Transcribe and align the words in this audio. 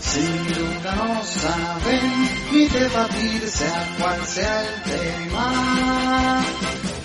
Sin 0.00 0.46
duda 0.46 0.94
no 0.94 1.22
saben 1.24 2.28
ni 2.52 2.66
debatirse 2.68 3.66
a 3.66 3.96
cuál 3.98 4.26
sea 4.26 4.62
el 4.62 4.82
tema. 4.82 6.44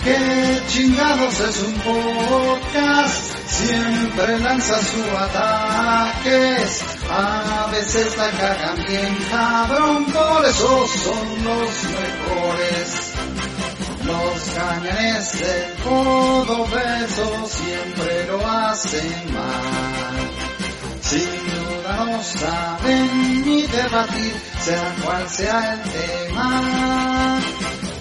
Que 0.06 0.62
chingados 0.68 1.40
es 1.40 1.64
un 1.64 1.74
podcast, 1.80 3.38
siempre 3.48 4.38
lanza 4.38 4.78
sus 4.78 5.08
ataques. 5.20 6.84
A 7.10 7.68
veces 7.72 8.16
la 8.16 8.30
cagan 8.30 8.86
bien 8.88 9.18
cabrón, 9.32 10.06
por 10.06 10.46
eso 10.46 10.88
son 11.04 11.44
los 11.44 11.84
mejores. 11.98 13.14
Los 14.06 14.42
cañones 14.54 15.40
del 15.40 15.74
Cordobés 15.84 17.22
siempre 17.50 18.28
lo 18.28 18.48
hacen 18.48 19.34
mal. 19.34 20.30
Sin 21.02 21.30
duda 21.50 22.06
no 22.06 22.24
saben 22.24 23.44
ni 23.44 23.64
debatir, 23.64 24.36
sea 24.64 24.96
cual 25.04 25.28
sea 25.30 25.74
el 25.74 25.82
tema. 25.92 27.35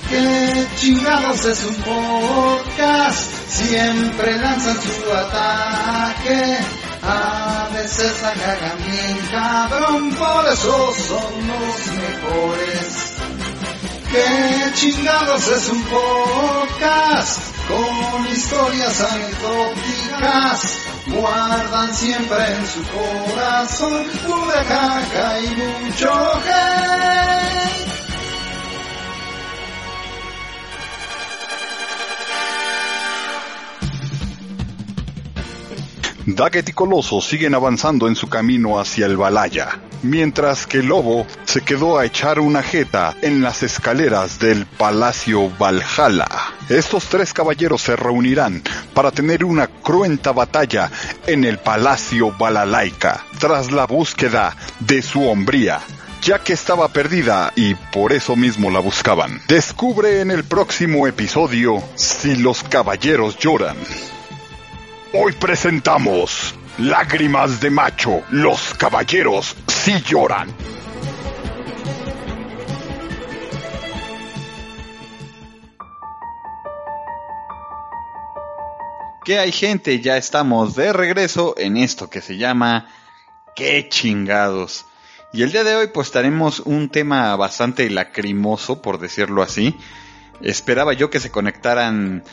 Que 0.09 0.67
chingados 0.77 1.45
es 1.45 1.65
un 1.65 1.75
podcast, 1.77 3.33
siempre 3.49 4.39
lanzan 4.39 4.77
su 4.81 5.13
ataque. 5.13 6.59
A 7.03 7.69
veces 7.73 8.23
la 8.23 8.33
cagan 8.33 8.79
bien 8.87 9.19
cabrón, 9.31 10.15
por 10.15 10.53
eso 10.53 10.93
son 11.09 11.49
los 11.49 11.87
mejores. 11.97 13.15
¿Qué 14.11 14.73
chingados 14.75 15.49
es 15.49 15.69
un 15.69 15.83
podcast? 15.85 17.41
Con 17.67 18.27
historias 18.33 19.01
anecdóticas, 19.01 20.79
guardan 21.07 21.95
siempre 21.95 22.55
en 22.55 22.67
su 22.67 22.83
corazón 22.85 24.05
pura 24.27 24.65
caca 24.65 25.41
y 25.41 25.49
mucho. 25.57 26.35
Daggett 36.27 36.70
y 36.70 36.72
Coloso 36.72 37.20
siguen 37.20 37.55
avanzando 37.55 38.08
en 38.08 38.17
su 38.17 38.28
camino 38.28 38.80
hacia 38.80 39.05
el 39.05 39.18
Balaya, 39.18 39.79
mientras 40.02 40.67
que 40.67 40.83
Lobo 40.83 41.27
se 41.45 41.61
quedó 41.61 41.98
a 41.98 42.07
echar 42.07 42.40
una 42.40 42.62
jeta 42.62 43.14
en 43.20 43.42
las 43.42 43.62
escaleras 43.62 44.39
del 44.39 44.64
Palacio 44.64 45.51
Valhalla. 45.58 46.27
Estos 46.70 47.05
tres 47.11 47.34
caballeros 47.34 47.83
se 47.83 47.95
reunirán 47.95 48.63
para 48.95 49.11
tener 49.11 49.45
una 49.45 49.67
cruenta 49.67 50.33
batalla 50.33 50.90
en 51.27 51.45
el 51.45 51.58
Palacio 51.58 52.33
Balalaika, 52.39 53.23
tras 53.39 53.70
la 53.70 53.86
búsqueda 53.86 54.57
de 54.80 55.02
su 55.02 55.29
hombría 55.29 55.80
ya 56.23 56.39
que 56.39 56.55
estaba 56.55 56.89
perdida 56.89 57.52
y 57.55 57.74
por 57.74 58.14
eso 58.14 58.34
mismo 58.34 58.70
la 58.70 58.80
buscaban. 58.80 59.42
Descubre 59.46 60.23
en 60.23 60.30
el 60.30 60.45
próximo 60.45 61.07
episodio 61.07 61.83
si 61.96 62.34
los 62.36 62.63
caballeros 62.63 63.36
lloran. 63.39 63.77
Hoy 65.17 65.30
presentamos 65.30 66.57
Lágrimas 66.77 67.61
de 67.61 67.70
Macho, 67.70 68.25
los 68.30 68.75
caballeros 68.75 69.55
sí 69.69 69.92
lloran. 70.08 70.52
¿Qué 79.25 79.39
hay 79.39 79.52
gente? 79.52 80.01
Ya 80.01 80.17
estamos 80.17 80.75
de 80.75 80.92
regreso 80.92 81.55
en 81.58 81.77
esto 81.77 82.11
que 82.11 82.20
se 82.20 82.36
llama 82.36 82.89
¿Qué 83.55 83.89
chingados? 83.89 84.85
Y 85.33 85.45
el 85.45 85.52
día 85.52 85.63
de 85.63 85.77
hoy 85.77 85.86
pues 85.95 86.11
tenemos 86.11 86.58
un 86.58 86.89
tema 86.89 87.36
bastante 87.36 87.89
lacrimoso, 87.89 88.83
por 88.83 88.98
decirlo 88.98 89.42
así. 89.42 89.77
Esperaba 90.41 90.92
yo 90.92 91.08
que 91.08 91.20
se 91.20 91.31
conectaran 91.31 92.25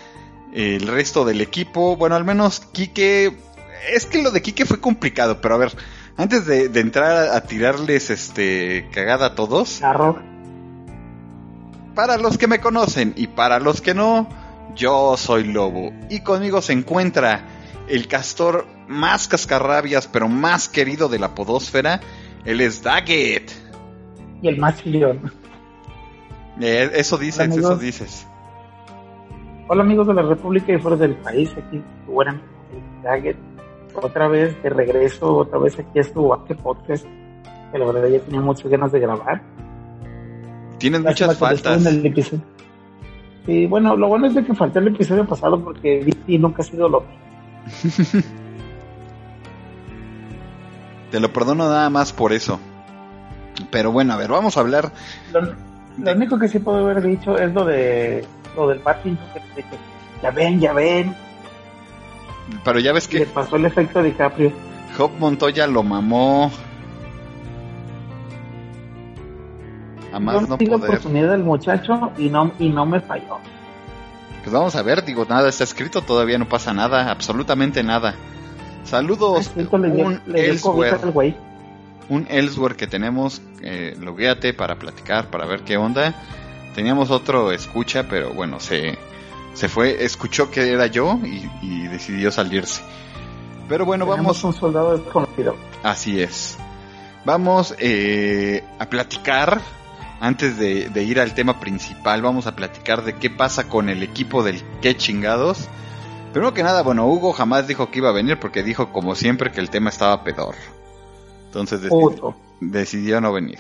el 0.54 0.88
resto 0.88 1.26
del 1.26 1.42
equipo. 1.42 1.96
Bueno, 1.96 2.16
al 2.16 2.24
menos 2.24 2.60
Quique. 2.60 3.38
Es 3.94 4.06
que 4.06 4.22
lo 4.22 4.32
de 4.32 4.42
Quique 4.42 4.66
fue 4.66 4.80
complicado, 4.80 5.42
pero 5.42 5.56
a 5.56 5.58
ver, 5.58 5.72
antes 6.18 6.46
de, 6.46 6.70
de 6.70 6.80
entrar 6.80 7.30
a, 7.30 7.42
tirarles 7.44 8.10
este 8.10 8.90
cagada 8.94 9.28
a 9.28 9.36
todos. 9.36 9.80
Carro. 9.80 10.20
Para 11.96 12.18
los 12.18 12.38
que 12.38 12.48
me 12.48 12.60
conocen 12.60 13.14
y 13.18 13.28
para 13.28 13.60
los 13.60 13.82
que 13.82 13.94
no, 13.94 14.30
yo 14.76 15.18
soy 15.18 15.46
Lobo. 15.46 15.92
Y 16.10 16.22
conmigo 16.22 16.62
se 16.62 16.74
encuentra 16.74 17.48
el 17.88 18.08
castor 18.08 18.68
más 18.88 19.28
cascarrabias, 19.28 20.08
pero 20.08 20.28
más 20.28 20.70
querido 20.70 21.10
de 21.10 21.20
la 21.20 21.36
podósfera. 21.36 22.02
Él 22.46 22.62
es 22.62 22.82
Daggett. 22.84 23.52
Y 24.42 24.48
el 24.48 24.58
más 24.58 24.82
chillón. 24.82 25.32
Eh, 26.60 26.92
eso 26.96 27.18
dices, 27.18 27.56
eso 27.56 27.78
dices. 27.78 28.28
Hola 29.74 29.84
amigos 29.84 30.06
de 30.06 30.14
la 30.14 30.24
República 30.24 30.74
y 30.74 30.80
fuera 30.80 30.98
del 30.98 31.16
país, 31.16 31.50
aquí 31.52 31.82
tu 32.06 32.12
buen 32.12 32.28
amigo 32.28 32.46
Daggett, 33.04 33.38
otra 33.96 34.28
vez 34.28 34.62
de 34.62 34.70
regreso, 34.70 35.34
otra 35.34 35.60
vez 35.60 35.80
aquí 35.80 35.98
a 35.98 36.04
su 36.04 36.34
Ake 36.34 36.56
Podcast, 36.56 37.06
que 37.72 37.78
la 37.80 37.86
verdad 37.86 38.10
ya 38.10 38.20
tenía 38.20 38.42
muchas 38.42 38.70
ganas 38.70 38.92
de 38.92 39.00
grabar. 39.00 39.42
Tienes 40.78 41.04
Lástima 41.04 41.30
muchas 41.30 41.40
faltas. 41.40 41.84
Sí, 43.46 43.66
bueno, 43.68 43.96
lo 43.96 44.10
bueno 44.10 44.28
es 44.28 44.36
de 44.36 44.44
que 44.44 44.54
falté 44.54 44.80
el 44.80 44.90
episodio 44.90 45.26
pasado 45.26 45.64
porque 45.64 46.04
DC 46.04 46.38
nunca 46.38 46.64
ha 46.64 46.66
sido 46.66 46.90
lo 46.90 47.06
Te 51.12 51.20
lo 51.22 51.32
perdono 51.32 51.70
nada 51.70 51.90
más 51.90 52.12
por 52.12 52.34
eso. 52.34 52.60
Pero 53.72 53.94
bueno, 53.94 54.12
a 54.12 54.18
ver, 54.18 54.32
vamos 54.32 54.58
a 54.58 54.60
hablar. 54.60 54.92
Lo, 55.32 55.40
lo 55.98 56.12
único 56.12 56.38
que 56.38 56.50
sí 56.50 56.60
puedo 56.60 56.80
haber 56.80 57.02
dicho 57.02 57.38
es 57.38 57.54
lo 57.54 57.64
de 57.64 58.26
lo 58.56 58.68
del 58.68 58.80
que, 58.80 58.90
de 59.56 59.64
que 59.64 59.78
ya 60.22 60.32
ven, 60.32 60.60
ya 60.60 60.74
ven, 60.74 61.16
Pero 62.64 62.80
ya 62.80 62.94
ves 62.94 63.08
y 63.12 63.20
le 63.20 63.26
que 63.26 63.32
pasó 63.32 63.56
el 63.56 63.66
efecto 63.66 64.00
a 64.00 64.04
DiCaprio. 64.04 64.52
Job 64.98 65.12
Montoya 65.20 65.68
lo 65.68 65.84
mamó. 65.84 66.52
A 70.14 70.20
más 70.20 70.36
Yo 70.36 70.42
no 70.42 70.48
la 70.48 70.58
poder. 70.58 70.90
oportunidad 70.90 71.32
del 71.32 71.44
muchacho 71.44 72.12
y 72.18 72.30
no, 72.30 72.52
y 72.60 72.70
no 72.70 72.86
me 72.86 73.00
falló. 73.00 73.40
Pues 74.44 74.52
vamos 74.52 74.76
a 74.76 74.82
ver, 74.82 75.06
digo, 75.06 75.26
nada 75.30 75.48
está 75.50 75.64
escrito, 75.64 76.02
todavía 76.02 76.38
no 76.38 76.48
pasa 76.50 76.74
nada, 76.74 77.12
absolutamente 77.12 77.84
nada. 77.84 78.16
Saludos, 78.84 79.52
le 79.56 79.64
un 79.64 80.20
le 80.26 80.50
Elsewhere, 80.50 80.98
al 81.02 81.36
un 82.10 82.28
Elsewhere 82.30 82.76
que 82.76 82.88
tenemos, 82.88 83.42
eh, 83.62 83.96
loguéate 84.00 84.54
para 84.54 84.76
platicar, 84.76 85.28
para 85.28 85.46
ver 85.46 85.62
qué 85.62 85.78
onda. 85.78 86.14
Teníamos 86.76 87.12
otro 87.12 87.52
escucha, 87.52 88.08
pero 88.08 88.34
bueno, 88.34 88.60
se, 88.60 88.98
se 89.54 89.68
fue, 89.70 90.04
escuchó 90.04 90.50
que 90.52 90.72
era 90.72 90.88
yo 90.88 91.20
y, 91.24 91.50
y 91.62 91.88
decidió 91.88 92.32
salirse. 92.32 92.82
Pero 93.68 93.86
bueno, 93.86 94.06
Tenemos 94.06 94.42
vamos, 94.42 94.44
un 94.44 94.54
soldado 94.54 94.98
desconocido. 94.98 95.56
así 95.84 96.22
es. 96.22 96.58
Vamos 97.26 97.76
eh, 97.78 98.64
a 98.80 98.88
platicar, 98.90 99.62
antes 100.20 100.58
de, 100.58 100.90
de 100.90 101.04
ir 101.04 101.20
al 101.20 101.34
tema 101.34 101.60
principal, 101.60 102.22
vamos 102.22 102.48
a 102.48 102.56
platicar 102.56 103.04
de 103.04 103.14
qué 103.16 103.30
pasa 103.30 103.68
con 103.70 103.90
el 103.90 104.02
equipo 104.04 104.44
del 104.44 104.62
qué 104.82 104.96
chingados. 104.98 105.68
Primero 106.34 106.54
que 106.54 106.64
nada, 106.64 106.82
bueno, 106.82 107.06
Hugo 107.08 107.34
jamás 107.34 107.68
dijo 107.68 107.92
que 107.92 108.00
iba 108.00 108.10
a 108.10 108.14
venir 108.14 108.40
porque 108.40 108.64
dijo 108.64 108.92
como 108.94 109.16
siempre 109.16 109.52
que 109.52 109.60
el 109.60 109.70
tema 109.70 109.90
estaba 109.90 110.24
pedor. 110.24 110.56
Entonces 111.48 111.82
decidi- 111.82 111.90
Puto. 111.90 112.36
decidió 112.62 113.20
no 113.22 113.34
venir. 113.34 113.60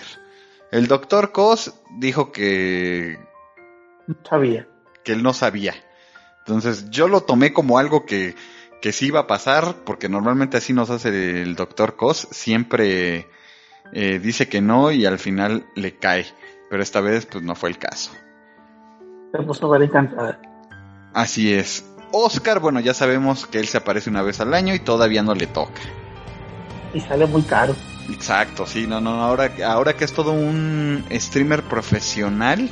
El 0.71 0.87
doctor 0.87 1.31
Cos 1.31 1.73
dijo 1.97 2.31
que, 2.31 3.19
No 4.07 4.15
sabía. 4.27 4.67
que 5.03 5.11
él 5.11 5.21
no 5.21 5.33
sabía. 5.33 5.73
Entonces 6.39 6.89
yo 6.89 7.07
lo 7.07 7.21
tomé 7.21 7.53
como 7.53 7.77
algo 7.77 8.05
que, 8.05 8.35
que 8.81 8.91
sí 8.91 9.07
iba 9.07 9.21
a 9.21 9.27
pasar, 9.27 9.75
porque 9.85 10.09
normalmente 10.09 10.57
así 10.57 10.73
nos 10.73 10.89
hace 10.89 11.41
el 11.41 11.55
doctor 11.55 11.95
Cos, 11.95 12.27
siempre 12.31 13.27
eh, 13.93 14.19
dice 14.19 14.47
que 14.47 14.61
no 14.61 14.91
y 14.91 15.05
al 15.05 15.19
final 15.19 15.65
le 15.75 15.97
cae, 15.97 16.25
pero 16.69 16.81
esta 16.81 17.01
vez 17.01 17.25
pues 17.25 17.43
no 17.43 17.55
fue 17.55 17.69
el 17.69 17.77
caso. 17.77 18.11
Se 19.31 19.43
puso 19.43 19.69
ver 19.69 19.83
encantada. 19.83 20.41
Así 21.13 21.53
es. 21.53 21.85
Oscar, 22.13 22.59
bueno, 22.59 22.79
ya 22.79 22.93
sabemos 22.93 23.45
que 23.45 23.59
él 23.59 23.67
se 23.67 23.77
aparece 23.77 24.09
una 24.09 24.21
vez 24.21 24.39
al 24.39 24.53
año 24.53 24.73
y 24.73 24.79
todavía 24.79 25.21
no 25.23 25.35
le 25.35 25.47
toca. 25.47 25.81
Y 26.93 26.99
sale 26.99 27.25
muy 27.25 27.41
caro. 27.43 27.75
Exacto, 28.11 28.65
sí, 28.65 28.87
no, 28.87 28.99
no, 28.99 29.21
ahora, 29.21 29.51
ahora 29.65 29.95
que 29.95 30.03
es 30.03 30.13
todo 30.13 30.31
un 30.31 31.03
streamer 31.11 31.63
profesional. 31.63 32.69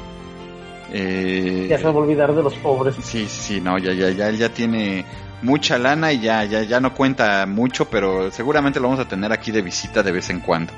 Eh, 0.91 1.67
ya 1.69 1.77
se 1.77 1.83
va 1.83 1.91
a 1.91 1.93
olvidar 1.93 2.33
de 2.33 2.43
los 2.43 2.55
pobres. 2.55 2.95
Sí, 3.01 3.27
sí, 3.27 3.61
no, 3.61 3.77
ya, 3.77 3.93
ya, 3.93 4.09
ya, 4.09 4.29
él 4.29 4.37
ya 4.37 4.49
tiene 4.49 5.05
mucha 5.41 5.77
lana 5.77 6.11
y 6.11 6.19
ya, 6.19 6.43
ya, 6.45 6.63
ya 6.63 6.79
no 6.79 6.93
cuenta 6.93 7.45
mucho, 7.45 7.85
pero 7.85 8.31
seguramente 8.31 8.79
lo 8.79 8.87
vamos 8.87 9.05
a 9.05 9.07
tener 9.07 9.31
aquí 9.31 9.51
de 9.51 9.61
visita 9.61 10.03
de 10.03 10.11
vez 10.11 10.29
en 10.29 10.39
cuando. 10.39 10.73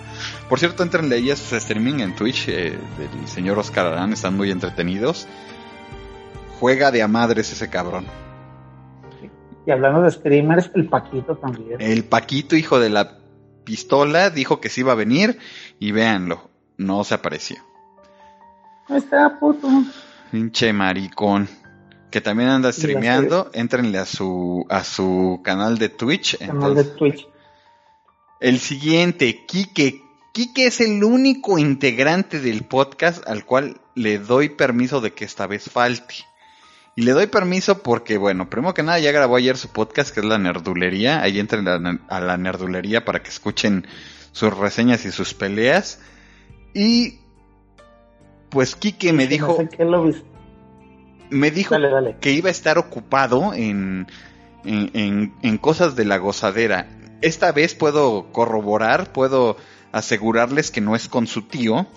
Por 0.49 0.59
cierto, 0.59 0.83
entrenle 0.83 1.15
ahí 1.15 1.31
a 1.31 1.35
sus 1.35 1.53
streaming 1.53 1.99
en 1.99 2.15
Twitch 2.15 2.49
eh, 2.49 2.77
del 2.97 3.27
señor 3.27 3.57
Oscar 3.57 3.87
Arán, 3.87 4.13
están 4.13 4.35
muy 4.35 4.51
entretenidos. 4.51 5.27
Juega 6.59 6.91
de 6.91 7.01
a 7.01 7.07
madres 7.07 7.51
ese 7.51 7.69
cabrón. 7.69 8.05
Y 9.65 9.71
hablando 9.71 10.01
de 10.01 10.11
streamers, 10.11 10.71
el 10.75 10.87
Paquito 10.87 11.35
también. 11.37 11.79
El 11.79 12.03
Paquito, 12.03 12.55
hijo 12.55 12.79
de 12.79 12.89
la 12.89 13.20
pistola, 13.63 14.29
dijo 14.29 14.59
que 14.59 14.69
sí 14.69 14.81
iba 14.81 14.91
a 14.91 14.95
venir 14.95 15.37
y 15.79 15.91
véanlo, 15.91 16.49
no 16.77 17.03
se 17.03 17.15
apareció. 17.15 17.57
Está, 18.89 19.39
puto. 19.39 19.67
Pinche 20.31 20.73
maricón. 20.73 21.47
Que 22.09 22.19
también 22.19 22.49
anda 22.49 22.73
streameando, 22.73 23.49
entrenle 23.53 23.97
a 23.97 24.05
su, 24.05 24.65
a 24.69 24.83
su 24.83 25.39
canal 25.43 25.77
de 25.77 25.87
Twitch. 25.87 26.37
Canal 26.39 26.75
de 26.75 26.83
Twitch. 26.83 27.25
El 28.41 28.59
siguiente, 28.59 29.45
Kike. 29.45 30.01
Kike 30.33 30.65
es 30.65 30.81
el 30.81 31.03
único 31.03 31.57
integrante 31.57 32.39
del 32.39 32.63
podcast 32.63 33.25
al 33.27 33.45
cual 33.45 33.79
le 33.95 34.17
doy 34.17 34.49
permiso 34.49 34.99
de 34.99 35.13
que 35.13 35.23
esta 35.23 35.47
vez 35.47 35.69
falte. 35.69 36.15
Y 36.95 37.03
le 37.03 37.11
doy 37.11 37.27
permiso 37.27 37.83
porque, 37.83 38.17
bueno, 38.17 38.49
primero 38.49 38.73
que 38.73 38.83
nada 38.83 38.99
ya 38.99 39.11
grabó 39.11 39.38
ayer 39.38 39.57
su 39.57 39.69
podcast 39.69 40.13
que 40.13 40.19
es 40.19 40.25
La 40.25 40.38
Nerdulería. 40.38 41.21
Ahí 41.21 41.39
entren 41.39 41.67
a 41.67 42.19
la 42.19 42.38
Nerdulería 42.38 43.05
para 43.05 43.23
que 43.23 43.29
escuchen 43.29 43.88
sus 44.31 44.55
reseñas 44.57 45.05
y 45.05 45.11
sus 45.11 45.33
peleas. 45.33 45.99
Y 46.73 47.19
pues 48.49 48.75
Kike 48.75 49.13
me 49.13 49.27
dijo... 49.27 49.57
Me 51.29 51.49
dijo 51.49 51.75
que 52.19 52.33
iba 52.33 52.49
a 52.49 52.51
estar 52.51 52.77
ocupado 52.77 53.53
en, 53.53 54.05
en, 54.65 55.33
en, 55.41 55.57
cosas 55.59 55.95
de 55.95 56.03
la 56.03 56.17
gozadera. 56.17 56.89
Esta 57.21 57.53
vez 57.53 57.73
puedo 57.73 58.33
corroborar, 58.33 59.13
puedo 59.13 59.55
asegurarles 59.94 60.71
que 60.71 60.81
no 60.81 60.94
es 60.94 61.07
con 61.07 61.27
su 61.27 61.44
tío. 61.44 61.87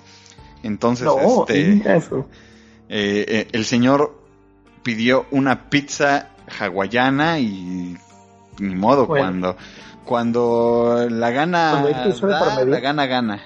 Entonces, 0.63 1.09
este, 1.09 1.73
eh, 1.83 2.15
eh, 2.89 3.49
el 3.51 3.65
señor 3.65 4.24
pidió 4.85 5.27
una 5.33 5.69
pizza 5.69 6.29
hawaiana 6.61 7.41
y 7.41 7.97
ni 8.61 8.75
modo 8.77 9.09
cuando 9.09 9.57
cuando 10.05 11.09
la 11.11 11.31
gana 11.31 11.83
la 12.65 12.81
gana 12.81 13.07
gana. 13.07 13.43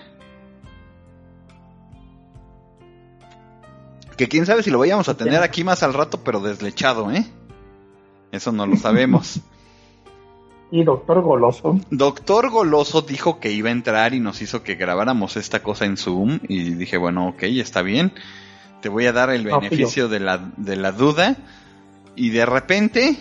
Que 4.19 4.29
quién 4.29 4.45
sabe 4.45 4.65
si 4.65 4.71
lo 4.71 4.81
vayamos 4.81 5.09
a 5.09 5.17
tener 5.17 5.43
aquí 5.43 5.63
más 5.63 5.85
al 5.85 5.95
rato, 5.95 6.21
pero 6.25 6.41
deslechado, 6.41 7.11
¿eh? 7.13 7.25
Eso 8.33 8.51
no 8.51 8.67
lo 8.67 8.77
sabemos. 8.77 9.41
¿Y 10.71 10.83
Doctor 10.83 11.23
Goloso? 11.23 11.81
Doctor 11.91 12.51
Goloso 12.51 13.01
dijo 13.03 13.41
que 13.41 13.53
iba 13.53 13.71
a 13.71 13.73
entrar 13.73 14.13
y 14.13 14.21
nos 14.21 14.43
hizo 14.43 14.63
que 14.63 14.75
grabáramos 14.75 15.37
esta 15.37 15.63
cosa 15.63 15.87
en 15.87 15.97
Zoom. 15.97 16.41
Y 16.49 16.75
dije, 16.75 16.99
bueno, 16.99 17.29
ok, 17.29 17.45
está 17.45 17.81
bien. 17.81 18.13
Te 18.81 18.89
voy 18.89 19.07
a 19.07 19.13
dar 19.13 19.31
el 19.31 19.45
beneficio 19.45 20.09
de 20.09 20.21
la, 20.21 20.51
de 20.57 20.77
la 20.77 20.93
duda. 20.93 21.37
Y 22.15 22.31
de 22.31 22.47
repente 22.47 23.17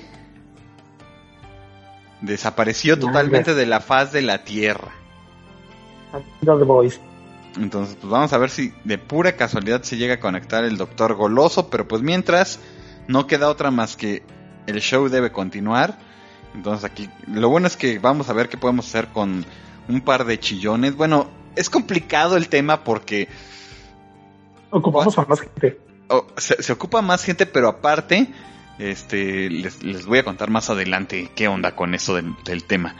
desapareció 2.21 2.97
totalmente 2.97 3.53
de 3.53 3.65
la 3.65 3.79
faz 3.79 4.11
de 4.11 4.21
la 4.21 4.43
Tierra. 4.43 4.91
Entonces, 7.57 7.97
pues 7.99 8.09
vamos 8.11 8.33
a 8.33 8.37
ver 8.37 8.49
si 8.49 8.73
de 8.83 8.97
pura 8.97 9.35
casualidad 9.35 9.83
se 9.83 9.97
llega 9.97 10.15
a 10.15 10.19
conectar 10.19 10.63
el 10.63 10.77
doctor 10.77 11.15
Goloso, 11.15 11.69
pero 11.69 11.87
pues 11.87 12.01
mientras 12.01 12.59
no 13.07 13.27
queda 13.27 13.49
otra 13.49 13.71
más 13.71 13.95
que 13.95 14.23
el 14.67 14.79
show 14.79 15.09
debe 15.09 15.31
continuar. 15.31 15.97
Entonces 16.53 16.83
aquí, 16.85 17.09
lo 17.27 17.49
bueno 17.49 17.67
es 17.67 17.77
que 17.77 17.99
vamos 17.99 18.29
a 18.29 18.33
ver 18.33 18.49
qué 18.49 18.57
podemos 18.57 18.87
hacer 18.87 19.07
con 19.07 19.45
un 19.87 20.01
par 20.01 20.25
de 20.25 20.39
chillones. 20.39 20.95
Bueno, 20.95 21.27
es 21.55 21.69
complicado 21.69 22.37
el 22.37 22.49
tema 22.49 22.83
porque... 22.83 23.27
Ocupamos 24.69 25.17
a 25.17 25.25
más 25.25 25.41
gente. 25.41 25.79
se, 26.37 26.71
ocupa 26.73 27.01
más 27.01 27.23
gente, 27.23 27.45
pero 27.45 27.69
aparte, 27.69 28.27
este, 28.79 29.49
les, 29.49 30.05
voy 30.05 30.19
a 30.19 30.23
contar 30.23 30.49
más 30.49 30.69
adelante 30.69 31.29
qué 31.35 31.47
onda 31.47 31.75
con 31.75 31.93
eso 31.93 32.15
del 32.15 32.63
tema. 32.65 32.95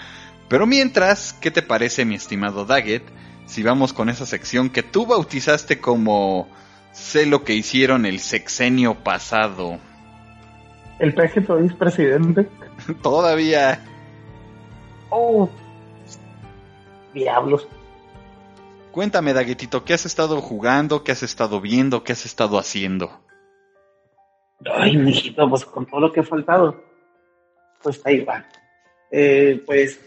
Pero 0.48 0.66
mientras, 0.66 1.34
¿qué 1.34 1.52
te 1.52 1.62
parece, 1.62 2.06
mi 2.06 2.16
estimado 2.16 2.66
Daggett? 2.66 3.04
Si 3.46 3.64
vamos 3.64 3.94
con 3.94 4.10
esa 4.10 4.26
sección 4.26 4.70
que 4.70 4.84
tú 4.84 5.06
bautizaste 5.06 5.80
como 5.80 6.50
sé 6.92 7.26
lo 7.26 7.44
que 7.44 7.54
hicieron 7.54 8.06
el 8.06 8.20
sexenio 8.20 8.96
pasado. 8.96 9.78
¿El 11.00 11.14
peje 11.14 11.42
todavía 11.42 11.70
es 11.70 11.76
presidente? 11.76 12.50
todavía. 13.02 13.84
Oh, 15.10 15.50
diablos. 17.14 17.68
Cuéntame, 18.98 19.32
Daguetito, 19.32 19.86
¿qué 19.86 19.94
has 19.94 20.08
estado 20.08 20.42
jugando? 20.42 21.04
¿Qué 21.04 21.12
has 21.12 21.22
estado 21.22 21.62
viendo? 21.62 22.04
¿Qué 22.04 22.14
has 22.14 22.26
estado 22.26 22.58
haciendo? 22.58 23.12
Ay, 24.66 24.98
mijito, 24.98 25.48
pues 25.48 25.66
con 25.66 25.86
todo 25.86 26.00
lo 26.00 26.12
que 26.12 26.22
ha 26.22 26.24
faltado, 26.24 26.84
pues 27.84 28.02
ahí 28.08 28.22
va. 28.22 28.44
Eh, 29.12 29.62
pues, 29.68 30.02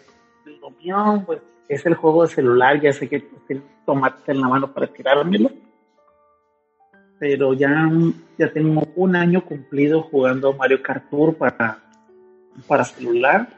lo 0.60 0.72
mío, 0.72 1.22
pues 1.24 1.40
es 1.68 1.86
el 1.86 1.94
juego 1.94 2.22
de 2.22 2.34
celular, 2.34 2.80
ya 2.80 2.92
sé 2.92 3.08
que 3.08 3.24
el 3.48 3.62
tomate 3.86 4.32
en 4.32 4.40
la 4.40 4.48
mano 4.48 4.74
para 4.74 4.88
tirármelo, 4.88 5.52
pero 7.20 7.54
ya, 7.54 7.88
ya 8.38 8.52
tengo 8.52 8.88
un 8.96 9.14
año 9.14 9.44
cumplido 9.44 10.02
jugando 10.02 10.52
Mario 10.54 10.82
Kart 10.82 11.08
Tour 11.08 11.36
para, 11.36 11.78
para 12.66 12.84
celular. 12.84 13.48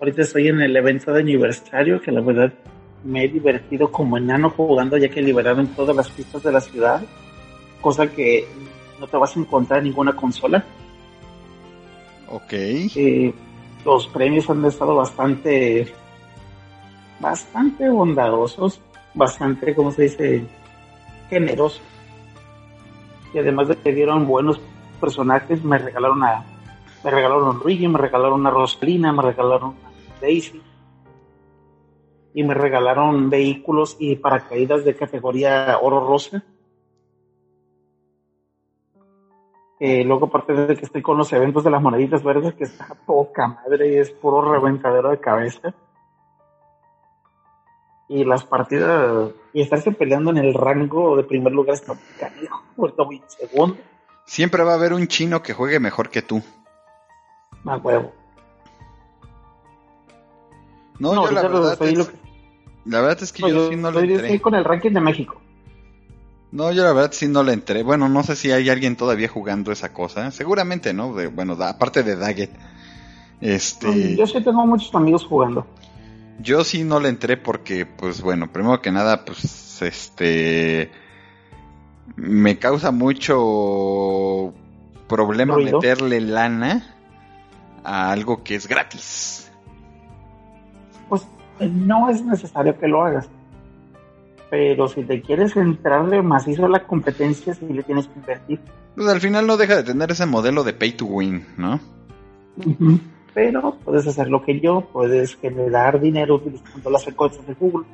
Ahorita 0.00 0.22
estoy 0.22 0.48
en 0.48 0.60
el 0.60 0.76
evento 0.76 1.12
de 1.12 1.20
aniversario, 1.20 2.00
que 2.00 2.10
la 2.10 2.20
verdad 2.20 2.52
me 3.04 3.24
he 3.24 3.28
divertido 3.28 3.90
como 3.90 4.16
enano 4.16 4.50
jugando 4.50 4.96
ya 4.96 5.08
que 5.08 5.22
liberaron 5.22 5.68
todas 5.68 5.94
las 5.94 6.10
pistas 6.10 6.42
de 6.42 6.52
la 6.52 6.60
ciudad, 6.60 7.02
cosa 7.80 8.10
que 8.10 8.46
no 8.98 9.06
te 9.06 9.16
vas 9.16 9.36
a 9.36 9.40
encontrar 9.40 9.78
en 9.78 9.84
ninguna 9.84 10.14
consola. 10.14 10.64
Ok. 12.30 12.52
Eh, 12.52 13.34
los 13.84 14.08
premios 14.08 14.48
han 14.48 14.64
estado 14.64 14.96
bastante 14.96 15.92
bastante 17.20 17.88
bondadosos, 17.88 18.80
bastante, 19.14 19.74
como 19.74 19.92
se 19.92 20.02
dice, 20.02 20.44
generosos. 21.28 21.82
Y 23.32 23.38
además 23.38 23.68
de 23.68 23.76
que 23.76 23.92
dieron 23.92 24.26
buenos 24.26 24.60
personajes, 25.00 25.62
me 25.64 25.78
regalaron 25.78 26.22
a 26.22 26.44
me 27.02 27.10
regalaron 27.10 27.56
a 27.56 27.62
Luigi, 27.62 27.86
me 27.86 27.98
regalaron 27.98 28.46
a 28.46 28.50
Rosalina, 28.50 29.12
me 29.12 29.22
regalaron 29.22 29.74
a 29.84 30.20
Daisy. 30.20 30.60
Y 32.34 32.42
me 32.42 32.52
regalaron 32.52 33.30
vehículos 33.30 33.96
y 33.98 34.16
paracaídas 34.16 34.84
de 34.84 34.94
categoría 34.94 35.78
oro 35.80 36.06
rosa. 36.06 36.42
Eh, 39.80 40.04
luego, 40.04 40.26
aparte 40.26 40.52
de 40.52 40.76
que 40.76 40.84
estoy 40.84 41.00
con 41.00 41.16
los 41.16 41.32
eventos 41.32 41.64
de 41.64 41.70
las 41.70 41.80
moneditas 41.80 42.22
verdes, 42.22 42.54
que 42.54 42.64
está 42.64 42.94
poca 43.06 43.48
madre 43.48 43.94
y 43.94 43.96
es 43.96 44.10
puro 44.10 44.52
reventadero 44.52 45.10
de 45.10 45.20
cabeza 45.20 45.74
y 48.08 48.24
las 48.24 48.44
partidas 48.44 49.30
y 49.52 49.62
estarse 49.62 49.92
peleando 49.92 50.30
en 50.30 50.38
el 50.38 50.54
rango 50.54 51.16
de 51.16 51.24
primer 51.24 51.52
lugar 51.52 51.74
está 51.74 51.94
muy 53.04 53.22
segundo. 53.26 53.76
Siempre 54.26 54.62
va 54.62 54.72
a 54.72 54.74
haber 54.74 54.92
un 54.92 55.06
chino 55.06 55.42
que 55.42 55.52
juegue 55.52 55.80
mejor 55.80 56.10
que 56.10 56.22
tú. 56.22 56.42
Más 57.62 57.82
huevo. 57.82 58.12
No, 60.98 61.14
yo 61.14 61.30
la 61.32 61.42
verdad, 61.42 61.82
es, 61.82 62.12
la 62.84 63.00
verdad 63.00 63.22
es 63.22 63.32
que 63.32 63.42
yo, 63.42 63.70
sí 63.70 63.76
no 63.76 63.90
le 63.90 64.00
entré. 64.00 64.16
Estoy 64.16 64.40
con 64.40 64.54
el 64.54 64.64
ranking 64.64 64.92
de 64.92 65.00
México. 65.00 65.40
No, 66.52 66.70
yo 66.70 66.84
la 66.84 66.92
verdad 66.92 67.10
sí 67.12 67.26
no 67.26 67.42
le 67.42 67.52
entré. 67.52 67.82
Bueno, 67.82 68.08
no 68.08 68.22
sé 68.22 68.36
si 68.36 68.52
hay 68.52 68.68
alguien 68.68 68.96
todavía 68.96 69.28
jugando 69.28 69.72
esa 69.72 69.92
cosa. 69.92 70.30
Seguramente, 70.30 70.92
¿no? 70.92 71.12
bueno, 71.32 71.54
aparte 71.60 72.02
de 72.02 72.16
Daggett. 72.16 72.52
Este... 73.40 74.16
Yo 74.16 74.26
sí 74.26 74.40
tengo 74.42 74.64
muchos 74.66 74.94
amigos 74.94 75.24
jugando. 75.24 75.66
Yo 76.40 76.64
sí 76.64 76.84
no 76.84 77.00
le 77.00 77.08
entré 77.08 77.36
porque, 77.36 77.86
pues 77.86 78.22
bueno, 78.22 78.52
primero 78.52 78.80
que 78.80 78.92
nada, 78.92 79.24
pues 79.24 79.82
este 79.82 80.90
me 82.16 82.58
causa 82.58 82.90
mucho 82.90 84.52
problema 85.08 85.56
meterle 85.56 86.20
lana 86.20 86.94
a 87.82 88.12
algo 88.12 88.42
que 88.42 88.54
es 88.54 88.66
gratis. 88.66 89.50
Pues 91.08 91.26
no 91.60 92.08
es 92.10 92.24
necesario 92.24 92.78
que 92.78 92.88
lo 92.88 93.04
hagas. 93.04 93.28
Pero 94.50 94.88
si 94.88 95.02
te 95.04 95.20
quieres 95.20 95.56
entrarle 95.56 96.22
macizo 96.22 96.66
a 96.66 96.68
la 96.68 96.86
competencia, 96.86 97.54
sí 97.54 97.66
le 97.68 97.82
tienes 97.82 98.06
que 98.06 98.18
invertir. 98.18 98.60
Pues 98.94 99.08
al 99.08 99.20
final 99.20 99.46
no 99.46 99.56
deja 99.56 99.76
de 99.76 99.82
tener 99.82 100.10
ese 100.10 100.26
modelo 100.26 100.62
de 100.62 100.72
pay 100.72 100.92
to 100.92 101.06
win, 101.06 101.44
¿no? 101.56 101.80
Pero 103.34 103.76
puedes 103.84 104.06
hacer 104.06 104.28
lo 104.28 104.42
que 104.44 104.60
yo, 104.60 104.88
puedes 104.92 105.34
generar 105.36 106.00
dinero 106.00 106.36
utilizando 106.36 106.90
las 106.90 107.04
cosas 107.14 107.44
de 107.46 107.54
Google. 107.54 107.86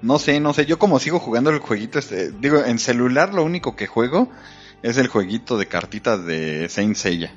No 0.00 0.18
sé, 0.18 0.40
no 0.40 0.54
sé, 0.54 0.64
yo 0.64 0.78
como 0.78 0.98
sigo 0.98 1.18
jugando 1.18 1.50
el 1.50 1.58
jueguito, 1.58 1.98
este, 1.98 2.30
digo, 2.30 2.64
en 2.64 2.78
celular 2.78 3.34
lo 3.34 3.44
único 3.44 3.76
que 3.76 3.86
juego 3.86 4.28
es 4.82 4.96
el 4.96 5.08
jueguito 5.08 5.58
de 5.58 5.66
cartitas 5.66 6.24
de 6.24 6.68
Saint 6.68 6.94
Seiya. 6.94 7.32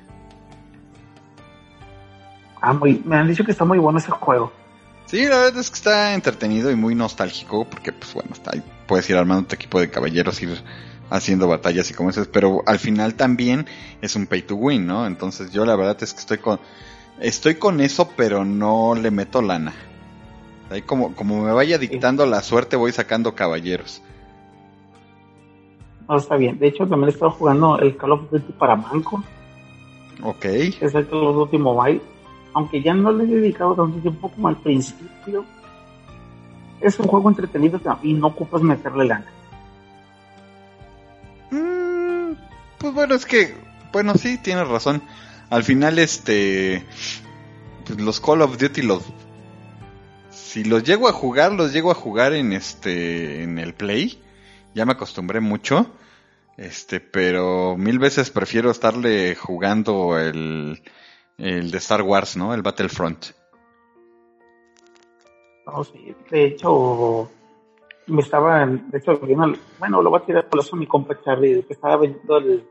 Ah, 2.62 2.74
muy, 2.74 3.02
me 3.04 3.18
han 3.18 3.28
dicho 3.28 3.44
que 3.44 3.52
está 3.52 3.66
muy 3.66 3.80
bueno 3.80 4.00
ese 4.00 4.12
juego. 4.12 4.52
Sí, 5.08 5.26
la 5.26 5.38
verdad 5.38 5.58
es 5.58 5.70
que 5.70 5.76
está 5.76 6.14
entretenido 6.14 6.72
y 6.72 6.76
muy 6.76 6.96
nostálgico, 6.96 7.66
porque 7.66 7.92
pues 7.92 8.14
bueno, 8.14 8.30
está 8.32 8.52
ahí, 8.54 8.64
puedes 8.88 9.10
ir 9.10 9.18
armando 9.18 9.48
tu 9.48 9.56
equipo 9.56 9.80
de 9.80 9.90
caballeros, 9.90 10.42
ir 10.42 10.64
haciendo 11.10 11.48
batallas 11.48 11.92
y 11.92 11.94
como 11.94 12.10
dices, 12.10 12.30
pero 12.32 12.62
al 12.66 12.80
final 12.80 13.16
también 13.16 13.66
es 14.02 14.16
un 14.16 14.28
pay 14.28 14.44
to 14.44 14.56
win, 14.56 14.88
¿no? 14.88 15.06
Entonces 15.06 15.52
yo 15.52 15.66
la 15.66 15.76
verdad 15.76 15.98
es 16.02 16.14
que 16.14 16.20
estoy 16.20 16.38
con, 16.38 16.60
estoy 17.20 17.56
con 17.56 17.82
eso, 17.82 18.10
pero 18.16 18.46
no 18.46 18.96
le 18.96 19.12
meto 19.12 19.42
lana. 19.42 19.74
Ahí 20.70 20.84
como, 20.84 21.14
como 21.14 21.44
me 21.44 21.52
vaya 21.52 21.78
dictando 21.78 22.26
la 22.26 22.42
suerte 22.42 22.78
voy 22.78 22.94
sacando 22.94 23.36
caballeros. 23.36 24.02
No, 26.08 26.18
está 26.18 26.38
bien. 26.38 26.58
De 26.60 26.68
hecho, 26.68 26.88
también 26.88 27.10
he 27.10 27.12
estado 27.12 27.32
jugando 27.32 27.78
el 27.80 27.98
Call 27.98 28.14
of 28.14 28.32
Duty 28.32 28.54
para 28.54 28.78
Manco. 28.78 29.22
Ok. 30.24 30.46
Es 30.46 30.96
el 30.96 31.08
Call 31.08 31.24
of 31.26 31.36
Duty 31.36 31.58
Mobile. 31.58 32.02
Aunque 32.54 32.82
ya 32.82 32.94
no 32.94 33.12
le 33.12 33.24
he 33.24 33.28
dedicado 33.28 33.76
tanto 33.76 34.00
tiempo 34.00 34.30
como 34.30 34.48
al 34.48 34.58
principio. 34.58 35.46
Es 36.80 37.00
un 37.00 37.08
juego 37.08 37.30
entretenido 37.30 37.80
y 38.02 38.14
no 38.14 38.28
ocupas 38.28 38.62
meterle 38.62 39.06
lana. 39.06 39.26
Mm, 41.52 42.34
pues 42.78 42.94
bueno, 42.94 43.16
es 43.16 43.26
que, 43.26 43.56
bueno, 43.94 44.16
sí, 44.16 44.38
tienes 44.38 44.68
razón. 44.68 45.02
Al 45.50 45.64
final, 45.64 46.00
este, 46.00 46.84
pues 47.86 48.00
los 48.02 48.20
Call 48.20 48.42
of 48.42 48.58
Duty 48.58 48.82
los, 48.82 49.04
si 50.30 50.64
los 50.64 50.84
llego 50.84 51.08
a 51.08 51.14
jugar, 51.14 51.52
los 51.52 51.72
llego 51.72 51.92
a 51.92 51.96
jugar 51.96 52.34
en 52.34 52.54
este, 52.54 53.44
en 53.44 53.60
el 53.60 53.74
Play. 53.74 54.22
Ya 54.74 54.86
me 54.86 54.94
acostumbré 54.94 55.40
mucho. 55.40 55.92
Este, 56.58 57.00
pero 57.00 57.76
mil 57.78 58.00
veces 58.00 58.30
prefiero 58.30 58.70
estarle 58.72 59.36
jugando 59.36 60.20
el, 60.20 60.82
el 61.42 61.72
de 61.72 61.78
Star 61.80 62.04
Wars, 62.04 62.38
¿no? 62.38 62.54
El 62.54 62.62
Battlefront. 62.62 63.26
No, 65.66 65.84
sí. 65.84 66.16
De 66.30 66.46
hecho, 66.46 67.30
me 68.08 68.22
estaba, 68.22 68.66
de 68.66 68.98
hecho, 68.98 69.20
bueno, 69.80 70.02
lo 70.02 70.10
voy 70.10 70.20
a 70.22 70.26
tirar 70.26 70.50
por 70.50 70.60
eso 70.60 70.76
mi 70.76 70.86
compa 70.86 71.20
Charlie, 71.24 71.64
que 71.64 71.74
estaba 71.74 71.98
vendiendo 71.98 72.38
el, 72.38 72.64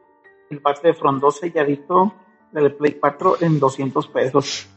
el 0.50 0.58
Battlefront 0.60 1.20
2 1.20 1.36
selladito 1.36 2.14
del 2.52 2.74
Play 2.74 2.92
4 3.00 3.38
en 3.40 3.58
200 3.58 4.06
pesos. 4.08 4.68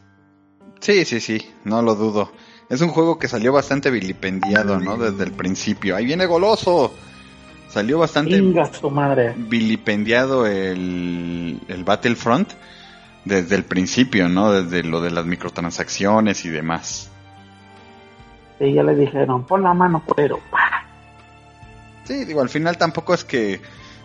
Sí, 0.80 1.04
sí, 1.04 1.20
sí, 1.20 1.40
no 1.64 1.80
lo 1.80 1.94
dudo. 1.94 2.30
Es 2.68 2.80
un 2.80 2.88
juego 2.88 3.18
que 3.18 3.28
salió 3.28 3.52
bastante 3.52 3.90
vilipendiado, 3.90 4.80
¿no? 4.80 4.96
Desde 4.96 5.24
el 5.24 5.32
principio. 5.32 5.96
Ahí 5.96 6.04
viene 6.04 6.26
goloso. 6.26 6.92
Salió 7.68 7.98
bastante 7.98 8.40
su 8.72 8.90
madre. 8.90 9.34
vilipendiado 9.36 10.46
el, 10.46 11.60
el 11.68 11.84
Battlefront 11.84 12.52
desde 13.24 13.56
el 13.56 13.64
principio, 13.64 14.28
¿no? 14.28 14.52
Desde 14.52 14.82
lo 14.82 15.00
de 15.00 15.10
las 15.10 15.26
microtransacciones 15.26 16.44
y 16.44 16.50
demás. 16.50 17.10
Sí, 18.58 18.72
ya 18.72 18.82
le 18.82 18.94
dijeron, 18.94 19.44
pon 19.46 19.62
la 19.62 19.74
mano, 19.74 20.02
pero... 20.16 20.40
Sí, 22.04 22.24
digo, 22.24 22.40
al 22.40 22.48
final 22.48 22.76
tampoco 22.76 23.14
es 23.14 23.24
que... 23.24 23.60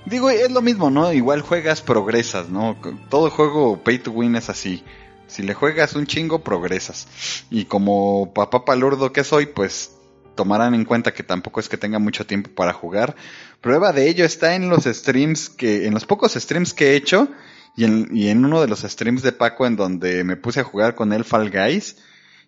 Digo, 0.06 0.30
es 0.30 0.52
lo 0.52 0.62
mismo, 0.62 0.90
¿no? 0.90 1.12
Igual 1.12 1.42
juegas, 1.42 1.82
progresas, 1.82 2.50
¿no? 2.50 2.78
Todo 3.10 3.30
juego 3.30 3.84
pay 3.84 4.00
to 4.00 4.12
win 4.12 4.36
es 4.38 4.50
así. 4.50 4.84
Si 5.28 5.44
le 5.44 5.54
juegas 5.54 5.96
un 5.96 6.08
chingo, 6.08 6.40
progresas. 6.40 7.08
Y 7.52 7.66
como 7.66 8.34
papá 8.34 8.66
palurdo 8.66 9.12
que 9.12 9.24
soy, 9.24 9.46
pues 9.46 9.92
tomarán 10.36 10.74
en 10.74 10.86
cuenta 10.86 11.14
que 11.14 11.22
tampoco 11.22 11.60
es 11.60 11.68
que 11.68 11.78
tenga 11.78 12.00
mucho 12.00 12.26
tiempo 12.26 12.50
para 12.56 12.72
jugar. 12.72 13.16
Prueba 13.60 13.92
de 13.92 14.08
ello 14.08 14.24
está 14.24 14.56
en 14.56 14.70
los 14.70 14.86
streams 14.86 15.50
que, 15.50 15.86
en 15.86 15.94
los 15.94 16.06
pocos 16.06 16.34
streams 16.34 16.74
que 16.74 16.92
he 16.92 16.96
hecho, 16.96 17.28
y 17.76 17.86
en, 17.86 18.10
y 18.12 18.30
en 18.30 18.46
uno 18.46 18.62
de 18.62 18.68
los 18.68 18.82
streams 18.82 19.24
de 19.24 19.32
Paco 19.32 19.66
en 19.66 19.76
donde 19.76 20.24
me 20.24 20.36
puse 20.36 20.60
a 20.60 20.64
jugar 20.64 20.96
con 20.96 21.14
él 21.14 21.24
Fall 21.24 21.52
Guys, 21.52 21.98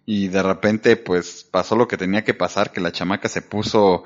y 0.05 0.27
de 0.27 0.43
repente 0.43 0.97
pues 0.97 1.47
pasó 1.49 1.75
lo 1.75 1.87
que 1.87 1.97
tenía 1.97 2.23
que 2.23 2.33
pasar, 2.33 2.71
que 2.71 2.81
la 2.81 2.91
chamaca 2.91 3.29
se 3.29 3.41
puso 3.41 4.03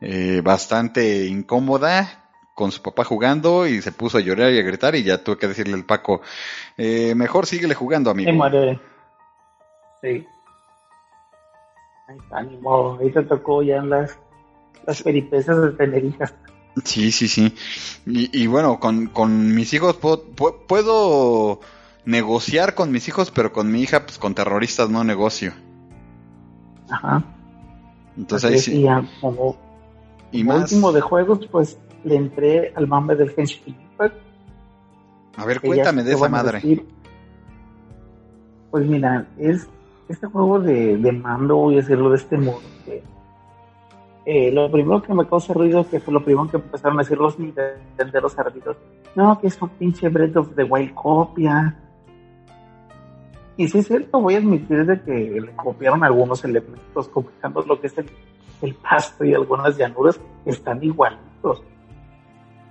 eh, 0.00 0.40
bastante 0.42 1.26
incómoda 1.26 2.24
con 2.54 2.70
su 2.70 2.82
papá 2.82 3.04
jugando 3.04 3.66
y 3.66 3.82
se 3.82 3.92
puso 3.92 4.18
a 4.18 4.20
llorar 4.20 4.52
y 4.52 4.58
a 4.58 4.62
gritar 4.62 4.94
y 4.94 5.02
ya 5.02 5.22
tuve 5.22 5.38
que 5.38 5.48
decirle 5.48 5.74
al 5.74 5.84
Paco, 5.84 6.22
eh, 6.76 7.14
mejor 7.14 7.46
síguele 7.46 7.74
jugando 7.74 8.10
amigo. 8.10 8.30
Me 8.30 8.36
muere. 8.36 8.80
Sí. 10.00 10.26
Ahí 12.06 12.16
está, 12.18 12.42
ni. 12.42 12.58
Ahí 13.00 13.12
te 13.12 13.22
tocó 13.22 13.62
ya 13.62 13.82
las, 13.82 14.18
las 14.86 15.02
peripecias 15.02 15.60
de 15.60 15.70
Tenerife. 15.72 16.24
Sí, 16.82 17.12
sí, 17.12 17.28
sí. 17.28 17.54
Y, 18.06 18.42
y 18.42 18.46
bueno, 18.48 18.80
con, 18.80 19.06
con 19.06 19.54
mis 19.54 19.72
hijos 19.74 19.96
puedo, 19.96 20.24
pu- 20.34 20.56
puedo 20.66 21.60
negociar 22.04 22.74
con 22.74 22.90
mis 22.90 23.06
hijos, 23.08 23.30
pero 23.30 23.52
con 23.52 23.70
mi 23.70 23.82
hija, 23.82 24.04
pues 24.06 24.18
con 24.18 24.34
terroristas 24.34 24.90
no 24.90 25.04
negocio. 25.04 25.52
Ajá. 26.90 27.22
Entonces 28.16 28.50
ahí 28.50 28.58
sí. 28.58 28.84
como, 29.20 29.56
Y 30.32 30.42
como 30.44 30.58
más. 30.58 30.72
último 30.72 30.92
de 30.92 31.00
juegos, 31.00 31.46
pues 31.50 31.78
le 32.02 32.16
entré 32.16 32.72
al 32.76 32.86
mame 32.88 33.14
del 33.14 33.30
Genshin 33.30 33.62
Impact. 33.68 34.16
A 35.36 35.44
ver, 35.44 35.60
cuéntame 35.60 36.02
de 36.04 36.12
esa 36.14 36.28
madre. 36.28 36.54
decir. 36.60 36.86
Pues 38.70 38.86
mira, 38.86 39.26
es 39.38 39.68
este 40.08 40.26
juego 40.26 40.60
de, 40.60 40.96
de 40.96 41.12
mando, 41.12 41.56
voy 41.56 41.74
a 41.74 41.80
decirlo 41.80 42.10
de 42.10 42.16
este 42.16 42.36
modo. 42.36 42.60
que, 42.84 43.02
eh, 44.26 44.50
lo 44.50 44.70
primero 44.70 45.02
que 45.02 45.12
me 45.12 45.26
causa 45.26 45.52
ruido, 45.52 45.88
que 45.88 46.00
fue 46.00 46.14
lo 46.14 46.24
primero 46.24 46.48
que 46.48 46.56
empezaron 46.56 46.98
a 46.98 47.02
decir 47.02 47.18
los 47.18 47.38
nintenderos 47.38 48.38
ardidos. 48.38 48.76
No, 49.14 49.38
que 49.38 49.48
es 49.48 49.60
un 49.60 49.68
pinche 49.68 50.08
Breath 50.08 50.36
of 50.36 50.54
the 50.54 50.64
Wild 50.64 50.94
copia. 50.94 51.76
Y 53.56 53.68
sí 53.68 53.78
es 53.78 53.86
cierto, 53.86 54.20
voy 54.20 54.34
a 54.34 54.38
admitir 54.38 54.86
de 54.86 55.00
que 55.02 55.12
le 55.12 55.54
copiaron 55.56 56.02
algunos 56.02 56.42
elementos, 56.44 57.08
copiando 57.08 57.62
lo 57.62 57.80
que 57.80 57.86
es 57.88 57.98
el, 57.98 58.06
el 58.62 58.74
pasto 58.74 59.24
y 59.24 59.34
algunas 59.34 59.76
llanuras, 59.76 60.18
que 60.42 60.50
están 60.50 60.82
igualitos. 60.82 61.62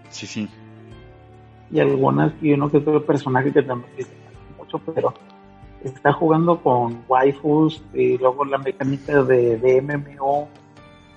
Sí, 0.10 0.28
sí. 0.28 0.50
y 1.72 1.80
algunas 1.80 2.34
y 2.42 2.54
uno 2.54 2.70
que 2.70 2.78
otro 2.78 3.04
personaje 3.04 3.52
que 3.52 3.64
también 3.64 3.92
dice 3.96 4.12
mucho, 4.58 4.80
pero 4.94 5.14
está 5.84 6.14
jugando 6.14 6.62
con 6.62 7.04
waifus 7.08 7.84
y 7.94 8.18
luego 8.18 8.46
la 8.46 8.58
mecánica 8.58 9.24
de, 9.24 9.58
de 9.58 9.82
MMO 9.82 10.50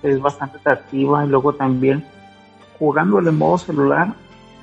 es 0.03 0.19
bastante 0.21 0.57
atractiva 0.57 1.25
y 1.25 1.29
luego 1.29 1.53
también 1.53 2.05
jugándolo 2.77 3.29
en 3.29 3.37
modo 3.37 3.57
celular 3.57 4.13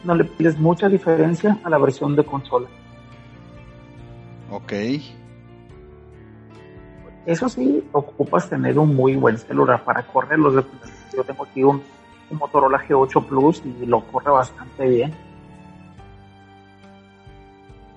no 0.04 0.14
le 0.14 0.24
pides 0.24 0.58
mucha 0.58 0.88
diferencia 0.88 1.58
a 1.64 1.70
la 1.70 1.78
versión 1.78 2.14
de 2.14 2.24
consola. 2.24 2.68
Ok. 4.50 4.72
Eso 7.26 7.48
sí, 7.48 7.82
ocupas 7.92 8.50
tener 8.50 8.78
un 8.78 8.94
muy 8.94 9.16
buen 9.16 9.38
celular 9.38 9.82
para 9.82 10.06
correrlo. 10.06 10.52
Yo 11.16 11.24
tengo 11.24 11.44
aquí 11.44 11.62
un, 11.62 11.82
un 12.30 12.38
Motorola 12.38 12.78
G8 12.86 13.24
Plus 13.26 13.62
y 13.64 13.86
lo 13.86 14.02
corre 14.06 14.30
bastante 14.30 14.86
bien. 14.86 15.14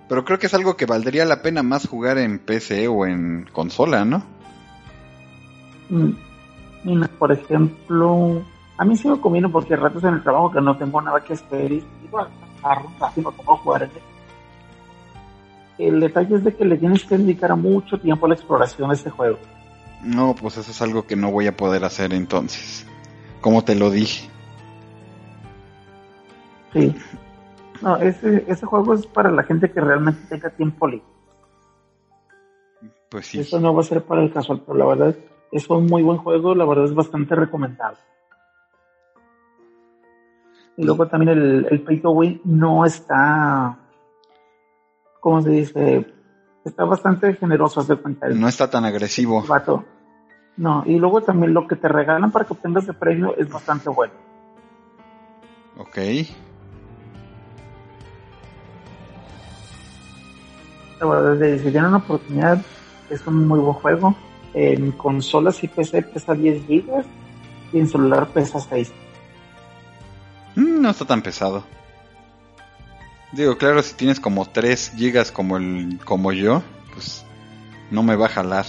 Pero 0.08 0.24
creo 0.24 0.39
que 0.39 0.48
es 0.48 0.53
algo 0.53 0.77
que 0.77 0.86
valdría 0.86 1.25
la 1.25 1.41
pena 1.41 1.63
más 1.63 1.88
jugar 1.88 2.17
en 2.17 2.39
PC 2.39 2.88
o 2.88 3.06
en 3.06 3.46
consola, 3.51 4.06
¿no? 4.06 4.24
Mm, 5.89 6.12
Por 7.20 7.32
ejemplo, 7.32 8.41
a 8.77 8.86
mí 8.86 8.96
sí 8.96 9.08
me 9.08 9.20
conviene 9.20 9.50
porque 9.50 9.74
hay 9.74 9.79
ratos 9.79 10.03
en 10.03 10.15
el 10.15 10.24
trabajo 10.24 10.51
que 10.51 10.62
no 10.62 10.77
tengo 10.77 11.01
nada 11.01 11.20
que 11.20 11.34
hacer 11.34 11.72
y 11.72 11.84
digo, 12.01 12.20
agarro 12.63 12.88
un 12.88 13.00
rato 13.00 13.20
y 13.20 13.24
me 13.25 13.32
pongo 13.32 13.53
a 13.53 13.58
jugar. 13.58 13.89
El 15.77 16.00
detalle 16.00 16.36
es 16.36 16.44
de 16.44 16.56
que 16.56 16.65
le 16.65 16.77
tienes 16.77 17.03
que 17.03 17.17
dedicar 17.17 17.56
mucho 17.56 18.00
tiempo 18.00 18.25
a 18.25 18.29
la 18.29 18.36
exploración 18.36 18.89
de 18.89 18.96
este 18.96 19.10
juego. 19.10 19.38
No, 20.01 20.36
pues 20.36 20.58
eso 20.58 20.72
es 20.72 20.82
algo 20.82 21.06
que 21.06 21.15
no 21.15 21.32
voy 21.32 21.48
a 21.48 21.58
poder 21.58 21.84
hacer 21.84 22.13
entonces. 22.13 22.86
Como 23.41 23.63
te 23.63 23.75
lo 23.75 23.89
dije. 23.89 24.29
Sí. 26.74 26.96
No, 27.82 27.98
ese, 27.98 28.46
ese 28.48 28.65
juego 28.65 28.94
es 28.94 29.06
para 29.08 29.32
la 29.32 29.44
gente 29.44 29.72
que 29.72 29.82
realmente 29.82 30.22
tenga 30.29 30.50
tiempo 30.50 30.88
libre. 30.88 31.06
Pues 33.10 33.27
sí. 33.27 33.39
Eso 33.39 33.60
no 33.60 33.74
va 33.74 33.82
a 33.82 33.86
ser 33.86 34.03
para 34.03 34.22
el 34.22 34.32
casual, 34.32 34.62
pero 34.65 34.77
la 34.77 34.86
verdad 34.86 35.15
es 35.51 35.70
un 35.70 35.88
muy 35.88 36.04
buen 36.04 36.18
juego, 36.18 36.54
la 36.56 36.66
verdad 36.66 36.86
es 36.86 36.94
bastante 36.96 37.36
recomendable. 37.36 37.98
Y 40.77 40.84
luego 40.84 41.08
también 41.08 41.38
el, 41.38 41.68
el 41.72 41.82
Pay 41.82 42.01
to 42.01 42.12
Win 42.12 42.42
no 42.44 42.86
está 42.86 43.77
¿cómo 45.20 45.42
se 45.42 45.50
dice? 45.50 46.13
Está 46.63 46.86
bastante 46.86 47.34
generoso 47.34 47.80
hacer 47.82 47.98
cuenta. 48.01 48.27
No 48.30 48.48
está 48.48 48.70
tan 48.70 48.86
agresivo. 48.86 49.44
Vato. 49.48 49.84
No, 50.58 50.84
y 50.86 50.98
luego 50.98 51.22
también 51.22 51.54
lo 51.54 51.68
que 51.68 51.75
te 51.75 51.88
regalan 51.88 52.32
para 52.32 52.46
que 52.46 52.54
obtengas 52.54 52.84
ese 52.84 52.94
premio 52.94 53.36
es 53.38 53.50
bastante 53.50 53.89
bueno. 53.89 54.13
Ok. 55.77 55.98
La 61.00 61.06
verdad, 61.08 61.36
de- 61.38 61.58
si 61.60 61.63
tienen 61.72 61.86
una 61.86 61.98
oportunidad, 61.98 62.60
es 63.10 63.25
un 63.27 63.48
muy 63.48 63.60
buen 63.60 63.74
juego. 63.74 64.16
En 64.54 64.92
consolas 64.92 65.63
y 65.63 65.68
PC 65.68 66.01
pesa 66.04 66.34
10 66.34 66.66
gigas 66.66 67.06
y 67.74 67.80
en 67.80 67.88
celular 67.88 68.27
pesa 68.30 68.60
6. 68.60 68.92
Mm, 70.56 70.82
No 70.82 70.89
está 70.89 71.06
tan 71.06 71.22
pesado. 71.22 71.63
Digo, 73.34 73.58
claro, 73.58 73.84
si 73.84 73.94
tienes 73.96 74.20
como 74.20 74.46
3 74.46 74.94
gigas 74.96 75.32
como 75.32 75.58
el 75.58 76.00
como 76.06 76.32
yo, 76.32 76.63
pues 76.94 77.25
no 77.92 78.01
me 78.04 78.16
va 78.16 78.27
a 78.27 78.30
jalar. 78.30 78.66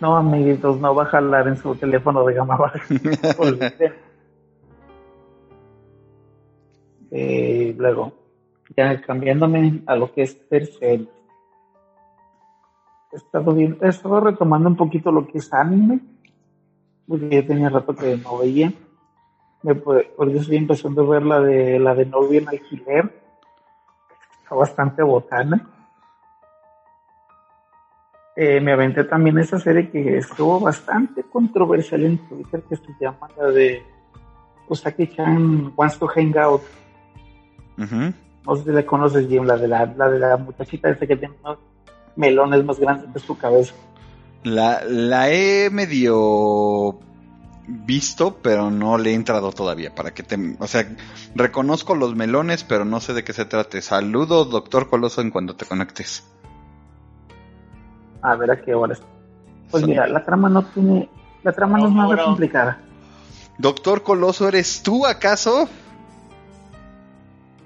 No, 0.00 0.16
amiguitos, 0.16 0.78
no 0.78 0.94
va 0.94 1.04
a 1.04 1.06
jalar 1.06 1.48
en 1.48 1.56
su 1.56 1.74
teléfono 1.74 2.24
de 2.24 2.34
gama 2.34 2.56
baja. 2.56 2.80
Eh, 7.10 7.74
luego, 7.78 8.12
ya 8.76 9.00
cambiándome 9.00 9.80
a 9.86 9.96
lo 9.96 10.12
que 10.12 10.24
es 10.24 10.46
tercer. 10.48 11.06
He 13.10 13.16
estado, 13.16 13.52
bien, 13.54 13.78
he 13.80 13.88
estado 13.88 14.20
retomando 14.20 14.68
un 14.68 14.76
poquito 14.76 15.10
lo 15.10 15.26
que 15.26 15.38
es 15.38 15.52
anime, 15.52 16.00
porque 17.06 17.30
ya 17.30 17.46
tenía 17.46 17.70
rato 17.70 17.94
que 17.94 18.16
no 18.18 18.38
veía. 18.38 18.72
Me, 19.62 19.72
ahorita 19.72 20.40
estoy 20.40 20.56
empezando 20.56 21.02
a 21.02 21.08
ver 21.08 21.22
la 21.22 21.40
de 21.40 21.78
la 21.78 21.94
de 21.94 22.06
novia 22.06 22.40
en 22.40 22.48
alquiler. 22.48 23.22
Está 24.42 24.54
bastante 24.54 25.02
botana. 25.02 25.68
Eh, 28.36 28.60
me 28.60 28.72
aventé 28.72 29.02
también 29.04 29.38
esa 29.38 29.58
serie 29.58 29.90
que 29.90 30.18
estuvo 30.18 30.60
bastante 30.60 31.24
controversial 31.24 32.04
en 32.04 32.18
Twitter, 32.28 32.62
que 32.68 32.76
se 32.76 32.94
llama 33.00 33.28
la 33.36 33.48
de 33.48 33.82
Usaki-chan 34.68 35.72
Wants 35.76 35.98
to 35.98 36.06
Hang 36.06 36.36
Out. 36.38 36.62
No 37.78 38.56
sé 38.56 38.64
si 38.64 38.70
la 38.70 38.86
conoces, 38.86 39.26
Jim, 39.26 39.44
la 39.44 39.56
de 39.56 39.66
la, 39.66 39.86
la 39.86 40.08
de 40.08 40.18
la 40.18 40.36
muchachita 40.36 40.88
esa 40.88 41.06
que 41.06 41.16
tiene 41.16 41.34
unos 41.42 41.58
melones 42.18 42.64
más 42.64 42.78
grandes 42.78 43.10
que 43.12 43.20
su 43.20 43.38
cabeza. 43.38 43.72
La, 44.42 44.82
la 44.84 45.30
he 45.30 45.70
medio 45.70 46.98
visto, 47.68 48.38
pero 48.42 48.70
no 48.70 48.98
le 48.98 49.12
he 49.12 49.14
entrado 49.14 49.52
todavía. 49.52 49.94
Para 49.94 50.12
que 50.12 50.22
te, 50.22 50.56
o 50.58 50.66
sea, 50.66 50.86
reconozco 51.34 51.94
los 51.94 52.16
melones, 52.16 52.64
pero 52.64 52.84
no 52.84 53.00
sé 53.00 53.14
de 53.14 53.24
qué 53.24 53.32
se 53.32 53.44
trate. 53.44 53.80
Saludos, 53.82 54.50
doctor 54.50 54.90
Coloso, 54.90 55.20
en 55.20 55.30
cuando 55.30 55.54
te 55.54 55.64
conectes. 55.64 56.26
A 58.20 58.34
ver 58.34 58.50
a 58.50 58.60
qué 58.60 58.74
horas. 58.74 59.00
Pues 59.70 59.86
mira, 59.86 60.08
la 60.08 60.24
trama 60.24 60.48
no 60.48 60.64
tiene, 60.64 61.08
la 61.44 61.52
trama 61.52 61.78
no, 61.78 61.88
es 61.88 61.94
nada 61.94 62.24
complicada. 62.24 62.80
Doctor 63.58 64.02
Coloso, 64.02 64.48
¿eres 64.48 64.82
tú 64.82 65.06
acaso? 65.06 65.68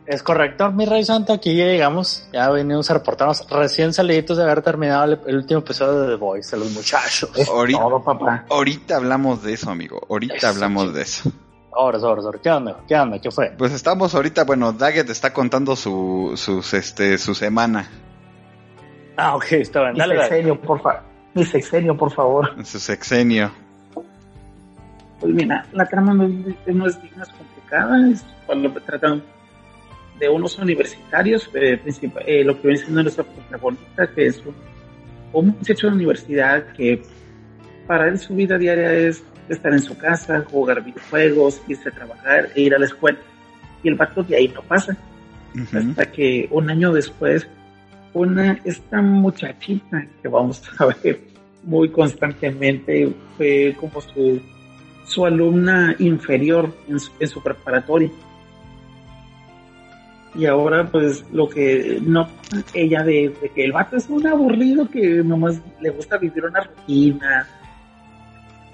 Es 0.04 0.22
correcto, 0.22 0.72
mi 0.72 0.84
rey 0.84 1.04
santo, 1.04 1.32
aquí 1.32 1.56
ya 1.56 1.64
llegamos, 1.64 2.26
ya 2.32 2.50
venimos 2.50 2.90
a 2.90 2.94
reportarnos 2.94 3.48
recién 3.48 3.92
saliditos 3.92 4.36
de 4.36 4.42
haber 4.42 4.60
terminado 4.60 5.04
el, 5.04 5.20
el 5.26 5.36
último 5.36 5.60
episodio 5.60 6.00
de 6.00 6.08
The 6.08 6.14
Voice, 6.16 6.56
de 6.56 6.62
los 6.64 6.72
muchachos. 6.72 7.30
Es 7.36 7.48
Ahorita- 7.48 7.78
todo, 7.78 8.02
papá. 8.02 8.44
Ahorita 8.50 8.96
hablamos 8.96 9.42
de 9.44 9.52
eso, 9.52 9.70
amigo. 9.70 10.04
Ahorita 10.10 10.34
Eso, 10.34 10.48
hablamos 10.48 10.84
chico. 10.84 10.96
de 10.96 11.02
eso. 11.02 11.32
Ahora, 11.74 11.98
ahora, 11.98 12.20
ahora, 12.22 12.38
¿qué 12.42 12.50
onda? 12.50 12.76
¿Qué 12.88 12.94
onda? 12.96 13.18
¿Qué 13.20 13.30
fue? 13.30 13.54
Pues 13.56 13.72
estamos 13.72 14.14
ahorita, 14.14 14.44
bueno, 14.44 14.72
Daggett 14.72 15.08
está 15.08 15.32
contando 15.32 15.76
su, 15.76 16.32
sus, 16.36 16.74
este, 16.74 17.16
su 17.18 17.34
semana, 17.34 17.88
Ah, 19.16 19.36
ok, 19.36 19.52
está 19.52 19.80
bien, 19.82 19.92
Mi 19.92 19.98
dale, 20.00 20.16
dale. 20.16 20.28
sexenio, 20.28 20.60
por 20.60 20.80
favor. 20.82 21.00
Mi 21.34 21.44
sexenio, 21.46 21.96
por 21.96 22.10
favor. 22.10 22.64
su 22.64 22.78
sexenio. 22.80 23.52
Pues 25.20 25.32
mira, 25.32 25.64
la 25.72 25.86
trama 25.86 26.12
no 26.14 26.24
es, 26.24 26.32
no 26.74 26.86
es, 26.88 26.98
no 27.16 27.22
es 27.22 27.28
complicada, 27.28 28.10
es 28.10 28.24
cuando 28.46 28.70
tratan 28.72 29.22
de 30.18 30.28
unos 30.28 30.58
universitarios, 30.58 31.50
eh, 31.54 31.80
eh, 32.26 32.44
lo 32.44 32.60
que 32.60 32.68
viene 32.68 32.82
siendo 32.82 33.02
nuestra 33.02 33.24
protagonista, 33.24 34.06
que 34.14 34.26
es 34.26 34.42
un, 34.44 34.54
un 35.32 35.46
muchacho 35.48 35.88
de 35.88 35.94
universidad 35.94 36.72
que 36.74 37.02
para 37.86 38.08
él 38.08 38.18
su 38.18 38.34
vida 38.34 38.58
diaria 38.58 38.92
es 38.92 39.24
estar 39.48 39.72
en 39.72 39.80
su 39.80 39.96
casa, 39.96 40.44
jugar 40.50 40.84
videojuegos, 40.84 41.60
irse 41.68 41.88
a 41.88 41.92
trabajar 41.92 42.48
e 42.54 42.62
ir 42.62 42.74
a 42.74 42.78
la 42.78 42.86
escuela. 42.86 43.18
Y 43.82 43.88
el 43.88 43.94
vato 43.94 44.22
de 44.22 44.36
ahí 44.36 44.48
no 44.48 44.62
pasa, 44.62 44.96
hasta 45.72 46.06
que 46.06 46.48
un 46.50 46.70
año 46.70 46.92
después, 46.92 47.46
una, 48.14 48.60
esta 48.64 49.02
muchachita 49.02 50.06
que 50.20 50.28
vamos 50.28 50.62
a 50.78 50.86
ver 50.86 51.20
muy 51.64 51.88
constantemente 51.90 53.12
fue 53.36 53.76
como 53.78 54.00
su, 54.00 54.40
su 55.04 55.24
alumna 55.24 55.94
inferior 55.98 56.74
en 56.88 56.98
su, 57.00 57.10
en 57.18 57.28
su 57.28 57.42
preparatoria. 57.42 58.10
Y 60.34 60.46
ahora 60.46 60.86
pues 60.90 61.24
lo 61.32 61.48
que 61.48 61.98
no 62.02 62.26
ella 62.72 63.02
de, 63.02 63.34
de 63.40 63.48
que 63.50 63.64
el 63.64 63.72
vato 63.72 63.96
es 63.96 64.08
un 64.08 64.26
aburrido 64.26 64.88
que 64.88 65.22
nomás 65.22 65.60
le 65.80 65.90
gusta 65.90 66.16
vivir 66.16 66.44
una 66.44 66.62
rutina. 66.62 67.46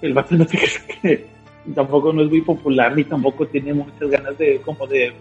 El 0.00 0.14
vato 0.14 0.36
no 0.36 0.46
te 0.46 0.58
que 1.02 1.26
tampoco 1.74 2.12
no 2.12 2.22
es 2.22 2.30
muy 2.30 2.42
popular 2.42 2.94
ni 2.94 3.04
tampoco 3.04 3.46
tiene 3.46 3.74
muchas 3.74 4.08
ganas 4.08 4.38
de 4.38 4.60
como 4.60 4.86
de 4.86 5.12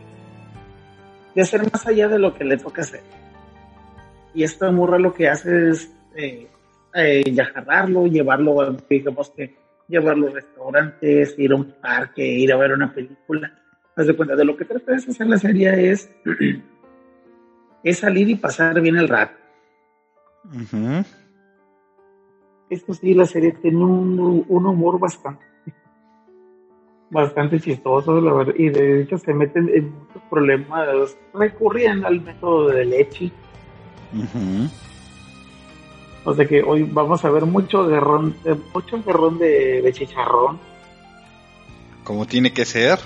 de 1.37 1.43
hacer 1.43 1.61
más 1.71 1.85
allá 1.85 2.07
de 2.07 2.17
lo 2.17 2.33
que 2.33 2.43
le 2.43 2.57
toca 2.57 2.81
hacer. 2.81 3.01
Y 4.33 4.43
esta 4.43 4.71
morra 4.71 4.97
lo 4.97 5.13
que 5.13 5.27
hace 5.27 5.69
es 5.69 5.91
eh, 6.15 6.47
eh, 6.95 7.23
llevarlo, 7.23 8.05
digamos 8.89 9.29
que 9.31 9.55
llevarlo 9.87 10.27
a 10.27 10.31
restaurantes, 10.31 11.35
ir 11.37 11.51
a 11.51 11.55
un 11.55 11.73
parque, 11.79 12.25
ir 12.25 12.51
a 12.51 12.57
ver 12.57 12.71
una 12.71 12.91
película. 12.91 13.51
Haz 13.97 14.05
de 14.05 14.15
cuenta, 14.15 14.35
de 14.35 14.45
lo 14.45 14.55
que 14.55 14.63
trata 14.63 14.91
de 14.91 14.97
hacer 14.97 15.25
la 15.25 15.39
serie 15.39 15.91
es, 15.91 16.07
es 17.83 17.97
salir 17.97 18.29
y 18.29 18.35
pasar 18.35 18.79
bien 18.79 18.95
el 18.95 19.07
rato. 19.07 19.35
Esto 22.69 22.93
sí, 22.93 23.15
la 23.15 23.25
serie 23.25 23.53
tiene 23.53 23.83
un, 23.83 24.45
un 24.47 24.65
humor 24.67 24.99
bastante, 24.99 25.43
bastante 27.09 27.59
chistoso, 27.59 28.21
la 28.21 28.33
verdad, 28.33 28.53
y 28.55 28.69
de 28.69 29.01
hecho 29.01 29.17
se 29.17 29.33
meten 29.33 29.67
en 29.73 29.91
muchos 29.91 30.21
problemas, 30.29 31.17
recurrían 31.33 32.05
al 32.05 32.21
método 32.21 32.67
de 32.67 32.85
leche, 32.85 33.31
o 36.23 36.33
sea 36.35 36.45
que 36.45 36.61
hoy 36.61 36.83
vamos 36.83 37.25
a 37.25 37.31
ver 37.31 37.45
mucho 37.45 37.87
guerrón, 37.87 38.35
eh, 38.45 38.55
mucho 38.73 39.01
guerrón 39.03 39.39
de, 39.39 39.81
de 39.81 39.93
chicharrón, 39.93 40.59
Como 42.03 42.27
tiene 42.27 42.53
que 42.53 42.63
ser. 42.63 42.99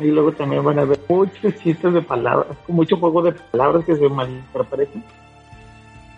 Y 0.00 0.06
luego 0.06 0.32
también 0.32 0.64
van 0.64 0.78
a 0.78 0.84
ver 0.84 0.98
muchos 1.08 1.54
chistes 1.56 1.92
de 1.92 2.00
palabras, 2.02 2.56
mucho 2.68 2.96
juego 2.96 3.22
de 3.22 3.32
palabras 3.32 3.84
que 3.84 3.96
se 3.96 4.08
malinterpretan. 4.08 5.04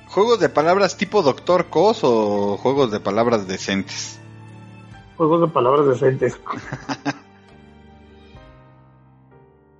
¿Juegos 0.06 0.38
de 0.40 0.48
palabras 0.48 0.96
tipo 0.96 1.22
Doctor 1.22 1.66
Cos 1.66 2.00
o 2.02 2.56
juegos 2.56 2.90
de 2.92 3.00
palabras 3.00 3.46
decentes? 3.48 4.20
juegos 5.16 5.40
de 5.40 5.48
palabras 5.48 5.86
decentes. 5.86 6.40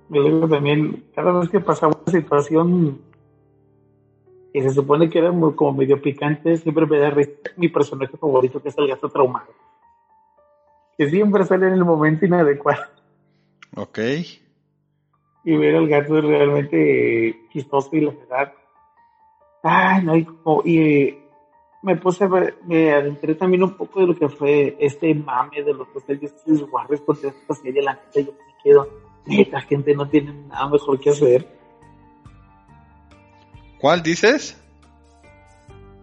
y 0.09 0.13
luego 0.13 0.49
también, 0.49 1.05
cada 1.15 1.31
vez 1.31 1.49
que 1.49 1.61
pasaba 1.61 1.97
una 2.05 2.11
situación 2.19 2.99
que 4.51 4.61
se 4.63 4.71
supone 4.71 5.09
que 5.09 5.19
era 5.19 5.31
muy- 5.31 5.53
como 5.53 5.73
medio 5.73 6.01
picante, 6.01 6.57
siempre 6.57 6.85
me 6.85 6.97
da 6.97 7.11
risa 7.11 7.31
mi 7.55 7.69
personaje 7.69 8.17
favorito, 8.17 8.61
que 8.61 8.67
es 8.69 8.77
el 8.77 8.89
gato 8.89 9.07
traumado. 9.07 9.47
Que 10.97 11.09
siempre 11.09 11.45
sale 11.45 11.67
en 11.67 11.73
el 11.73 11.85
momento 11.85 12.25
inadecuado. 12.25 12.98
Ok. 13.75 13.99
Y 15.45 15.55
ver 15.57 15.75
al 15.75 15.87
gato 15.87 16.17
es 16.17 16.23
realmente 16.25 17.35
chistoso 17.51 17.89
y 17.93 18.01
la 18.01 18.11
verdad. 18.11 18.53
Ay, 19.63 20.03
no, 20.03 20.15
y, 20.15 20.25
como- 20.25 20.61
y, 20.65 20.77
eh, 20.79 21.19
me 21.81 21.95
puse 21.95 22.25
a 22.25 22.27
ver, 22.27 22.57
me 22.65 22.91
adentré 22.91 23.35
también 23.35 23.63
un 23.63 23.75
poco 23.75 24.01
de 24.01 24.07
lo 24.07 24.15
que 24.15 24.27
fue 24.29 24.75
este 24.79 25.13
mame 25.15 25.63
de 25.63 25.73
los 25.73 25.87
Social 25.93 26.19
Justice 26.19 26.63
Warriors 26.65 27.01
con 27.03 27.15
esta 27.23 27.53
serie, 27.55 27.81
la 27.81 27.93
neta, 27.93 28.19
yo 28.19 28.31
me 28.33 28.53
quedo, 28.63 28.89
neta, 29.25 29.61
gente 29.61 29.95
no 29.95 30.07
tiene 30.09 30.33
nada 30.33 30.67
mejor 30.69 30.99
que 30.99 31.09
hacer. 31.11 31.47
¿Cuál 33.79 34.03
dices? 34.03 34.61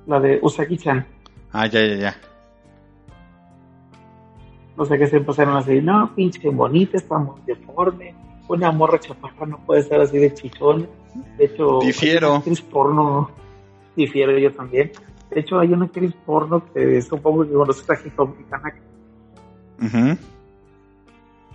La 0.07 0.19
de 0.21 0.41
Usagi-chan. 0.41 1.07
Ah, 1.53 1.67
ya, 1.67 1.81
ya, 1.85 1.97
ya. 1.97 2.21
O 4.77 4.85
sea 4.85 4.99
que 4.99 5.07
se 5.07 5.17
empezaron 5.17 5.57
a 5.57 5.61
decir, 5.61 5.83
no, 5.83 6.15
pinche 6.15 6.49
bonita, 6.51 6.99
está 6.99 7.19
muy 7.19 7.41
deforme, 7.47 8.15
una 8.49 8.71
morra 8.71 9.01
chaparra 9.01 9.47
no 9.47 9.59
puede 9.59 9.81
estar 9.81 10.01
así 10.01 10.19
de 10.19 10.33
chichona. 10.35 10.87
De 11.39 11.47
hecho, 11.47 11.81
Difiero. 11.81 12.27
hay 12.27 12.31
una 12.31 12.39
actriz 12.39 12.61
porno, 12.61 13.31
difiero 13.97 14.39
yo 14.39 14.53
también. 14.53 14.93
De 15.31 15.41
hecho, 15.41 15.59
hay 15.59 15.73
una 15.73 15.87
actriz 15.87 16.13
porno 16.25 16.63
que 16.73 17.01
supongo 17.03 17.47
que 17.47 17.53
conoces 17.53 17.89
a 17.91 17.95
Hitomi 17.95 18.45
Kanaka. 18.51 18.81
Ujú. 19.83 20.19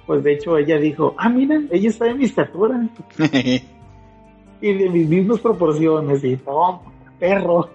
Pues 0.05 0.23
de 0.23 0.34
hecho 0.34 0.57
ella 0.57 0.77
dijo, 0.77 1.15
ah, 1.17 1.29
mira, 1.29 1.62
ella 1.71 1.89
está 1.89 2.05
de 2.05 2.15
mi 2.15 2.25
estatura. 2.25 2.89
y 4.62 4.73
de 4.73 4.89
mis 4.89 5.07
mismas 5.07 5.39
proporciones. 5.39 6.23
Y 6.23 6.36
toma, 6.38 6.81
perro. 7.19 7.69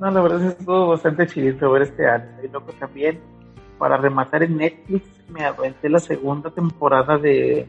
No, 0.00 0.10
la 0.10 0.20
verdad 0.20 0.42
es 0.42 0.54
que 0.54 0.60
estuvo 0.60 0.88
bastante 0.88 1.26
chidito 1.26 1.70
ver 1.70 1.82
este 1.82 2.06
anime. 2.06 2.44
Y 2.44 2.48
luego 2.48 2.72
también, 2.78 3.20
para 3.78 3.96
rematar 3.96 4.42
en 4.42 4.56
Netflix, 4.58 5.08
me 5.28 5.44
aventé 5.44 5.88
la 5.88 6.00
segunda 6.00 6.50
temporada 6.50 7.16
de 7.18 7.66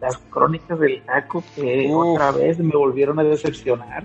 las 0.00 0.16
crónicas 0.30 0.78
del 0.80 1.02
taco 1.04 1.44
que 1.54 1.86
Uf. 1.88 2.14
otra 2.14 2.32
vez 2.32 2.58
me 2.58 2.74
volvieron 2.74 3.18
a 3.20 3.22
decepcionar. 3.22 4.04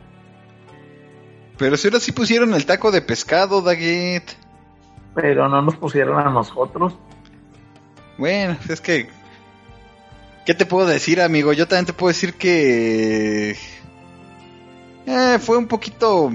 Pero 1.58 1.78
si 1.78 1.88
ahora 1.88 2.00
sí 2.00 2.12
pusieron 2.12 2.54
el 2.54 2.66
taco 2.66 2.92
de 2.92 3.02
pescado, 3.02 3.62
Daggett. 3.62 4.36
Pero 5.16 5.48
no 5.48 5.62
nos 5.62 5.78
pusieron 5.78 6.20
a 6.20 6.30
nosotros. 6.30 6.98
Bueno, 8.18 8.58
es 8.70 8.82
que... 8.82 9.10
¿Qué 10.46 10.54
te 10.54 10.66
puedo 10.66 10.86
decir, 10.86 11.22
amigo? 11.22 11.54
Yo 11.54 11.68
también 11.68 11.86
te 11.86 11.94
puedo 11.94 12.10
decir 12.10 12.36
que... 12.36 13.56
eh, 15.08 15.40
fue 15.40 15.58
un 15.58 15.68
poquito... 15.68 16.30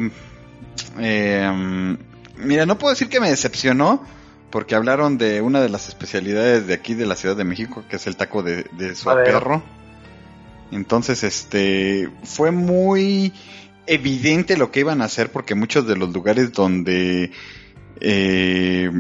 eh, 0.99 1.97
mira, 2.37 2.67
no 2.67 2.79
puedo 2.79 2.93
decir 2.93 3.09
que 3.09 3.21
me 3.21 3.31
decepcionó, 3.31 4.05
porque 4.51 4.75
hablaron 4.75 5.19
de 5.19 5.41
una 5.41 5.61
de 5.61 5.69
las 5.69 5.89
especialidades 5.89 6.67
de 6.67 6.75
aquí 6.75 6.95
de 6.95 7.07
la 7.07 7.17
Ciudad 7.17 7.37
de 7.37 7.45
México, 7.45 7.85
que 7.89 7.97
es 7.97 8.07
el 8.07 8.17
taco 8.17 8.43
de, 8.43 8.65
de 8.73 8.95
perro. 9.25 9.63
Entonces, 10.73 11.25
este, 11.25 12.09
fue 12.23 12.51
muy 12.51 13.33
evidente 13.87 14.57
lo 14.57 14.71
que 14.71 14.81
iban 14.81 15.03
a 15.03 15.07
hacer, 15.07 15.33
porque 15.33 15.55
muchos 15.55 15.87
de 15.87 15.97
los 15.97 16.13
lugares 16.13 16.53
donde 16.53 17.33
eh, 18.01 18.91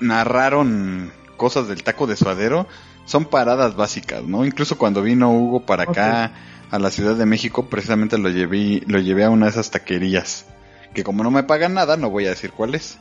narraron 0.00 1.12
cosas 1.36 1.68
del 1.68 1.82
taco 1.82 2.06
de 2.06 2.16
suadero 2.16 2.66
son 3.06 3.26
paradas 3.26 3.76
básicas, 3.76 4.22
¿no? 4.22 4.44
Incluso 4.44 4.78
cuando 4.78 5.02
vino 5.02 5.32
Hugo 5.32 5.66
para 5.66 5.84
acá 5.84 6.32
a 6.70 6.78
la 6.78 6.90
Ciudad 6.90 7.14
de 7.16 7.26
México, 7.26 7.66
precisamente 7.66 8.18
lo 8.18 8.28
llevé, 8.28 8.82
lo 8.86 8.98
llevé 8.98 9.24
a 9.24 9.30
una 9.30 9.46
de 9.46 9.50
esas 9.50 9.70
taquerías. 9.70 10.46
Que 10.92 11.04
como 11.04 11.22
no 11.22 11.30
me 11.30 11.42
pagan 11.42 11.74
nada, 11.74 11.96
no 11.96 12.10
voy 12.10 12.26
a 12.26 12.30
decir 12.30 12.52
cuál 12.52 12.74
es. 12.74 12.98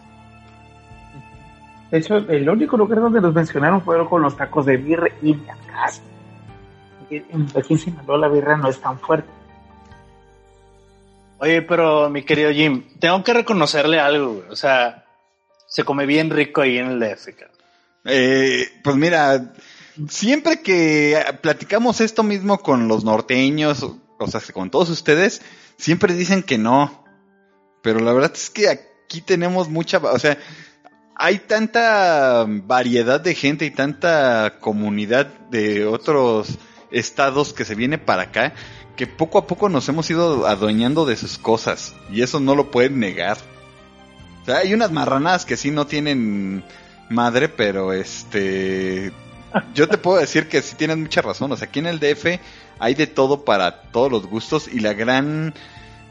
De 1.92 2.00
hecho, 2.00 2.18
el 2.18 2.50
único 2.50 2.76
lugar 2.76 3.02
donde 3.02 3.22
nos 3.22 3.34
mencionaron 3.34 3.82
fueron 3.84 4.08
con 4.08 4.22
los 4.22 4.36
tacos 4.36 4.66
de 4.66 4.78
birra 4.78 5.10
y 5.22 5.36
de 5.36 5.52
acá. 5.52 5.92
Aquí 7.56 7.74
en 7.74 7.80
Sinaloa 7.80 8.18
la 8.18 8.28
birra 8.30 8.58
no 8.58 8.68
es 8.68 8.80
tan 8.82 8.98
fuerte. 8.98 9.30
Oye, 11.38 11.62
pero 11.62 12.10
mi 12.10 12.24
querido 12.24 12.52
Jim, 12.52 12.84
tengo 13.00 13.24
que 13.24 13.34
reconocerle 13.34 14.00
algo, 14.00 14.36
güey. 14.36 14.50
O 14.50 14.56
sea, 14.56 15.06
se 15.68 15.84
come 15.84 16.06
bien 16.06 16.30
rico 16.30 16.62
ahí 16.62 16.78
en 16.78 16.88
el 16.88 17.00
DF. 17.00 17.30
Eh, 18.06 18.66
pues 18.84 18.96
mira, 18.96 19.54
siempre 20.08 20.62
que 20.62 21.24
platicamos 21.42 22.02
esto 22.02 22.24
mismo 22.24 22.60
con 22.60 22.88
los 22.88 23.04
norteños, 23.04 23.84
o 23.84 24.28
sea, 24.28 24.42
con 24.54 24.70
todos 24.70 24.90
ustedes, 24.90 25.42
siempre 25.78 26.14
dicen 26.14 26.44
que 26.44 26.58
no. 26.58 27.04
Pero 27.82 28.00
la 28.00 28.14
verdad 28.14 28.32
es 28.34 28.50
que 28.50 28.70
aquí 28.70 29.22
tenemos 29.22 29.70
mucha, 29.70 29.98
o 29.98 30.20
sea, 30.20 30.38
hay 31.16 31.40
tanta 31.40 32.46
variedad 32.48 33.20
de 33.20 33.36
gente 33.36 33.66
y 33.66 33.72
tanta 33.72 34.60
comunidad 34.60 35.28
de 35.50 35.86
otros 35.86 36.58
estados 36.92 37.54
que 37.54 37.66
se 37.66 37.76
viene 37.76 37.98
para 37.98 38.24
acá 38.24 38.54
que 38.96 39.08
poco 39.08 39.40
a 39.40 39.48
poco 39.48 39.70
nos 39.70 39.90
hemos 39.90 40.10
ido 40.10 40.46
adueñando 40.48 41.06
de 41.06 41.16
sus 41.16 41.38
cosas 41.38 41.96
y 42.12 42.22
eso 42.22 42.40
no 42.40 42.56
lo 42.56 42.72
pueden 42.72 43.00
negar. 43.00 43.38
O 44.42 44.46
sea, 44.46 44.58
hay 44.58 44.74
unas 44.74 44.92
marranadas 44.92 45.46
que 45.46 45.58
sí 45.58 45.72
no 45.72 45.88
tienen 45.88 46.64
madre, 47.10 47.50
pero 47.50 47.94
este 47.94 49.12
yo 49.74 49.88
te 49.88 49.98
puedo 49.98 50.20
decir 50.20 50.48
que 50.48 50.62
sí 50.62 50.76
tienes 50.76 50.98
mucha 50.98 51.22
razón, 51.22 51.52
o 51.52 51.58
sea, 51.58 51.68
aquí 51.68 51.80
en 51.80 51.88
el 51.88 52.00
DF 52.00 52.40
hay 52.80 52.96
de 52.96 53.08
todo 53.08 53.46
para 53.46 53.84
todos 53.92 54.12
los 54.12 54.26
gustos 54.28 54.68
y 54.72 54.80
la 54.80 54.94
gran 54.94 55.54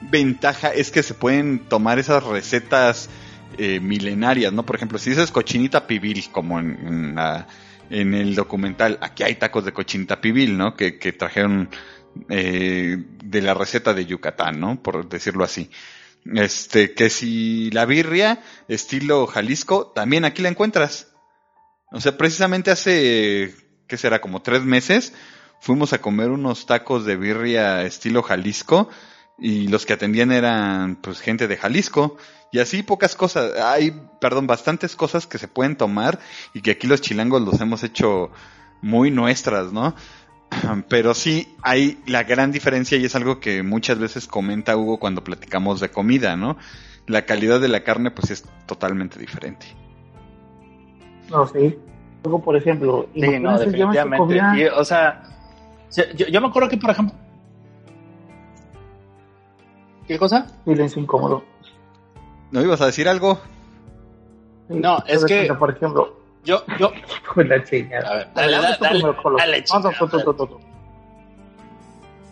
ventaja 0.00 0.68
es 0.72 0.90
que 0.90 1.02
se 1.02 1.14
pueden 1.14 1.60
tomar 1.68 1.98
esas 1.98 2.24
recetas 2.24 3.08
eh, 3.58 3.80
milenarias, 3.80 4.52
¿no? 4.52 4.64
Por 4.66 4.76
ejemplo, 4.76 4.98
si 4.98 5.10
dices 5.10 5.30
cochinita 5.30 5.86
pibil, 5.86 6.24
como 6.32 6.58
en, 6.60 7.14
la- 7.14 7.46
en 7.90 8.14
el 8.14 8.34
documental, 8.34 8.98
aquí 9.02 9.22
hay 9.22 9.34
tacos 9.36 9.64
de 9.64 9.72
cochinita 9.72 10.20
pibil, 10.20 10.56
¿no? 10.56 10.74
Que, 10.76 10.98
que 10.98 11.12
trajeron 11.12 11.68
eh, 12.28 12.96
de 13.24 13.42
la 13.42 13.54
receta 13.54 13.94
de 13.94 14.06
Yucatán, 14.06 14.60
¿no? 14.60 14.82
Por 14.82 15.08
decirlo 15.08 15.44
así. 15.44 15.70
Este, 16.24 16.94
que 16.94 17.10
si 17.10 17.70
la 17.72 17.84
birria, 17.84 18.40
estilo 18.68 19.26
Jalisco, 19.26 19.88
también 19.94 20.24
aquí 20.24 20.42
la 20.42 20.48
encuentras. 20.48 21.11
O 21.92 22.00
sea, 22.00 22.16
precisamente 22.16 22.70
hace, 22.70 23.54
¿qué 23.86 23.96
será? 23.96 24.20
Como 24.20 24.42
tres 24.42 24.62
meses, 24.62 25.12
fuimos 25.60 25.92
a 25.92 26.00
comer 26.00 26.30
unos 26.30 26.66
tacos 26.66 27.04
de 27.04 27.16
birria 27.16 27.82
estilo 27.82 28.22
Jalisco 28.22 28.88
y 29.38 29.68
los 29.68 29.86
que 29.86 29.92
atendían 29.92 30.32
eran 30.32 30.96
pues 30.96 31.20
gente 31.20 31.48
de 31.48 31.56
Jalisco 31.56 32.16
y 32.50 32.58
así 32.58 32.82
pocas 32.82 33.14
cosas, 33.14 33.58
hay, 33.60 33.98
perdón, 34.20 34.46
bastantes 34.46 34.96
cosas 34.96 35.26
que 35.26 35.38
se 35.38 35.48
pueden 35.48 35.76
tomar 35.76 36.18
y 36.52 36.60
que 36.60 36.72
aquí 36.72 36.86
los 36.86 37.00
chilangos 37.00 37.42
los 37.42 37.60
hemos 37.60 37.82
hecho 37.82 38.30
muy 38.82 39.10
nuestras, 39.10 39.72
¿no? 39.72 39.94
Pero 40.88 41.14
sí 41.14 41.54
hay 41.62 41.98
la 42.06 42.24
gran 42.24 42.52
diferencia 42.52 42.98
y 42.98 43.04
es 43.04 43.14
algo 43.14 43.40
que 43.40 43.62
muchas 43.62 43.98
veces 43.98 44.26
comenta 44.26 44.76
Hugo 44.76 44.98
cuando 44.98 45.24
platicamos 45.24 45.80
de 45.80 45.90
comida, 45.90 46.36
¿no? 46.36 46.58
La 47.06 47.24
calidad 47.24 47.60
de 47.60 47.68
la 47.68 47.84
carne 47.84 48.10
pues 48.10 48.30
es 48.30 48.44
totalmente 48.66 49.18
diferente. 49.18 49.66
No, 51.32 51.46
sí. 51.48 51.78
Luego, 52.22 52.40
por 52.40 52.56
ejemplo, 52.56 53.06
Sí, 53.14 53.20
no, 53.40 53.58
definitivamente. 53.58 54.40
Y, 54.56 54.66
o 54.66 54.84
sea, 54.84 55.22
se- 55.88 56.14
yo, 56.14 56.26
yo 56.26 56.40
me 56.40 56.46
acuerdo 56.48 56.68
que, 56.68 56.76
por 56.76 56.90
ejemplo. 56.90 57.16
¿Qué 60.06 60.18
cosa? 60.18 60.46
silencio 60.64 61.00
incómodo. 61.02 61.42
¿No 62.50 62.60
ibas 62.60 62.80
a 62.80 62.86
decir 62.86 63.08
algo? 63.08 63.40
Sí, 64.68 64.74
No, 64.74 65.02
es 65.06 65.24
que- 65.24 65.52
Por 65.54 65.70
ejemplo, 65.70 66.16
Yo, 66.44 66.62
yo. 66.78 66.90
con 67.34 67.48
la 67.48 67.62
chingada. 67.64 68.08
A 68.08 68.14
ver, 68.16 68.28
dale, 68.34 68.52
dale, 68.52 68.76
dale, 69.38 69.64
chingada, 69.64 69.90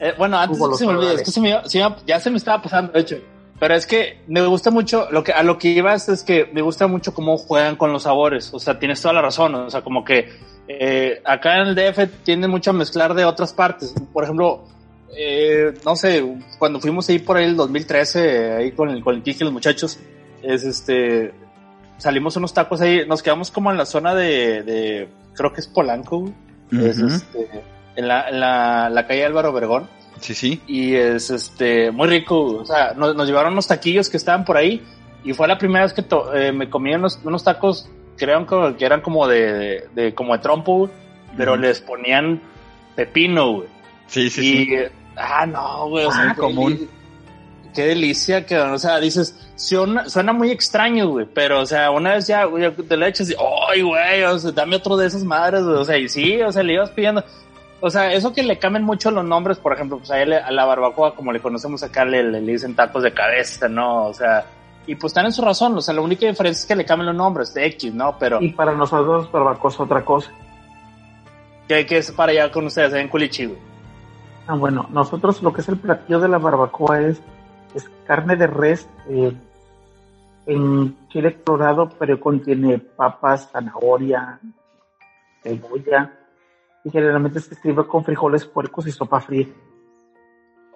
eh, 0.01 0.15
bueno, 0.17 0.39
antes 0.39 0.59
de 0.59 0.69
que 0.71 0.75
se 0.77 0.87
me 0.87 0.93
olvide, 0.93 1.07
dale. 1.09 1.21
es 1.21 1.25
que 1.27 1.31
se 1.31 1.41
me, 1.41 1.69
se 1.69 1.79
me- 1.79 1.97
ya 2.07 2.19
se 2.21 2.31
me 2.31 2.37
estaba 2.39 2.63
pasando, 2.63 2.93
de 2.93 3.01
hecho. 3.01 3.17
Pero 3.61 3.75
es 3.75 3.87
que 3.87 4.19
me 4.27 4.45
gusta 4.47 4.71
mucho, 4.71 5.09
lo 5.11 5.23
que, 5.23 5.33
a 5.33 5.43
lo 5.43 5.59
que 5.59 5.69
ibas 5.69 6.09
es 6.09 6.23
que 6.23 6.49
me 6.51 6.63
gusta 6.63 6.87
mucho 6.87 7.13
cómo 7.13 7.37
juegan 7.37 7.77
con 7.77 7.93
los 7.93 8.05
sabores. 8.05 8.55
O 8.55 8.59
sea, 8.59 8.79
tienes 8.79 9.03
toda 9.03 9.13
la 9.13 9.21
razón. 9.21 9.55
O 9.55 9.71
sea, 9.71 9.83
como 9.83 10.03
que 10.03 10.31
eh, 10.67 11.21
acá 11.27 11.59
en 11.59 11.69
el 11.69 11.75
DF 11.75 12.23
tienden 12.25 12.51
mucho 12.51 12.71
a 12.71 12.73
mezclar 12.73 13.13
de 13.13 13.27
otras 13.27 13.53
partes. 13.53 13.95
Por 14.15 14.25
ejemplo, 14.25 14.65
eh, 15.15 15.75
no 15.85 15.95
sé, 15.95 16.25
cuando 16.59 16.81
fuimos 16.81 17.07
ahí 17.11 17.19
por 17.19 17.37
ahí 17.37 17.45
el 17.45 17.57
2013, 17.57 18.55
ahí 18.55 18.73
con 18.73 18.89
el, 18.89 19.05
con 19.05 19.15
el 19.15 19.23
Kiki 19.23 19.43
y 19.43 19.45
los 19.45 19.53
muchachos, 19.53 19.99
es 20.43 20.65
este, 20.65 21.35
salimos 21.99 22.37
unos 22.37 22.55
tacos 22.55 22.81
ahí, 22.81 23.07
nos 23.07 23.23
quedamos 23.23 23.51
como 23.51 23.71
en 23.71 23.77
la 23.77 23.85
zona 23.85 24.15
de, 24.15 24.63
de 24.63 25.09
creo 25.35 25.53
que 25.53 25.61
es 25.61 25.67
Polanco, 25.67 26.33
es 26.73 26.99
este, 26.99 27.63
en 27.97 28.09
la, 28.09 28.29
en 28.31 28.41
la, 28.41 28.89
la 28.89 29.07
calle 29.07 29.27
Álvaro 29.27 29.51
Obregón 29.51 30.00
Sí, 30.21 30.35
sí. 30.35 30.61
y 30.67 30.95
es 30.95 31.31
este 31.31 31.91
muy 31.91 32.07
rico. 32.09 32.59
O 32.59 32.65
sea, 32.67 32.93
nos, 32.95 33.15
nos 33.17 33.27
llevaron 33.27 33.53
unos 33.55 33.67
taquillos 33.67 34.09
que 34.09 34.17
estaban 34.17 34.45
por 34.45 34.57
ahí 34.57 34.83
y 35.25 35.33
fue 35.33 35.49
la 35.49 35.59
primera 35.59 35.85
vez 35.85 35.93
que 35.93 36.03
to- 36.03 36.35
eh, 36.35 36.53
me 36.53 36.69
comí 36.71 36.95
unos, 36.95 37.19
unos 37.25 37.43
tacos, 37.45 37.89
creo 38.17 38.47
que, 38.77 38.85
eran 38.85 39.01
como 39.01 39.27
de, 39.27 39.53
de, 39.53 39.89
de- 39.95 40.15
como 40.15 40.35
de 40.35 40.39
trompo, 40.43 40.91
pero 41.37 41.57
les 41.57 41.81
ponían 41.81 42.41
pepino, 42.95 43.53
güey. 43.53 43.69
Sí, 44.07 44.29
sí, 44.31 44.41
y 44.63 44.67
sí. 44.67 44.77
ah 45.17 45.47
no, 45.47 45.89
güey, 45.89 46.05
o 46.05 46.13
sea, 46.13 46.31
Ah, 46.31 46.35
común. 46.35 46.89
Qué 47.75 47.83
delicia 47.83 48.45
que, 48.45 48.59
o 48.59 48.77
sea, 48.79 48.99
dices, 48.99 49.37
suena, 49.55 50.09
suena 50.09 50.33
muy 50.33 50.51
extraño, 50.51 51.09
güey, 51.11 51.27
pero, 51.33 51.61
o 51.61 51.67
sea, 51.67 51.93
una 51.93 52.15
vez 52.15 52.27
ya, 52.27 52.45
güey, 52.45 52.69
te 52.75 52.97
la 52.97 53.07
echas 53.07 53.31
y, 53.31 53.35
¡ay, 53.71 53.83
güey! 53.83 54.25
O 54.25 54.37
sea, 54.41 54.51
dame 54.51 54.75
otro 54.77 54.97
de 54.97 55.07
esas 55.07 55.23
madres, 55.23 55.63
güey, 55.63 55.77
o 55.77 55.85
sea, 55.85 55.97
y 55.97 56.09
sí, 56.09 56.43
o 56.43 56.51
sea, 56.51 56.65
le 56.65 56.75
ibas 56.75 56.91
pidiendo. 56.91 57.23
O 57.81 57.89
sea, 57.89 58.13
eso 58.13 58.33
que 58.33 58.43
le 58.43 58.59
cambien 58.59 58.85
mucho 58.85 59.11
los 59.11 59.25
nombres, 59.25 59.59
por 59.59 59.73
ejemplo, 59.73 59.99
pues 59.99 60.11
a, 60.11 60.21
él, 60.21 60.35
a 60.35 60.51
la 60.51 60.65
barbacoa, 60.67 61.15
como 61.15 61.33
le 61.33 61.41
conocemos 61.41 61.83
acá, 61.83 62.05
le, 62.05 62.23
le 62.23 62.41
dicen 62.41 62.75
tacos 62.75 63.03
de 63.03 63.13
cabeza, 63.13 63.69
¿no? 63.69 64.07
O 64.07 64.15
sea, 64.15 64.45
y 64.87 64.95
pues 64.97 65.11
están 65.11 65.27
en 65.27 65.33
su 65.33 65.43
razón, 65.43 65.77
o 65.77 65.81
sea, 65.81 65.95
la 65.95 66.01
única 66.01 66.27
diferencia 66.27 66.61
es 66.61 66.67
que 66.67 66.77
le 66.77 66.85
cambien 66.85 67.07
los 67.07 67.17
nombres 67.17 67.55
de 67.55 67.67
X, 67.67 67.95
¿no? 67.95 68.17
Pero, 68.19 68.41
Y 68.41 68.51
para 68.51 68.73
nosotros, 68.73 69.31
barbacoa 69.31 69.71
es 69.71 69.81
otra 69.81 70.05
cosa. 70.05 70.31
¿qué, 71.69 71.87
qué 71.87 71.99
es 71.99 72.11
para 72.11 72.33
allá 72.33 72.51
con 72.51 72.67
ustedes 72.67 72.93
en 72.95 73.09
Culichi? 73.09 73.55
Ah, 74.47 74.57
bueno, 74.57 74.89
nosotros 74.91 75.41
lo 75.43 75.53
que 75.53 75.61
es 75.61 75.69
el 75.69 75.77
platillo 75.77 76.19
de 76.19 76.29
la 76.29 76.39
barbacoa 76.39 77.01
es, 77.03 77.23
es 77.75 77.89
carne 78.05 78.35
de 78.35 78.49
res 78.49 78.89
eh, 79.09 79.33
en 80.47 81.09
chile 81.09 81.41
colorado, 81.45 81.89
pero 81.99 82.19
contiene 82.19 82.79
papas, 82.79 83.49
zanahoria, 83.53 84.41
cebolla. 85.43 86.13
Y 86.85 86.91
generalmente 86.91 87.41
se 87.41 87.55
sirve 87.55 87.87
con 87.87 88.05
frijoles 88.05 88.45
puercos 88.45 88.87
y 88.87 88.93
sopa 88.93 89.21
fría. 89.21 89.47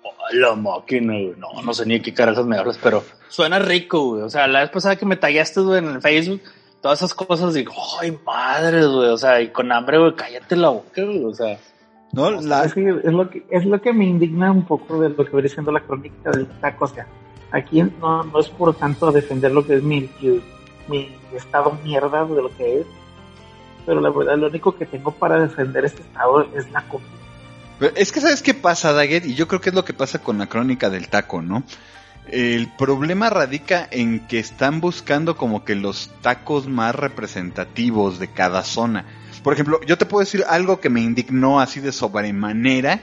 Oh, 0.03 0.13
La 0.33 0.55
máquina, 0.55 1.15
güey. 1.15 1.35
No, 1.39 1.63
no 1.63 1.73
sé 1.73 1.87
ni 1.87 2.01
qué 2.01 2.13
carajos 2.13 2.47
me 2.47 2.59
hablas, 2.59 2.79
pero 2.83 3.03
suena 3.29 3.59
rico, 3.59 4.11
güey. 4.11 4.23
O 4.23 4.31
sea, 4.31 4.47
la 4.47 4.61
vez 4.61 4.71
pasada 4.71 4.97
que 4.97 5.07
me 5.07 5.17
tagueaste, 5.17 5.61
güey, 5.61 5.79
en 5.79 5.87
el 5.87 6.01
Facebook, 6.03 6.43
todas 6.83 6.99
esas 6.99 7.15
cosas, 7.15 7.55
digo, 7.55 7.73
ay, 8.01 8.19
madre, 8.27 8.87
güey, 8.87 9.09
o 9.09 9.17
sea, 9.17 9.41
y 9.41 9.49
con 9.49 9.73
hambre, 9.73 9.99
güey, 9.99 10.15
cállate 10.15 10.57
la 10.57 10.69
boca, 10.69 11.03
güey, 11.03 11.25
o 11.25 11.35
sea. 11.35 11.59
No, 12.13 12.31
la, 12.31 12.65
Es, 12.65 12.75
que 12.75 12.89
es 12.89 13.13
lo 13.13 13.29
que, 13.29 13.45
es 13.51 13.65
lo 13.65 13.81
que 13.81 13.93
me 13.93 14.05
indigna 14.05 14.53
un 14.53 14.65
poco 14.65 15.01
de 15.01 15.09
lo 15.09 15.25
que 15.25 15.33
viene 15.33 15.49
siendo 15.49 15.73
la 15.73 15.81
crónica 15.81 16.31
del 16.31 16.47
taco. 16.61 16.85
O 16.85 16.89
sea, 16.89 17.07
aquí 17.51 17.83
no, 17.83 18.23
no 18.23 18.39
es 18.39 18.49
por 18.51 18.75
tanto 18.77 19.11
defender 19.11 19.51
lo 19.51 19.67
que 19.67 19.77
es 19.77 19.83
mi, 19.83 20.09
mi 20.89 21.09
estado 21.35 21.77
mierda 21.83 22.25
de 22.25 22.43
lo 22.43 22.57
que 22.57 22.81
es, 22.81 22.87
pero 23.87 24.01
la 24.01 24.11
verdad 24.11 24.37
lo 24.37 24.49
único 24.49 24.77
que 24.77 24.87
tengo 24.87 25.13
para 25.13 25.41
defender 25.41 25.85
este 25.85 26.03
estado 26.03 26.43
es 26.55 26.71
la 26.71 26.83
comida. 26.89 27.09
Pero 27.79 27.95
Es 27.97 28.13
que 28.13 28.21
sabes 28.21 28.43
qué 28.43 28.55
pasa, 28.55 28.93
Daggett, 28.93 29.27
y 29.27 29.35
yo 29.35 29.49
creo 29.49 29.61
que 29.61 29.71
es 29.71 29.75
lo 29.75 29.85
que 29.85 29.95
pasa 29.95 30.21
con 30.21 30.39
la 30.39 30.47
crónica 30.47 30.91
del 30.91 31.09
taco, 31.09 31.43
¿no? 31.43 31.65
El 32.29 32.73
problema 32.73 33.29
radica 33.29 33.87
en 33.91 34.27
que 34.27 34.39
están 34.39 34.81
buscando 34.81 35.37
como 35.37 35.65
que 35.65 35.75
los 35.75 36.11
tacos 36.23 36.67
más 36.67 36.95
representativos 36.95 38.19
de 38.19 38.29
cada 38.29 38.63
zona. 38.63 39.05
Por 39.43 39.53
ejemplo, 39.53 39.81
yo 39.87 39.99
te 39.99 40.07
puedo 40.07 40.25
decir 40.25 40.43
algo 40.49 40.81
que 40.81 40.89
me 40.89 41.03
indignó 41.03 41.61
así 41.61 41.81
de 41.81 41.93
sobremanera, 41.93 43.01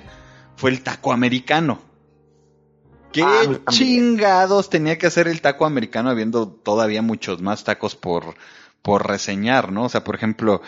fue 0.56 0.72
el 0.72 0.82
taco 0.82 1.13
americano. 1.13 1.80
¿Qué 3.12 3.22
Ah, 3.24 3.44
chingados 3.70 4.70
tenía 4.70 4.98
que 4.98 5.06
hacer 5.06 5.28
el 5.28 5.41
taco 5.41 5.65
americano 5.65 6.10
habiendo 6.10 6.48
todavía 6.48 7.02
muchos 7.02 7.41
más 7.41 7.63
tacos 7.63 7.96
por, 7.96 8.36
por 8.82 9.08
reseñar, 9.08 9.72
¿no? 9.72 9.84
O 9.86 9.89
sea, 9.89 10.04
por 10.04 10.15
ejemplo, 10.15 10.62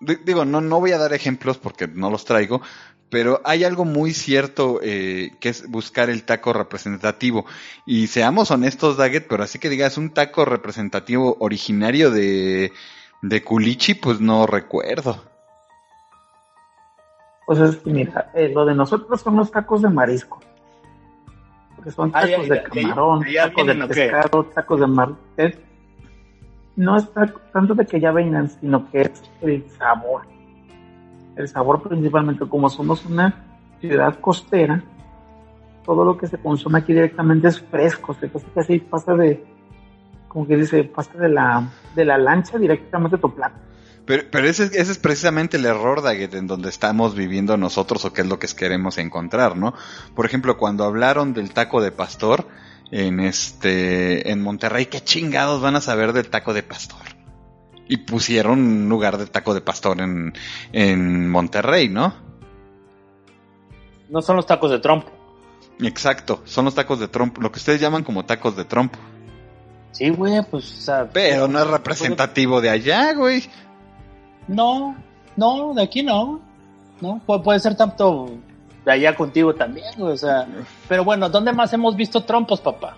di- 0.00 0.16
digo, 0.24 0.44
no, 0.44 0.60
no 0.60 0.80
voy 0.80 0.92
a 0.92 0.98
dar 0.98 1.12
ejemplos 1.12 1.58
porque 1.58 1.88
no 1.88 2.10
los 2.10 2.24
traigo, 2.24 2.60
pero 3.10 3.40
hay 3.44 3.64
algo 3.64 3.84
muy 3.84 4.12
cierto 4.12 4.80
eh, 4.82 5.32
que 5.40 5.48
es 5.48 5.68
buscar 5.70 6.10
el 6.10 6.24
taco 6.24 6.52
representativo. 6.52 7.46
Y 7.86 8.06
seamos 8.08 8.50
honestos, 8.50 8.96
Daggett, 8.96 9.26
pero 9.28 9.42
así 9.42 9.58
que 9.58 9.70
digas 9.70 9.96
un 9.98 10.10
taco 10.10 10.44
representativo 10.44 11.36
originario 11.40 12.10
de, 12.10 12.70
de 13.22 13.42
Culichi, 13.42 13.94
pues 13.94 14.20
no 14.20 14.46
recuerdo. 14.46 15.24
Pues 17.46 17.58
es 17.60 17.76
que 17.76 17.90
mira, 17.90 18.30
eh, 18.34 18.50
lo 18.54 18.66
de 18.66 18.74
nosotros 18.74 19.20
son 19.22 19.36
los 19.36 19.50
tacos 19.50 19.80
de 19.82 19.88
marisco. 19.88 20.38
Porque 21.76 21.90
son 21.90 22.10
Ah, 22.14 22.26
tacos 22.26 22.48
de 22.48 22.62
camarón, 22.62 23.24
tacos 23.34 23.66
de 23.66 23.74
pescado, 23.88 24.44
tacos 24.54 24.80
de 24.80 24.86
mar. 24.86 25.08
es- 25.38 25.56
no 26.78 26.96
es 26.96 27.12
taco- 27.12 27.40
tanto 27.52 27.74
de 27.74 27.84
que 27.84 27.98
ya 28.00 28.12
vengan, 28.12 28.48
sino 28.48 28.88
que 28.90 29.02
es 29.02 29.22
el 29.42 29.68
sabor. 29.70 30.22
El 31.34 31.48
sabor 31.48 31.82
principalmente, 31.82 32.46
como 32.48 32.68
somos 32.70 33.04
una 33.04 33.44
ciudad 33.80 34.18
costera, 34.20 34.82
todo 35.84 36.04
lo 36.04 36.16
que 36.16 36.28
se 36.28 36.38
consume 36.38 36.78
aquí 36.78 36.92
directamente 36.92 37.48
es 37.48 37.60
fresco, 37.60 38.14
se 38.14 38.28
pasa 38.80 39.14
de, 39.14 39.44
como 40.28 40.46
que 40.46 40.56
dice, 40.56 40.84
pasa 40.84 41.18
de 41.18 41.28
la, 41.28 41.68
de 41.96 42.04
la 42.04 42.16
lancha 42.16 42.58
directamente 42.58 43.16
a 43.16 43.20
tu 43.20 43.34
plato. 43.34 43.56
Pero, 44.04 44.22
pero 44.30 44.46
ese, 44.46 44.64
ese 44.64 44.92
es 44.92 44.98
precisamente 44.98 45.56
el 45.56 45.66
error, 45.66 46.00
Daggett, 46.00 46.34
en 46.34 46.46
donde 46.46 46.68
estamos 46.68 47.14
viviendo 47.14 47.56
nosotros 47.56 48.04
o 48.04 48.12
qué 48.12 48.22
es 48.22 48.28
lo 48.28 48.38
que 48.38 48.46
queremos 48.56 48.98
encontrar, 48.98 49.56
¿no? 49.56 49.74
Por 50.14 50.26
ejemplo, 50.26 50.56
cuando 50.56 50.84
hablaron 50.84 51.34
del 51.34 51.52
taco 51.52 51.82
de 51.82 51.90
pastor 51.90 52.46
en 52.90 53.20
este, 53.20 54.30
en 54.30 54.42
Monterrey, 54.42 54.86
¿qué 54.86 55.00
chingados 55.02 55.60
van 55.60 55.76
a 55.76 55.80
saber 55.80 56.12
del 56.12 56.28
taco 56.30 56.54
de 56.54 56.62
pastor? 56.62 57.00
Y 57.88 57.98
pusieron 57.98 58.58
un 58.60 58.88
lugar 58.88 59.16
de 59.18 59.26
taco 59.26 59.54
de 59.54 59.60
pastor 59.60 60.00
en, 60.00 60.32
en 60.72 61.28
Monterrey, 61.30 61.88
¿no? 61.88 62.14
No 64.10 64.22
son 64.22 64.36
los 64.36 64.46
tacos 64.46 64.70
de 64.70 64.78
trompo. 64.78 65.10
Exacto, 65.80 66.42
son 66.44 66.64
los 66.64 66.74
tacos 66.74 66.98
de 66.98 67.08
trompo, 67.08 67.40
lo 67.40 67.52
que 67.52 67.58
ustedes 67.58 67.80
llaman 67.80 68.02
como 68.04 68.24
tacos 68.24 68.56
de 68.56 68.64
trompo. 68.64 68.98
Sí, 69.92 70.10
güey, 70.10 70.42
pues, 70.50 70.64
o 70.78 70.80
sea. 70.82 71.08
Pero 71.10 71.48
no 71.48 71.60
es 71.60 71.66
representativo 71.66 72.60
de 72.60 72.70
allá, 72.70 73.14
güey. 73.14 73.44
No, 74.46 74.96
no, 75.36 75.72
de 75.74 75.82
aquí 75.82 76.02
no. 76.02 76.40
No, 77.00 77.20
Pu- 77.26 77.42
puede 77.42 77.60
ser 77.60 77.76
tanto 77.76 78.28
allá 78.90 79.14
contigo 79.14 79.54
también, 79.54 80.00
o 80.00 80.16
sea. 80.16 80.46
Pero 80.88 81.04
bueno, 81.04 81.28
¿dónde 81.28 81.52
más 81.52 81.72
hemos 81.72 81.96
visto 81.96 82.22
trompos, 82.22 82.60
papá? 82.60 82.96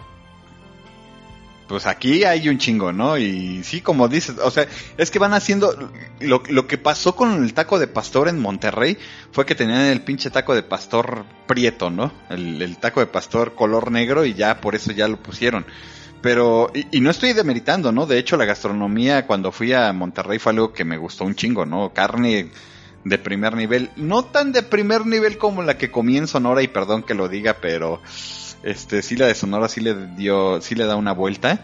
Pues 1.70 1.86
aquí 1.86 2.24
hay 2.24 2.48
un 2.48 2.58
chingo, 2.58 2.92
¿no? 2.92 3.16
Y 3.16 3.62
sí, 3.62 3.80
como 3.80 4.08
dices, 4.08 4.38
o 4.42 4.50
sea, 4.50 4.66
es 4.98 5.08
que 5.12 5.20
van 5.20 5.34
haciendo. 5.34 5.72
Lo, 6.18 6.42
lo 6.48 6.66
que 6.66 6.78
pasó 6.78 7.14
con 7.14 7.44
el 7.44 7.54
taco 7.54 7.78
de 7.78 7.86
pastor 7.86 8.26
en 8.26 8.40
Monterrey 8.40 8.98
fue 9.30 9.46
que 9.46 9.54
tenían 9.54 9.82
el 9.82 10.02
pinche 10.02 10.30
taco 10.30 10.52
de 10.56 10.64
pastor 10.64 11.24
prieto, 11.46 11.88
¿no? 11.88 12.10
El, 12.28 12.76
taco 12.78 12.98
de 12.98 13.06
pastor 13.06 13.54
color 13.54 13.92
negro 13.92 14.24
y 14.24 14.34
ya 14.34 14.60
por 14.60 14.74
eso 14.74 14.90
ya 14.90 15.06
lo 15.06 15.16
pusieron. 15.16 15.64
Pero, 16.20 16.72
y 16.74 17.00
no 17.00 17.08
estoy 17.08 17.34
demeritando, 17.34 17.92
¿no? 17.92 18.04
De 18.04 18.18
hecho, 18.18 18.36
la 18.36 18.46
gastronomía 18.46 19.28
cuando 19.28 19.52
fui 19.52 19.72
a 19.72 19.92
Monterrey 19.92 20.40
fue 20.40 20.50
algo 20.50 20.72
que 20.72 20.84
me 20.84 20.98
gustó 20.98 21.24
un 21.24 21.36
chingo, 21.36 21.66
¿no? 21.66 21.92
Carne 21.94 22.50
de 23.04 23.18
primer 23.18 23.54
nivel. 23.56 23.90
No 23.96 24.24
tan 24.24 24.52
de 24.52 24.62
primer 24.62 25.06
nivel 25.06 25.38
como 25.38 25.62
la 25.62 25.78
que 25.78 25.90
comí 25.90 26.16
en 26.16 26.26
Sonora, 26.28 26.62
y 26.62 26.68
perdón 26.68 27.02
que 27.02 27.14
lo 27.14 27.28
diga, 27.28 27.56
pero 27.60 28.00
este 28.62 29.02
sí 29.02 29.16
la 29.16 29.26
de 29.26 29.34
Sonora 29.34 29.68
sí 29.68 29.80
le 29.80 29.94
dio, 30.16 30.60
sí 30.60 30.74
le 30.74 30.84
da 30.86 30.96
una 30.96 31.12
vuelta. 31.12 31.60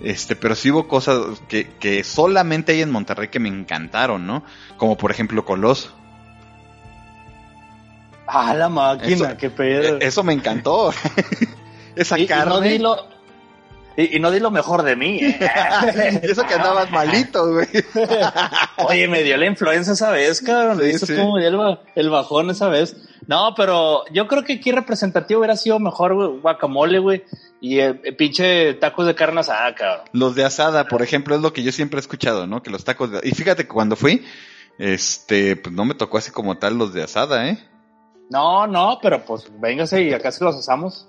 Este, 0.00 0.36
pero 0.36 0.54
sí 0.56 0.70
hubo 0.70 0.88
cosas 0.88 1.40
que, 1.48 1.68
que 1.80 2.02
solamente 2.04 2.72
hay 2.72 2.82
en 2.82 2.90
Monterrey 2.90 3.28
que 3.28 3.38
me 3.38 3.48
encantaron, 3.48 4.26
¿no? 4.26 4.42
Como 4.76 4.96
por 4.98 5.10
ejemplo 5.10 5.44
Coloso. 5.44 5.92
Ah, 8.26 8.54
la 8.54 8.68
máquina, 8.68 9.28
Eso- 9.30 9.36
qué 9.36 9.50
pedo. 9.50 9.96
Eh, 9.96 9.98
Eso 10.02 10.22
me 10.22 10.32
encantó. 10.32 10.92
Esa 11.96 12.18
y, 12.18 12.22
y 12.22 12.24
no 12.24 12.28
carne. 12.28 12.68
di 12.70 12.78
lo, 12.78 12.96
y, 13.96 14.16
y 14.16 14.20
no 14.20 14.30
di 14.30 14.40
lo 14.40 14.50
mejor 14.50 14.82
de 14.82 14.96
mí. 14.96 15.18
¿eh? 15.20 16.20
y 16.22 16.30
eso 16.30 16.44
que 16.44 16.54
andabas 16.54 16.90
malito, 16.90 17.50
güey. 17.52 17.68
Oye, 18.88 19.08
me 19.08 19.22
dio 19.22 19.36
la 19.36 19.46
influenza 19.46 19.92
esa 19.92 20.10
vez, 20.10 20.40
cabrón. 20.40 20.78
Sí, 20.80 20.86
¿Viste 20.86 21.06
sí. 21.06 21.14
dio 21.14 21.38
el, 21.38 21.78
el 21.94 22.10
bajón 22.10 22.50
esa 22.50 22.68
vez? 22.68 22.96
No, 23.26 23.54
pero 23.56 24.04
yo 24.12 24.26
creo 24.26 24.44
que 24.44 24.54
aquí 24.54 24.72
representativo 24.72 25.40
hubiera 25.40 25.56
sido 25.56 25.78
mejor, 25.78 26.14
güey, 26.14 26.40
guacamole, 26.40 26.98
güey. 26.98 27.24
Y 27.60 27.80
eh, 27.80 28.00
eh, 28.04 28.12
pinche 28.12 28.74
tacos 28.74 29.06
de 29.06 29.14
carne 29.14 29.40
asada, 29.40 29.74
cabrón. 29.74 30.06
Los 30.12 30.34
de 30.34 30.44
asada, 30.44 30.84
por 30.86 31.02
ejemplo, 31.02 31.34
es 31.34 31.40
lo 31.40 31.52
que 31.52 31.62
yo 31.62 31.72
siempre 31.72 31.98
he 31.98 32.00
escuchado, 32.00 32.46
¿no? 32.46 32.62
Que 32.62 32.70
los 32.70 32.84
tacos 32.84 33.10
de... 33.10 33.20
Y 33.22 33.30
fíjate 33.30 33.62
que 33.62 33.68
cuando 33.68 33.96
fui, 33.96 34.24
este, 34.78 35.56
pues 35.56 35.74
no 35.74 35.84
me 35.84 35.94
tocó 35.94 36.18
así 36.18 36.30
como 36.30 36.58
tal 36.58 36.76
los 36.76 36.92
de 36.92 37.04
asada, 37.04 37.48
¿eh? 37.48 37.58
No, 38.30 38.66
no, 38.66 38.98
pero 39.02 39.24
pues 39.24 39.50
véngase 39.60 40.02
y 40.02 40.12
acá 40.12 40.32
se 40.32 40.44
los 40.44 40.56
asamos. 40.56 41.08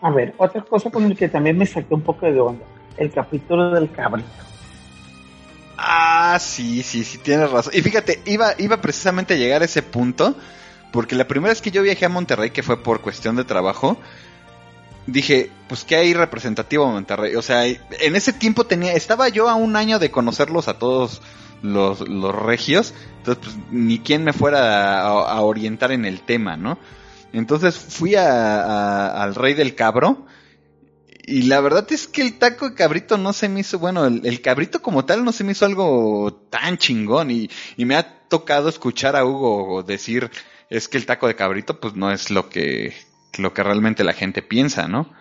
A 0.00 0.10
ver, 0.10 0.34
otra 0.38 0.62
cosa 0.62 0.90
con 0.90 1.04
el 1.04 1.16
que 1.16 1.28
también 1.28 1.56
me 1.56 1.66
saqué 1.66 1.94
un 1.94 2.02
poco 2.02 2.26
de 2.26 2.38
onda, 2.38 2.64
el 2.96 3.10
capítulo 3.10 3.70
del 3.70 3.90
cabrito. 3.90 4.28
Ah, 5.78 6.38
sí, 6.40 6.82
sí, 6.82 7.04
sí, 7.04 7.18
tienes 7.18 7.50
razón. 7.50 7.72
Y 7.74 7.82
fíjate, 7.82 8.20
iba, 8.24 8.54
iba 8.58 8.80
precisamente 8.80 9.34
a 9.34 9.36
llegar 9.36 9.62
a 9.62 9.66
ese 9.66 9.82
punto, 9.82 10.34
porque 10.92 11.14
la 11.14 11.28
primera 11.28 11.50
vez 11.50 11.60
que 11.60 11.70
yo 11.70 11.82
viajé 11.82 12.06
a 12.06 12.10
Monterrey, 12.10 12.50
que 12.50 12.62
fue 12.62 12.82
por 12.82 13.00
cuestión 13.00 13.36
de 13.36 13.44
trabajo, 13.44 13.96
dije, 15.06 15.50
pues 15.68 15.84
qué 15.84 15.96
hay 15.96 16.14
representativo 16.14 16.86
a 16.86 16.92
Monterrey. 16.92 17.34
O 17.36 17.42
sea, 17.42 17.66
en 17.66 18.16
ese 18.16 18.32
tiempo 18.32 18.64
tenía, 18.64 18.92
estaba 18.92 19.28
yo 19.28 19.48
a 19.48 19.54
un 19.54 19.76
año 19.76 19.98
de 19.98 20.10
conocerlos 20.10 20.68
a 20.68 20.78
todos 20.78 21.20
los, 21.62 22.08
los 22.08 22.34
regios, 22.34 22.94
entonces 23.18 23.44
pues 23.44 23.56
ni 23.70 23.98
quien 23.98 24.24
me 24.24 24.32
fuera 24.32 25.02
a 25.02 25.40
orientar 25.42 25.92
en 25.92 26.04
el 26.04 26.20
tema, 26.20 26.56
¿no? 26.56 26.78
Entonces 27.38 27.76
fui 27.76 28.14
a- 28.14 29.22
al 29.22 29.34
rey 29.34 29.54
del 29.54 29.74
cabro. 29.74 30.26
Y 31.28 31.42
la 31.42 31.60
verdad 31.60 31.86
es 31.90 32.06
que 32.06 32.22
el 32.22 32.38
taco 32.38 32.70
de 32.70 32.74
cabrito 32.76 33.18
no 33.18 33.32
se 33.32 33.48
me 33.48 33.60
hizo, 33.60 33.78
bueno, 33.78 34.06
el, 34.06 34.40
cabrito 34.40 34.80
como 34.80 35.04
tal 35.04 35.24
no 35.24 35.32
se 35.32 35.42
me 35.42 35.52
hizo 35.52 35.66
algo 35.66 36.32
tan 36.50 36.78
chingón. 36.78 37.30
Y, 37.30 37.50
y 37.76 37.84
me 37.84 37.96
ha 37.96 38.20
tocado 38.28 38.68
escuchar 38.68 39.16
a 39.16 39.24
Hugo 39.24 39.82
decir, 39.82 40.30
es 40.70 40.88
que 40.88 40.98
el 40.98 41.06
taco 41.06 41.26
de 41.26 41.34
cabrito 41.34 41.80
pues 41.80 41.94
no 41.94 42.12
es 42.12 42.30
lo 42.30 42.48
que, 42.48 42.94
lo 43.38 43.52
que 43.52 43.62
realmente 43.62 44.04
la 44.04 44.12
gente 44.12 44.40
piensa, 44.40 44.86
¿no? 44.88 45.12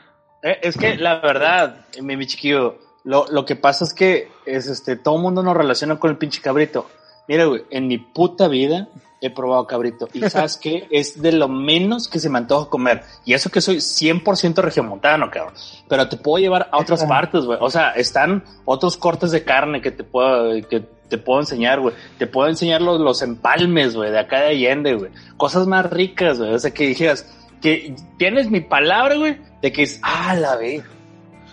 Eh, 0.44 0.60
es 0.62 0.78
que 0.78 0.96
la 0.96 1.20
verdad, 1.20 1.88
mi, 2.02 2.16
mi 2.16 2.28
chiquillo, 2.28 2.78
lo, 3.04 3.26
lo 3.32 3.46
que 3.46 3.56
pasa 3.56 3.84
es 3.84 3.94
que 3.94 4.30
es 4.46 4.68
este, 4.68 4.96
todo 4.96 5.16
el 5.16 5.22
mundo 5.24 5.42
nos 5.44 5.58
relaciona 5.58 5.98
con 6.00 6.12
el 6.12 6.18
pinche 6.18 6.40
cabrito. 6.42 6.88
Mira, 7.28 7.46
güey, 7.46 7.64
en 7.72 7.88
mi 7.88 7.98
puta 7.98 8.48
vida 8.48 8.88
he 9.22 9.30
probado 9.30 9.66
cabrito. 9.66 10.08
Y 10.14 10.22
sabes 10.30 10.58
qué? 10.58 10.88
Es 10.92 11.22
de 11.22 11.32
lo 11.32 11.48
menos 11.48 12.08
que 12.08 12.20
se 12.20 12.30
me 12.30 12.38
antoja 12.38 12.70
comer. 12.70 13.04
Y 13.26 13.34
eso 13.34 13.50
que 13.50 13.62
soy 13.62 13.78
100% 13.78 14.56
regiomontano, 14.62 15.30
cabrón. 15.32 15.54
Pero 15.88 16.08
te 16.10 16.18
puedo 16.18 16.42
llevar 16.42 16.70
a 16.72 16.78
otras 16.78 17.04
partes, 17.06 17.46
güey. 17.46 17.58
O 17.62 17.70
sea, 17.70 17.92
están 17.92 18.44
otros 18.66 18.98
cortes 18.98 19.32
de 19.32 19.44
carne 19.44 19.82
que 19.82 19.92
te 19.92 20.04
puedo, 20.04 20.54
que 20.68 20.82
te 21.10 21.18
puedo 21.18 21.40
enseñar, 21.40 21.80
güey. 21.80 21.96
Te 22.18 22.28
puedo 22.28 22.50
enseñar 22.50 22.82
los, 22.82 23.00
los 23.00 23.22
empalmes, 23.22 23.96
güey, 23.96 24.12
de 24.12 24.20
acá 24.20 24.42
de 24.42 24.50
Allende, 24.50 24.96
güey. 24.96 25.12
Cosas 25.38 25.68
más 25.68 25.90
ricas, 25.90 26.40
güey. 26.40 26.54
O 26.54 26.60
sea, 26.60 26.72
que 26.72 26.88
dijeras, 26.88 27.26
que 27.62 27.96
tienes 28.18 28.50
mi 28.50 28.62
palabra, 28.62 29.16
güey, 29.16 29.38
de 29.62 29.72
que 29.72 29.84
es, 29.84 30.00
ah, 30.04 30.36
la 30.36 30.56
ve. 30.56 30.84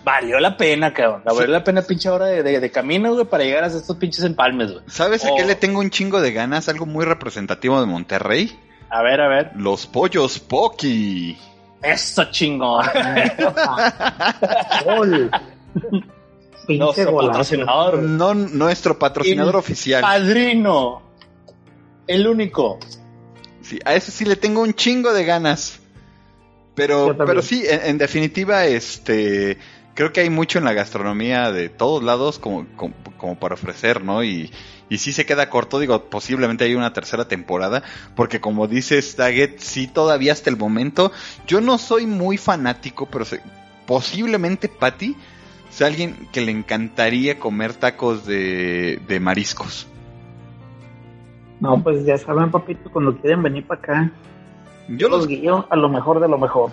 Valió 0.05 0.41
la 0.41 0.57
pena, 0.57 0.93
cabrón. 0.93 1.23
La 1.25 1.33
valió 1.33 1.49
la 1.53 1.63
pena 1.63 1.83
pinche 1.83 2.09
hora 2.09 2.27
de, 2.27 2.43
de, 2.43 2.59
de 2.61 2.71
camino, 2.71 3.13
güey, 3.15 3.25
para 3.25 3.45
llegar 3.45 3.65
a 3.65 3.69
estos 3.69 3.97
pinches 3.97 4.25
empalmes, 4.25 4.73
güey. 4.73 4.85
¿Sabes 4.89 5.25
a 5.25 5.29
qué 5.37 5.45
Oh. 5.45 5.47
le 5.47 5.55
tengo 5.55 5.79
un 5.81 5.91
chingo 5.91 6.21
de 6.21 6.33
ganas? 6.33 6.69
Algo 6.69 6.87
muy 6.87 7.05
representativo 7.05 7.79
de 7.81 7.87
Monterrey. 7.87 8.59
A 8.91 9.03
ver, 9.03 9.21
a 9.21 9.29
ver. 9.29 9.51
Los 9.57 9.87
pollos 9.87 10.39
Pocky. 10.41 11.39
Eso 11.83 12.25
chingón. 12.31 12.85
Gol. 14.85 15.31
Pinche 16.67 16.85
Nuestro 16.85 17.13
golazo. 17.13 17.31
patrocinador. 17.31 17.99
No 18.03 18.35
nuestro 18.35 18.99
patrocinador 18.99 19.55
El 19.55 19.59
oficial. 19.59 20.01
Padrino. 20.03 21.03
El 22.07 22.27
único. 22.27 22.79
Sí, 23.63 23.79
a 23.85 23.95
ese 23.95 24.11
sí 24.11 24.25
le 24.25 24.37
tengo 24.37 24.61
un 24.63 24.75
chingo 24.75 25.13
de 25.13 25.25
ganas. 25.25 25.79
Pero, 26.75 27.15
pero 27.17 27.43
sí, 27.43 27.65
en, 27.69 27.81
en 27.85 27.99
definitiva, 27.99 28.65
este, 28.65 29.59
creo 29.95 30.13
que 30.13 30.21
hay 30.21 30.31
mucho 30.31 30.59
en 30.59 30.65
la 30.65 30.73
gastronomía 30.73 31.53
de 31.53 31.69
todos 31.69 32.03
lados 32.03 32.39
como, 32.39 32.67
como, 32.77 32.95
como 33.19 33.39
para 33.39 33.55
ofrecer, 33.55 34.03
¿no? 34.05 34.23
Y, 34.25 34.51
y 34.89 34.99
sí 34.99 35.13
se 35.13 35.27
queda 35.27 35.51
corto, 35.51 35.79
digo, 35.79 36.05
posiblemente 36.11 36.65
hay 36.65 36.75
una 36.75 36.93
tercera 36.93 37.29
temporada, 37.29 37.83
porque 38.15 38.41
como 38.41 38.67
dices, 38.69 39.17
Daggett, 39.17 39.59
sí 39.59 39.87
todavía 39.89 40.33
hasta 40.33 40.51
el 40.51 40.57
momento, 40.57 41.13
yo 41.47 41.61
no 41.61 41.79
soy 41.79 42.07
muy 42.07 42.37
fanático, 42.39 43.07
pero 43.11 43.25
se- 43.25 43.43
posiblemente 43.87 44.69
Patty 44.69 45.17
sea 45.69 45.87
alguien 45.89 46.29
que 46.33 46.41
le 46.43 46.53
encantaría 46.53 47.39
comer 47.39 47.75
tacos 47.75 48.27
de, 48.27 49.01
de 49.09 49.21
mariscos. 49.21 49.89
No, 51.61 51.83
pues 51.83 52.05
ya 52.05 52.19
saben, 52.19 52.51
papito, 52.51 52.91
cuando 52.91 53.17
quieren 53.21 53.43
venir 53.43 53.67
para 53.67 53.81
acá, 53.81 54.13
Yo 54.89 55.09
los 55.09 55.21
los 55.21 55.27
guío 55.29 55.67
a 55.71 55.77
lo 55.77 55.89
mejor 55.89 56.21
de 56.21 56.29
lo 56.29 56.39
mejor. 56.39 56.73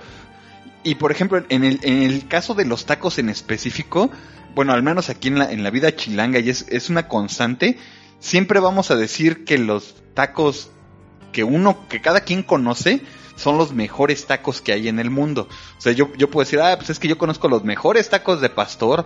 Y 0.83 0.95
por 0.95 1.11
ejemplo, 1.11 1.43
en 1.49 1.63
el, 1.63 1.79
en 1.83 2.03
el 2.03 2.27
caso 2.27 2.53
de 2.53 2.65
los 2.65 2.85
tacos 2.85 3.17
en 3.17 3.29
específico, 3.29 4.09
bueno, 4.55 4.73
al 4.73 4.83
menos 4.83 5.09
aquí 5.09 5.27
en 5.27 5.39
la, 5.39 5.51
en 5.51 5.63
la 5.63 5.69
vida 5.69 5.95
chilanga, 5.95 6.39
y 6.39 6.49
es, 6.49 6.65
es 6.69 6.89
una 6.89 7.07
constante, 7.07 7.77
siempre 8.19 8.59
vamos 8.59 8.91
a 8.91 8.95
decir 8.95 9.43
que 9.43 9.57
los 9.57 9.95
tacos 10.13 10.71
que 11.31 11.43
uno, 11.43 11.87
que 11.87 12.01
cada 12.01 12.21
quien 12.21 12.43
conoce, 12.43 13.01
son 13.35 13.57
los 13.57 13.73
mejores 13.73 14.25
tacos 14.25 14.61
que 14.61 14.73
hay 14.73 14.87
en 14.87 14.99
el 14.99 15.09
mundo. 15.09 15.47
O 15.77 15.81
sea, 15.81 15.93
yo, 15.93 16.11
yo 16.17 16.29
puedo 16.29 16.43
decir, 16.43 16.59
ah, 16.59 16.75
pues 16.77 16.89
es 16.89 16.99
que 16.99 17.07
yo 17.07 17.17
conozco 17.17 17.47
los 17.47 17.63
mejores 17.63 18.09
tacos 18.09 18.41
de 18.41 18.49
pastor, 18.49 19.05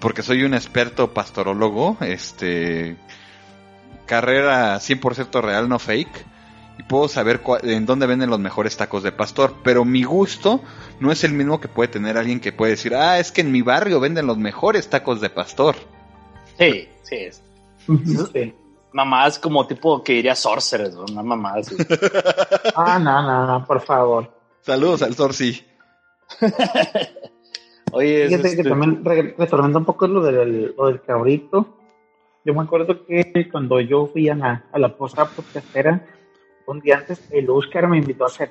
porque 0.00 0.22
soy 0.22 0.42
un 0.42 0.54
experto 0.54 1.14
pastorólogo, 1.14 1.96
este, 2.00 2.96
carrera 4.06 4.76
100% 4.76 5.40
real, 5.40 5.68
no 5.68 5.78
fake 5.78 6.35
y 6.78 6.82
puedo 6.82 7.08
saber 7.08 7.40
en 7.62 7.86
dónde 7.86 8.06
venden 8.06 8.30
los 8.30 8.38
mejores 8.38 8.76
tacos 8.76 9.02
de 9.02 9.12
pastor, 9.12 9.54
pero 9.62 9.84
mi 9.84 10.02
gusto 10.04 10.60
no 11.00 11.10
es 11.10 11.24
el 11.24 11.32
mismo 11.32 11.60
que 11.60 11.68
puede 11.68 11.88
tener 11.88 12.18
alguien 12.18 12.40
que 12.40 12.52
puede 12.52 12.72
decir, 12.72 12.94
ah, 12.94 13.18
es 13.18 13.32
que 13.32 13.40
en 13.40 13.50
mi 13.52 13.62
barrio 13.62 13.98
venden 14.00 14.26
los 14.26 14.36
mejores 14.38 14.88
tacos 14.88 15.20
de 15.20 15.30
pastor. 15.30 15.76
Sí, 16.58 16.88
sí. 17.02 17.16
es. 17.16 17.42
Sí. 18.32 18.54
Mamás 18.92 19.38
como 19.38 19.66
tipo 19.66 20.02
que 20.02 20.14
iría 20.14 20.34
Sorcerers, 20.34 20.94
¿no? 20.94 21.04
una 21.10 21.22
mamá 21.22 21.54
así. 21.56 21.76
Ah, 22.74 22.98
no, 22.98 23.22
no, 23.22 23.46
no, 23.46 23.64
por 23.66 23.80
favor. 23.80 24.30
Saludos 24.62 25.02
al 25.02 25.14
Sorci. 25.14 25.64
Oye, 27.92 28.24
es 28.24 28.28
Fíjate 28.30 28.48
que 28.54 28.56
este- 28.60 28.68
también, 28.68 29.04
re- 29.04 29.34
retornando 29.38 29.78
un 29.78 29.84
poco 29.84 30.06
lo 30.06 30.22
del, 30.22 30.74
lo 30.76 30.86
del 30.88 31.00
cabrito, 31.02 31.78
yo 32.44 32.54
me 32.54 32.62
acuerdo 32.62 33.04
que 33.06 33.48
cuando 33.50 33.80
yo 33.80 34.06
fui 34.06 34.28
a 34.28 34.34
la, 34.34 34.64
a 34.72 34.78
la 34.78 34.94
posada 34.96 35.28
podcastera, 35.28 36.04
un 36.66 36.80
día 36.80 36.98
antes, 36.98 37.20
el 37.30 37.48
Oscar 37.50 37.88
me 37.88 37.98
invitó 37.98 38.24
a 38.24 38.28
hacer. 38.28 38.50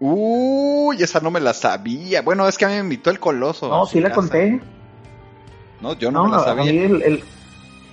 Uy, 0.00 0.96
esa 1.02 1.20
no 1.20 1.30
me 1.30 1.40
la 1.40 1.54
sabía. 1.54 2.22
Bueno, 2.22 2.46
es 2.48 2.58
que 2.58 2.64
a 2.64 2.68
mí 2.68 2.74
me 2.74 2.80
invitó 2.80 3.10
el 3.10 3.20
coloso. 3.20 3.68
No, 3.68 3.84
a 3.84 3.86
sí 3.86 4.00
la 4.00 4.08
casa. 4.08 4.20
conté. 4.20 4.60
No, 5.80 5.92
yo 5.94 6.10
no, 6.10 6.24
No, 6.24 6.30
me 6.30 6.36
la 6.36 6.50
a 6.50 6.54
mí 6.54 6.66
sabía. 6.66 6.84
el, 6.86 7.02
el- 7.02 7.24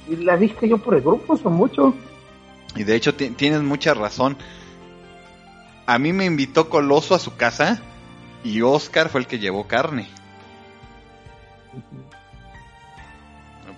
y 0.09 0.15
la 0.17 0.35
viste 0.35 0.67
yo 0.67 0.77
por 0.79 0.95
el 0.95 1.01
grupo, 1.01 1.37
son 1.37 1.53
mucho. 1.53 1.93
Y 2.75 2.83
de 2.83 2.95
hecho 2.95 3.13
ti- 3.15 3.29
tienes 3.29 3.61
mucha 3.61 3.93
razón. 3.93 4.35
A 5.85 5.99
mí 5.99 6.11
me 6.13 6.25
invitó 6.25 6.69
Coloso 6.69 7.13
a 7.15 7.19
su 7.19 7.35
casa 7.35 7.81
y 8.43 8.61
Oscar 8.61 9.09
fue 9.09 9.21
el 9.21 9.27
que 9.27 9.39
llevó 9.39 9.67
carne. 9.67 10.07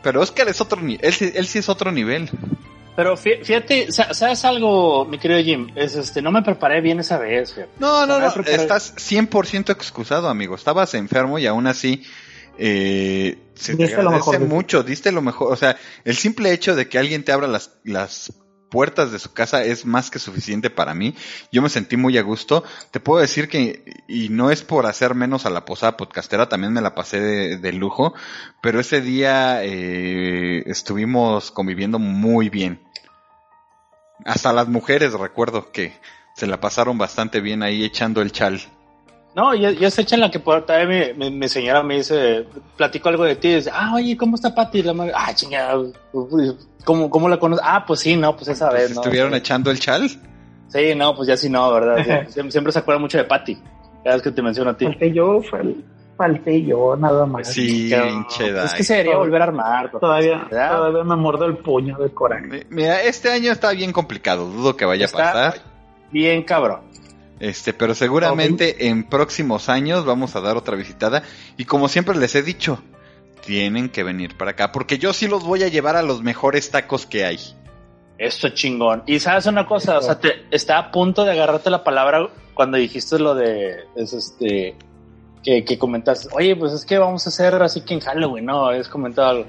Pero 0.01 0.21
Oscar 0.21 0.47
es 0.49 0.59
otro 0.61 0.81
nivel, 0.81 0.99
él, 1.03 1.31
él 1.35 1.47
sí 1.47 1.59
es 1.59 1.69
otro 1.69 1.91
nivel. 1.91 2.29
Pero 2.95 3.17
fí- 3.17 3.43
fíjate, 3.43 3.91
sa- 3.91 4.13
¿sabes 4.13 4.45
algo, 4.45 5.05
mi 5.05 5.17
querido 5.17 5.41
Jim? 5.41 5.71
Es 5.75 5.95
este, 5.95 6.21
no 6.21 6.31
me 6.31 6.43
preparé 6.43 6.79
bien 6.81 6.99
esa 6.99 7.17
vez. 7.17 7.53
fíjate. 7.53 7.71
No, 7.79 8.05
no, 8.05 8.19
no, 8.19 8.31
preparar- 8.33 8.59
estás 8.61 8.93
100% 8.97 9.71
excusado, 9.71 10.29
amigo. 10.29 10.55
Estabas 10.55 10.93
enfermo 10.93 11.39
y 11.39 11.47
aún 11.47 11.65
así 11.67 12.03
eh, 12.59 13.37
se 13.55 13.75
te 13.75 13.83
Diste 13.87 14.03
lo 14.03 14.11
mejor 14.11 14.37
ti. 14.37 14.43
mucho, 14.43 14.83
diste 14.83 15.11
lo 15.11 15.21
mejor. 15.23 15.51
O 15.51 15.55
sea, 15.55 15.75
el 16.05 16.15
simple 16.15 16.51
hecho 16.51 16.75
de 16.75 16.87
que 16.87 16.99
alguien 16.99 17.23
te 17.23 17.31
abra 17.31 17.47
las, 17.47 17.71
las 17.83 18.31
puertas 18.73 19.11
de 19.11 19.19
su 19.19 19.33
casa 19.33 19.63
es 19.63 19.85
más 19.85 20.09
que 20.09 20.17
suficiente 20.17 20.71
para 20.71 20.95
mí. 20.95 21.13
Yo 21.51 21.61
me 21.61 21.69
sentí 21.69 21.95
muy 21.95 22.17
a 22.17 22.23
gusto. 22.23 22.63
Te 22.89 22.99
puedo 22.99 23.21
decir 23.21 23.47
que, 23.47 23.83
y 24.07 24.29
no 24.29 24.49
es 24.49 24.63
por 24.63 24.87
hacer 24.87 25.13
menos 25.13 25.45
a 25.45 25.51
la 25.51 25.63
posada 25.63 25.95
podcastera, 25.95 26.49
también 26.49 26.73
me 26.73 26.81
la 26.81 26.95
pasé 26.95 27.21
de, 27.21 27.57
de 27.59 27.71
lujo, 27.71 28.15
pero 28.63 28.79
ese 28.79 28.99
día 28.99 29.63
eh, 29.63 30.63
estuvimos 30.65 31.51
conviviendo 31.51 31.99
muy 31.99 32.49
bien. 32.49 32.81
Hasta 34.25 34.51
las 34.51 34.67
mujeres 34.67 35.13
recuerdo 35.13 35.71
que 35.71 35.93
se 36.35 36.47
la 36.47 36.59
pasaron 36.59 36.97
bastante 36.97 37.41
bien 37.41 37.61
ahí 37.61 37.83
echando 37.83 38.23
el 38.23 38.31
chal. 38.31 38.59
No, 39.35 39.55
ya, 39.55 39.71
ya 39.71 39.89
se 39.89 40.03
echan 40.03 40.19
la 40.19 40.29
que 40.29 40.39
por 40.39 40.63
también 40.65 41.17
mi, 41.17 41.29
mi, 41.29 41.35
mi 41.35 41.49
señora 41.49 41.81
me 41.81 41.95
dice, 41.95 42.45
platico 42.77 43.09
algo 43.09 43.23
de 43.23 43.35
ti, 43.35 43.47
y 43.49 43.55
dice, 43.55 43.71
ah, 43.73 43.91
oye, 43.95 44.15
¿cómo 44.15 44.35
está 44.35 44.53
Pati? 44.53 44.83
La 44.83 44.93
madre, 44.93 45.11
ah, 45.15 45.33
chingada, 45.33 45.81
¿cómo, 46.85 47.09
¿cómo 47.09 47.27
la 47.29 47.37
conoces? 47.37 47.65
Ah, 47.67 47.83
pues 47.85 47.99
sí, 48.01 48.15
no, 48.15 48.35
pues 48.35 48.47
esa 48.49 48.69
vez, 48.69 48.93
¿no? 48.93 49.01
¿Estuvieron 49.01 49.31
sí. 49.31 49.37
echando 49.37 49.71
el 49.71 49.79
chal? 49.79 50.07
Sí, 50.67 50.95
no, 50.95 51.15
pues 51.15 51.27
ya 51.27 51.35
sí 51.37 51.49
no, 51.49 51.71
¿verdad? 51.73 52.27
Siempre, 52.49 52.71
se 52.71 52.79
acuerda 52.79 52.99
mucho 52.99 53.17
de 53.17 53.23
Pati. 53.23 53.55
Cada 54.03 54.15
vez 54.17 54.23
que 54.23 54.31
te 54.31 54.41
menciono 54.41 54.71
a 54.71 54.77
ti. 54.77 54.85
Falté 54.85 55.11
yo, 55.13 55.41
fal- 55.41 55.83
falté 56.17 56.63
yo, 56.63 56.95
nada 56.95 57.25
más. 57.25 57.47
Sí, 57.47 57.89
pinche 57.91 58.49
es 58.63 58.73
que 58.73 58.83
se 58.83 58.93
debería 58.95 59.17
volver 59.17 59.41
a 59.41 59.45
armar. 59.45 59.89
pues, 59.91 60.01
Todavía, 60.01 60.43
¿verdad? 60.49 60.75
todavía 60.77 61.03
me 61.05 61.15
muerdo 61.15 61.45
el 61.45 61.57
puño 61.57 61.97
del 61.97 62.13
coraje. 62.13 62.45
Mi- 62.47 62.61
Mira, 62.69 63.01
este 63.01 63.31
año 63.31 63.51
está 63.51 63.71
bien 63.71 63.91
complicado, 63.93 64.45
dudo 64.47 64.75
que 64.75 64.85
vaya 64.85 65.05
Está- 65.05 65.29
a 65.29 65.33
pasar. 65.51 65.61
Bien, 66.11 66.43
cabrón. 66.43 66.81
Este, 67.39 67.73
pero 67.73 67.95
seguramente 67.95 68.87
en 68.87 69.03
próximos 69.03 69.67
años 69.69 70.05
vamos 70.05 70.35
a 70.35 70.41
dar 70.41 70.57
otra 70.57 70.75
visitada. 70.75 71.23
Y 71.57 71.65
como 71.65 71.87
siempre 71.87 72.15
les 72.17 72.35
he 72.35 72.43
dicho, 72.43 72.81
tienen 73.45 73.89
que 73.89 74.03
venir 74.03 74.37
para 74.37 74.51
acá, 74.51 74.71
porque 74.71 74.97
yo 74.97 75.13
sí 75.13 75.27
los 75.27 75.43
voy 75.43 75.63
a 75.63 75.67
llevar 75.67 75.95
a 75.95 76.03
los 76.03 76.21
mejores 76.21 76.71
tacos 76.71 77.05
que 77.05 77.25
hay. 77.25 77.39
Esto 78.17 78.49
chingón. 78.49 79.03
Y 79.05 79.19
sabes 79.19 79.45
una 79.47 79.65
cosa, 79.65 79.97
o 79.97 80.01
sea, 80.01 80.19
te, 80.19 80.45
está 80.51 80.77
a 80.77 80.91
punto 80.91 81.25
de 81.25 81.31
agarrarte 81.31 81.69
la 81.69 81.83
palabra 81.83 82.29
cuando 82.53 82.77
dijiste 82.77 83.19
lo 83.19 83.35
de, 83.35 83.85
es 83.95 84.13
este, 84.13 84.75
que, 85.43 85.65
que 85.65 85.77
comentaste, 85.77 86.29
oye, 86.33 86.55
pues 86.55 86.71
es 86.73 86.85
que 86.85 86.97
vamos 86.97 87.25
a 87.25 87.29
hacer 87.29 87.55
así 87.55 87.81
que 87.81 87.95
en 87.95 87.99
Halloween, 87.99 88.45
¿no? 88.45 88.71
Es 88.71 88.87
comentado 88.87 89.29
algo. 89.29 89.45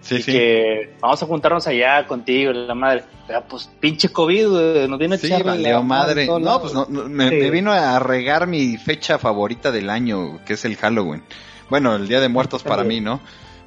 Sí, 0.00 0.16
y 0.16 0.22
sí. 0.22 0.32
que 0.32 0.94
vamos 1.00 1.22
a 1.22 1.26
juntarnos 1.26 1.66
allá 1.66 2.06
contigo, 2.06 2.52
la 2.52 2.74
madre. 2.74 3.04
Pero 3.26 3.44
pues 3.48 3.68
pinche 3.80 4.08
COVID, 4.10 4.86
nos 4.88 4.98
viene 4.98 5.16
a 5.16 5.18
Sí, 5.18 5.26
echar 5.26 5.44
valió 5.44 5.82
madre. 5.82 6.26
No, 6.26 6.60
pues 6.60 6.72
no, 6.72 6.86
no, 6.88 7.08
me, 7.08 7.28
Sí. 7.28 7.34
me 7.36 7.50
vino 7.50 7.72
a 7.72 7.98
regar 7.98 8.46
mi 8.46 8.76
fecha 8.78 9.18
favorita 9.18 9.70
del 9.72 9.90
año, 9.90 10.38
que 10.46 10.54
es 10.54 10.64
el 10.64 10.76
Halloween. 10.76 11.22
Bueno, 11.68 11.94
el 11.96 12.08
Día 12.08 12.20
de 12.20 12.28
Muertos 12.28 12.62
para 12.62 12.84
mí. 12.84 13.00
¿no? 13.00 13.20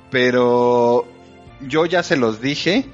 Pero 0.09 1.05
yo 1.67 1.85
ya 1.85 2.01
se 2.03 2.17
los 2.17 2.41
dije 2.41 2.85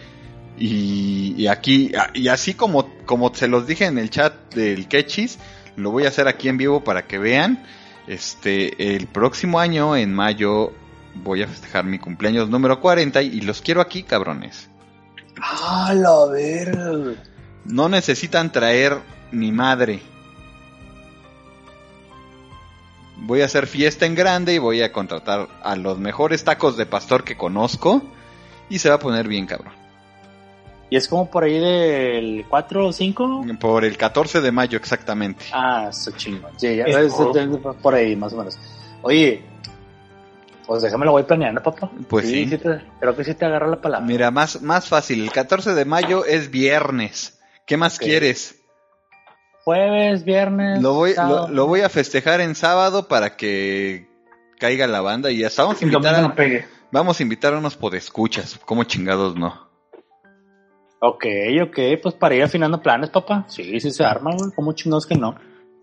y, 0.57 1.35
y 1.37 1.47
aquí, 1.47 1.91
y 2.13 2.27
así 2.27 2.53
como, 2.53 2.89
como 3.05 3.33
se 3.33 3.47
los 3.47 3.67
dije 3.67 3.85
en 3.85 3.97
el 3.97 4.09
chat 4.09 4.33
del 4.53 4.87
Quechis, 4.87 5.39
lo 5.75 5.91
voy 5.91 6.05
a 6.05 6.09
hacer 6.09 6.27
aquí 6.27 6.49
en 6.49 6.57
vivo 6.57 6.83
para 6.83 7.05
que 7.07 7.17
vean. 7.17 7.63
Este, 8.07 8.95
el 8.95 9.07
próximo 9.07 9.59
año, 9.59 9.95
en 9.95 10.13
mayo, 10.13 10.71
voy 11.23 11.43
a 11.43 11.47
festejar 11.47 11.85
mi 11.85 11.99
cumpleaños 11.99 12.49
número 12.49 12.79
40 12.79 13.21
y 13.21 13.41
los 13.41 13.61
quiero 13.61 13.81
aquí, 13.81 14.03
cabrones. 14.03 14.69
Ah, 15.41 15.93
la 15.95 16.25
verga. 16.25 17.15
No 17.65 17.89
necesitan 17.89 18.51
traer 18.51 18.97
ni 19.31 19.51
madre. 19.51 20.01
Voy 23.17 23.41
a 23.41 23.45
hacer 23.45 23.67
fiesta 23.67 24.05
en 24.05 24.15
grande 24.15 24.53
y 24.53 24.57
voy 24.57 24.81
a 24.81 24.91
contratar 24.91 25.47
a 25.63 25.75
los 25.75 25.97
mejores 25.97 26.43
tacos 26.43 26.77
de 26.77 26.85
pastor 26.85 27.23
que 27.23 27.35
conozco 27.35 28.01
y 28.69 28.79
se 28.79 28.89
va 28.89 28.95
a 28.95 28.99
poner 28.99 29.27
bien 29.27 29.45
cabrón. 29.45 29.73
Y 30.89 30.95
es 30.95 31.07
como 31.07 31.29
por 31.29 31.43
ahí 31.43 31.59
del 31.59 32.45
4 32.47 32.87
o 32.87 32.93
5. 32.93 33.45
Por 33.59 33.83
el 33.83 33.97
14 33.97 34.39
de 34.39 34.51
mayo 34.51 34.77
exactamente. 34.77 35.45
Ah, 35.51 35.87
eso 35.89 36.11
chingón. 36.11 36.51
Sí, 36.57 36.77
ya 36.77 36.85
Es 36.85 37.13
por 37.81 37.93
ahí, 37.93 38.15
más 38.15 38.31
o 38.31 38.37
menos. 38.37 38.57
Oye, 39.01 39.43
pues 40.67 40.83
déjame 40.83 41.05
lo 41.05 41.13
voy 41.13 41.23
planeando, 41.23 41.63
papá. 41.63 41.89
Pues 42.07 42.27
sí. 42.27 42.45
te- 42.45 42.59
creo 42.99 43.15
que 43.15 43.23
sí 43.23 43.33
te 43.33 43.45
agarra 43.45 43.67
la 43.67 43.81
palabra. 43.81 44.05
Mira, 44.05 44.29
más, 44.29 44.61
más 44.61 44.87
fácil. 44.87 45.23
El 45.23 45.31
14 45.31 45.73
de 45.73 45.85
mayo 45.85 46.25
es 46.25 46.51
viernes. 46.51 47.39
¿Qué 47.65 47.77
más 47.77 47.97
quieres? 47.97 48.61
Jueves, 49.63 50.23
viernes. 50.23 50.81
Lo 50.81 50.93
voy, 50.93 51.13
lo, 51.15 51.47
lo 51.47 51.67
voy 51.67 51.81
a 51.81 51.89
festejar 51.89 52.39
en 52.41 52.55
sábado 52.55 53.07
para 53.07 53.35
que 53.35 54.07
caiga 54.59 54.87
la 54.87 55.01
banda 55.01 55.31
y 55.31 55.43
hasta 55.43 55.63
vamos 55.63 55.81
a 55.81 55.85
invitar 55.85 56.21
no 56.21 56.27
a, 56.27 56.35
pegue. 56.35 56.65
vamos 56.91 57.19
a 57.19 57.23
invitar 57.23 57.53
a 57.53 57.57
unos 57.57 57.75
podescuchas. 57.75 58.59
Como 58.65 58.83
chingados 58.85 59.35
no. 59.35 59.67
Ok, 60.99 61.25
ok, 61.63 61.79
pues 62.01 62.15
para 62.15 62.35
ir 62.35 62.43
afinando 62.43 62.81
planes, 62.81 63.09
papá. 63.09 63.45
Sí, 63.47 63.79
sí 63.79 63.91
se 63.91 64.03
arma, 64.03 64.31
güey. 64.35 64.51
¿Cómo 64.55 64.73
chingados 64.73 65.05
que 65.05 65.15
no? 65.15 65.35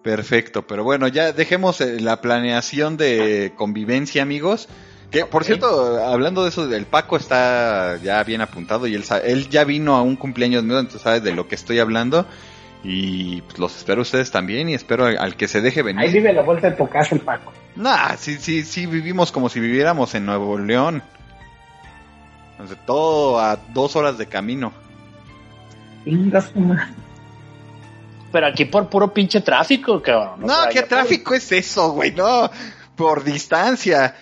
Perfecto, 0.05 0.67
pero 0.67 0.85
bueno, 0.85 1.09
ya 1.09 1.33
dejemos 1.33 1.81
eh, 1.81 1.99
la 1.99 2.21
planeación 2.21 2.99
de 2.99 3.55
convivencia, 3.57 4.23
amigos. 4.23 4.69
Que, 5.11 5.25
por 5.25 5.45
cierto, 5.45 6.05
hablando 6.05 6.43
de 6.43 6.51
eso, 6.51 6.71
el 6.71 6.85
Paco 6.85 7.17
está 7.17 7.97
ya 8.03 8.23
bien 8.23 8.43
apuntado 8.43 8.87
y 8.87 8.95
él, 8.95 9.03
él 9.25 9.49
ya 9.49 9.65
vino 9.65 9.97
a 9.97 10.03
un 10.03 10.17
cumpleaños 10.17 10.63
mío, 10.63 10.79
entonces 10.79 11.01
sabe 11.01 11.21
de 11.21 11.33
lo 11.33 11.49
que 11.49 11.55
estoy 11.55 11.79
hablando. 11.79 12.27
Y 12.83 13.41
pues, 13.43 13.59
los 13.59 13.75
espero 13.79 14.01
a 14.01 14.03
ustedes 14.03 14.31
también 14.31 14.69
y 14.69 14.75
espero 14.75 15.07
al, 15.07 15.17
al 15.17 15.37
que 15.37 15.49
se 15.49 15.63
deje 15.63 15.81
Ahí 15.81 15.87
venir. 15.87 16.13
vive 16.13 16.29
a 16.29 16.33
la 16.35 16.43
vuelta 16.43 16.69
de 16.69 16.77
tu 16.77 16.87
casa 16.87 17.15
el 17.15 17.23
Paco. 17.23 17.51
Nah, 17.75 18.15
sí, 18.19 18.37
sí, 18.39 18.63
sí, 18.63 18.85
vivimos 18.85 19.33
como 19.33 19.49
si 19.49 19.59
viviéramos 19.59 20.15
en 20.15 20.27
Nuevo 20.27 20.59
León. 20.59 21.03
Sea, 22.67 22.77
todo 22.85 23.41
a 23.41 23.57
dos 23.73 23.97
horas 23.97 24.19
de 24.19 24.27
camino. 24.27 24.71
Venga. 26.05 26.45
Pero 28.35 28.49
aquí 28.49 28.65
por 28.65 28.89
puro 28.91 29.15
pinche 29.15 29.43
tráfico, 29.43 30.03
cabrón. 30.03 30.41
No, 30.41 30.47
O 30.47 30.63
sea, 30.63 30.69
¿qué 30.69 30.83
tráfico 30.83 31.35
es 31.35 31.53
eso, 31.53 31.93
güey? 31.93 32.11
No, 32.11 32.51
por 32.97 33.23
distancia. 33.23 34.13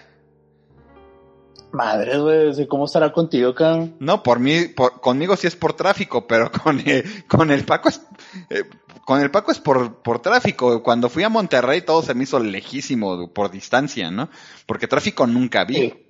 Madre, 1.73 2.19
güey, 2.19 2.67
¿cómo 2.69 2.85
estará 2.85 3.11
contigo, 3.11 3.55
cabrón? 3.55 3.97
No, 4.01 4.23
por 4.23 4.39
mí, 4.39 4.67
por- 4.67 5.01
conmigo 5.01 5.35
sí 5.35 5.47
es 5.47 5.57
por 5.57 5.73
tráfico, 5.73 6.27
pero 6.27 6.51
con 6.63 6.79
el, 6.87 7.25
con 7.27 7.51
el 7.51 7.65
Paco 7.65 7.89
es, 7.89 8.03
eh, 8.51 8.65
con 9.07 9.23
el 9.23 9.31
Paco 9.31 9.51
es 9.51 9.59
por, 9.59 10.03
por 10.03 10.21
tráfico. 10.21 10.83
Cuando 10.83 11.09
fui 11.09 11.23
a 11.23 11.31
Monterrey 11.31 11.81
todo 11.81 12.03
se 12.03 12.13
me 12.13 12.25
hizo 12.25 12.39
lejísimo 12.39 13.33
por 13.33 13.51
distancia, 13.51 14.11
¿no? 14.11 14.29
Porque 14.67 14.87
tráfico 14.87 15.27
nunca 15.27 15.65
vi. 15.65 15.75
Sí. 15.77 16.07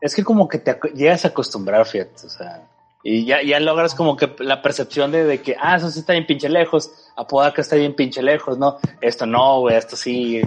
Es 0.00 0.14
que 0.14 0.22
como 0.22 0.46
que 0.46 0.58
te 0.58 0.78
llegas 0.94 1.24
a 1.24 1.28
acostumbrar, 1.28 1.84
fíjate, 1.84 2.26
o 2.26 2.30
sea, 2.30 2.68
y 3.02 3.24
ya, 3.24 3.42
ya 3.42 3.58
logras 3.60 3.94
como 3.94 4.16
que 4.16 4.34
la 4.40 4.60
percepción 4.62 5.10
de, 5.10 5.24
de 5.24 5.40
que, 5.40 5.56
ah, 5.60 5.76
eso 5.76 5.90
sí 5.90 6.00
está 6.00 6.12
bien 6.12 6.26
pinche 6.26 6.48
lejos, 6.48 6.90
Apodaca 7.16 7.62
está 7.62 7.76
bien 7.76 7.94
pinche 7.94 8.22
lejos, 8.22 8.58
¿no? 8.58 8.76
Esto 9.00 9.26
no, 9.26 9.60
güey, 9.60 9.76
esto 9.76 9.96
sí, 9.96 10.42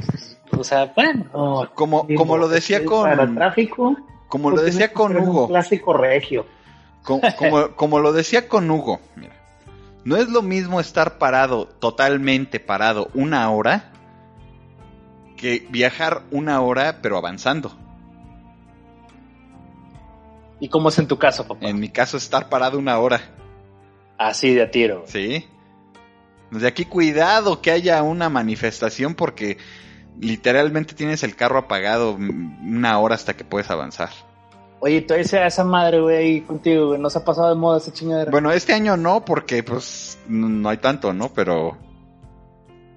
o 0.58 0.64
sea, 0.64 0.92
bueno, 0.96 1.26
no, 1.34 1.72
Como, 1.74 2.06
Sí, 2.08 2.16
como 2.16 2.38
lo 2.38 2.48
decía 2.48 2.82
Para 2.86 3.18
con, 3.18 3.36
tráfico. 3.36 3.96
como 4.28 4.52
lo 4.52 4.62
decía 4.62 4.94
con 4.94 5.16
un 5.18 5.28
Hugo. 5.28 5.48
clásico 5.48 5.94
regio. 5.94 6.46
Como, 7.04 7.22
como, 7.38 7.68
como 7.76 8.00
lo 8.00 8.14
decía 8.14 8.48
con 8.48 8.70
Hugo, 8.70 9.00
mira, 9.16 9.34
no 10.06 10.16
es 10.18 10.30
lo 10.30 10.42
mismo 10.42 10.80
estar 10.80 11.18
parado, 11.18 11.68
totalmente 11.80 12.60
parado, 12.60 13.10
una 13.14 13.50
hora, 13.52 13.92
que 15.38 15.66
viajar 15.70 16.22
una 16.32 16.62
hora, 16.62 17.00
pero 17.02 17.18
avanzando. 17.18 17.72
¿Y 20.60 20.70
cómo 20.70 20.90
es 20.90 21.00
en 21.00 21.08
tu 21.08 21.18
caso, 21.18 21.48
papá? 21.48 21.68
En 21.68 21.80
mi 21.80 21.90
caso, 21.90 22.18
estar 22.18 22.50
parado 22.50 22.78
una 22.78 22.98
hora, 23.00 23.22
Así 24.18 24.54
de 24.54 24.64
a 24.64 24.72
tiro. 24.72 25.04
¿sí? 25.08 25.46
De 26.52 26.68
aquí, 26.68 26.86
cuidado 26.86 27.62
que 27.62 27.72
haya 27.72 28.02
una 28.04 28.30
manifestación, 28.30 29.16
porque 29.16 29.58
literalmente 30.20 30.94
tienes 30.94 31.24
el 31.24 31.36
carro 31.36 31.58
apagado 31.58 32.16
una 32.16 33.00
hora 33.00 33.16
hasta 33.16 33.36
que 33.36 33.44
puedes 33.44 33.70
avanzar. 33.70 34.10
Oye, 34.80 35.02
tú 35.02 35.14
dices 35.14 35.36
a 35.36 35.48
esa 35.48 35.64
madre, 35.64 36.02
güey, 36.02 36.18
ahí 36.18 36.42
contigo, 36.42 36.88
güey, 36.88 37.00
¿no 37.00 37.10
se 37.10 37.18
ha 37.18 37.26
pasado 37.26 37.50
de 37.50 37.56
moda 37.56 37.78
esa 37.78 37.94
chingadera? 37.94 38.32
Bueno, 38.32 38.52
este 38.52 38.74
año 38.74 38.98
no, 38.98 39.24
porque 39.26 39.64
pues 39.64 40.20
no 40.28 40.70
hay 40.70 40.78
tanto, 40.78 41.14
¿no? 41.14 41.34
Pero 41.34 41.78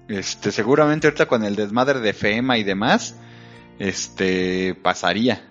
este 0.07 0.51
seguramente 0.51 1.07
ahorita 1.07 1.27
con 1.27 1.43
el 1.43 1.55
desmadre 1.55 1.99
de 1.99 2.13
FEMA 2.13 2.57
y 2.57 2.63
demás, 2.63 3.15
este 3.79 4.75
pasaría. 4.75 5.49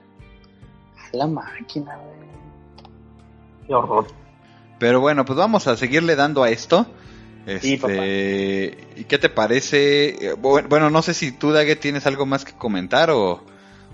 La 1.12 1.26
máquina, 1.26 1.96
güey. 1.96 2.28
Qué 3.66 3.74
horror. 3.74 4.07
Pero 4.78 5.00
bueno, 5.00 5.24
pues 5.24 5.38
vamos 5.38 5.66
a 5.66 5.76
seguirle 5.76 6.16
dando 6.16 6.42
a 6.42 6.50
esto. 6.50 6.86
Sí, 7.61 7.76
papá. 7.76 7.92
Este, 7.94 8.88
¿y 8.96 9.04
qué 9.04 9.18
te 9.18 9.28
parece? 9.28 10.09
Eh, 10.30 10.34
bu- 10.34 10.66
Bueno, 10.68 10.90
no 10.90 11.00
sé 11.02 11.14
si 11.14 11.30
tú, 11.32 11.52
Dague, 11.52 11.76
tienes 11.76 12.07
algo 12.07 12.26
más 12.26 12.44
que 12.44 12.52
comentar 12.52 13.11
o, 13.11 13.42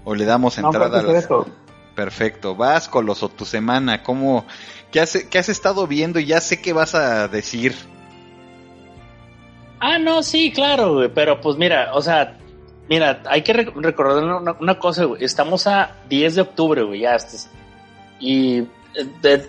o 0.04 0.14
le 0.14 0.24
damos 0.24 0.58
No, 0.58 0.66
entrada 0.68 0.86
a 0.86 1.00
aparte 1.00 1.06
de 1.08 1.20
las... 1.20 1.46
Perfecto. 1.94 2.56
Vas, 2.56 2.88
Coloso, 2.88 3.28
tu 3.28 3.44
semana. 3.44 4.02
¿Cómo, 4.02 4.46
qué, 4.90 5.00
has, 5.00 5.16
¿Qué 5.30 5.38
has 5.38 5.50
estado 5.50 5.86
viendo 5.86 6.18
y 6.18 6.24
ya 6.26 6.40
sé 6.40 6.62
qué 6.62 6.72
vas 6.72 6.94
a 6.94 7.28
decir? 7.28 7.74
Ah, 9.80 9.98
no, 9.98 10.22
sí, 10.22 10.52
claro, 10.52 10.94
güey, 10.94 11.08
pero 11.12 11.40
pues 11.40 11.56
mira, 11.56 11.90
o 11.94 12.00
sea, 12.00 12.38
mira, 12.89 13.22
hay 13.26 13.43
que 13.43 13.55
rec- 13.55 13.72
recordar 13.74 14.55
una, 14.61 14.78
cosa, 14.78 15.05
güey, 15.05 15.24
estamos 15.24 15.66
a 15.66 15.93
10 16.09 16.35
de 16.37 16.41
octubre, 16.43 16.83
güey, 16.83 17.01
ya 17.01 17.14
estás. 17.14 17.49
Y 18.20 18.59
eh, 18.59 18.66
de- 19.22 19.49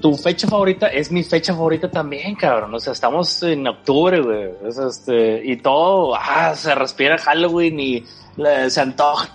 tu 0.00 0.14
fecha 0.14 0.46
favorita 0.46 0.88
es 0.88 1.10
mi 1.10 1.22
fecha 1.22 1.54
favorita 1.54 1.90
también, 1.90 2.34
cabrón, 2.34 2.74
o 2.74 2.78
sea, 2.78 2.92
estamos 2.92 3.42
en 3.42 3.66
octubre, 3.66 4.20
güey, 4.20 4.50
es 4.68 4.76
este, 4.78 5.40
y 5.44 5.56
todo, 5.56 6.14
ah, 6.14 6.54
se 6.54 6.74
respira 6.74 7.16
Halloween 7.18 7.80
y 7.80 8.04
le- 8.36 8.68
se 8.70 8.80
antoja. 8.80 9.28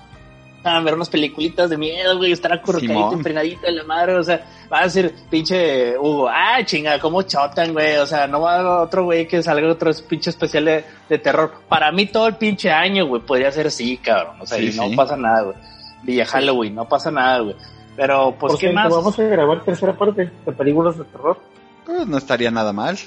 A 0.63 0.79
ver 0.81 0.93
unas 0.93 1.09
peliculitas 1.09 1.69
de 1.69 1.77
miedo, 1.77 2.17
güey, 2.17 2.31
estar 2.31 2.51
acurrucadito, 2.53 2.93
Simón. 2.93 3.13
emprenadito 3.15 3.61
de 3.65 3.71
la 3.71 3.83
madre, 3.83 4.15
o 4.15 4.23
sea, 4.23 4.45
va 4.71 4.79
a 4.81 4.83
decir, 4.83 5.13
pinche 5.29 5.97
Hugo, 5.97 6.29
ah, 6.29 6.63
chinga, 6.63 6.99
cómo 6.99 7.21
chotan, 7.23 7.73
güey, 7.73 7.97
o 7.97 8.05
sea, 8.05 8.27
no 8.27 8.41
va 8.41 8.51
a 8.51 8.55
haber 8.55 8.67
otro 8.67 9.03
güey 9.05 9.27
que 9.27 9.41
salga 9.41 9.71
otro 9.71 9.91
pinche 10.07 10.29
especial 10.29 10.65
de, 10.65 10.85
de 11.09 11.17
terror. 11.17 11.51
Para 11.67 11.91
mí 11.91 12.05
todo 12.05 12.27
el 12.27 12.35
pinche 12.35 12.71
año, 12.71 13.07
güey, 13.07 13.21
podría 13.21 13.51
ser 13.51 13.67
así, 13.67 13.97
cabrón, 13.97 14.35
o 14.41 14.45
sea, 14.45 14.57
Sí, 14.57 14.69
y 14.71 14.77
no 14.77 14.89
sí. 14.89 14.95
pasa 14.95 15.17
nada, 15.17 15.41
güey. 15.43 15.55
Villa 16.03 16.25
Halloween, 16.25 16.75
no 16.75 16.85
pasa 16.87 17.11
nada, 17.11 17.39
güey. 17.39 17.55
Pero, 17.95 18.35
pues, 18.39 18.51
por 18.53 18.59
¿qué 18.59 18.67
cierto, 18.67 18.75
más? 18.75 18.89
Vamos 18.89 19.19
a 19.19 19.23
grabar 19.23 19.63
tercera 19.63 19.97
parte 19.97 20.31
de 20.45 20.51
películas 20.53 20.97
de 20.97 21.03
terror. 21.05 21.37
Pues 21.85 22.07
no 22.07 22.17
estaría 22.17 22.49
nada 22.49 22.71
mal. 22.71 22.97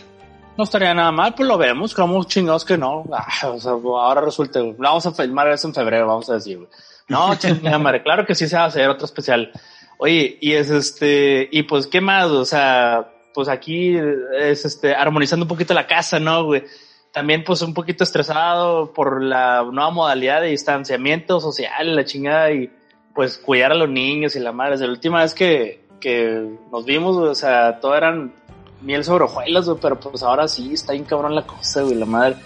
No 0.57 0.62
estaría 0.62 0.94
nada 0.94 1.11
mal, 1.11 1.34
pues 1.34 1.48
lo 1.48 1.59
vemos, 1.59 1.94
como 1.94 2.22
chingados 2.24 2.64
que 2.64 2.78
no. 2.78 3.05
Ah, 3.12 3.48
o 3.48 3.59
sea, 3.59 3.72
ahora 3.72 4.20
resulta, 4.20 4.61
güey, 4.61 4.74
vamos 4.78 5.05
a 5.07 5.11
filmar 5.12 5.48
eso 5.48 5.66
en 5.66 5.74
febrero, 5.74 6.07
vamos 6.07 6.28
a 6.30 6.34
decir, 6.34 6.59
güey. 6.59 6.68
No, 7.09 7.34
chingada 7.38 7.78
madre, 7.78 8.02
claro 8.02 8.26
que 8.26 8.34
sí 8.34 8.48
se 8.48 8.57
va 8.57 8.64
a 8.64 8.66
hacer 8.66 8.88
otro 8.88 9.05
especial. 9.07 9.52
Oye, 9.98 10.38
y 10.40 10.52
es 10.52 10.70
este, 10.70 11.48
y 11.50 11.62
pues, 11.64 11.86
¿qué 11.86 12.00
más? 12.00 12.26
O 12.26 12.44
sea, 12.44 13.12
pues 13.32 13.48
aquí 13.48 13.96
es 14.38 14.64
este, 14.64 14.94
armonizando 14.94 15.44
un 15.44 15.48
poquito 15.48 15.74
la 15.74 15.86
casa, 15.86 16.18
¿no, 16.18 16.44
güey? 16.44 16.64
También, 17.12 17.44
pues, 17.44 17.62
un 17.62 17.74
poquito 17.74 18.02
estresado 18.02 18.92
por 18.92 19.22
la 19.22 19.62
nueva 19.62 19.90
modalidad 19.90 20.40
de 20.40 20.48
distanciamiento 20.48 21.40
social, 21.40 21.94
la 21.94 22.05
chingada, 22.05 22.50
y 22.52 22.70
pues 23.14 23.38
cuidar 23.38 23.70
a 23.70 23.76
los 23.76 23.88
niños 23.88 24.34
y 24.34 24.40
la 24.40 24.52
madre. 24.52 24.72
Desde 24.72 24.86
la 24.86 24.92
última 24.92 25.20
vez 25.20 25.32
que, 25.34 25.86
que 26.00 26.44
nos 26.72 26.84
vimos, 26.84 27.16
güey, 27.16 27.30
o 27.30 27.34
sea, 27.34 27.78
todo 27.80 27.96
eran 27.96 28.34
miel 28.80 29.05
sobre 29.05 29.24
hojuelas, 29.24 29.66
güey, 29.66 29.78
pero 29.80 30.00
pues 30.00 30.22
ahora 30.22 30.48
sí 30.48 30.74
está 30.74 30.92
bien 30.92 31.05
cabrón 31.05 31.34
la 31.36 31.46
cosa, 31.46 31.82
güey, 31.82 31.94
la 31.94 32.07
madre. 32.07 32.36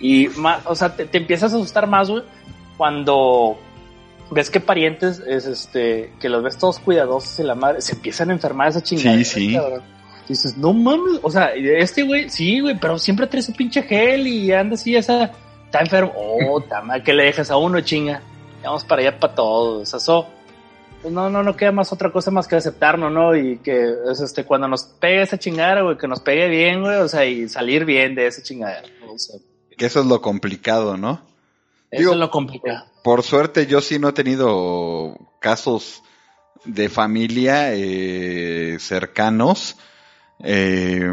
Y 0.00 0.28
más, 0.36 0.60
o 0.66 0.74
sea, 0.74 0.94
te, 0.94 1.06
te 1.06 1.18
empiezas 1.18 1.52
a 1.54 1.56
asustar 1.56 1.86
más, 1.86 2.10
güey, 2.10 2.22
cuando 2.76 3.58
ves 4.30 4.50
que 4.50 4.60
parientes 4.60 5.20
es 5.26 5.46
este 5.46 6.12
que 6.20 6.28
los 6.28 6.42
ves 6.42 6.58
todos 6.58 6.78
cuidadosos 6.78 7.38
y 7.38 7.42
la 7.42 7.54
madre 7.54 7.80
se 7.80 7.94
empiezan 7.94 8.30
a 8.30 8.32
enfermar 8.34 8.68
esa 8.68 8.82
chingada. 8.82 9.16
Sí, 9.18 9.24
sí. 9.24 9.54
cabrón. 9.54 9.82
Dices, 10.28 10.58
no 10.58 10.74
mames, 10.74 11.20
o 11.22 11.30
sea, 11.30 11.52
este 11.54 12.02
güey, 12.02 12.28
sí, 12.28 12.60
güey, 12.60 12.78
pero 12.78 12.98
siempre 12.98 13.26
trae 13.26 13.40
su 13.40 13.54
pinche 13.54 13.82
gel 13.82 14.26
y 14.26 14.52
anda 14.52 14.74
así, 14.74 14.94
esa, 14.94 15.32
está 15.64 15.80
enfermo. 15.80 16.12
Oh, 16.14 16.60
tama, 16.68 17.02
que 17.02 17.14
le 17.14 17.24
dejas 17.24 17.50
a 17.50 17.56
uno, 17.56 17.80
chinga. 17.80 18.20
Vamos 18.62 18.84
para 18.84 19.02
allá 19.02 19.18
para 19.18 19.34
todos. 19.34 19.94
Eso, 19.94 20.26
pues 21.00 21.14
no, 21.14 21.30
no, 21.30 21.42
no 21.42 21.56
queda 21.56 21.72
más 21.72 21.92
otra 21.94 22.12
cosa 22.12 22.30
más 22.30 22.46
que 22.46 22.56
aceptarnos, 22.56 23.10
¿no? 23.10 23.34
Y 23.34 23.56
que 23.58 23.94
es 24.10 24.20
este, 24.20 24.44
cuando 24.44 24.68
nos 24.68 24.84
pegue 24.84 25.22
esa 25.22 25.38
chingadera, 25.38 25.80
güey, 25.82 25.96
que 25.96 26.08
nos 26.08 26.20
pegue 26.20 26.48
bien, 26.48 26.82
güey, 26.82 26.96
o 26.96 27.08
sea, 27.08 27.24
y 27.24 27.48
salir 27.48 27.86
bien 27.86 28.14
de 28.14 28.26
esa 28.26 28.42
chingadera. 28.42 28.86
O 29.08 29.18
sea, 29.18 29.40
Que 29.78 29.86
eso 29.86 30.00
es 30.00 30.06
lo 30.06 30.20
complicado, 30.20 30.98
¿no? 30.98 31.22
Eso 31.90 32.00
Digo- 32.00 32.12
es 32.12 32.18
lo 32.18 32.30
complicado. 32.30 32.86
Por 33.02 33.22
suerte 33.22 33.66
yo 33.66 33.80
sí 33.80 33.98
no 33.98 34.08
he 34.08 34.12
tenido 34.12 35.16
casos 35.40 36.02
de 36.64 36.88
familia 36.88 37.72
eh, 37.74 38.76
cercanos 38.80 39.76
eh, 40.42 41.10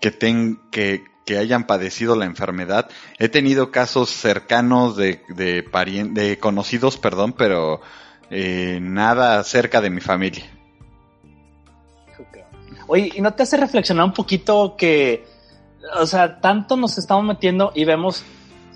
que, 0.00 0.10
ten, 0.10 0.60
que, 0.70 1.04
que 1.24 1.38
hayan 1.38 1.66
padecido 1.66 2.16
la 2.16 2.24
enfermedad. 2.26 2.90
He 3.18 3.28
tenido 3.28 3.70
casos 3.70 4.10
cercanos 4.10 4.96
de, 4.96 5.22
de, 5.28 5.64
parien- 5.64 6.12
de 6.12 6.38
conocidos, 6.38 6.98
perdón, 6.98 7.32
pero 7.32 7.80
eh, 8.30 8.78
nada 8.82 9.42
cerca 9.44 9.80
de 9.80 9.90
mi 9.90 10.00
familia. 10.00 10.44
Oye, 12.86 13.10
¿y 13.14 13.20
no 13.22 13.32
te 13.32 13.44
hace 13.44 13.56
reflexionar 13.56 14.04
un 14.04 14.12
poquito 14.12 14.74
que, 14.76 15.24
o 15.98 16.06
sea, 16.06 16.40
tanto 16.40 16.76
nos 16.76 16.98
estamos 16.98 17.24
metiendo 17.24 17.72
y 17.74 17.84
vemos 17.86 18.22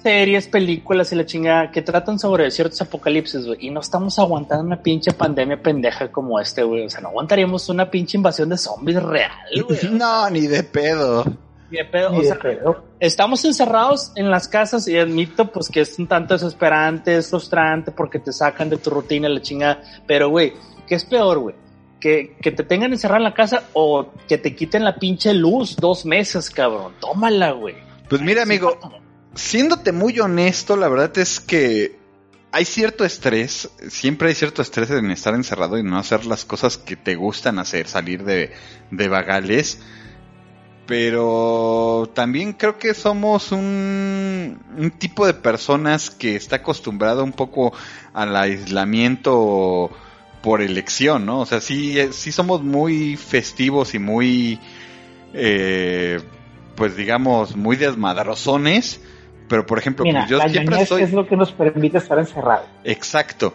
series, 0.09 0.49
películas 0.49 1.13
y 1.13 1.17
la 1.17 1.27
chingada 1.27 1.71
que 1.71 1.83
tratan 1.83 2.19
sobre 2.19 2.51
ciertos 2.51 2.81
apocalipsis, 2.81 3.45
güey, 3.45 3.67
y 3.67 3.71
no 3.71 3.81
estamos 3.81 4.19
aguantando 4.19 4.65
una 4.65 4.83
pinche 4.83 5.13
pandemia 5.13 5.63
pendeja 5.63 6.11
como 6.11 6.41
este, 6.41 6.63
güey? 6.63 6.87
O 6.87 6.89
sea, 6.89 7.03
no 7.03 7.09
aguantaríamos 7.09 7.69
una 7.69 7.91
pinche 7.91 8.17
invasión 8.17 8.49
de 8.49 8.57
zombies 8.57 9.03
real, 9.03 9.31
güey. 9.69 9.79
No, 9.93 10.31
ni 10.31 10.47
de 10.47 10.63
pedo. 10.63 11.25
Ni 11.71 11.77
de 11.77 11.85
pedo, 11.85 12.09
Ni 12.09 12.17
o 12.17 12.21
de 12.23 12.27
sea, 12.29 12.39
pedo. 12.39 12.85
estamos 12.99 13.45
encerrados 13.45 14.13
en 14.17 14.31
las 14.31 14.49
casas 14.49 14.89
y 14.89 14.97
admito 14.97 15.53
pues 15.53 15.69
que 15.69 15.83
es 15.83 15.99
un 15.99 16.07
tanto 16.07 16.33
desesperante, 16.33 17.15
es 17.15 17.29
frustrante 17.29 17.93
porque 17.93 18.19
te 18.19 18.33
sacan 18.33 18.71
de 18.71 18.79
tu 18.79 18.89
rutina 18.89 19.29
la 19.29 19.43
chingada, 19.43 19.83
pero 20.07 20.31
güey, 20.31 20.55
¿qué 20.87 20.95
es 20.95 21.05
peor, 21.05 21.39
güey? 21.39 21.55
Que, 22.01 22.35
que 22.41 22.51
te 22.51 22.63
tengan 22.63 22.93
encerrado 22.95 23.19
en 23.19 23.25
la 23.25 23.35
casa 23.35 23.65
o 23.75 24.07
que 24.27 24.39
te 24.39 24.57
quiten 24.57 24.85
la 24.85 24.95
pinche 24.97 25.35
luz 25.35 25.77
dos 25.77 26.07
meses, 26.07 26.49
cabrón. 26.49 26.95
Tómala, 26.99 27.51
güey. 27.51 27.75
Pues 28.09 28.23
mira, 28.23 28.45
amigo. 28.45 28.79
Siéndote 29.39 29.93
muy 29.93 30.19
honesto, 30.19 30.77
la 30.77 30.89
verdad 30.89 31.17
es 31.19 31.41
que 31.41 31.97
hay 32.51 32.65
cierto 32.65 33.05
estrés, 33.05 33.71
siempre 33.89 34.29
hay 34.29 34.35
cierto 34.35 34.63
estrés 34.63 34.91
en 34.91 35.11
estar 35.11 35.35
encerrado 35.35 35.79
y 35.79 35.83
no 35.83 35.99
hacer 35.99 36.27
las 36.27 36.45
cosas 36.45 36.77
que 36.77 36.97
te 36.97 37.15
gustan 37.15 37.59
hacer, 37.59 37.87
salir 37.87 38.25
de, 38.25 38.53
de 38.91 39.09
vagales. 39.09 39.79
Pero 40.87 42.11
también 42.15 42.55
creo 42.55 42.79
que 42.79 42.95
somos 42.95 43.53
un, 43.53 44.59
tipo 44.99 45.27
de 45.27 45.35
personas 45.35 46.11
que 46.11 46.35
está 46.35 46.57
acostumbrado 46.57 47.23
un 47.23 47.33
poco 47.33 47.75
al 48.15 48.35
aislamiento 48.35 49.91
por 50.43 50.63
elección, 50.63 51.27
¿no? 51.27 51.41
O 51.41 51.47
sea, 51.47 51.61
sí, 51.61 51.99
eh, 52.01 52.13
sí 52.13 52.33
somos 52.33 52.63
muy 52.63 53.17
festivos 53.17 53.95
y 53.95 53.99
muy, 53.99 54.59
eh, 55.35 56.21
pues 56.75 56.97
digamos, 56.97 57.55
muy 57.55 57.77
desmadrosones 57.77 59.01
pero 59.49 59.67
por 59.67 59.79
ejemplo, 59.79 60.05
Mira, 60.05 60.21
pues 60.21 60.31
yo 60.31 60.39
la 60.39 60.49
siempre 60.49 60.87
soy... 60.87 61.03
es 61.03 61.13
lo 61.13 61.27
que 61.27 61.37
nos 61.37 61.53
permite 61.53 61.99
estar 61.99 62.19
encerrados. 62.19 62.67
Exacto. 62.85 63.55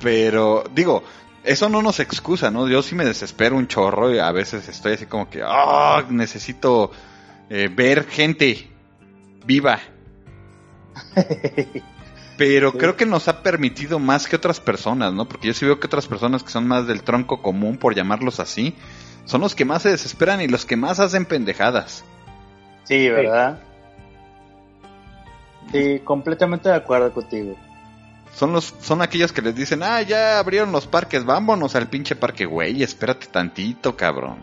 Pero 0.00 0.64
digo, 0.74 1.02
eso 1.44 1.68
no 1.68 1.82
nos 1.82 2.00
excusa, 2.00 2.50
¿no? 2.50 2.68
Yo 2.68 2.82
sí 2.82 2.94
me 2.94 3.04
desespero 3.04 3.56
un 3.56 3.66
chorro 3.66 4.14
y 4.14 4.18
a 4.18 4.30
veces 4.32 4.68
estoy 4.68 4.94
así 4.94 5.06
como 5.06 5.28
que, 5.28 5.42
ah, 5.44 6.04
necesito 6.08 6.90
eh, 7.50 7.68
ver 7.72 8.04
gente 8.04 8.70
viva. 9.44 9.80
Pero 12.38 12.72
creo 12.72 12.96
que 12.96 13.06
nos 13.06 13.28
ha 13.28 13.42
permitido 13.42 13.98
más 13.98 14.26
que 14.26 14.36
otras 14.36 14.58
personas, 14.58 15.12
¿no? 15.12 15.28
Porque 15.28 15.48
yo 15.48 15.54
sí 15.54 15.64
veo 15.64 15.78
que 15.78 15.86
otras 15.86 16.06
personas 16.06 16.42
que 16.42 16.50
son 16.50 16.66
más 16.66 16.86
del 16.86 17.02
tronco 17.02 17.42
común, 17.42 17.76
por 17.76 17.94
llamarlos 17.94 18.40
así, 18.40 18.74
son 19.24 19.42
los 19.42 19.54
que 19.54 19.64
más 19.64 19.82
se 19.82 19.90
desesperan 19.90 20.40
y 20.40 20.48
los 20.48 20.64
que 20.64 20.76
más 20.76 20.98
hacen 20.98 21.24
pendejadas. 21.24 22.04
Sí, 22.84 23.08
¿verdad? 23.08 23.58
Sí, 23.60 23.71
completamente 26.04 26.68
de 26.68 26.74
acuerdo 26.76 27.12
contigo. 27.12 27.56
Son 28.34 28.52
los, 28.52 28.74
son 28.80 29.02
aquellos 29.02 29.32
que 29.32 29.42
les 29.42 29.54
dicen, 29.54 29.82
ah, 29.82 30.00
ya 30.02 30.38
abrieron 30.38 30.72
los 30.72 30.86
parques, 30.86 31.24
vámonos 31.24 31.74
al 31.76 31.88
pinche 31.88 32.16
parque, 32.16 32.46
güey, 32.46 32.82
espérate 32.82 33.26
tantito, 33.26 33.94
cabrón. 33.96 34.38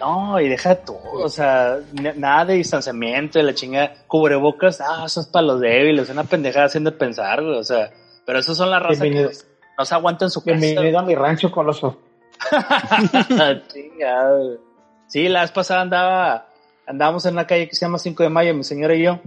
No, 0.00 0.40
y 0.40 0.48
deja 0.48 0.76
todo, 0.76 0.98
o 1.24 1.28
sea, 1.28 1.78
nada 2.16 2.44
de 2.44 2.54
distanciamiento, 2.54 3.38
de 3.38 3.44
la 3.44 3.54
chinga, 3.54 3.92
cubrebocas, 4.06 4.80
ah, 4.80 5.04
eso 5.06 5.20
es 5.20 5.26
para 5.26 5.46
los 5.46 5.60
débiles, 5.60 6.08
una 6.10 6.24
pendejada 6.24 6.66
haciendo 6.66 6.96
pensar, 6.96 7.42
güey, 7.42 7.58
o 7.58 7.64
sea, 7.64 7.90
pero 8.24 8.38
esos 8.40 8.56
son 8.56 8.70
la 8.70 8.78
raza 8.80 9.02
que 9.04 9.10
Bienvenido. 9.10 9.30
nos- 9.30 9.46
no 9.78 9.84
se 9.84 9.94
aguanta 9.94 10.24
en 10.24 10.30
su 10.32 10.44
casa. 10.44 10.58
Bienvenido 10.58 10.98
a 10.98 11.02
mi 11.02 11.14
rancho, 11.14 11.50
Coloso. 11.52 12.00
Chingado, 13.72 14.44
güey. 14.44 14.58
Sí, 15.06 15.28
la 15.28 15.42
vez 15.42 15.50
pasada 15.52 15.82
andaba, 15.82 16.46
andábamos 16.86 17.24
en 17.26 17.34
una 17.34 17.46
calle 17.46 17.68
que 17.68 17.74
se 17.74 17.84
llama 17.86 17.98
5 17.98 18.22
de 18.22 18.28
Mayo, 18.28 18.54
mi 18.54 18.64
señora 18.64 18.94
y 18.94 19.02
yo. 19.04 19.20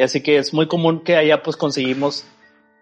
Así 0.00 0.22
que 0.22 0.38
es 0.38 0.54
muy 0.54 0.66
común 0.68 1.00
que 1.00 1.16
allá 1.16 1.42
pues 1.42 1.56
conseguimos 1.56 2.24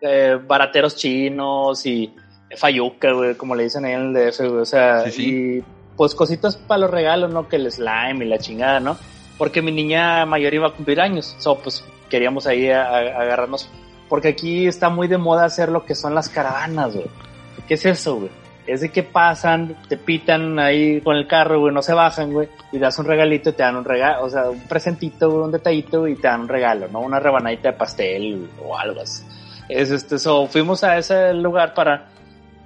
eh, 0.00 0.38
barateros 0.46 0.96
chinos 0.96 1.84
y 1.86 2.14
fayuca, 2.56 3.12
güey, 3.12 3.34
como 3.36 3.54
le 3.54 3.64
dicen 3.64 3.84
ahí 3.84 3.92
en 3.92 4.14
el 4.16 4.30
DF, 4.32 4.38
güey. 4.48 4.61
O 4.62 4.64
sea, 4.66 5.04
Sí, 5.06 5.11
sí. 5.11 5.30
y 5.58 5.64
pues 5.96 6.14
cositas 6.14 6.56
para 6.56 6.82
los 6.82 6.90
regalos, 6.90 7.32
¿no? 7.32 7.48
Que 7.48 7.56
el 7.56 7.70
slime 7.70 8.24
y 8.24 8.28
la 8.28 8.38
chingada, 8.38 8.80
¿no? 8.80 8.96
Porque 9.38 9.62
mi 9.62 9.72
niña 9.72 10.24
mayor 10.26 10.54
iba 10.54 10.68
a 10.68 10.72
cumplir 10.72 11.00
años. 11.00 11.34
So, 11.38 11.56
pues 11.58 11.84
queríamos 12.08 12.46
ahí 12.46 12.68
a- 12.70 12.84
a- 12.88 13.22
agarrarnos. 13.22 13.68
Porque 14.08 14.28
aquí 14.28 14.66
está 14.66 14.88
muy 14.88 15.06
de 15.08 15.18
moda 15.18 15.44
hacer 15.44 15.68
lo 15.68 15.84
que 15.84 15.94
son 15.94 16.14
las 16.14 16.28
caravanas, 16.28 16.94
güey. 16.94 17.06
¿Qué 17.68 17.74
es 17.74 17.84
eso, 17.86 18.16
güey? 18.16 18.30
Es 18.70 18.82
de 18.82 18.90
que 18.90 19.02
pasan, 19.02 19.76
te 19.88 19.96
pitan 19.96 20.58
ahí 20.58 21.00
con 21.00 21.16
el 21.16 21.26
carro, 21.26 21.58
güey, 21.58 21.74
no 21.74 21.82
se 21.82 21.92
bajan, 21.92 22.32
güey, 22.32 22.48
y 22.70 22.78
das 22.78 22.98
un 22.98 23.06
regalito 23.06 23.50
y 23.50 23.52
te 23.52 23.62
dan 23.64 23.76
un 23.76 23.84
regalo, 23.84 24.24
o 24.24 24.30
sea, 24.30 24.48
un 24.48 24.60
presentito, 24.60 25.28
güey, 25.28 25.44
un 25.44 25.52
detallito 25.52 26.06
y 26.06 26.14
te 26.14 26.28
dan 26.28 26.42
un 26.42 26.48
regalo, 26.48 26.86
¿no? 26.88 27.00
Una 27.00 27.18
rebanadita 27.18 27.72
de 27.72 27.76
pastel 27.76 28.48
o 28.64 28.78
algo 28.78 29.00
así. 29.00 29.24
Es 29.68 29.90
este, 29.90 30.18
so, 30.18 30.46
fuimos 30.46 30.84
a 30.84 30.98
ese 30.98 31.32
lugar 31.34 31.74
para, 31.74 32.10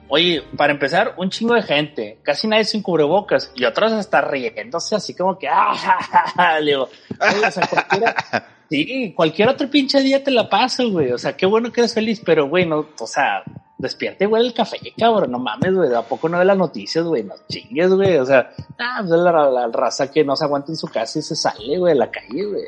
oye, 0.09 0.43
para 0.57 0.73
empezar, 0.73 1.15
un 1.17 1.31
chingo 1.31 1.55
de 1.55 1.63
gente, 1.63 2.19
casi 2.23 2.49
nadie 2.49 2.65
sin 2.65 2.83
cubrebocas, 2.83 3.51
y 3.55 3.65
otros 3.65 3.93
hasta 3.93 4.21
riéndose 4.21 4.97
así 4.97 5.15
como 5.15 5.39
que, 5.39 5.49
ah, 5.49 5.75
ja, 5.75 5.97
ja, 6.01 6.25
ja", 6.37 6.61
le 6.61 6.73
digo, 6.73 6.89
"Oye, 7.21 7.47
o 7.47 7.51
sea, 7.51 7.67
cualquiera, 7.67 8.15
sí, 8.69 9.13
cualquier 9.17 9.49
otro 9.49 9.71
pinche 9.71 10.01
día 10.01 10.23
te 10.23 10.31
la 10.31 10.49
paso, 10.49 10.91
güey, 10.91 11.13
o 11.13 11.19
sea, 11.19 11.37
qué 11.37 11.47
bueno 11.47 11.73
que 11.73 11.81
eres 11.81 11.95
feliz, 11.95 12.21
pero, 12.25 12.47
güey, 12.47 12.67
no, 12.67 12.89
o 12.99 13.07
sea, 13.07 13.43
despierte, 13.79 14.27
güey, 14.27 14.47
el 14.47 14.55
café, 14.55 14.79
cabrón, 14.97 15.33
no 15.33 15.39
mames, 15.39 15.75
güey, 15.75 15.93
¿a 15.95 16.03
poco 16.03 16.29
no 16.29 16.39
ve 16.39 16.45
las 16.45 16.57
noticias, 16.57 17.05
güey? 17.05 17.23
No 17.25 17.35
chingues, 17.49 17.93
güey, 17.95 18.17
o 18.19 18.25
sea, 18.27 18.51
ah, 18.79 18.99
pues 19.01 19.11
es 19.13 19.19
la, 19.19 19.33
la 19.51 19.67
raza 19.69 20.11
que 20.11 20.25
no 20.25 20.37
se 20.37 20.45
aguanta 20.45 20.73
en 20.73 20.77
su 20.77 20.87
casa 20.89 21.19
y 21.19 21.23
se 21.23 21.35
sale, 21.37 21.79
güey, 21.79 21.93
a 21.93 21.97
la 21.97 22.11
calle, 22.11 22.45
güey. 22.47 22.65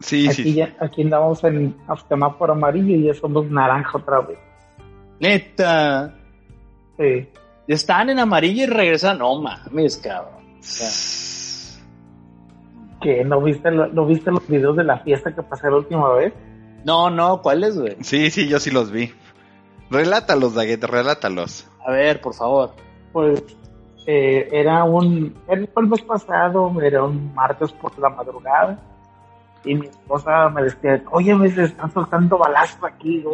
Sí, 0.00 0.26
Aquí, 0.28 0.42
sí. 0.44 0.54
ya, 0.54 0.74
aquí 0.80 1.02
andamos 1.02 1.42
en 1.44 1.76
semáforo 2.08 2.52
amarillo 2.52 2.94
y 2.96 3.04
ya 3.04 3.14
somos 3.14 3.50
naranja 3.50 3.98
otra 3.98 4.20
vez. 4.20 4.38
Neta, 5.20 6.14
Sí. 6.96 7.28
están 7.66 8.08
en 8.10 8.18
amarillo 8.20 8.62
y 8.62 8.66
regresan, 8.66 9.18
no 9.18 9.40
mames, 9.40 9.96
cabrón. 9.98 10.44
O 10.58 10.62
sea, 10.62 10.88
¿Qué? 13.00 13.24
¿No 13.24 13.40
viste, 13.40 13.70
lo- 13.70 13.86
¿No 13.88 14.06
viste 14.06 14.30
los 14.30 14.46
videos 14.48 14.76
de 14.76 14.84
la 14.84 14.98
fiesta 15.00 15.32
que 15.34 15.42
pasé 15.42 15.70
la 15.70 15.76
última 15.76 16.12
vez? 16.14 16.32
no, 16.84 17.10
no, 17.10 17.42
¿cuáles, 17.42 17.78
güey? 17.78 17.96
Sí, 18.00 18.30
sí, 18.30 18.48
yo 18.48 18.58
sí 18.60 18.70
los 18.70 18.90
vi. 18.90 19.12
Relátalos, 19.90 20.54
Daguet, 20.54 20.82
relátalos. 20.84 21.68
A 21.86 21.90
ver, 21.90 22.20
por 22.20 22.34
favor. 22.34 22.72
Pues 23.12 23.42
eh, 24.06 24.48
era 24.52 24.84
un. 24.84 25.34
Era 25.48 25.62
el 25.76 25.86
mes 25.86 26.02
pasado, 26.02 26.72
era 26.80 27.04
un 27.04 27.34
martes 27.34 27.72
por 27.72 27.98
la 27.98 28.10
madrugada. 28.10 28.78
Y 29.64 29.74
mi 29.74 29.86
esposa 29.86 30.48
me 30.50 30.62
decía, 30.62 31.02
oye, 31.10 31.34
me 31.34 31.48
están 31.48 31.92
soltando 31.92 32.38
balazos 32.38 32.84
aquí. 32.84 33.24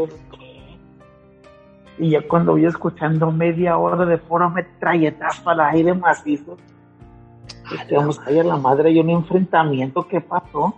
Y 1.99 2.11
ya 2.11 2.27
cuando 2.27 2.53
voy 2.53 2.67
escuchando 2.67 3.31
media 3.31 3.77
hora 3.77 4.05
de 4.05 4.19
puro 4.19 4.51
metralletazo 4.51 5.51
al 5.51 5.61
aire 5.61 5.95
macizo, 5.95 6.57
Estamos 7.73 8.21
ahí 8.27 8.39
a 8.39 8.45
la 8.45 8.57
madre 8.57 8.91
y 8.91 9.01
un 9.01 9.11
enfrentamiento 9.11 10.07
que 10.07 10.21
pasó. 10.21 10.75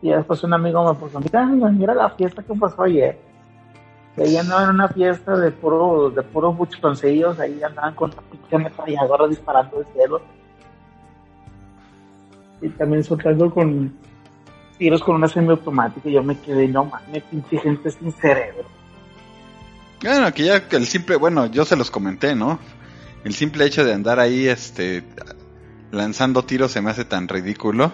Y 0.00 0.10
después 0.10 0.42
un 0.44 0.52
amigo 0.52 0.84
me 0.84 0.98
puso, 0.98 1.20
mira, 1.20 1.46
mira 1.46 1.94
la 1.94 2.10
fiesta 2.10 2.42
que 2.42 2.54
pasó 2.54 2.82
ayer. 2.82 3.18
Y 4.16 4.22
ahí 4.22 4.36
andaban 4.36 4.70
en 4.70 4.74
una 4.76 4.88
fiesta 4.88 5.36
de 5.36 5.50
puro, 5.50 6.10
de 6.10 6.22
puros 6.22 6.56
buchoncillos, 6.56 7.38
ahí 7.40 7.60
andaban 7.62 7.94
con 7.94 8.14
ametralladora 8.52 9.26
disparando 9.26 9.78
del 9.78 9.86
cielo. 9.92 10.22
Y 12.60 12.68
también 12.70 13.02
soltando 13.02 13.50
con 13.50 13.92
tiros 14.78 15.02
con 15.02 15.16
una 15.16 15.28
semiautomática. 15.28 16.08
Y 16.08 16.12
yo 16.12 16.22
me 16.22 16.38
quedé, 16.38 16.68
no 16.68 16.84
mames, 16.84 17.22
pinche 17.24 17.58
gente 17.58 17.90
sin 17.90 18.12
cerebro. 18.12 18.64
Bueno, 20.02 20.32
que 20.32 20.44
ya 20.44 20.68
que 20.68 20.76
el 20.76 20.86
simple, 20.86 21.16
bueno, 21.16 21.46
yo 21.46 21.64
se 21.64 21.76
los 21.76 21.90
comenté, 21.90 22.36
¿no? 22.36 22.58
El 23.24 23.34
simple 23.34 23.64
hecho 23.64 23.84
de 23.84 23.94
andar 23.94 24.20
ahí, 24.20 24.46
este, 24.46 25.02
lanzando 25.90 26.44
tiros 26.44 26.70
se 26.70 26.82
me 26.82 26.90
hace 26.90 27.04
tan 27.04 27.26
ridículo. 27.26 27.90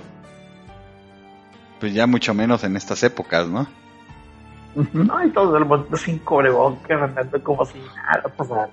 Pues 1.78 1.94
ya 1.94 2.06
mucho 2.06 2.34
menos 2.34 2.62
en 2.64 2.76
estas 2.76 3.02
épocas, 3.04 3.48
¿no? 3.48 3.79
No, 4.92 5.24
y 5.24 5.30
todo 5.30 5.56
el 5.56 5.64
mundo 5.64 5.96
sin 5.96 6.18
cobrebocas, 6.20 7.02
andando 7.02 7.42
como 7.42 7.64
si 7.64 7.78
nada 7.78 8.22
pasara. 8.36 8.68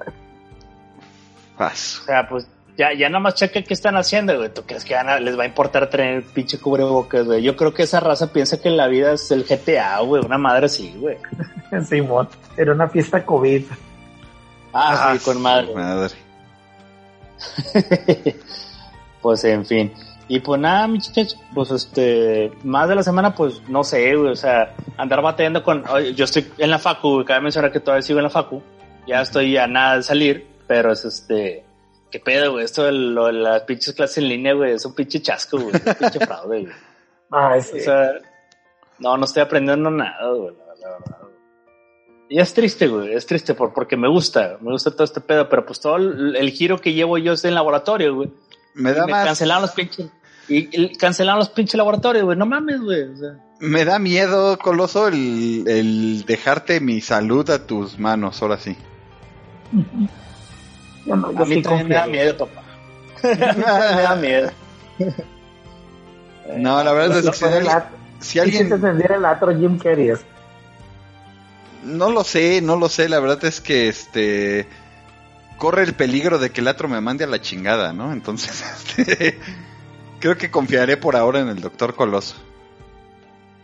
Paso. 1.57 2.01
O 2.03 2.05
sea, 2.05 2.27
pues 2.29 2.47
ya, 2.77 2.93
ya 2.93 3.09
nada 3.09 3.19
más 3.19 3.33
checa 3.33 3.63
qué 3.63 3.73
están 3.73 3.95
haciendo, 3.97 4.37
güey. 4.37 4.53
¿Tú 4.53 4.61
crees 4.61 4.85
que 4.85 4.93
van 4.93 5.09
a- 5.09 5.19
les 5.19 5.37
va 5.37 5.43
a 5.43 5.47
importar 5.47 5.89
tener 5.89 6.23
pinche 6.23 6.59
cubrebocas, 6.59 7.25
güey? 7.25 7.41
Yo 7.41 7.55
creo 7.55 7.73
que 7.73 7.83
esa 7.83 7.99
raza 7.99 8.31
piensa 8.31 8.61
que 8.61 8.69
la 8.69 8.87
vida 8.87 9.13
es 9.13 9.31
el 9.31 9.43
GTA, 9.43 9.99
güey. 10.01 10.23
Una 10.23 10.37
madre 10.37 10.67
así, 10.67 10.93
güey. 10.99 11.17
Simón, 11.89 12.29
era 12.55 12.73
una 12.73 12.87
fiesta 12.87 13.25
COVID. 13.25 13.63
Ah, 14.73 15.15
sí, 15.17 15.25
con 15.25 15.41
madre. 15.41 15.73
Madre. 15.73 16.13
pues 19.21 19.43
en 19.43 19.65
fin. 19.65 19.91
Y 20.29 20.39
pues 20.41 20.59
nada, 20.59 20.87
muchachos, 20.87 21.37
pues 21.53 21.71
este, 21.71 22.51
más 22.63 22.89
de 22.89 22.95
la 22.95 23.03
semana, 23.03 23.33
pues 23.33 23.61
no 23.69 23.83
sé, 23.83 24.13
güey, 24.15 24.31
o 24.31 24.35
sea, 24.35 24.75
andar 24.97 25.21
batallando 25.21 25.63
con, 25.63 25.87
oye, 25.87 26.13
yo 26.13 26.25
estoy 26.25 26.51
en 26.57 26.69
la 26.69 26.79
facu, 26.79 27.13
güey, 27.13 27.25
cabe 27.25 27.41
mencionar 27.41 27.71
que 27.71 27.79
todavía 27.79 28.01
sigo 28.01 28.19
en 28.19 28.23
la 28.23 28.29
facu, 28.29 28.61
ya 29.07 29.21
estoy 29.21 29.55
a 29.55 29.67
nada 29.67 29.97
de 29.97 30.03
salir, 30.03 30.45
pero 30.67 30.91
es 30.91 31.05
este, 31.05 31.63
qué 32.11 32.19
pedo, 32.19 32.51
güey, 32.51 32.65
esto 32.65 32.83
de, 32.83 32.91
lo 32.91 33.27
de 33.27 33.33
las 33.33 33.61
pinches 33.61 33.93
clases 33.93 34.17
en 34.17 34.27
línea, 34.27 34.53
güey, 34.53 34.73
es 34.73 34.83
un 34.83 34.95
pinche 34.95 35.21
chasco, 35.21 35.59
güey, 35.59 35.73
es 35.73 35.87
un 35.87 35.93
pinche 35.93 36.19
fraude, 36.19 36.61
güey. 36.61 36.73
Ay, 37.31 37.61
sí. 37.61 37.79
O 37.79 37.83
sea, 37.83 38.11
no, 38.99 39.15
no 39.15 39.23
estoy 39.23 39.43
aprendiendo 39.43 39.89
nada, 39.89 40.29
güey, 40.29 40.53
la, 40.57 40.65
la 40.65 40.91
verdad. 40.91 41.17
güey. 41.21 41.33
Y 42.27 42.41
es 42.41 42.53
triste, 42.53 42.87
güey, 42.87 43.13
es 43.13 43.25
triste 43.25 43.53
por, 43.53 43.73
porque 43.73 43.95
me 43.95 44.09
gusta, 44.09 44.57
me 44.59 44.71
gusta 44.71 44.91
todo 44.91 45.05
este 45.05 45.21
pedo, 45.21 45.47
pero 45.47 45.65
pues 45.65 45.79
todo 45.79 45.95
el, 45.95 46.35
el 46.35 46.49
giro 46.51 46.81
que 46.81 46.91
llevo 46.91 47.17
yo 47.17 47.31
es 47.31 47.45
en 47.45 47.55
laboratorio, 47.55 48.13
güey. 48.13 48.29
Me 48.77 48.93
da 48.93 49.05
me 49.05 49.11
más, 49.13 49.25
cancelaron 49.25 49.63
los 49.63 49.71
pinches. 49.71 50.07
Y, 50.47 50.69
y 50.71 50.95
cancelaron 50.95 51.39
los 51.39 51.49
pinches 51.49 51.75
laboratorios, 51.75 52.23
güey. 52.23 52.37
No 52.37 52.45
mames, 52.45 52.79
güey. 52.81 53.03
O 53.03 53.17
sea, 53.17 53.47
me 53.59 53.85
da 53.85 53.99
miedo, 53.99 54.57
Coloso, 54.59 55.07
el, 55.07 55.63
el 55.67 56.25
dejarte 56.25 56.79
mi 56.79 57.01
salud 57.01 57.49
a 57.49 57.65
tus 57.65 57.97
manos, 57.97 58.41
ahora 58.41 58.57
sí. 58.57 58.77
Yo 61.05 61.13
a 61.13 61.45
mí 61.45 61.55
sí 61.55 61.61
también 61.61 61.87
me 61.87 61.95
da 61.95 62.07
miedo, 62.07 62.37
papá. 62.37 62.63
me 63.23 63.35
da 63.35 64.15
miedo. 64.15 64.51
No, 66.55 66.83
la 66.83 66.93
verdad 66.93 67.17
es 67.17 67.29
que 67.29 67.47
si 68.19 68.29
si 68.31 68.39
alguien 68.39 68.69
te 68.69 68.75
entendiera 68.75 69.15
el 69.15 69.25
otro 69.25 69.57
Jim 69.57 69.77
Carrey. 69.77 70.13
No 71.83 72.11
lo 72.11 72.23
sé, 72.23 72.61
no 72.61 72.75
lo 72.75 72.89
sé. 72.89 73.09
La 73.09 73.19
verdad 73.19 73.43
es 73.45 73.61
que 73.61 73.87
este 73.87 74.67
corre 75.57 75.83
el 75.83 75.93
peligro 75.93 76.37
de 76.37 76.51
que 76.51 76.61
el 76.61 76.67
otro 76.67 76.87
me 76.87 77.01
mande 77.01 77.23
a 77.23 77.27
la 77.27 77.41
chingada, 77.41 77.91
¿no? 77.93 78.13
Entonces, 78.13 78.63
este, 78.97 79.39
creo 80.19 80.37
que 80.37 80.49
confiaré 80.51 80.97
por 80.97 81.15
ahora 81.15 81.39
en 81.39 81.49
el 81.49 81.61
doctor 81.61 81.95
Coloso. 81.95 82.35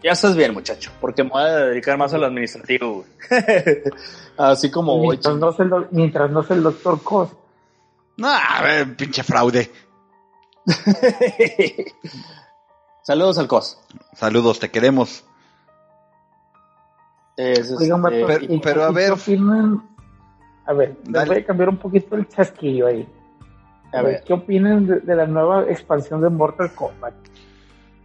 Ya 0.04 0.12
estás 0.12 0.36
bien, 0.36 0.54
muchacho, 0.54 0.92
porque 1.00 1.24
me 1.24 1.30
voy 1.30 1.42
a 1.44 1.56
dedicar 1.68 1.98
más 1.98 2.14
a 2.14 2.18
lo 2.18 2.26
administrativo, 2.26 3.06
güey. 3.06 3.08
Así 4.38 4.70
como 4.70 4.94
hoy. 4.96 5.08
Mientras 5.12 5.36
no 5.38 5.52
sea 5.54 5.64
el, 5.66 5.70
do- 5.72 5.88
mientras 5.92 6.30
no 6.32 6.44
sea 6.44 6.56
el 6.58 6.64
doctor 6.64 7.02
Cos. 7.02 7.30
No, 8.18 8.28
a 8.28 8.62
ver, 8.62 8.96
pinche 8.98 9.24
fraude. 9.24 9.72
Saludos 13.02 13.38
al 13.38 13.48
COS. 13.48 13.80
Saludos, 14.14 14.60
te 14.60 14.70
queremos. 14.72 15.24
Es, 17.36 17.72
Oigan, 17.72 18.02
vatos, 18.02 18.20
pero- 18.28 18.54
¿y- 18.54 18.60
pero 18.60 18.84
a 18.84 18.92
ver. 18.92 19.14
A 20.66 20.74
ver, 20.74 20.96
Dale. 21.04 21.28
voy 21.34 21.38
a 21.40 21.46
cambiar 21.46 21.70
un 21.70 21.78
poquito 21.78 22.16
el 22.16 22.28
chasquillo 22.30 22.88
ahí. 22.88 23.08
A 23.94 24.02
ver, 24.02 24.24
¿Qué 24.26 24.34
opinan 24.34 24.88
de, 24.88 25.00
de 25.00 25.16
la 25.16 25.26
nueva 25.28 25.64
expansión 25.70 26.22
de 26.22 26.30
Mortal 26.30 26.74
Kombat? 26.74 27.14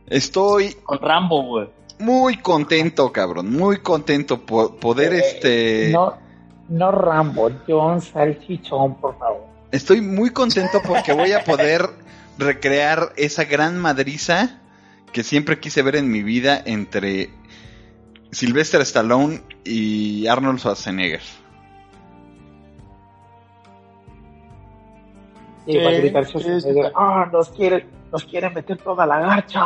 Estoy 0.07 0.74
con 0.84 0.99
Rambo, 1.01 1.43
güey. 1.43 1.68
muy 1.99 2.36
contento, 2.39 3.12
cabrón. 3.12 3.51
Muy 3.55 3.78
contento 3.78 4.41
por 4.41 4.76
poder, 4.76 5.12
Eh, 5.14 5.18
este. 5.18 5.91
No, 5.93 6.14
no 6.68 6.91
Rambo, 6.93 7.51
John 7.66 8.01
Salchichón, 8.01 8.97
por 9.01 9.18
favor. 9.18 9.47
Estoy 9.70 10.01
muy 10.01 10.30
contento 10.30 10.80
porque 10.86 11.12
voy 11.12 11.32
a 11.32 11.45
poder 11.45 11.82
recrear 12.39 13.12
esa 13.16 13.45
gran 13.45 13.78
madriza 13.78 14.61
que 15.12 15.22
siempre 15.22 15.59
quise 15.59 15.82
ver 15.82 15.97
en 15.97 16.11
mi 16.11 16.22
vida 16.22 16.62
entre 16.64 17.30
Sylvester 18.30 18.80
Stallone 18.82 19.43
y 19.64 20.26
Arnold 20.26 20.59
Schwarzenegger. 20.61 21.20
Y 25.69 25.73
Sí, 25.73 25.79
va 25.85 25.91
a 25.91 25.93
gritar 25.93 26.25
sí, 26.25 26.31
Schwarzenegger, 26.31 26.87
sí. 26.87 26.93
ah, 26.97 27.29
nos 27.33 27.49
quiere, 27.51 27.87
nos 28.11 28.25
quiere 28.25 28.51
meter 28.51 28.79
toda 28.79 29.07
la 29.07 29.21
gacha. 29.21 29.61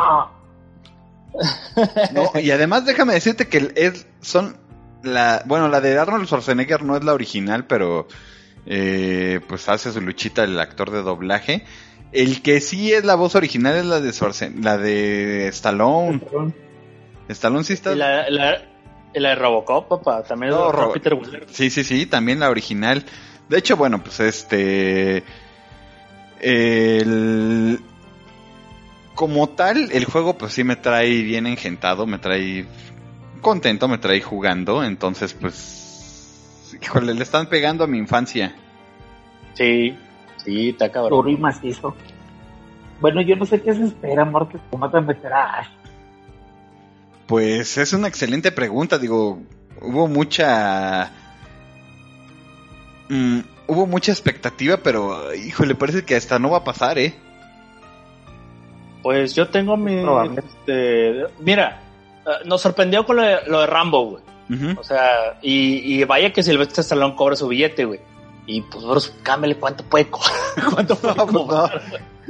No, 2.13 2.29
y 2.39 2.51
además 2.51 2.85
déjame 2.85 3.13
decirte 3.13 3.47
que 3.47 3.71
es, 3.75 4.05
son 4.21 4.55
la, 5.01 5.41
bueno, 5.45 5.67
la 5.67 5.81
de 5.81 5.97
Arnold 5.97 6.27
Schwarzenegger 6.27 6.83
no 6.83 6.95
es 6.95 7.03
la 7.03 7.13
original, 7.13 7.65
pero 7.65 8.07
eh, 8.65 9.39
pues 9.47 9.67
hace 9.69 9.91
su 9.91 9.99
luchita 10.01 10.43
el 10.43 10.59
actor 10.59 10.91
de 10.91 11.01
doblaje. 11.01 11.65
El 12.11 12.43
que 12.43 12.61
sí 12.61 12.93
es 12.93 13.03
la 13.03 13.15
voz 13.15 13.33
original 13.35 13.75
es 13.75 13.85
la 13.85 13.99
de 13.99 14.09
Schwarzen- 14.11 14.61
la 14.63 14.77
de 14.77 15.47
Stallone. 15.47 16.21
Stallone 17.29 17.63
sí 17.63 17.73
está. 17.73 17.93
Y 17.93 17.95
la, 17.95 18.29
la, 18.29 18.61
de 19.13 19.35
Robocop, 19.35 19.87
papá. 19.89 20.21
También 20.23 20.51
es 20.53 20.59
No, 20.59 20.67
de 20.67 20.71
Ro- 20.73 20.93
Peter 20.93 21.13
Weller. 21.15 21.45
Sí, 21.49 21.71
sí, 21.71 21.83
sí, 21.83 22.05
también 22.05 22.39
la 22.39 22.51
original. 22.51 23.03
De 23.49 23.57
hecho, 23.57 23.75
bueno, 23.77 24.03
pues 24.03 24.19
este. 24.19 25.23
El. 26.43 27.79
Como 29.15 29.49
tal, 29.49 29.91
el 29.91 30.05
juego, 30.05 30.37
pues 30.37 30.53
sí 30.53 30.63
me 30.63 30.75
trae 30.75 31.21
bien 31.21 31.47
engentado, 31.47 32.05
me 32.05 32.17
trae 32.17 32.65
contento, 33.41 33.87
me 33.87 33.97
trae 33.97 34.21
jugando. 34.21 34.83
Entonces, 34.83 35.33
pues. 35.33 36.77
Híjole, 36.81 37.13
le 37.13 37.23
están 37.23 37.47
pegando 37.47 37.83
a 37.83 37.87
mi 37.87 37.97
infancia. 37.97 38.55
Sí, 39.53 39.95
sí, 40.43 40.69
está 40.69 40.91
cabrón. 40.91 41.19
Duro 41.19 41.29
y 41.29 41.37
macizo. 41.37 41.95
Bueno, 42.99 43.21
yo 43.21 43.35
no 43.35 43.45
sé 43.45 43.61
qué 43.61 43.73
se 43.73 43.83
espera, 43.83 44.25
Mortal 44.25 44.61
Kombat 44.69 44.95
a 44.95 45.01
meter 45.01 45.33
a 45.33 45.59
Ash. 45.59 45.67
Pues 47.27 47.77
es 47.77 47.93
una 47.93 48.07
excelente 48.07 48.51
pregunta, 48.51 48.97
digo, 48.97 49.41
hubo 49.81 50.07
mucha... 50.07 51.11
mm, 53.09 53.39
hubo 53.73 53.85
mucha 53.87 54.11
expectativa, 54.11 54.77
pero 54.77 55.33
híjole, 55.33 55.75
parece 55.75 56.03
que 56.05 56.15
hasta 56.15 56.39
no 56.39 56.51
va 56.51 56.59
a 56.59 56.63
pasar, 56.63 56.97
¿eh? 56.97 57.13
Pues 59.01 59.35
yo 59.35 59.47
tengo 59.49 59.75
mi. 59.75 59.95
Este, 60.37 61.25
mira, 61.39 61.81
eh, 62.25 62.29
nos 62.45 62.61
sorprendió 62.61 63.05
con 63.05 63.17
lo 63.17 63.21
de, 63.23 63.37
lo 63.47 63.61
de 63.61 63.67
Rambo, 63.67 64.05
güey. 64.11 64.23
O 64.77 64.83
sea, 64.83 65.39
y, 65.41 65.95
y 65.95 66.03
vaya 66.03 66.31
que 66.31 66.43
Silvestre 66.43 66.81
Stallone 66.81 67.15
cobra 67.15 67.35
su 67.35 67.47
billete, 67.47 67.85
güey. 67.85 67.99
Y 68.45 68.61
pues, 68.61 68.85
Bruce, 68.85 69.11
cámbiale 69.23 69.55
cuánto 69.57 69.83
puede 69.83 70.07
cobrar. 70.09 70.31
¿Cuánto 70.73 70.95
puede 70.95 71.15
No, 71.15 71.25
pues, 71.25 71.45
cobrar? 71.45 71.81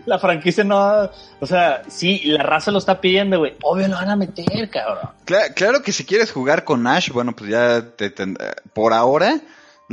La 0.05 0.19
franquicia 0.19 0.63
no. 0.63 1.09
O 1.41 1.45
sea, 1.45 1.81
sí, 1.89 2.21
la 2.25 2.43
raza 2.43 2.71
lo 2.71 2.77
está 2.77 3.01
pidiendo, 3.01 3.39
güey. 3.39 3.55
Obvio 3.61 3.87
lo 3.89 3.95
van 3.95 4.09
a 4.11 4.15
meter, 4.15 4.69
cabrón. 4.69 5.09
Cla- 5.25 5.53
claro 5.53 5.81
que 5.81 5.91
si 5.91 6.05
quieres 6.05 6.31
jugar 6.31 6.63
con 6.63 6.87
Ash, 6.87 7.09
bueno, 7.11 7.35
pues 7.35 7.49
ya 7.49 7.81
te 7.95 8.09
ten- 8.09 8.37
por 8.73 8.93
ahora 8.93 9.41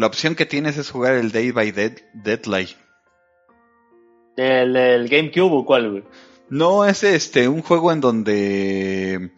la 0.01 0.07
opción 0.07 0.35
que 0.35 0.47
tienes 0.47 0.77
es 0.79 0.91
jugar 0.91 1.15
el 1.15 1.31
Day 1.33 1.51
by 1.53 1.71
Dead 1.73 1.93
Deadlight. 2.15 2.71
Del, 4.37 4.73
del 4.73 5.09
GameCube, 5.09 5.53
¿o 5.53 5.65
¿cuál, 5.65 5.91
güey? 5.91 6.05
No 6.49 6.85
es 6.85 7.05
este 7.05 7.49
un 7.49 7.63
juego 7.63 7.93
en 7.93 8.01
donde 8.01 9.31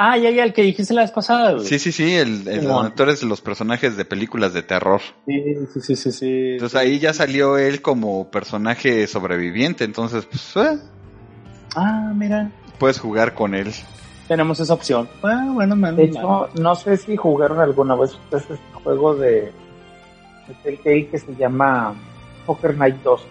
Ah, 0.00 0.16
ya, 0.16 0.30
ya, 0.30 0.44
el 0.44 0.52
que 0.52 0.62
dijiste 0.62 0.94
la 0.94 1.02
vez 1.02 1.10
pasada, 1.10 1.52
güey. 1.54 1.66
sí, 1.66 1.78
sí, 1.80 1.90
sí, 1.90 2.14
el, 2.14 2.46
el 2.46 2.92
tú 2.94 3.02
eres 3.02 3.22
los 3.24 3.40
personajes 3.40 3.96
de 3.96 4.04
películas 4.04 4.54
de 4.54 4.62
terror. 4.62 5.00
sí, 5.26 5.42
sí, 5.74 5.80
sí, 5.80 5.96
sí, 5.96 6.12
sí. 6.12 6.48
Entonces 6.52 6.78
ahí 6.80 7.00
ya 7.00 7.12
salió 7.12 7.58
él 7.58 7.82
como 7.82 8.30
personaje 8.30 9.06
sobreviviente, 9.08 9.82
entonces 9.84 10.24
pues, 10.26 10.56
eh, 10.56 10.78
Ah, 11.74 12.12
mira, 12.14 12.50
puedes 12.78 12.98
jugar 13.00 13.34
con 13.34 13.54
él. 13.54 13.72
tenemos 14.28 14.60
esa 14.60 14.72
opción. 14.74 15.08
Ah, 15.24 15.50
bueno, 15.52 15.74
menos 15.74 15.96
De 15.96 16.04
hecho, 16.04 16.48
no 16.54 16.74
sé 16.76 16.96
si 16.96 17.16
jugaron 17.16 17.58
alguna 17.58 17.96
vez 17.96 18.16
este 18.30 18.54
juego 18.84 19.16
de, 19.16 19.52
de 20.48 20.54
Telltale 20.62 21.08
que 21.08 21.18
se 21.18 21.34
llama 21.36 21.94
Poker 22.46 22.76
Night 22.76 22.96
2. 23.04 23.26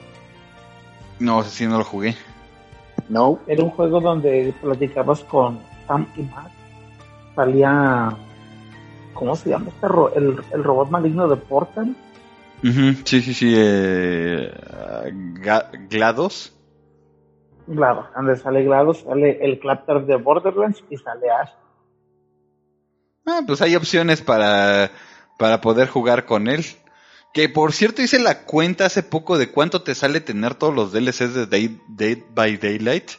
No, 1.20 1.42
ese 1.42 1.50
sí 1.50 1.66
no 1.68 1.78
lo 1.80 1.84
jugué. 1.84 2.16
No. 3.10 3.40
Era 3.48 3.64
un 3.64 3.72
juego 3.72 4.00
donde 4.00 4.54
platicabas 4.62 5.22
con 5.24 5.60
Sam 5.88 6.08
y 6.16 6.22
Matt. 6.24 6.52
Salía. 7.36 8.10
¿Cómo 9.14 9.36
se 9.36 9.50
llama 9.50 9.70
este 9.70 9.88
ro- 9.88 10.14
el, 10.14 10.36
el 10.54 10.64
robot 10.64 10.90
maligno 10.90 11.28
de 11.28 11.38
Portal? 11.38 11.96
Ujú, 12.64 13.02
Sí, 13.06 13.22
sí, 13.22 13.34
sí. 13.34 13.54
Eh, 13.56 14.52
GLaDOS. 15.90 16.54
Claro, 17.74 18.08
donde 18.16 18.36
sale 18.38 18.64
GLaDOS, 18.64 19.02
sale 19.02 19.40
el 19.44 19.60
Clapter 19.60 20.06
de 20.06 20.16
Borderlands 20.18 20.84
y 20.90 20.98
sale 20.98 21.30
Ash. 21.30 21.50
Ah, 23.26 23.42
pues 23.46 23.62
hay 23.62 23.76
opciones 23.76 24.22
para, 24.22 24.90
para 25.38 25.60
poder 25.62 25.90
jugar 25.90 26.26
con 26.26 26.48
él. 26.48 26.64
Que 27.38 27.50
por 27.50 27.72
cierto 27.72 28.02
hice 28.02 28.18
la 28.18 28.46
cuenta 28.46 28.88
hace 28.88 29.04
poco 29.04 29.38
de 29.38 29.52
cuánto 29.52 29.84
te 29.84 29.94
sale 29.94 30.22
tener 30.22 30.56
todos 30.56 30.74
los 30.74 30.92
DLCs 30.92 31.36
de 31.36 31.46
Day- 31.46 31.80
Dead 31.88 32.18
by 32.34 32.58
Daylight. 32.58 33.12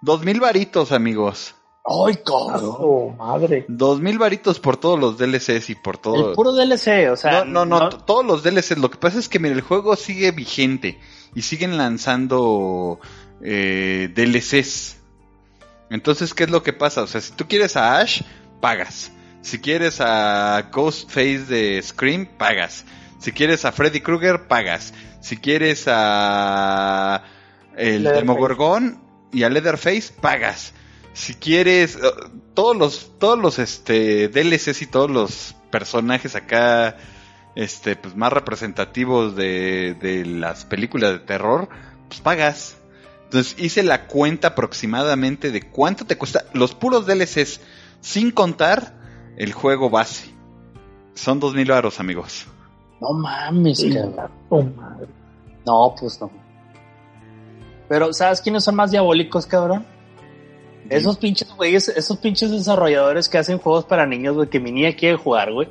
Dos 0.00 0.24
mil 0.24 0.40
varitos, 0.40 0.90
amigos. 0.90 1.54
¡Ay, 1.84 2.14
¡A 2.14 2.22
cabrón! 2.24 3.16
madre! 3.16 3.64
Dos 3.68 4.00
mil 4.00 4.18
varitos 4.18 4.58
por 4.58 4.78
todos 4.78 4.98
los 4.98 5.16
DLCs 5.16 5.70
y 5.70 5.76
por 5.76 5.96
todo. 5.96 6.30
El 6.30 6.34
puro 6.34 6.50
DLC, 6.52 7.08
o 7.12 7.14
sea. 7.16 7.44
no, 7.44 7.64
no, 7.64 7.78
no, 7.78 7.88
todos 7.90 8.26
los 8.26 8.42
DLCs. 8.42 8.78
Lo 8.78 8.90
que 8.90 8.98
pasa 8.98 9.20
es 9.20 9.28
que 9.28 9.38
mira, 9.38 9.54
el 9.54 9.60
juego 9.60 9.94
sigue 9.94 10.32
vigente 10.32 10.98
y 11.36 11.42
siguen 11.42 11.78
lanzando 11.78 12.98
eh, 13.44 14.10
DLCs. 14.12 14.96
Entonces, 15.88 16.34
¿qué 16.34 16.42
es 16.42 16.50
lo 16.50 16.64
que 16.64 16.72
pasa? 16.72 17.02
O 17.02 17.06
sea, 17.06 17.20
si 17.20 17.32
tú 17.34 17.46
quieres 17.46 17.76
a 17.76 17.98
Ash, 18.00 18.22
pagas. 18.60 19.12
Si 19.40 19.60
quieres 19.60 20.00
a 20.00 20.68
Ghostface 20.72 21.44
de 21.46 21.80
Scream, 21.80 22.26
pagas. 22.26 22.84
Si 23.22 23.30
quieres 23.30 23.64
a 23.64 23.70
Freddy 23.70 24.00
Krueger, 24.00 24.48
pagas. 24.48 24.92
Si 25.20 25.36
quieres 25.36 25.84
a 25.86 27.22
el. 27.76 28.02
Demogorgon 28.02 29.00
y 29.32 29.44
a 29.44 29.48
Leatherface, 29.48 30.12
pagas. 30.20 30.72
Si 31.12 31.34
quieres 31.34 31.94
eh, 31.94 32.00
todos 32.54 32.76
los 32.76 33.18
todos 33.20 33.38
los 33.38 33.60
este 33.60 34.26
DLCs 34.26 34.82
y 34.82 34.86
todos 34.86 35.08
los 35.08 35.54
personajes 35.70 36.34
acá 36.34 36.96
este 37.54 37.94
pues 37.94 38.16
más 38.16 38.32
representativos 38.32 39.36
de, 39.36 39.94
de 40.00 40.26
las 40.26 40.64
películas 40.64 41.12
de 41.12 41.20
terror, 41.20 41.68
pues 42.08 42.20
pagas. 42.20 42.76
Entonces 43.26 43.54
hice 43.56 43.84
la 43.84 44.08
cuenta 44.08 44.48
aproximadamente 44.48 45.52
de 45.52 45.62
cuánto 45.62 46.06
te 46.06 46.18
cuesta 46.18 46.44
los 46.54 46.74
puros 46.74 47.06
DLCs 47.06 47.60
sin 48.00 48.32
contar 48.32 48.98
el 49.36 49.52
juego 49.52 49.90
base. 49.90 50.34
Son 51.14 51.38
dos 51.38 51.54
mil 51.54 51.70
varos, 51.70 52.00
amigos. 52.00 52.48
No 53.02 53.12
mames, 53.14 53.78
Sí, 53.78 53.92
cabrón. 53.92 54.74
madre. 54.76 55.06
No, 55.66 55.94
pues 55.98 56.20
no. 56.20 56.30
Pero, 57.88 58.12
¿sabes 58.12 58.40
quiénes 58.40 58.62
son 58.64 58.76
más 58.76 58.92
diabólicos, 58.92 59.44
cabrón? 59.44 59.84
Esos 60.88 61.16
pinches 61.18 61.52
güeyes, 61.56 61.88
esos 61.88 62.16
pinches 62.18 62.50
desarrolladores 62.50 63.28
que 63.28 63.38
hacen 63.38 63.58
juegos 63.58 63.84
para 63.84 64.06
niños, 64.06 64.34
güey, 64.36 64.48
que 64.48 64.60
mi 64.60 64.72
niña 64.72 64.92
quiere 64.94 65.16
jugar, 65.16 65.52
güey. 65.52 65.68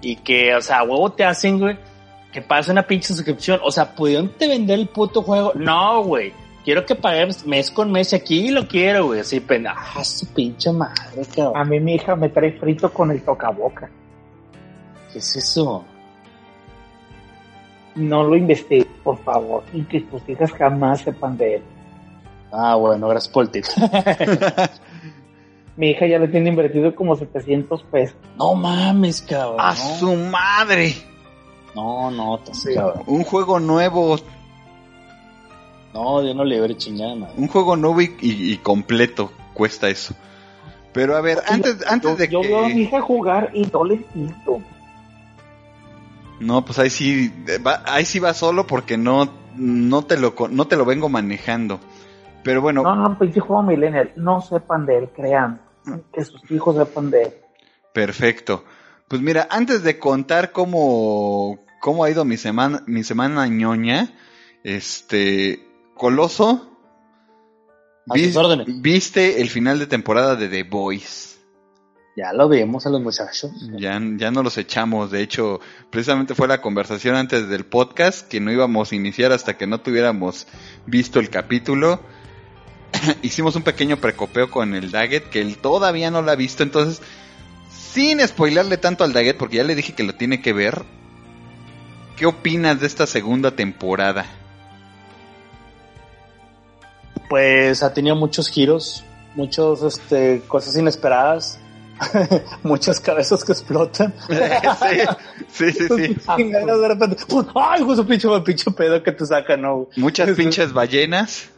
Y 0.00 0.16
que, 0.16 0.54
o 0.54 0.60
sea, 0.62 0.78
a 0.78 0.82
huevo 0.84 1.12
te 1.12 1.24
hacen, 1.24 1.58
güey, 1.58 1.76
que 2.32 2.40
pase 2.40 2.70
una 2.72 2.86
pinche 2.86 3.12
suscripción. 3.14 3.60
O 3.62 3.70
sea, 3.70 3.94
¿pudieron 3.94 4.28
te 4.30 4.48
vender 4.48 4.78
el 4.78 4.88
puto 4.88 5.22
juego? 5.22 5.52
No, 5.54 6.02
güey. 6.04 6.32
Quiero 6.64 6.84
que 6.86 6.94
pagues 6.94 7.46
mes 7.46 7.70
con 7.70 7.90
mes 7.90 8.12
y 8.12 8.16
aquí 8.16 8.50
lo 8.50 8.66
quiero, 8.68 9.06
güey. 9.06 9.20
Así, 9.20 9.40
pena. 9.40 9.74
Ah, 9.76 10.04
su 10.04 10.26
pinche 10.26 10.72
madre, 10.72 11.22
cabrón. 11.34 11.56
A 11.56 11.64
mí 11.64 11.80
mi 11.80 11.94
hija 11.94 12.14
me 12.16 12.28
trae 12.28 12.52
frito 12.52 12.92
con 12.92 13.10
el 13.10 13.22
tocaboca. 13.22 13.90
¿Qué 15.12 15.18
es 15.18 15.36
eso? 15.36 15.84
No 17.94 18.22
lo 18.24 18.36
investigues, 18.36 18.86
por 19.02 19.18
favor, 19.24 19.64
y 19.72 19.82
que 19.82 20.00
tus 20.02 20.26
hijas 20.28 20.52
jamás 20.52 21.00
sepan 21.00 21.36
de 21.36 21.56
él. 21.56 21.62
Ah, 22.52 22.74
bueno, 22.76 23.08
gracias 23.08 23.32
por 23.32 23.44
el 23.44 23.50
tip. 23.50 23.64
Mi 25.76 25.90
hija 25.90 26.06
ya 26.06 26.18
le 26.18 26.28
tiene 26.28 26.50
invertido 26.50 26.94
como 26.94 27.16
700 27.16 27.82
pesos. 27.84 28.16
no 28.36 28.54
mames, 28.54 29.22
cabrón. 29.22 29.56
¡A 29.58 29.70
no. 29.70 29.74
su 29.98 30.14
madre! 30.14 30.94
No, 31.74 32.10
no, 32.10 32.40
Sí. 32.52 32.74
cabrón. 32.74 33.02
Un 33.06 33.24
juego 33.24 33.58
nuevo, 33.60 34.16
No, 35.94 36.22
yo 36.22 36.34
no 36.34 36.44
le 36.44 36.60
veré 36.60 36.76
chingada 36.76 37.14
madre. 37.14 37.34
un 37.36 37.48
juego 37.48 37.76
nuevo 37.76 38.00
y, 38.00 38.16
y- 38.20 38.52
y 38.52 38.56
completo 38.58 39.32
cuesta 39.54 39.88
eso. 39.88 40.14
Pero 40.92 41.16
a 41.16 41.20
ver, 41.20 41.38
antes, 41.48 41.84
antes 41.86 42.10
yo, 42.10 42.16
de 42.16 42.28
yo 42.28 42.40
que... 42.42 42.48
veo 42.48 42.64
a 42.64 42.68
mi 42.68 42.82
hija 42.82 43.00
jugar 43.00 43.50
y 43.54 43.62
no 43.72 43.84
le 43.84 43.94
entiendo. 43.94 44.60
No, 46.40 46.64
pues 46.64 46.78
ahí 46.78 46.90
sí, 46.90 47.32
va, 47.64 47.82
ahí 47.86 48.04
sí 48.04 48.18
va 48.18 48.34
solo 48.34 48.66
porque 48.66 48.96
no, 48.96 49.30
no 49.56 50.04
te 50.04 50.18
lo, 50.18 50.34
no 50.50 50.66
te 50.66 50.76
lo 50.76 50.84
vengo 50.84 51.08
manejando. 51.08 51.80
Pero 52.42 52.62
bueno, 52.62 52.82
No, 52.82 52.96
no, 52.96 53.18
pinche 53.18 53.40
juego 53.40 53.62
millennial. 53.62 54.12
No 54.16 54.40
sepan 54.40 54.86
de 54.86 54.98
él, 54.98 55.08
crean. 55.14 55.60
Que 56.12 56.24
sus 56.24 56.50
hijos 56.50 56.76
sepan 56.76 57.10
de 57.10 57.22
él. 57.22 57.34
perfecto. 57.92 58.64
Pues 59.08 59.20
mira, 59.22 59.48
antes 59.50 59.82
de 59.82 59.98
contar 59.98 60.52
cómo, 60.52 61.58
cómo 61.80 62.04
ha 62.04 62.10
ido 62.10 62.24
mi 62.24 62.36
semana, 62.36 62.82
mi 62.86 63.02
semana 63.02 63.46
ñoña, 63.48 64.14
este, 64.62 65.66
Coloso, 65.94 66.70
viste 68.80 69.42
el 69.42 69.48
final 69.50 69.78
de 69.80 69.86
temporada 69.86 70.36
de 70.36 70.48
The 70.48 70.62
Boys. 70.62 71.39
Ya 72.16 72.32
lo 72.32 72.48
vemos 72.48 72.86
a 72.86 72.90
los 72.90 73.00
muchachos. 73.00 73.52
Ya, 73.78 74.00
ya 74.16 74.30
no 74.30 74.42
los 74.42 74.58
echamos. 74.58 75.10
De 75.10 75.22
hecho, 75.22 75.60
precisamente 75.90 76.34
fue 76.34 76.48
la 76.48 76.60
conversación 76.60 77.14
antes 77.14 77.48
del 77.48 77.64
podcast 77.64 78.26
que 78.28 78.40
no 78.40 78.50
íbamos 78.50 78.90
a 78.90 78.96
iniciar 78.96 79.32
hasta 79.32 79.56
que 79.56 79.66
no 79.66 79.80
tuviéramos 79.80 80.46
visto 80.86 81.20
el 81.20 81.30
capítulo. 81.30 82.00
Hicimos 83.22 83.54
un 83.54 83.62
pequeño 83.62 83.98
precopeo 83.98 84.50
con 84.50 84.74
el 84.74 84.90
Daggett 84.90 85.30
que 85.30 85.40
él 85.40 85.56
todavía 85.58 86.10
no 86.10 86.20
lo 86.20 86.32
ha 86.32 86.36
visto. 86.36 86.64
Entonces, 86.64 87.00
sin 87.70 88.20
spoilerle 88.26 88.76
tanto 88.76 89.04
al 89.04 89.12
Daggett, 89.12 89.36
porque 89.36 89.58
ya 89.58 89.64
le 89.64 89.76
dije 89.76 89.94
que 89.94 90.02
lo 90.02 90.14
tiene 90.14 90.42
que 90.42 90.52
ver. 90.52 90.84
¿Qué 92.16 92.26
opinas 92.26 92.80
de 92.80 92.86
esta 92.86 93.06
segunda 93.06 93.52
temporada? 93.52 94.26
Pues 97.28 97.82
ha 97.82 97.94
tenido 97.94 98.16
muchos 98.16 98.48
giros, 98.48 99.04
muchos, 99.36 99.82
este, 99.82 100.42
cosas 100.48 100.76
inesperadas, 100.76 101.60
muchas 102.62 103.00
cabezas 103.00 103.44
que 103.44 103.52
explotan. 103.52 104.12
sí, 105.50 105.72
sí, 105.72 105.72
sí, 105.72 105.88
sí. 106.36 106.42
De 106.44 106.88
repente. 106.88 107.16
¡ay, 107.54 107.82
un 107.82 108.06
pinche, 108.06 108.28
pinche 108.44 108.70
pedo 108.70 109.02
que 109.02 109.12
te 109.12 109.26
saca, 109.26 109.56
no! 109.56 109.88
Muchas 109.96 110.30
pinches 110.30 110.72
ballenas. 110.72 111.50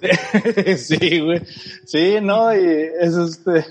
sí, 0.76 1.20
güey. 1.20 1.42
Sí, 1.84 2.18
no, 2.22 2.54
y 2.54 2.64
es 3.00 3.14
este. 3.16 3.64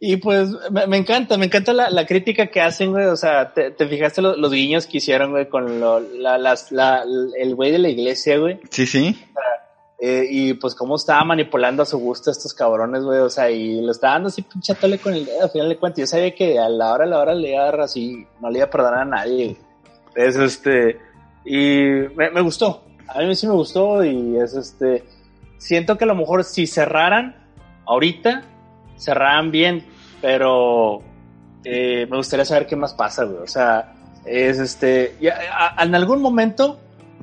Y 0.00 0.16
pues 0.18 0.50
me, 0.70 0.86
me 0.86 0.96
encanta, 0.96 1.36
me 1.36 1.46
encanta 1.46 1.72
la, 1.72 1.90
la 1.90 2.06
crítica 2.06 2.46
que 2.46 2.60
hacen, 2.60 2.92
güey. 2.92 3.06
O 3.06 3.16
sea, 3.16 3.52
te, 3.52 3.72
te 3.72 3.88
fijaste 3.88 4.22
lo- 4.22 4.36
los 4.36 4.52
guiños 4.52 4.86
que 4.86 4.98
hicieron, 4.98 5.32
güey, 5.32 5.48
con 5.48 5.80
lo, 5.80 5.98
la, 6.00 6.38
las, 6.38 6.70
la, 6.70 7.04
el 7.36 7.54
güey 7.56 7.72
de 7.72 7.78
la 7.78 7.88
iglesia, 7.88 8.38
güey. 8.38 8.60
Sí, 8.70 8.86
sí. 8.86 9.18
Eh, 10.00 10.26
y 10.30 10.54
pues 10.54 10.76
cómo 10.76 10.94
estaba 10.94 11.24
manipulando 11.24 11.82
a 11.82 11.86
su 11.86 11.98
gusto 11.98 12.30
estos 12.30 12.54
cabrones, 12.54 13.02
güey. 13.02 13.18
O 13.18 13.28
sea, 13.30 13.50
y 13.50 13.80
lo 13.80 13.90
estaba 13.90 14.14
dando 14.14 14.28
así 14.28 14.42
pinchándole 14.42 14.98
con 14.98 15.12
el 15.14 15.24
dedo, 15.26 15.42
al 15.42 15.50
final 15.50 15.68
de 15.68 15.76
cuentas. 15.76 15.98
Yo 16.00 16.06
sabía 16.06 16.34
que 16.34 16.58
a 16.58 16.68
la 16.68 16.92
hora, 16.92 17.04
a 17.04 17.08
la 17.08 17.18
hora 17.18 17.34
le 17.34 17.50
iba 17.52 17.62
a 17.62 17.64
dar 17.66 17.80
así, 17.80 18.26
no 18.40 18.48
le 18.50 18.58
iba 18.58 18.66
a 18.66 18.70
perdonar 18.70 19.00
a 19.00 19.04
nadie. 19.04 19.56
Es 20.14 20.36
este. 20.36 21.00
Y 21.44 21.80
me, 22.16 22.30
me 22.30 22.40
gustó. 22.40 22.84
A 23.08 23.20
mí 23.20 23.34
sí 23.34 23.46
me 23.46 23.54
gustó 23.54 24.04
y 24.04 24.36
es 24.36 24.54
este. 24.54 25.04
Siento 25.56 25.98
que 25.98 26.04
a 26.04 26.06
lo 26.06 26.14
mejor 26.14 26.44
si 26.44 26.66
cerraran 26.68 27.34
ahorita, 27.86 28.42
cerraran 28.96 29.50
bien, 29.50 29.84
pero 30.20 31.00
eh, 31.64 32.06
me 32.08 32.16
gustaría 32.18 32.44
saber 32.44 32.66
qué 32.66 32.76
más 32.76 32.94
pasa, 32.94 33.24
güey. 33.24 33.42
O 33.42 33.46
sea, 33.48 33.94
es 34.24 34.58
este. 34.58 35.16
ya, 35.20 35.38
a- 35.52 35.82
en 35.82 35.94
algún 35.96 36.20
momento 36.22 36.78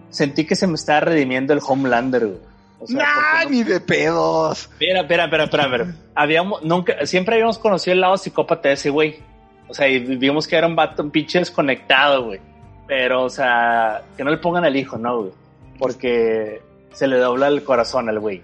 sentí 0.10 0.46
que 0.46 0.56
se 0.56 0.68
me 0.68 0.76
estaba 0.76 1.00
redimiendo 1.02 1.54
el 1.54 1.60
Homelander, 1.66 2.26
güey. 2.28 2.55
O 2.86 2.88
sea, 2.88 2.98
¡Nah, 3.06 3.44
no- 3.44 3.50
ni 3.50 3.64
de 3.64 3.80
pedos! 3.82 4.70
Espera, 4.72 5.02
espera, 5.02 5.24
espera, 5.26 5.44
espera, 5.46 5.64
espera. 5.66 5.96
Habíamos, 6.16 6.64
nunca, 6.64 7.06
siempre 7.06 7.36
habíamos 7.36 7.60
conocido 7.60 7.94
el 7.94 8.02
lado 8.02 8.18
psicópata 8.18 8.70
de 8.70 8.76
ese 8.76 8.90
güey. 8.90 9.18
O 9.68 9.74
sea, 9.74 9.88
y 9.88 10.00
vimos 10.00 10.48
que 10.48 10.56
era 10.56 10.68
un 10.68 10.76
vato, 10.76 11.02
un 11.04 11.12
pinche 11.12 11.40
desconectado, 11.40 12.26
güey. 12.26 12.40
Pero, 12.88 13.24
o 13.24 13.30
sea, 13.30 14.04
que 14.16 14.24
no 14.24 14.30
le 14.32 14.38
pongan 14.38 14.64
al 14.64 14.76
hijo, 14.76 14.98
¿no, 14.98 15.22
güey? 15.22 15.32
Porque 15.80 16.62
se 16.94 17.08
le 17.08 17.18
dobla 17.18 17.48
el 17.48 17.64
corazón 17.64 18.08
al 18.10 18.20
güey. 18.20 18.42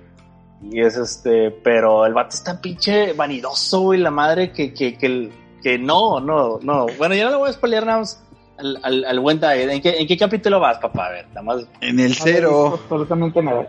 Y 0.63 0.81
es 0.81 0.95
este, 0.97 1.51
pero 1.51 2.05
el 2.05 2.13
vato 2.13 2.35
es 2.35 2.43
tan 2.43 2.59
pinche 2.61 3.13
vanidoso, 3.13 3.81
güey, 3.81 3.99
la 3.99 4.11
madre, 4.11 4.51
que, 4.51 4.73
que, 4.73 4.97
que, 4.97 5.31
que 5.63 5.77
no, 5.79 6.19
no, 6.19 6.59
no. 6.61 6.85
Bueno, 6.97 7.15
ya 7.15 7.25
no 7.25 7.29
le 7.31 7.35
voy 7.37 7.49
a 7.49 7.53
spoilear 7.53 7.85
nada 7.85 7.99
más 7.99 8.23
al, 8.57 8.79
al, 8.83 9.05
al 9.05 9.19
buen 9.19 9.39
David. 9.39 9.69
¿En 9.69 9.81
qué, 9.81 9.97
¿En 9.99 10.07
qué 10.07 10.17
capítulo 10.17 10.59
vas, 10.59 10.77
papá? 10.79 11.07
A 11.07 11.09
ver, 11.09 11.27
nada 11.29 11.41
más, 11.41 11.65
En 11.81 11.99
el 11.99 12.13
cero. 12.15 12.79
Absolutamente 12.83 13.41
nada. 13.41 13.67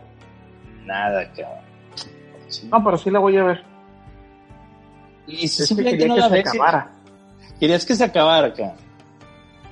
Nada, 0.86 1.28
cabrón. 1.32 1.64
No, 2.70 2.84
pero 2.84 2.98
sí 2.98 3.10
la 3.10 3.18
voy 3.18 3.36
a 3.36 3.44
ver. 3.44 3.64
Y 5.26 5.36
si 5.36 5.44
Es 5.46 5.56
que 5.56 5.62
simplemente 5.66 5.98
quería 5.98 6.08
no 6.08 6.14
que 6.14 6.20
la 6.20 6.42
se 6.42 6.48
acabara. 6.48 6.90
querías 7.60 7.86
que 7.86 7.94
se 7.94 8.04
acabara 8.04 8.46
acá. 8.48 8.74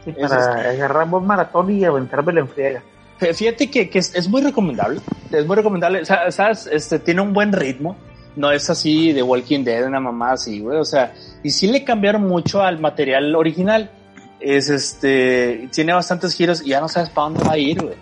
Sí, 0.05 0.15
Es 0.17 0.31
para 0.31 0.71
agarrar 0.71 1.09
un 1.13 1.27
maratón 1.27 1.71
y 1.71 1.85
aventarme 1.85 2.33
la 2.33 2.41
enfriega. 2.41 2.83
Fíjate 3.19 3.71
que, 3.71 3.91
que 3.91 3.99
es, 3.99 4.15
es 4.15 4.29
muy 4.29 4.41
recomendable. 4.41 5.01
Es 5.31 5.47
muy 5.47 5.57
recomendable. 5.57 6.01
O 6.01 6.05
sea, 6.07 6.31
¿Sabes? 6.31 6.67
Este, 6.73 6.99
tiene 6.99 7.21
un 7.21 7.35
buen 7.35 7.53
ritmo. 7.53 7.97
No 8.37 8.51
es 8.51 8.71
así 8.71 9.13
de 9.13 9.23
Walking 9.23 9.65
Dead, 9.65 9.85
una 9.87 10.01
mamá 10.01 10.33
así, 10.33 10.61
güey. 10.61 10.79
O 10.79 10.85
sea, 10.85 11.13
y 11.43 11.51
sí 11.51 11.67
le 11.67 11.85
cambiaron 11.85 12.27
mucho 12.27 12.63
al 12.63 12.79
material 12.81 13.35
original. 13.35 13.91
Es 14.39 14.71
este, 14.71 15.69
tiene 15.73 15.93
bastantes 15.93 16.33
giros 16.33 16.63
y 16.65 16.71
ya 16.71 16.81
no 16.81 16.89
sabes 16.89 17.11
para 17.11 17.25
dónde 17.29 17.45
va 17.45 17.53
a 17.53 17.59
ir, 17.59 17.83
güey. 17.83 17.97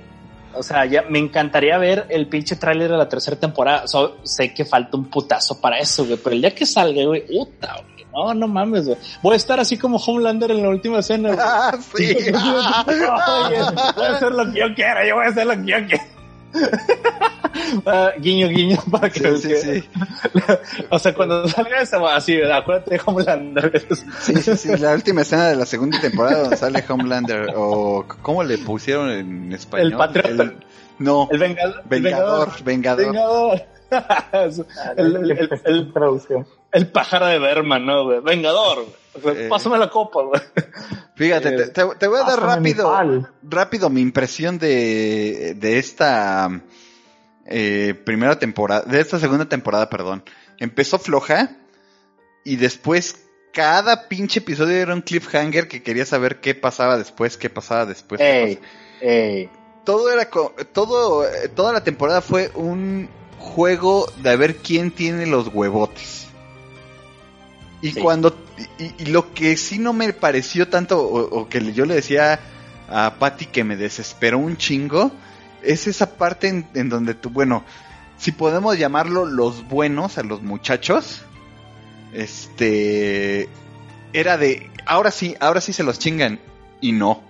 O 0.58 0.62
sea, 0.62 0.84
ya 0.86 1.02
me 1.08 1.18
encantaría 1.18 1.78
ver 1.78 2.06
el 2.08 2.26
pinche 2.28 2.56
tráiler 2.56 2.90
de 2.90 2.96
la 2.96 3.08
tercera 3.08 3.36
temporada. 3.38 3.86
So- 3.86 4.18
sé 4.24 4.52
que 4.52 4.64
falta 4.64 4.96
un 4.96 5.06
putazo 5.06 5.60
para 5.60 5.78
eso, 5.78 6.04
güey. 6.04 6.18
Pero 6.22 6.34
el 6.36 6.42
día 6.42 6.54
que 6.54 6.66
salga, 6.66 7.04
güey, 7.04 7.24
puta, 7.26 7.76
güey. 7.82 7.98
No, 8.12 8.34
no 8.34 8.48
mames, 8.48 8.86
güey. 8.86 8.98
Voy 9.22 9.34
a 9.34 9.36
estar 9.36 9.60
así 9.60 9.78
como 9.78 9.98
Homelander 9.98 10.50
en 10.50 10.62
la 10.62 10.70
última 10.70 10.98
escena, 10.98 11.28
güey. 11.28 11.40
Ah, 11.40 11.72
sí. 11.94 12.04
Oye, 12.16 13.60
voy 13.96 14.04
a 14.06 14.12
hacer 14.16 14.32
lo 14.32 14.52
que 14.52 14.58
yo 14.58 14.74
quiera, 14.74 15.06
yo 15.06 15.14
voy 15.16 15.26
a 15.26 15.28
hacer 15.28 15.46
lo 15.46 15.52
que 15.54 15.66
yo 15.66 15.76
quiera. 15.86 16.04
Ah, 17.86 18.12
guiño, 18.18 18.48
guiño, 18.48 18.78
para 18.90 19.10
que, 19.10 19.36
Sí, 19.36 19.54
sí, 19.54 19.56
sí. 19.82 19.88
O 20.90 20.98
sea, 20.98 21.14
cuando 21.14 21.46
salga 21.48 21.80
esa, 21.82 21.98
así, 22.14 22.40
acuérdate 22.40 22.92
de 22.92 23.00
Homelander. 23.04 23.86
Sí, 24.20 24.34
sí, 24.36 24.56
sí, 24.56 24.76
la 24.78 24.94
última 24.94 25.22
escena 25.22 25.48
de 25.48 25.56
la 25.56 25.66
segunda 25.66 26.00
temporada 26.00 26.40
donde 26.42 26.56
sale 26.56 26.84
Homelander, 26.88 27.52
o 27.56 28.04
¿cómo 28.22 28.42
le 28.44 28.58
pusieron 28.58 29.10
en 29.10 29.52
español? 29.52 29.92
El 29.92 29.96
patriota. 29.98 30.42
El- 30.42 30.56
no, 30.98 31.28
El 31.30 31.38
vengador. 31.38 31.82
Vengador, 31.84 32.64
Vengador. 32.64 33.06
Vengador. 33.06 33.62
el, 34.96 35.16
el- 35.16 35.30
el- 35.30 35.60
el- 35.64 35.92
traducción. 35.92 36.46
el 36.72 36.88
pájaro 36.88 37.26
de 37.26 37.38
Berman, 37.38 37.86
¿no, 37.86 38.04
güey? 38.04 38.20
Vengador. 38.20 38.84
Eh. 39.24 39.46
Pásame 39.48 39.78
la 39.78 39.88
copa, 39.88 40.22
güey. 40.22 40.40
Fíjate, 41.16 41.50
te, 41.52 41.66
te- 41.68 41.94
te 41.98 42.06
voy 42.06 42.20
a 42.20 42.24
dar 42.24 42.40
rápido, 42.40 42.92
rápido 43.42 43.90
mi 43.90 44.00
impresión 44.00 44.58
de, 44.58 45.54
de 45.56 45.78
esta 45.78 46.48
eh, 47.48 47.94
primera 48.04 48.38
temporada, 48.38 48.82
de 48.82 49.00
esta 49.00 49.18
segunda 49.18 49.48
temporada, 49.48 49.88
perdón. 49.88 50.22
Empezó 50.58 50.98
floja 50.98 51.56
y 52.44 52.56
después 52.56 53.24
cada 53.52 54.08
pinche 54.08 54.40
episodio 54.40 54.76
era 54.76 54.94
un 54.94 55.00
cliffhanger 55.02 55.66
que 55.68 55.82
quería 55.82 56.04
saber 56.04 56.40
qué 56.40 56.54
pasaba 56.54 56.98
después, 56.98 57.36
qué 57.36 57.48
pasaba 57.50 57.86
después. 57.86 58.18
qué 58.20 58.42
Ey, 58.44 58.58
ey. 59.00 59.50
todo 59.84 60.10
era 60.10 60.28
todo 60.72 61.26
eh, 61.26 61.48
toda 61.48 61.72
la 61.72 61.82
temporada 61.82 62.20
fue 62.20 62.50
un 62.54 63.08
juego 63.38 64.10
de 64.22 64.30
a 64.30 64.36
ver 64.36 64.56
quién 64.56 64.90
tiene 64.90 65.26
los 65.26 65.48
huevotes 65.48 66.26
y 67.80 67.92
Sí. 67.92 68.00
cuando 68.00 68.36
y, 68.78 69.02
y 69.04 69.06
lo 69.06 69.32
que 69.32 69.56
sí 69.56 69.78
no 69.78 69.92
me 69.92 70.12
pareció 70.12 70.68
tanto 70.68 71.00
o, 71.00 71.40
o 71.40 71.48
que 71.48 71.72
yo 71.72 71.86
le 71.86 71.94
decía 71.94 72.40
a 72.88 73.14
Patty 73.18 73.46
que 73.46 73.64
me 73.64 73.76
desesperó 73.76 74.38
un 74.38 74.56
chingo 74.56 75.12
es 75.62 75.86
esa 75.86 76.16
parte 76.16 76.48
en, 76.48 76.68
en 76.74 76.88
donde 76.88 77.14
tú 77.14 77.30
bueno 77.30 77.64
si 78.16 78.32
podemos 78.32 78.78
llamarlo 78.78 79.26
los 79.26 79.66
buenos 79.68 80.18
a 80.18 80.22
los 80.22 80.42
muchachos 80.42 81.22
este 82.12 83.48
era 84.12 84.38
de 84.38 84.70
ahora 84.86 85.10
sí 85.10 85.36
ahora 85.40 85.60
sí 85.60 85.72
se 85.72 85.82
los 85.82 85.98
chingan 85.98 86.40
y 86.80 86.92
no 86.92 87.22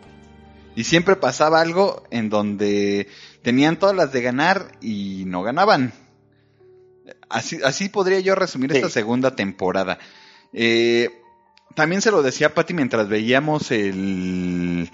y 0.76 0.84
siempre 0.84 1.16
pasaba 1.16 1.60
algo 1.60 2.04
en 2.10 2.30
donde 2.30 3.08
tenían 3.42 3.78
todas 3.80 3.96
las 3.96 4.12
de 4.12 4.22
ganar 4.22 4.70
y 4.80 5.24
no 5.26 5.42
ganaban. 5.42 5.92
Así, 7.28 7.58
así 7.64 7.88
podría 7.88 8.20
yo 8.20 8.36
resumir 8.36 8.70
Sí. 8.70 8.76
esta 8.76 8.88
segunda 8.88 9.34
temporada. 9.34 9.98
Eh, 10.52 11.10
también 11.74 12.00
se 12.00 12.12
lo 12.12 12.22
decía 12.22 12.48
a 12.48 12.54
Patty 12.54 12.74
mientras 12.74 13.08
veíamos 13.08 13.72
el, 13.72 14.88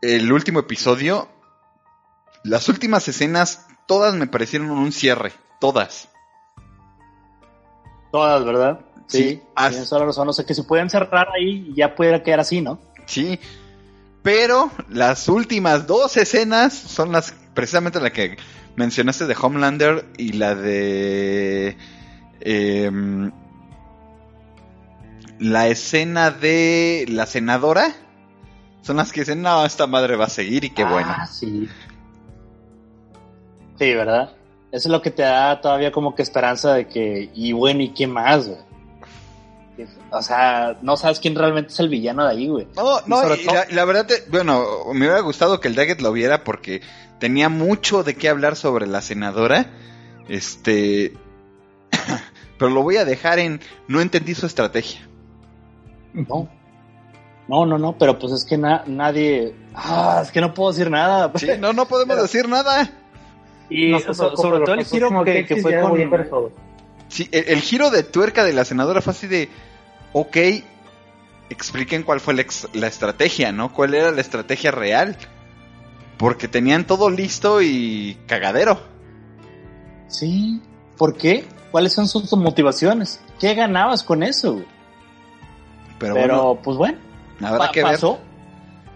el 0.00 0.32
último 0.32 0.60
episodio. 0.60 1.28
Las 2.46 2.68
últimas 2.68 3.08
escenas, 3.08 3.66
todas 3.86 4.14
me 4.14 4.28
parecieron 4.28 4.70
un 4.70 4.92
cierre. 4.92 5.32
Todas. 5.60 6.08
Todas, 8.12 8.44
¿verdad? 8.44 8.80
Sí, 9.08 9.18
Sí, 9.18 9.42
tienes 9.68 9.88
toda 9.88 10.00
la 10.00 10.06
razón. 10.06 10.28
O 10.28 10.32
sea, 10.32 10.46
que 10.46 10.54
se 10.54 10.62
pueden 10.62 10.88
cerrar 10.88 11.28
ahí 11.34 11.66
y 11.70 11.74
ya 11.74 11.94
pudiera 11.94 12.22
quedar 12.22 12.40
así, 12.40 12.60
¿no? 12.60 12.78
Sí. 13.06 13.40
Pero 14.22 14.70
las 14.88 15.28
últimas 15.28 15.86
dos 15.86 16.16
escenas 16.16 16.72
son 16.72 17.12
las 17.12 17.34
precisamente 17.54 18.00
la 18.00 18.12
que 18.12 18.36
mencionaste 18.76 19.26
de 19.26 19.36
Homelander 19.40 20.06
y 20.16 20.32
la 20.32 20.54
de 20.54 21.76
em, 22.40 23.32
la 25.40 25.68
escena 25.68 26.30
de 26.30 27.06
la 27.08 27.26
senadora. 27.26 27.92
Son 28.82 28.98
las 28.98 29.12
que 29.12 29.20
dicen, 29.20 29.42
no, 29.42 29.64
esta 29.64 29.88
madre 29.88 30.14
va 30.14 30.26
a 30.26 30.30
seguir 30.30 30.64
y 30.64 30.70
qué 30.70 30.84
bueno. 30.84 31.12
Ah, 31.16 31.26
sí. 31.26 31.68
Sí, 33.78 33.94
¿verdad? 33.94 34.30
Eso 34.72 34.88
es 34.88 34.92
lo 34.92 35.00
que 35.02 35.10
te 35.10 35.22
da 35.22 35.60
todavía 35.60 35.92
como 35.92 36.14
que 36.14 36.22
esperanza 36.22 36.74
de 36.74 36.86
que, 36.88 37.30
y 37.34 37.52
bueno, 37.52 37.82
¿y 37.82 37.90
qué 37.90 38.06
más, 38.06 38.48
güey? 38.48 38.58
O 40.10 40.22
sea, 40.22 40.76
no 40.80 40.96
sabes 40.96 41.20
quién 41.20 41.34
realmente 41.34 41.70
es 41.72 41.80
el 41.80 41.88
villano 41.90 42.24
de 42.24 42.30
ahí, 42.30 42.48
güey. 42.48 42.66
No, 42.74 43.00
no, 43.06 43.34
y 43.34 43.44
la, 43.44 43.66
la 43.70 43.84
verdad, 43.84 44.06
te- 44.06 44.24
bueno, 44.30 44.64
me 44.94 45.00
hubiera 45.06 45.20
gustado 45.20 45.60
que 45.60 45.68
el 45.68 45.74
Daggett 45.74 46.00
lo 46.00 46.12
viera 46.12 46.44
porque 46.44 46.80
tenía 47.20 47.48
mucho 47.50 48.02
de 48.02 48.14
qué 48.14 48.30
hablar 48.30 48.56
sobre 48.56 48.86
la 48.86 49.02
senadora. 49.02 49.66
Este. 50.28 51.12
Pero 52.58 52.70
lo 52.70 52.82
voy 52.82 52.96
a 52.96 53.04
dejar 53.04 53.38
en. 53.38 53.60
No 53.86 54.00
entendí 54.00 54.34
su 54.34 54.46
estrategia. 54.46 55.06
No. 56.14 56.48
No, 57.48 57.64
no, 57.66 57.78
no, 57.78 57.96
pero 57.96 58.18
pues 58.18 58.32
es 58.32 58.44
que 58.44 58.58
na- 58.58 58.82
nadie. 58.86 59.54
Ah, 59.74 60.20
es 60.22 60.32
que 60.32 60.40
no 60.40 60.52
puedo 60.52 60.72
decir 60.72 60.90
nada. 60.90 61.30
Sí, 61.36 61.46
no, 61.60 61.72
no 61.74 61.86
podemos 61.86 62.14
Pero- 62.16 62.22
decir 62.22 62.48
nada. 62.48 62.90
Y 63.68 63.90
No 63.90 64.00
so- 64.00 64.36
sobre 64.36 64.64
todo 64.64 64.74
el 64.74 64.84
giro 64.84 65.24
que, 65.24 65.44
que 65.44 65.56
fue 65.62 65.80
con. 65.80 66.52
Sí, 67.08 67.28
el, 67.32 67.44
el 67.48 67.60
giro 67.60 67.90
de 67.90 68.02
tuerca 68.02 68.44
de 68.44 68.52
la 68.52 68.64
senadora 68.64 69.00
fue 69.00 69.12
así 69.12 69.26
de. 69.26 69.48
Ok, 70.12 70.36
expliquen 71.50 72.02
cuál 72.02 72.20
fue 72.20 72.34
la, 72.34 72.42
ex- 72.42 72.68
la 72.72 72.86
estrategia, 72.86 73.52
¿no? 73.52 73.72
¿Cuál 73.72 73.94
era 73.94 74.10
la 74.10 74.20
estrategia 74.20 74.70
real? 74.70 75.16
Porque 76.16 76.48
tenían 76.48 76.86
todo 76.86 77.10
listo 77.10 77.60
y 77.60 78.16
cagadero. 78.26 78.80
Sí. 80.08 80.60
¿Por 80.96 81.16
qué? 81.16 81.44
¿Cuáles 81.70 81.92
son 81.92 82.08
sus 82.08 82.32
motivaciones? 82.32 83.20
¿Qué 83.38 83.54
ganabas 83.54 84.02
con 84.02 84.22
eso, 84.22 84.54
güey? 84.54 84.66
Pero, 85.98 86.14
Pero, 86.14 86.26
bueno, 86.54 86.60
pues 86.62 86.76
bueno, 86.76 86.98
habrá 87.42 87.58
pa- 87.66 87.72
que 87.72 87.82
ver. 87.82 87.92
pasó. 87.92 88.18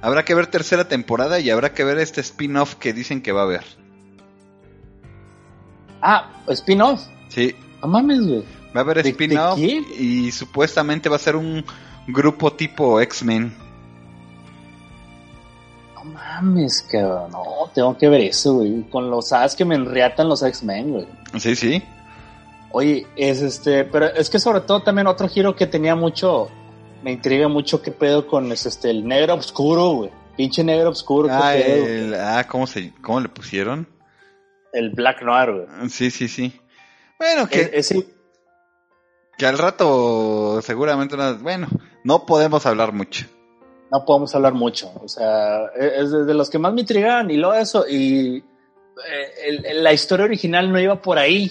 Habrá 0.02 0.24
que 0.24 0.34
ver 0.34 0.46
tercera 0.46 0.88
temporada 0.88 1.40
y 1.40 1.50
habrá 1.50 1.74
que 1.74 1.84
ver 1.84 1.98
este 1.98 2.22
spin-off 2.22 2.76
que 2.76 2.94
dicen 2.94 3.20
que 3.20 3.32
va 3.32 3.42
a 3.42 3.44
haber. 3.44 3.64
Ah, 6.02 6.28
spin-off. 6.48 7.02
Sí, 7.28 7.54
No 7.82 7.88
mames, 7.88 8.26
güey. 8.26 8.44
va 8.74 8.80
a 8.80 8.84
haber 8.84 8.96
¿De- 8.98 9.02
de 9.04 9.10
spin-off 9.10 9.58
y 9.58 10.30
supuestamente 10.32 11.08
va 11.08 11.16
a 11.16 11.18
ser 11.20 11.36
un 11.36 11.64
grupo 12.06 12.52
tipo 12.52 13.00
X-Men. 13.00 13.52
No 15.94 16.04
mames, 16.04 16.82
cabrón. 16.90 17.30
No, 17.32 17.44
tengo 17.74 17.96
que 17.98 18.08
ver 18.08 18.22
eso, 18.22 18.54
güey. 18.54 18.82
Con 18.90 19.10
los 19.10 19.32
as 19.32 19.54
que 19.54 19.64
me 19.64 19.74
enriatan 19.74 20.28
los 20.28 20.42
X-Men, 20.42 20.92
güey. 20.92 21.06
Sí, 21.38 21.54
sí. 21.54 21.82
Oye, 22.72 23.06
es 23.16 23.42
este, 23.42 23.84
pero 23.84 24.06
es 24.06 24.30
que 24.30 24.38
sobre 24.38 24.60
todo 24.60 24.80
también 24.82 25.06
otro 25.08 25.28
giro 25.28 25.56
que 25.56 25.66
tenía 25.66 25.94
mucho, 25.96 26.48
me 27.02 27.12
intriga 27.12 27.48
mucho 27.48 27.82
qué 27.82 27.90
pedo 27.90 28.26
con 28.26 28.50
es 28.52 28.64
este, 28.64 28.90
el 28.90 29.06
negro 29.06 29.34
oscuro, 29.34 29.88
güey. 29.90 30.10
Pinche 30.36 30.62
negro 30.64 30.90
oscuro, 30.90 31.28
qué 31.28 31.34
Ah, 31.34 31.52
pedo. 31.52 31.86
el- 31.86 32.14
ah, 32.14 32.46
¿cómo, 32.48 32.66
se, 32.66 32.92
¿cómo 33.02 33.20
le 33.20 33.28
pusieron? 33.28 33.86
El 34.72 34.90
Black 34.90 35.22
Noir, 35.22 35.52
güey. 35.52 35.88
Sí, 35.90 36.10
sí, 36.10 36.28
sí. 36.28 36.58
Bueno, 37.18 37.48
que, 37.48 37.60
Es- 37.62 37.90
ese, 37.90 38.06
que 39.36 39.46
al 39.46 39.58
rato 39.58 40.60
seguramente... 40.62 41.16
no- 41.16 41.36
bueno, 41.38 41.68
no 42.04 42.24
podemos 42.26 42.64
hablar 42.66 42.92
mucho. 42.92 43.26
no 43.90 44.04
podemos 44.04 44.34
hablar 44.34 44.54
mucho. 44.54 44.90
O 45.02 45.08
sea, 45.08 45.64
e, 45.76 46.00
es 46.00 46.10
de 46.12 46.34
los 46.34 46.48
que 46.50 46.58
más 46.58 46.72
me 46.72 46.80
intrigan 46.82 47.30
y 47.30 47.36
luego 47.36 47.54
eso. 47.54 47.84
Y 47.88 48.38
eh, 48.38 49.30
el- 49.46 49.66
el- 49.66 49.82
la 49.84 49.92
historia 49.92 50.24
original 50.26 50.70
no 50.70 50.78
iba 50.78 51.00
por 51.00 51.18
ahí. 51.18 51.50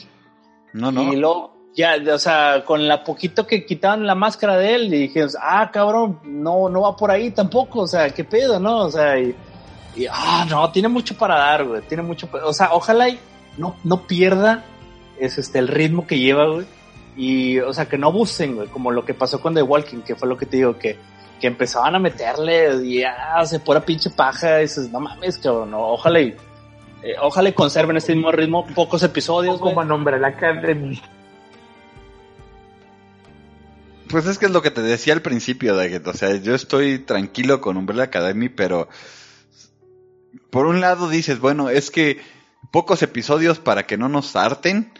No, 0.73 0.91
no. 0.91 1.11
Y 1.11 1.17
luego, 1.17 1.71
ya, 1.75 1.95
o 2.13 2.17
sea, 2.19 2.63
con 2.65 2.87
la 2.87 3.03
poquito 3.03 3.45
que 3.45 3.65
quitaban 3.65 4.05
la 4.07 4.15
máscara 4.15 4.55
de 4.57 4.75
él, 4.75 4.93
y 4.93 4.99
dije, 5.07 5.25
ah, 5.41 5.69
cabrón, 5.73 6.19
no, 6.23 6.69
no 6.69 6.81
va 6.81 6.95
por 6.95 7.11
ahí 7.11 7.31
tampoco. 7.31 7.81
O 7.81 7.87
sea, 7.87 8.09
qué 8.11 8.23
pedo, 8.23 8.59
¿no? 8.59 8.85
O 8.85 8.91
sea, 8.91 9.19
y, 9.19 9.35
y, 9.95 10.05
ah, 10.09 10.45
no, 10.49 10.71
tiene 10.71 10.87
mucho 10.87 11.17
para 11.17 11.37
dar, 11.37 11.65
güey. 11.65 11.81
Tiene 11.81 12.03
mucho, 12.03 12.29
o 12.43 12.53
sea, 12.53 12.69
ojalá 12.73 13.09
y 13.09 13.19
no, 13.57 13.75
no 13.83 14.07
pierda 14.07 14.63
es 15.19 15.37
este, 15.37 15.59
el 15.59 15.67
ritmo 15.67 16.07
que 16.07 16.19
lleva, 16.19 16.47
güey. 16.47 16.65
Y, 17.17 17.59
o 17.59 17.73
sea, 17.73 17.87
que 17.87 17.97
no 17.97 18.07
abusen, 18.07 18.55
güey, 18.55 18.67
como 18.69 18.91
lo 18.91 19.03
que 19.03 19.13
pasó 19.13 19.41
con 19.41 19.53
The 19.53 19.61
Walking, 19.61 20.01
que 20.01 20.15
fue 20.15 20.29
lo 20.29 20.37
que 20.37 20.45
te 20.45 20.57
digo, 20.57 20.77
que, 20.77 20.97
que 21.39 21.47
empezaban 21.47 21.95
a 21.95 21.99
meterle 21.99 22.83
y 22.85 23.03
ah, 23.03 23.45
se 23.45 23.59
pura 23.59 23.83
pinche 23.83 24.09
paja, 24.09 24.59
y 24.59 24.63
dices, 24.63 24.89
no 24.89 25.01
mames, 25.01 25.37
cabrón, 25.37 25.71
no, 25.71 25.79
ojalá 25.79 26.21
y, 26.21 26.35
eh, 27.03 27.15
ojalá 27.21 27.49
y 27.49 27.53
conserven 27.53 27.97
este 27.97 28.15
mismo 28.15 28.31
ritmo, 28.31 28.65
pocos 28.67 29.03
episodios, 29.03 29.59
güey. 29.59 29.73
Como 29.73 29.85
nombre 29.85 30.19
la 30.19 30.29
Academy. 30.29 31.01
Pues 34.09 34.25
es 34.25 34.39
que 34.39 34.47
es 34.47 34.51
lo 34.51 34.61
que 34.61 34.71
te 34.71 34.81
decía 34.81 35.13
al 35.13 35.21
principio, 35.21 35.75
Daggett. 35.75 36.07
O 36.07 36.13
sea, 36.13 36.35
yo 36.37 36.55
estoy 36.55 36.99
tranquilo 36.99 37.61
con 37.61 37.77
Umbrella 37.77 38.03
Academy, 38.03 38.49
pero 38.49 38.89
por 40.51 40.65
un 40.65 40.81
lado 40.81 41.09
dices, 41.09 41.39
bueno, 41.39 41.69
es 41.69 41.91
que 41.91 42.21
pocos 42.71 43.01
episodios 43.03 43.59
para 43.59 43.83
que 43.83 43.97
no 43.97 44.09
nos 44.09 44.35
harten, 44.35 44.91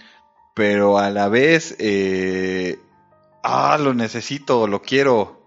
pero 0.54 0.98
a 0.98 1.10
la 1.10 1.30
vez, 1.30 1.76
eh, 1.80 2.80
ah, 3.44 3.78
lo 3.80 3.94
necesito, 3.94 4.68
lo 4.68 4.82
quiero. 4.82 5.40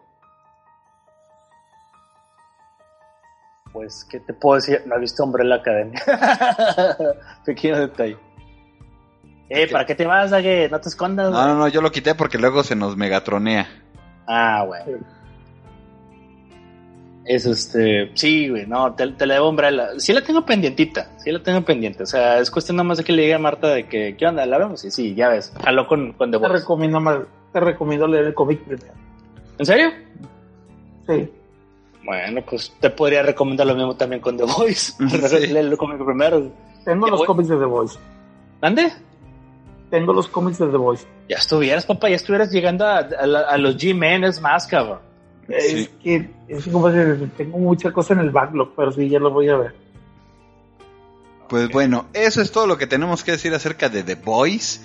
Pues, 3.72 4.06
¿qué 4.10 4.20
te 4.20 4.34
puedo 4.34 4.56
decir? 4.56 4.82
No 4.86 4.96
he 4.96 5.00
visto 5.00 5.24
Umbrella 5.24 5.56
Academy. 5.56 5.96
Pequeño 7.44 7.78
detalle. 7.78 8.18
Eh, 9.48 9.68
¿para 9.70 9.84
qué 9.86 9.94
te 9.94 10.06
vas, 10.06 10.30
Dague? 10.30 10.68
No 10.70 10.80
te 10.80 10.88
escondas, 10.88 11.30
No, 11.30 11.46
no, 11.46 11.54
no, 11.54 11.68
yo 11.68 11.82
lo 11.82 11.92
quité 11.92 12.14
porque 12.14 12.38
luego 12.38 12.62
se 12.64 12.74
nos 12.74 12.96
megatronea. 12.96 13.68
Ah, 14.26 14.64
güey. 14.66 14.82
Es 17.24 17.46
este. 17.46 18.10
Sí, 18.14 18.48
güey, 18.48 18.66
no, 18.66 18.94
te, 18.94 19.06
te 19.12 19.26
la 19.26 19.34
debo 19.34 19.48
Umbrella. 19.50 19.90
Sí 19.98 20.12
la 20.12 20.22
tengo 20.22 20.44
pendientita, 20.44 21.10
sí 21.18 21.30
la 21.30 21.40
tengo 21.42 21.62
pendiente. 21.62 22.02
O 22.02 22.06
sea, 22.06 22.38
es 22.40 22.50
cuestión 22.50 22.76
nada 22.76 22.88
más 22.88 22.98
de 22.98 23.04
que 23.04 23.12
le 23.12 23.22
diga 23.22 23.36
a 23.36 23.38
Marta 23.38 23.68
de 23.68 23.86
que, 23.86 24.16
¿qué 24.16 24.26
onda? 24.26 24.44
¿La 24.44 24.58
vemos? 24.58 24.80
Sí, 24.80 24.90
sí, 24.90 25.14
ya 25.14 25.28
ves. 25.28 25.52
Jaló 25.62 25.86
con, 25.86 26.12
con 26.14 26.30
The 26.32 26.38
Te 26.38 26.40
Voice. 26.46 26.58
recomiendo, 26.60 26.98
más, 27.00 27.18
te 27.52 27.60
recomiendo 27.60 28.06
leer 28.08 28.24
el 28.26 28.34
cómic 28.34 28.60
primero. 28.64 28.92
¿En 29.58 29.66
serio? 29.66 29.90
Sí. 31.06 31.30
Bueno, 32.04 32.40
pues 32.48 32.72
te 32.80 32.90
podría 32.90 33.22
recomendar 33.22 33.66
lo 33.68 33.76
mismo 33.76 33.94
también 33.96 34.20
con 34.20 34.36
The 34.36 34.44
Voice. 34.44 34.92
Sí. 35.08 35.36
El 35.56 35.76
cómic 35.76 36.04
primero. 36.04 36.50
Tengo 36.84 37.06
los 37.08 37.22
cómics 37.24 37.48
de 37.48 37.56
The 37.58 37.64
Voice. 37.64 37.98
¿Dónde? 38.60 38.92
Tengo 39.90 40.12
los 40.12 40.26
cómics 40.26 40.58
de 40.58 40.66
The 40.66 40.76
Voice. 40.76 41.06
Ya 41.28 41.36
estuvieras, 41.36 41.86
papá, 41.86 42.08
ya 42.08 42.16
estuvieras 42.16 42.50
llegando 42.50 42.84
a, 42.86 42.98
a 42.98 43.26
la- 43.26 43.42
a 43.42 43.56
los 43.58 43.76
G-Men, 43.76 44.24
es 44.24 44.40
más, 44.40 44.66
cabrón. 44.66 44.98
Sí. 45.46 45.54
Es 45.58 45.88
que, 46.02 46.30
es 46.48 46.66
como 46.68 46.90
tengo 47.36 47.58
mucha 47.58 47.92
cosa 47.92 48.14
en 48.14 48.20
el 48.20 48.30
backlog, 48.30 48.74
pero 48.76 48.92
sí, 48.92 49.08
ya 49.08 49.18
lo 49.18 49.30
voy 49.30 49.48
a 49.48 49.56
ver. 49.56 49.74
Pues 51.48 51.68
bueno, 51.70 52.06
eso 52.14 52.40
es 52.40 52.50
todo 52.50 52.66
lo 52.66 52.78
que 52.78 52.86
tenemos 52.86 53.24
que 53.24 53.32
decir 53.32 53.52
acerca 53.52 53.88
de 53.88 54.02
The 54.02 54.14
Boys. 54.14 54.80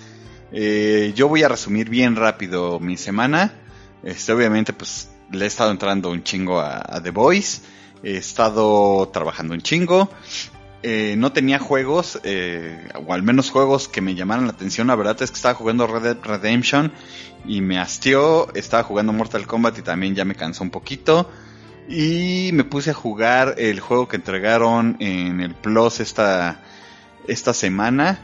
Eh, 0.52 1.12
yo 1.14 1.28
voy 1.28 1.42
a 1.42 1.48
resumir 1.48 1.88
bien 1.88 2.16
rápido 2.16 2.78
mi 2.80 2.96
semana. 2.96 3.54
Este, 4.02 4.32
obviamente, 4.32 4.72
pues 4.72 5.10
le 5.30 5.44
he 5.44 5.48
estado 5.48 5.70
entrando 5.70 6.10
un 6.10 6.22
chingo 6.22 6.60
a, 6.60 6.82
a 6.84 7.02
The 7.02 7.10
Boys. 7.10 7.62
He 8.02 8.16
estado 8.16 9.08
trabajando 9.08 9.54
un 9.54 9.62
chingo. 9.62 10.10
Eh, 10.82 11.16
no 11.18 11.32
tenía 11.32 11.58
juegos, 11.58 12.20
eh, 12.22 12.88
o 13.06 13.12
al 13.12 13.24
menos 13.24 13.50
juegos 13.50 13.88
que 13.88 14.00
me 14.00 14.14
llamaran 14.14 14.46
la 14.46 14.52
atención. 14.52 14.86
La 14.86 14.94
verdad 14.94 15.20
es 15.22 15.30
que 15.30 15.36
estaba 15.36 15.54
jugando 15.54 15.86
Red 15.86 16.18
Redemption 16.22 16.92
y 17.44 17.60
me 17.60 17.78
hastió. 17.78 18.52
Estaba 18.54 18.84
jugando 18.84 19.12
Mortal 19.12 19.46
Kombat 19.46 19.78
y 19.78 19.82
también 19.82 20.14
ya 20.14 20.24
me 20.24 20.36
cansó 20.36 20.62
un 20.62 20.70
poquito. 20.70 21.30
Y 21.88 22.50
me 22.52 22.64
puse 22.64 22.90
a 22.90 22.94
jugar 22.94 23.54
el 23.58 23.80
juego 23.80 24.08
que 24.08 24.16
entregaron 24.16 24.96
en 25.00 25.40
el 25.40 25.54
Plus 25.54 26.00
esta, 26.00 26.60
esta 27.26 27.54
semana, 27.54 28.20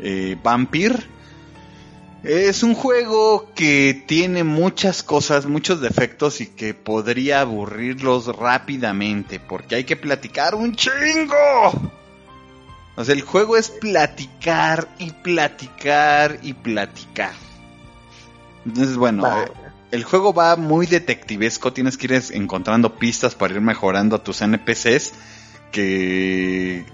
eh. 0.00 0.36
Es 2.24 2.64
un 2.64 2.74
juego 2.74 3.52
que 3.54 4.02
tiene 4.06 4.42
muchas 4.42 5.02
cosas, 5.04 5.46
muchos 5.46 5.80
defectos 5.80 6.40
y 6.40 6.46
que 6.46 6.74
podría 6.74 7.42
aburrirlos 7.42 8.26
rápidamente 8.36 9.38
porque 9.38 9.76
hay 9.76 9.84
que 9.84 9.96
platicar 9.96 10.56
un 10.56 10.74
chingo. 10.74 11.92
O 12.96 13.04
sea, 13.04 13.14
el 13.14 13.22
juego 13.22 13.56
es 13.56 13.70
platicar 13.70 14.88
y 14.98 15.10
platicar 15.12 16.40
y 16.42 16.54
platicar. 16.54 17.32
Entonces, 18.66 18.96
bueno, 18.96 19.24
eh, 19.24 19.52
el 19.92 20.02
juego 20.02 20.34
va 20.34 20.56
muy 20.56 20.86
detectivesco, 20.86 21.72
tienes 21.72 21.96
que 21.96 22.06
ir 22.06 22.22
encontrando 22.32 22.96
pistas 22.96 23.36
para 23.36 23.54
ir 23.54 23.60
mejorando 23.60 24.16
a 24.16 24.24
tus 24.24 24.42
NPCs 24.42 25.12
que 25.70 26.84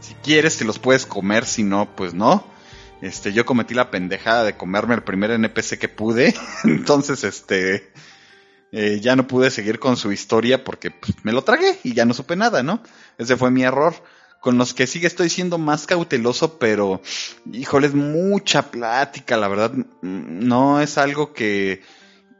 si 0.00 0.14
quieres 0.14 0.58
te 0.58 0.64
los 0.64 0.80
puedes 0.80 1.06
comer, 1.06 1.46
si 1.46 1.62
no, 1.62 1.88
pues 1.94 2.12
no. 2.12 2.57
Este, 3.00 3.32
yo 3.32 3.46
cometí 3.46 3.74
la 3.74 3.90
pendejada 3.90 4.44
de 4.44 4.56
comerme 4.56 4.94
el 4.94 5.02
primer 5.02 5.30
NPC 5.30 5.78
que 5.78 5.88
pude, 5.88 6.34
entonces 6.64 7.24
este 7.24 7.92
eh, 8.70 9.00
ya 9.00 9.16
no 9.16 9.26
pude 9.26 9.50
seguir 9.50 9.78
con 9.78 9.96
su 9.96 10.12
historia 10.12 10.62
porque 10.62 10.90
pues, 10.90 11.14
me 11.24 11.32
lo 11.32 11.42
tragué 11.42 11.78
y 11.84 11.94
ya 11.94 12.04
no 12.04 12.12
supe 12.12 12.36
nada, 12.36 12.62
¿no? 12.62 12.82
Ese 13.16 13.36
fue 13.36 13.50
mi 13.50 13.62
error. 13.62 13.94
Con 14.40 14.56
los 14.56 14.72
que 14.72 14.86
sigue 14.86 15.08
estoy 15.08 15.30
siendo 15.30 15.58
más 15.58 15.86
cauteloso, 15.86 16.58
pero 16.60 17.02
híjole, 17.50 17.88
es 17.88 17.94
mucha 17.94 18.70
plática, 18.70 19.36
la 19.36 19.48
verdad. 19.48 19.72
No 20.00 20.80
es 20.80 20.96
algo 20.96 21.32
que, 21.32 21.82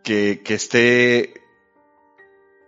que, 0.05 0.41
esté 0.47 1.35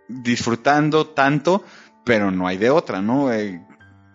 disfrutando 0.09 1.07
tanto, 1.07 1.63
pero 2.03 2.29
no 2.29 2.45
hay 2.45 2.57
de 2.57 2.71
otra, 2.71 3.01
¿no? 3.01 3.31
El 3.31 3.61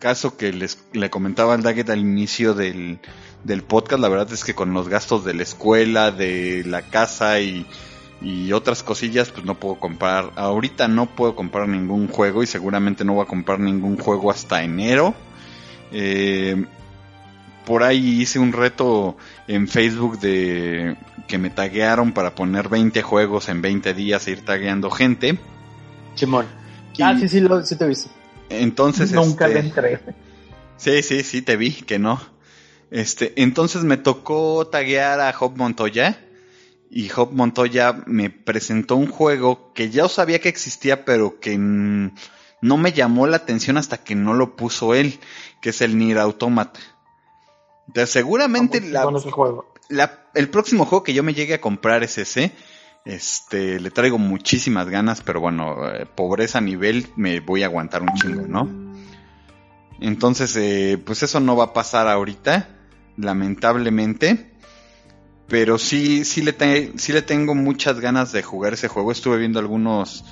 caso 0.00 0.36
que 0.36 0.52
les 0.52 0.84
le 0.92 1.08
comentaba 1.08 1.54
al 1.54 1.62
Daggett 1.62 1.88
al 1.88 2.00
inicio 2.00 2.52
del, 2.52 3.00
del 3.46 3.62
podcast, 3.62 4.02
la 4.02 4.08
verdad 4.08 4.32
es 4.32 4.44
que 4.44 4.54
con 4.54 4.74
los 4.74 4.88
gastos 4.88 5.24
de 5.24 5.34
la 5.34 5.42
escuela, 5.42 6.10
de 6.10 6.64
la 6.66 6.82
casa 6.82 7.40
y, 7.40 7.66
y 8.20 8.52
otras 8.52 8.82
cosillas, 8.82 9.30
pues 9.30 9.46
no 9.46 9.54
puedo 9.54 9.76
comprar. 9.76 10.32
Ahorita 10.34 10.88
no 10.88 11.06
puedo 11.06 11.36
comprar 11.36 11.68
ningún 11.68 12.08
juego 12.08 12.42
y 12.42 12.46
seguramente 12.46 13.04
no 13.04 13.14
voy 13.14 13.24
a 13.24 13.28
comprar 13.28 13.60
ningún 13.60 13.96
juego 13.98 14.30
hasta 14.30 14.62
enero. 14.62 15.14
Eh, 15.92 16.66
por 17.64 17.82
ahí 17.82 18.22
hice 18.22 18.38
un 18.38 18.52
reto 18.52 19.16
en 19.46 19.68
Facebook 19.68 20.18
de 20.18 20.96
que 21.28 21.38
me 21.38 21.50
taguearon 21.50 22.12
para 22.12 22.34
poner 22.34 22.68
20 22.68 23.02
juegos 23.02 23.48
en 23.48 23.62
20 23.62 23.94
días 23.94 24.26
e 24.26 24.32
ir 24.32 24.44
tagueando 24.44 24.90
gente. 24.90 25.38
Chimón. 26.14 26.46
Ah, 27.00 27.16
sí, 27.18 27.28
sí, 27.28 27.40
lo, 27.40 27.64
sí 27.64 27.76
te 27.76 27.86
visto. 27.86 28.10
Entonces, 28.48 29.12
Nunca 29.12 29.46
este, 29.46 29.60
le 29.60 29.66
entré. 29.68 30.00
Sí, 30.76 31.02
sí, 31.02 31.22
sí, 31.22 31.42
te 31.42 31.56
vi, 31.56 31.72
que 31.72 31.98
no. 31.98 32.20
Este, 32.90 33.32
entonces 33.42 33.82
me 33.84 33.96
tocó 33.96 34.66
taguear 34.68 35.20
a 35.20 35.32
Job 35.32 35.56
Montoya 35.56 36.20
y 36.90 37.08
Job 37.08 37.32
Montoya 37.32 38.02
me 38.06 38.30
presentó 38.30 38.96
un 38.96 39.08
juego 39.08 39.72
que 39.74 39.90
ya 39.90 40.08
sabía 40.08 40.40
que 40.40 40.48
existía, 40.48 41.04
pero 41.04 41.40
que 41.40 41.58
mm, 41.58 42.14
no 42.62 42.76
me 42.76 42.92
llamó 42.92 43.26
la 43.26 43.38
atención 43.38 43.76
hasta 43.76 43.98
que 43.98 44.14
no 44.14 44.34
lo 44.34 44.56
puso 44.56 44.94
él, 44.94 45.18
que 45.60 45.70
es 45.70 45.80
el 45.80 45.98
Nier 45.98 46.18
Automata. 46.18 46.78
Entonces, 47.88 48.10
seguramente 48.10 48.80
la, 48.80 49.02
juego. 49.04 49.72
la- 49.88 50.24
el 50.34 50.48
próximo 50.48 50.84
juego 50.84 51.02
que 51.02 51.14
yo 51.14 51.22
me 51.22 51.34
llegue 51.34 51.54
a 51.54 51.60
comprar 51.60 52.02
es 52.04 52.18
ese. 52.18 52.52
Este, 53.04 53.78
le 53.78 53.90
traigo 53.92 54.18
muchísimas 54.18 54.88
ganas, 54.88 55.22
pero 55.22 55.40
bueno, 55.40 55.88
eh, 55.88 56.06
pobreza 56.06 56.58
a 56.58 56.60
nivel 56.60 57.06
me 57.16 57.38
voy 57.40 57.62
a 57.62 57.66
aguantar 57.66 58.02
un 58.02 58.12
chingo, 58.14 58.42
¿no? 58.48 58.68
Entonces, 60.00 60.56
eh, 60.56 60.98
pues 61.04 61.22
eso 61.22 61.40
no 61.40 61.56
va 61.56 61.64
a 61.66 61.72
pasar 61.72 62.08
ahorita, 62.08 62.68
lamentablemente. 63.16 64.50
Pero 65.48 65.78
sí, 65.78 66.24
sí 66.24 66.42
le, 66.42 66.52
te- 66.52 66.92
sí 66.98 67.12
le 67.12 67.22
tengo 67.22 67.54
muchas 67.54 68.00
ganas 68.00 68.32
de 68.32 68.42
jugar 68.42 68.72
ese 68.74 68.88
juego. 68.88 69.12
Estuve 69.12 69.38
viendo 69.38 69.60
algunos, 69.60 70.24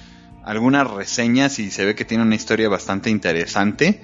algunas 0.45 0.91
reseñas 0.91 1.59
y 1.61 1.70
se 1.70 1.85
ve 1.85 1.95
que 1.95 2.05
tiene 2.05 2.24
una 2.24 2.35
historia 2.35 2.68
bastante 2.68 3.11
interesante. 3.11 4.03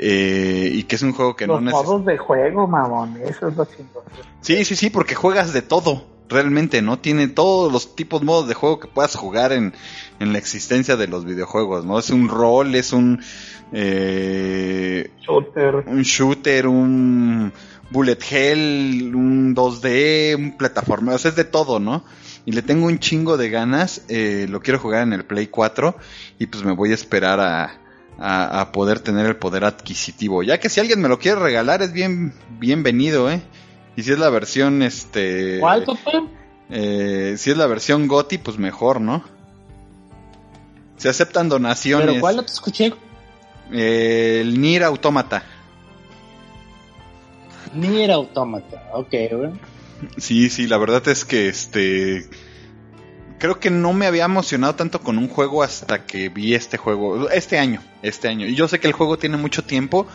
eh, 0.00 0.70
y 0.72 0.84
que 0.84 0.94
es 0.94 1.02
un 1.02 1.12
juego 1.12 1.34
que 1.34 1.48
Los 1.48 1.60
no 1.60 1.70
necesita. 1.70 1.88
modos 1.90 2.06
de 2.06 2.18
juego, 2.18 2.68
mamón, 2.68 3.16
eso 3.24 3.48
es 3.48 3.56
lo 3.56 3.64
chingón. 3.64 4.04
Sí, 4.42 4.64
sí, 4.64 4.76
sí, 4.76 4.90
porque 4.90 5.16
juegas 5.16 5.52
de 5.52 5.60
todo, 5.60 6.06
realmente, 6.28 6.82
¿no? 6.82 7.00
Tiene 7.00 7.26
todos 7.26 7.72
los 7.72 7.96
tipos, 7.96 8.22
modos 8.22 8.46
de 8.46 8.54
juego 8.54 8.78
que 8.78 8.86
puedas 8.86 9.16
jugar 9.16 9.50
en, 9.50 9.74
en 10.20 10.32
la 10.32 10.38
existencia 10.38 10.96
de 10.96 11.08
los 11.08 11.24
videojuegos, 11.24 11.84
¿no? 11.84 11.98
Es 11.98 12.10
un 12.10 12.28
rol, 12.28 12.76
es 12.76 12.92
un, 12.92 13.20
eh, 13.72 15.10
Shooter. 15.20 15.74
un 15.88 16.02
shooter, 16.02 16.66
un 16.68 17.52
bullet 17.90 18.18
hell, 18.30 19.14
un 19.14 19.54
2D, 19.54 20.36
un 20.36 20.56
plataforma, 20.56 21.14
o 21.14 21.18
sea, 21.18 21.30
es 21.30 21.36
de 21.36 21.44
todo, 21.44 21.78
¿no? 21.80 22.04
Y 22.44 22.52
le 22.52 22.62
tengo 22.62 22.86
un 22.86 22.98
chingo 22.98 23.36
de 23.36 23.50
ganas, 23.50 24.02
eh, 24.08 24.46
lo 24.48 24.60
quiero 24.60 24.78
jugar 24.78 25.02
en 25.02 25.12
el 25.12 25.24
Play 25.24 25.48
4 25.48 25.96
y 26.38 26.46
pues 26.46 26.64
me 26.64 26.72
voy 26.72 26.92
a 26.92 26.94
esperar 26.94 27.40
a, 27.40 27.80
a, 28.18 28.60
a 28.60 28.72
poder 28.72 29.00
tener 29.00 29.26
el 29.26 29.36
poder 29.36 29.64
adquisitivo. 29.64 30.42
Ya 30.42 30.58
que 30.58 30.68
si 30.68 30.80
alguien 30.80 31.00
me 31.00 31.08
lo 31.08 31.18
quiere 31.18 31.40
regalar 31.40 31.82
es 31.82 31.92
bien 31.92 32.32
bienvenido, 32.58 33.30
¿eh? 33.30 33.42
Y 33.96 34.02
si 34.02 34.12
es 34.12 34.18
la 34.18 34.30
versión, 34.30 34.82
este... 34.82 35.58
¿Cuál, 35.60 35.84
papá? 35.84 36.22
eh, 36.70 37.34
si 37.36 37.50
es 37.50 37.56
la 37.56 37.66
versión 37.66 38.06
GOTI, 38.06 38.38
pues 38.38 38.58
mejor, 38.58 39.00
¿no? 39.00 39.24
Se 40.96 41.08
aceptan 41.08 41.48
donaciones. 41.48 42.06
¿Pero 42.06 42.20
cuál 42.20 42.36
no 42.36 42.44
te 42.44 42.52
escuché? 42.52 42.94
Eh, 43.72 44.38
el 44.40 44.60
Nier 44.60 44.84
Automata. 44.84 45.44
Nier 47.74 48.10
Automata. 48.10 48.90
Ok, 48.92 49.14
güey. 49.32 49.50
Sí, 50.16 50.48
sí, 50.50 50.66
la 50.66 50.78
verdad 50.78 51.06
es 51.08 51.24
que 51.24 51.48
este 51.48 52.28
creo 53.38 53.60
que 53.60 53.70
no 53.70 53.92
me 53.92 54.06
había 54.06 54.24
emocionado 54.24 54.74
tanto 54.74 55.00
con 55.00 55.16
un 55.16 55.28
juego 55.28 55.62
hasta 55.62 56.04
que 56.04 56.28
vi 56.28 56.54
este 56.54 56.76
juego 56.76 57.30
este 57.30 57.58
año, 57.58 57.82
este 58.02 58.28
año. 58.28 58.46
Y 58.46 58.54
yo 58.54 58.68
sé 58.68 58.80
que 58.80 58.88
el 58.88 58.92
juego 58.92 59.18
tiene 59.18 59.36
mucho 59.36 59.62
tiempo, 59.62 60.06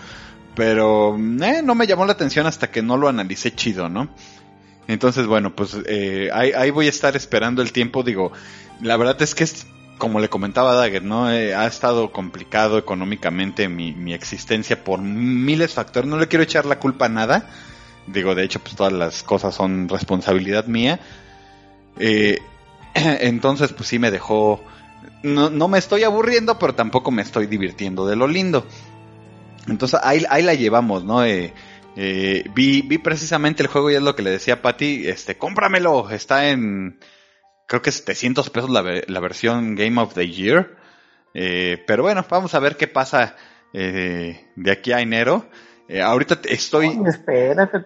pero 0.56 1.16
eh, 1.16 1.62
no 1.64 1.76
me 1.76 1.88
llamó 1.88 2.06
la 2.06 2.14
atención 2.14 2.46
hasta 2.46 2.70
que 2.70 2.82
no 2.82 2.98
lo 2.98 3.08
analicé 3.08 3.54
chido, 3.54 3.90
¿no? 3.90 4.10
Entonces, 4.88 5.28
bueno, 5.28 5.56
pues 5.56 5.78
eh, 5.86 6.30
ahí, 6.34 6.52
ahí 6.52 6.70
voy 6.70 6.88
a 6.88 6.90
estar 6.90 7.16
esperando 7.16 7.62
el 7.62 7.72
tiempo. 7.72 8.04
Digo, 8.04 8.34
la 8.82 8.98
verdad 8.98 9.22
es 9.22 9.34
que 9.34 9.46
es 9.46 9.66
como 9.98 10.20
le 10.20 10.30
comentaba 10.30 10.74
Dagger, 10.74 11.04
¿no? 11.04 11.32
Eh, 11.32 11.54
ha 11.56 11.66
estado 11.66 12.12
complicado 12.12 12.78
económicamente 12.78 13.70
mi, 13.70 13.94
mi 13.94 14.14
existencia 14.14 14.84
por 14.84 15.02
miles 15.02 15.70
de 15.70 15.76
factores. 15.76 16.10
No 16.10 16.18
le 16.18 16.28
quiero 16.28 16.44
echar 16.44 16.66
la 16.66 16.80
culpa 16.80 17.06
a 17.06 17.10
nada. 17.10 17.50
Digo, 18.08 18.36
de 18.36 18.44
hecho, 18.44 18.60
pues 18.60 18.76
todas 18.76 18.94
las 18.94 19.24
cosas 19.24 19.56
son 19.56 19.88
responsabilidad 19.88 20.66
mía. 20.66 21.00
Eh, 22.00 22.40
entonces, 22.94 23.72
pues 23.74 23.90
sí 23.90 24.00
me 24.00 24.12
dejó... 24.12 24.64
No, 25.22 25.50
no 25.50 25.68
me 25.70 25.78
estoy 25.78 26.04
aburriendo, 26.04 26.60
pero 26.60 26.76
tampoco 26.76 27.10
me 27.12 27.22
estoy 27.22 27.48
divirtiendo 27.48 28.06
de 28.06 28.16
lo 28.16 28.28
lindo. 28.28 28.66
Entonces 29.68 30.00
ahí, 30.04 30.26
ahí 30.30 30.44
la 30.44 30.54
llevamos, 30.54 31.06
¿no? 31.06 31.24
Eh, 31.24 31.54
eh, 31.96 32.44
vi, 32.54 32.82
vi 32.82 32.98
precisamente 32.98 33.64
el 33.64 33.70
juego 33.70 33.92
y 33.92 33.96
es 33.96 34.02
lo 34.02 34.16
que 34.16 34.24
le 34.24 34.32
decía 34.32 34.56
a 34.56 34.62
Patty, 34.62 35.08
este, 35.08 35.38
cómpramelo, 35.38 36.10
está 36.10 36.50
en, 36.50 36.98
creo 37.74 37.82
que 37.82 37.92
700 37.92 38.52
pesos 38.52 38.70
la, 38.70 38.84
ve- 38.84 39.04
la 39.08 39.20
versión 39.20 39.74
Game 39.74 40.00
of 40.00 40.14
the 40.14 40.30
Year. 40.30 40.78
Eh, 41.34 41.84
pero 41.88 42.04
bueno, 42.04 42.24
vamos 42.30 42.54
a 42.54 42.60
ver 42.60 42.78
qué 42.78 42.88
pasa 42.88 43.36
eh, 43.74 44.52
de 44.56 44.72
aquí 44.72 44.92
a 44.92 45.02
enero. 45.02 45.48
Eh, 45.88 46.00
ahorita 46.00 46.38
estoy... 46.48 46.90
Oye, 46.90 47.10
espérate, 47.10 47.84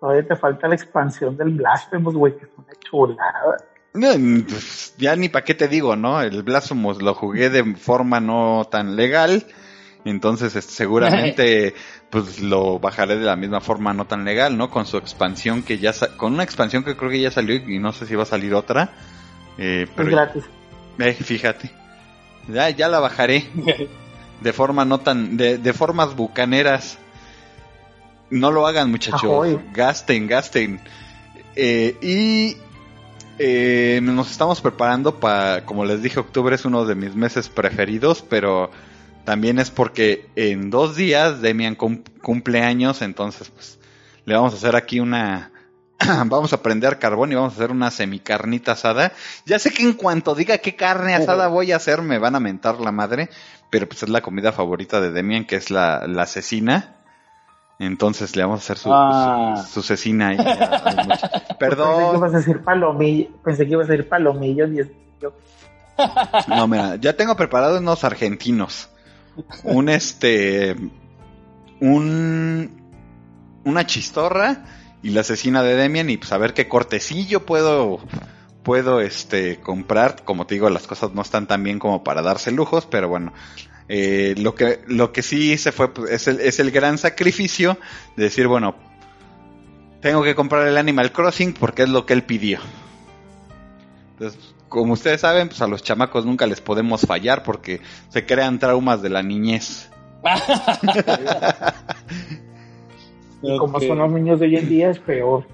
todavía 0.00 0.24
te 0.28 0.36
falta 0.36 0.68
la 0.68 0.76
expansión 0.76 1.36
del 1.36 1.50
Blasphemous, 1.50 2.14
güey, 2.14 2.36
que 2.38 2.44
es 2.44 2.50
una 2.56 2.72
chulada. 2.88 3.56
No, 3.94 4.10
pues, 4.48 4.94
ya 4.98 5.16
ni 5.16 5.28
para 5.28 5.44
qué 5.44 5.54
te 5.54 5.66
digo, 5.66 5.96
¿no? 5.96 6.20
El 6.22 6.44
Blasphemous 6.44 7.02
lo 7.02 7.14
jugué 7.14 7.50
de 7.50 7.74
forma 7.74 8.20
no 8.20 8.68
tan 8.70 8.94
legal. 8.94 9.44
Entonces, 10.04 10.54
este, 10.54 10.72
seguramente, 10.74 11.74
pues 12.10 12.38
lo 12.40 12.78
bajaré 12.78 13.16
de 13.16 13.24
la 13.24 13.34
misma 13.34 13.60
forma 13.60 13.92
no 13.94 14.06
tan 14.06 14.24
legal, 14.24 14.56
¿no? 14.56 14.70
Con 14.70 14.86
su 14.86 14.96
expansión 14.96 15.64
que 15.64 15.78
ya, 15.78 15.92
con 16.18 16.34
una 16.34 16.44
expansión 16.44 16.84
que 16.84 16.96
creo 16.96 17.10
que 17.10 17.20
ya 17.20 17.32
salió 17.32 17.56
y 17.56 17.80
no 17.80 17.92
sé 17.92 18.06
si 18.06 18.14
va 18.14 18.22
a 18.22 18.26
salir 18.26 18.54
otra. 18.54 18.92
Eh, 19.58 19.82
Es 19.84 19.90
pero, 19.94 20.10
gratis. 20.10 20.44
eh, 20.98 21.12
fíjate. 21.14 21.70
Ya, 22.48 22.68
ya 22.70 22.88
la 22.88 23.00
bajaré 23.00 23.46
de 24.40 24.52
forma 24.52 24.84
no 24.84 25.00
tan, 25.00 25.36
de, 25.36 25.58
de 25.58 25.72
formas 25.72 26.14
bucaneras. 26.16 26.98
No 28.30 28.50
lo 28.50 28.66
hagan, 28.66 28.90
muchachos. 28.90 29.20
Gasten, 29.72 30.26
gasten. 30.26 30.80
Eh, 31.56 31.96
y 32.02 32.56
eh, 33.38 34.00
nos 34.02 34.30
estamos 34.30 34.60
preparando 34.60 35.20
para, 35.20 35.64
como 35.64 35.84
les 35.84 36.02
dije, 36.02 36.18
octubre 36.20 36.54
es 36.56 36.64
uno 36.64 36.84
de 36.84 36.94
mis 36.96 37.14
meses 37.14 37.48
preferidos, 37.48 38.22
pero 38.28 38.70
también 39.24 39.58
es 39.58 39.70
porque 39.70 40.26
en 40.36 40.70
dos 40.70 40.96
días 40.96 41.40
Demian 41.40 41.76
cum- 41.76 42.02
cumple 42.22 42.60
años, 42.62 43.02
entonces 43.02 43.48
pues 43.50 43.78
le 44.24 44.34
vamos 44.34 44.52
a 44.52 44.56
hacer 44.56 44.74
aquí 44.76 45.00
una... 45.00 45.50
vamos 46.26 46.52
a 46.52 46.62
prender 46.62 46.98
carbón 46.98 47.32
y 47.32 47.34
vamos 47.34 47.52
a 47.52 47.56
hacer 47.56 47.70
una 47.70 47.90
semicarnita 47.90 48.72
asada. 48.72 49.12
Ya 49.46 49.58
sé 49.58 49.70
que 49.72 49.82
en 49.82 49.94
cuanto 49.94 50.34
diga 50.34 50.58
qué 50.58 50.76
carne 50.76 51.14
asada 51.14 51.48
voy 51.48 51.72
a 51.72 51.76
hacer 51.76 52.02
me 52.02 52.18
van 52.18 52.34
a 52.34 52.40
mentar 52.40 52.80
la 52.80 52.92
madre, 52.92 53.28
pero 53.70 53.88
pues 53.88 54.02
es 54.02 54.08
la 54.08 54.20
comida 54.20 54.52
favorita 54.52 55.00
de 55.00 55.10
Demian, 55.10 55.44
que 55.46 55.56
es 55.56 55.70
la, 55.70 56.06
la 56.06 56.26
cecina. 56.26 56.96
Entonces 57.80 58.36
le 58.36 58.42
vamos 58.44 58.60
a 58.60 58.62
hacer 58.62 58.78
su, 58.78 58.88
Ah. 58.92 59.64
su, 59.66 59.80
su 59.80 59.82
cecina 59.82 60.28
ahí. 60.28 60.36
Mucha- 60.38 61.28
Pensé 61.28 61.46
que 61.48 61.54
Perdón. 61.58 62.16
ibas 62.16 62.34
a 62.34 62.36
decir 62.38 62.62
palomillo, 62.62 63.30
pensé 63.42 63.64
que 63.66 63.72
ibas 63.72 63.88
a 63.88 63.92
decir 63.92 64.08
palomillo 64.08 64.66
No, 66.48 66.68
mira, 66.68 66.96
ya 66.96 67.16
tengo 67.16 67.34
preparado 67.36 67.78
unos 67.78 68.04
argentinos. 68.04 68.88
Un 69.64 69.88
este. 69.88 70.76
Un. 71.80 72.82
Una 73.64 73.86
chistorra 73.86 74.64
y 75.04 75.10
la 75.10 75.20
asesina 75.20 75.62
de 75.62 75.76
Demian. 75.76 76.10
Y 76.10 76.16
pues 76.16 76.32
a 76.32 76.38
ver 76.38 76.54
qué 76.54 76.66
cortecillo 76.66 77.46
puedo. 77.46 78.00
puedo 78.64 79.02
este 79.02 79.60
comprar, 79.60 80.24
como 80.24 80.46
te 80.46 80.54
digo, 80.54 80.70
las 80.70 80.86
cosas 80.86 81.12
no 81.12 81.22
están 81.22 81.46
tan 81.46 81.62
bien 81.62 81.78
como 81.78 82.02
para 82.02 82.22
darse 82.22 82.50
lujos, 82.50 82.86
pero 82.86 83.08
bueno, 83.08 83.32
eh, 83.88 84.34
lo 84.38 84.54
que 84.54 84.80
lo 84.86 85.12
que 85.12 85.22
sí 85.22 85.58
se 85.58 85.70
fue 85.70 85.92
pues, 85.92 86.10
es, 86.10 86.28
el, 86.28 86.40
es 86.40 86.58
el 86.58 86.70
gran 86.70 86.96
sacrificio 86.96 87.76
de 88.16 88.24
decir, 88.24 88.48
bueno, 88.48 88.74
tengo 90.00 90.24
que 90.24 90.34
comprar 90.34 90.66
el 90.66 90.78
Animal 90.78 91.12
Crossing 91.12 91.52
porque 91.52 91.82
es 91.82 91.90
lo 91.90 92.06
que 92.06 92.14
él 92.14 92.22
pidió. 92.22 92.58
Entonces, 94.12 94.40
como 94.70 94.94
ustedes 94.94 95.20
saben, 95.20 95.48
pues 95.48 95.60
a 95.60 95.66
los 95.66 95.82
chamacos 95.82 96.24
nunca 96.24 96.46
les 96.46 96.62
podemos 96.62 97.02
fallar 97.02 97.42
porque 97.42 97.82
se 98.08 98.24
crean 98.24 98.58
traumas 98.58 99.02
de 99.02 99.10
la 99.10 99.22
niñez. 99.22 99.90
Y 103.46 103.58
como 103.58 103.78
son 103.80 103.98
los 103.98 104.12
niños 104.12 104.40
de 104.40 104.46
hoy 104.46 104.56
en 104.56 104.68
día, 104.68 104.90
es 104.90 104.98
peor. 104.98 105.46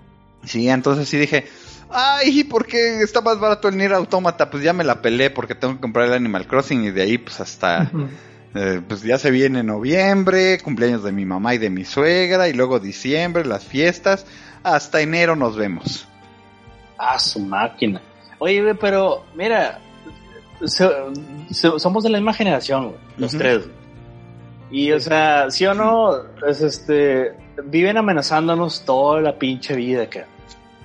Sí, 0.45 0.69
entonces 0.69 1.09
sí 1.09 1.19
dije, 1.19 1.45
ay, 1.91 2.45
¿por 2.45 2.67
qué 2.67 3.03
está 3.03 3.21
más 3.21 3.39
barato 3.41 3.69
el 3.69 3.77
Nier 3.77 3.93
Automata? 3.93 4.51
Pues 4.51 4.63
ya 4.63 4.73
me 4.73 4.85
la 4.85 5.03
pelé 5.03 5.31
porque 5.31 5.55
tengo 5.55 5.75
que 5.75 5.81
comprar 5.81 6.07
el 6.07 6.15
Animal 6.15 6.47
Crossing 6.47 6.85
y 6.85 6.91
de 6.91 7.03
ahí 7.03 7.19
pues 7.19 7.41
hasta, 7.41 7.91
eh, 8.55 8.81
pues 8.89 9.03
ya 9.03 9.19
se 9.19 9.31
viene 9.31 9.63
noviembre, 9.63 10.59
cumpleaños 10.63 11.03
de 11.05 11.13
mi 11.13 11.25
mamá 11.27 11.55
y 11.55 11.59
de 11.59 11.69
mi 11.71 11.85
suegra 11.85 12.49
y 12.49 12.53
luego 12.55 12.79
diciembre, 12.81 13.45
las 13.45 13.65
fiestas, 13.65 14.25
hasta 14.63 15.01
enero 15.01 15.37
nos 15.37 15.57
vemos. 15.57 16.07
Ah, 16.97 17.19
su 17.19 17.41
máquina. 17.41 18.01
Oye, 18.39 18.63
güey, 18.63 18.75
pero 18.75 19.25
mira, 19.35 19.79
so- 20.65 21.13
so- 21.51 21.79
somos 21.79 22.05
de 22.05 22.11
la 22.11 22.19
misma 22.19 22.33
generación, 22.33 22.89
güey, 22.89 22.99
los 23.19 23.33
tres. 23.33 23.69
Y, 24.71 24.93
o 24.93 25.01
sea, 25.01 25.51
sí 25.51 25.67
o 25.67 25.75
no, 25.75 26.13
es 26.47 26.61
este, 26.63 27.33
viven 27.65 27.97
amenazándonos 27.97 28.85
toda 28.85 29.21
la 29.21 29.39
pinche 29.39 29.75
vida, 29.75 30.09
que 30.09 30.25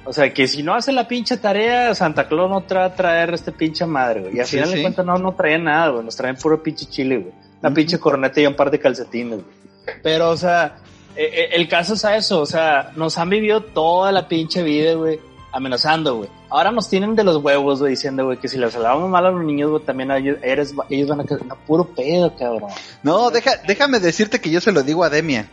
O 0.05 0.13
sea, 0.13 0.31
que 0.33 0.47
si 0.47 0.61
no 0.63 0.75
hace 0.75 0.91
la 0.91 1.07
pinche 1.07 1.37
tarea, 1.37 1.93
Santa 1.95 2.27
Claus 2.27 2.49
no 2.49 2.63
va 2.75 2.85
a 2.85 2.93
traer 2.93 3.33
este 3.33 3.51
pinche 3.51 3.85
madre, 3.85 4.21
güey. 4.21 4.37
Y 4.37 4.39
al 4.39 4.45
Sí, 4.45 4.55
final 4.57 4.69
sí. 4.69 4.75
de 4.75 4.81
cuentas 4.83 5.05
no, 5.05 5.17
no 5.17 5.33
traen 5.33 5.63
nada, 5.63 5.89
güey. 5.89 6.05
Nos 6.05 6.15
traen 6.15 6.35
puro 6.35 6.61
pinche 6.61 6.85
chile, 6.85 7.17
güey. 7.17 7.33
Una 7.61 7.73
pinche 7.73 7.97
corneta 7.99 8.39
y 8.39 8.45
un 8.45 8.53
par 8.55 8.69
de 8.69 8.79
calcetines, 8.79 9.39
güey. 9.41 9.55
Pero, 10.03 10.29
o 10.29 10.37
sea, 10.37 10.77
eh, 11.15 11.29
eh, 11.33 11.49
el 11.53 11.67
caso 11.67 11.95
es 11.95 12.05
a 12.05 12.15
eso. 12.15 12.39
O 12.41 12.45
sea, 12.45 12.91
nos 12.95 13.17
han 13.17 13.29
vivido 13.29 13.61
toda 13.61 14.11
la 14.11 14.27
pinche 14.27 14.61
vida, 14.61 14.93
güey, 14.93 15.19
amenazando, 15.51 16.17
güey. 16.17 16.29
Ahora 16.49 16.71
nos 16.71 16.87
tienen 16.87 17.15
de 17.15 17.23
los 17.23 17.37
huevos, 17.43 17.79
güey, 17.79 17.91
diciendo, 17.91 18.25
güey, 18.25 18.37
que 18.37 18.47
si 18.47 18.57
les 18.59 18.75
hablábamos 18.75 19.09
mal 19.09 19.25
a 19.25 19.31
los 19.31 19.43
niños, 19.43 19.71
güey, 19.71 19.83
también 19.83 20.11
a 20.11 20.17
ellos, 20.17 20.37
eres, 20.43 20.73
ellos 20.89 21.09
van 21.09 21.21
a 21.21 21.23
quedar 21.23 21.41
puro 21.65 21.83
pedo, 21.85 22.35
cabrón. 22.35 22.69
No, 23.01 23.31
deja, 23.31 23.53
déjame 23.67 23.99
decirte 23.99 24.39
que 24.39 24.51
yo 24.51 24.61
se 24.61 24.71
lo 24.71 24.83
digo 24.83 25.03
a 25.03 25.09
Demian. 25.09 25.49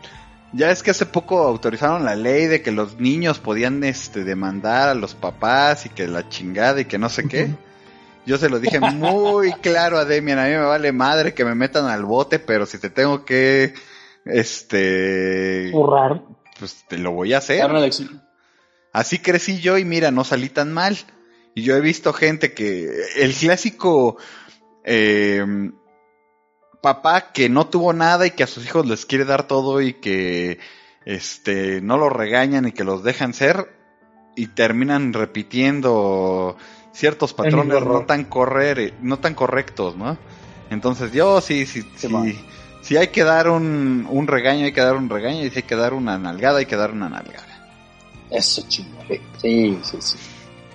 Ya 0.52 0.70
es 0.70 0.82
que 0.82 0.90
hace 0.90 1.06
poco 1.06 1.38
autorizaron 1.38 2.04
la 2.04 2.14
ley 2.14 2.46
de 2.46 2.60
que 2.60 2.72
los 2.72 2.98
niños 2.98 3.38
podían 3.38 3.82
este 3.84 4.22
demandar 4.22 4.90
a 4.90 4.94
los 4.94 5.14
papás 5.14 5.86
y 5.86 5.88
que 5.88 6.06
la 6.06 6.28
chingada 6.28 6.82
y 6.82 6.84
que 6.84 6.98
no 6.98 7.08
sé 7.08 7.26
qué. 7.26 7.54
Yo 8.26 8.36
se 8.36 8.50
lo 8.50 8.60
dije 8.60 8.78
muy 8.78 9.52
claro 9.62 9.98
a 9.98 10.04
Demian, 10.04 10.38
a 10.38 10.44
mí 10.44 10.50
me 10.50 10.58
vale 10.58 10.92
madre 10.92 11.32
que 11.32 11.44
me 11.44 11.54
metan 11.54 11.86
al 11.86 12.04
bote, 12.04 12.38
pero 12.38 12.66
si 12.66 12.78
te 12.78 12.90
tengo 12.90 13.24
que 13.24 13.72
este 14.26 15.70
Burrar. 15.72 16.22
pues 16.58 16.84
te 16.86 16.98
lo 16.98 17.12
voy 17.12 17.32
a 17.32 17.38
hacer. 17.38 17.66
Así 18.92 19.18
crecí 19.18 19.58
yo 19.58 19.78
y 19.78 19.86
mira, 19.86 20.10
no 20.10 20.22
salí 20.22 20.50
tan 20.50 20.72
mal. 20.72 20.98
Y 21.54 21.62
yo 21.62 21.76
he 21.76 21.80
visto 21.80 22.12
gente 22.12 22.52
que 22.52 22.90
el 23.16 23.34
clásico 23.34 24.18
eh, 24.84 25.44
papá 26.82 27.32
que 27.32 27.48
no 27.48 27.66
tuvo 27.68 27.94
nada 27.94 28.26
y 28.26 28.32
que 28.32 28.42
a 28.42 28.46
sus 28.46 28.64
hijos 28.66 28.86
les 28.86 29.06
quiere 29.06 29.24
dar 29.24 29.46
todo 29.46 29.80
y 29.80 29.94
que 29.94 30.58
este 31.06 31.80
no 31.80 31.96
los 31.96 32.12
regañan 32.12 32.68
y 32.68 32.72
que 32.72 32.84
los 32.84 33.02
dejan 33.02 33.32
ser 33.32 33.74
y 34.36 34.48
terminan 34.48 35.12
repitiendo 35.12 36.56
ciertos 36.92 37.32
patrones 37.32 37.74
no 38.00 38.06
tan 38.06 38.24
correr, 38.24 38.94
no 39.00 39.18
tan 39.18 39.34
correctos, 39.34 39.96
¿no? 39.96 40.18
Entonces 40.70 41.12
yo 41.12 41.40
sí, 41.40 41.66
sí, 41.66 41.82
Sí, 41.96 42.08
si 42.82 42.96
hay 42.96 43.08
que 43.08 43.24
dar 43.24 43.48
un, 43.48 44.06
un 44.10 44.26
regaño, 44.26 44.64
hay 44.64 44.72
que 44.72 44.80
dar 44.80 44.96
un 44.96 45.08
regaño, 45.08 45.44
y 45.44 45.50
si 45.50 45.58
hay 45.58 45.62
que 45.62 45.76
dar 45.76 45.94
una 45.94 46.18
nalgada, 46.18 46.58
hay 46.58 46.66
que 46.66 46.76
dar 46.76 46.90
una 46.90 47.08
nalgada. 47.08 47.46
Eso, 48.30 48.62
chingón. 48.68 49.06
Sí, 49.40 49.78
sí, 49.82 49.96
sí. 50.00 50.16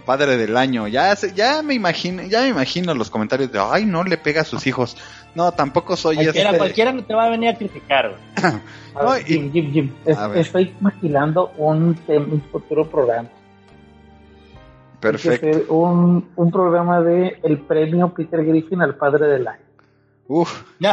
Padre 0.06 0.38
del 0.38 0.56
año, 0.56 0.88
ya 0.88 1.14
se- 1.16 1.34
ya 1.34 1.62
me 1.64 1.74
imagino, 1.74 2.24
ya 2.24 2.42
me 2.42 2.48
imagino 2.50 2.94
los 2.94 3.10
comentarios 3.10 3.52
de 3.52 3.60
ay 3.60 3.86
no 3.86 4.04
le 4.04 4.18
pega 4.18 4.42
a 4.42 4.46
sus 4.46 4.66
hijos. 4.68 4.96
No, 5.38 5.52
tampoco 5.52 5.96
soy 5.96 6.16
Cualquiera, 6.16 6.50
este. 6.50 6.58
cualquiera 6.58 6.92
no 6.92 7.04
te 7.06 7.14
va 7.14 7.26
a 7.26 7.30
venir 7.30 7.50
a 7.50 7.56
criticar, 7.56 8.10
güey. 8.10 8.22
A 8.96 9.04
No, 9.04 9.12
ver, 9.12 9.22
y- 9.22 9.34
Jim, 9.34 9.52
Jim, 9.54 9.72
Jim, 9.72 9.96
es- 10.04 10.18
A 10.18 10.28
ver. 10.30 10.40
estoy 10.40 10.74
imaginando 10.82 11.52
un, 11.58 11.96
futuro 12.52 12.90
programa. 12.90 13.30
Perfecto. 15.00 15.72
un, 15.76 16.28
un 16.36 16.52
programa 16.52 17.02
de 17.02 17.40
el 17.44 17.60
premio 17.60 18.12
Peter 18.16 18.44
Griffin 18.44 18.82
al 18.82 18.96
padre 18.96 19.28
del 19.28 19.48
año. 19.48 19.62
Uf, 20.28 20.64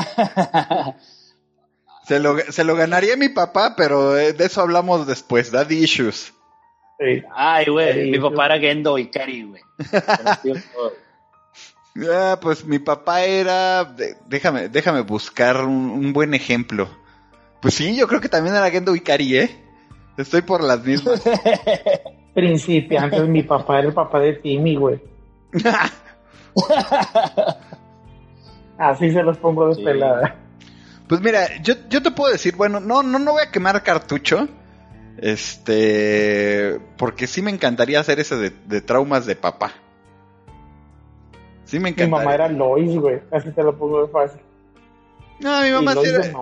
se 2.06 2.20
lo, 2.20 2.36
se 2.40 2.64
lo 2.64 2.76
ganaría 2.76 3.16
mi 3.16 3.30
papá, 3.30 3.74
pero 3.78 4.12
de 4.12 4.36
eso 4.44 4.60
hablamos 4.60 5.06
después. 5.06 5.50
Daddy 5.50 5.76
issues. 5.84 6.34
Sí. 7.00 7.22
Ay, 7.34 7.64
güey, 7.70 8.10
mi 8.10 8.18
papá 8.18 8.44
era 8.44 8.58
Gendo 8.58 8.98
Ikari, 8.98 9.44
güey. 9.44 9.62
Ah, 12.10 12.38
pues 12.40 12.64
mi 12.64 12.78
papá 12.80 13.22
era, 13.22 13.94
déjame, 14.26 14.68
déjame 14.68 15.02
buscar 15.02 15.64
un, 15.64 15.90
un 15.90 16.12
buen 16.12 16.34
ejemplo. 16.34 16.88
Pues 17.62 17.74
sí, 17.74 17.96
yo 17.96 18.08
creo 18.08 18.20
que 18.20 18.28
también 18.28 18.56
era 18.56 18.70
Gendo 18.70 18.94
Ikari, 18.94 19.36
¿eh? 19.38 19.64
Estoy 20.16 20.42
por 20.42 20.62
las 20.62 20.84
mismas. 20.84 21.22
Principiantes, 22.34 23.28
mi 23.28 23.42
papá 23.44 23.78
era 23.78 23.88
el 23.88 23.94
papá 23.94 24.18
de 24.18 24.34
Timmy, 24.34 24.76
güey. 24.76 25.00
Así 28.78 29.10
se 29.12 29.22
los 29.22 29.38
pongo 29.38 29.68
de 29.68 29.74
Sí. 29.76 29.84
pelada. 29.84 30.36
Pues 31.08 31.20
mira, 31.20 31.62
yo, 31.62 31.74
yo 31.88 32.02
te 32.02 32.10
puedo 32.10 32.32
decir, 32.32 32.56
bueno, 32.56 32.80
no, 32.80 33.02
no, 33.02 33.18
no 33.18 33.32
voy 33.32 33.42
a 33.42 33.50
quemar 33.50 33.82
cartucho. 33.82 34.48
Este, 35.18 36.80
porque 36.98 37.26
sí 37.28 37.40
me 37.40 37.52
encantaría 37.52 38.00
hacer 38.00 38.18
ese 38.18 38.36
de, 38.36 38.50
de 38.50 38.80
traumas 38.80 39.26
de 39.26 39.36
papá. 39.36 39.72
Sí 41.64 41.76
me 41.78 41.84
Mi 41.84 41.88
encantaría. 41.90 42.18
mamá 42.18 42.34
era 42.34 42.48
Lois, 42.48 42.94
güey. 42.96 43.20
Así 43.30 43.50
te 43.50 43.62
lo 43.62 43.76
pongo 43.76 44.02
de 44.06 44.08
fácil. 44.12 44.40
No, 45.40 45.62
mi 45.62 45.70
mamá 45.70 45.94
sí 45.94 46.08
era, 46.08 46.32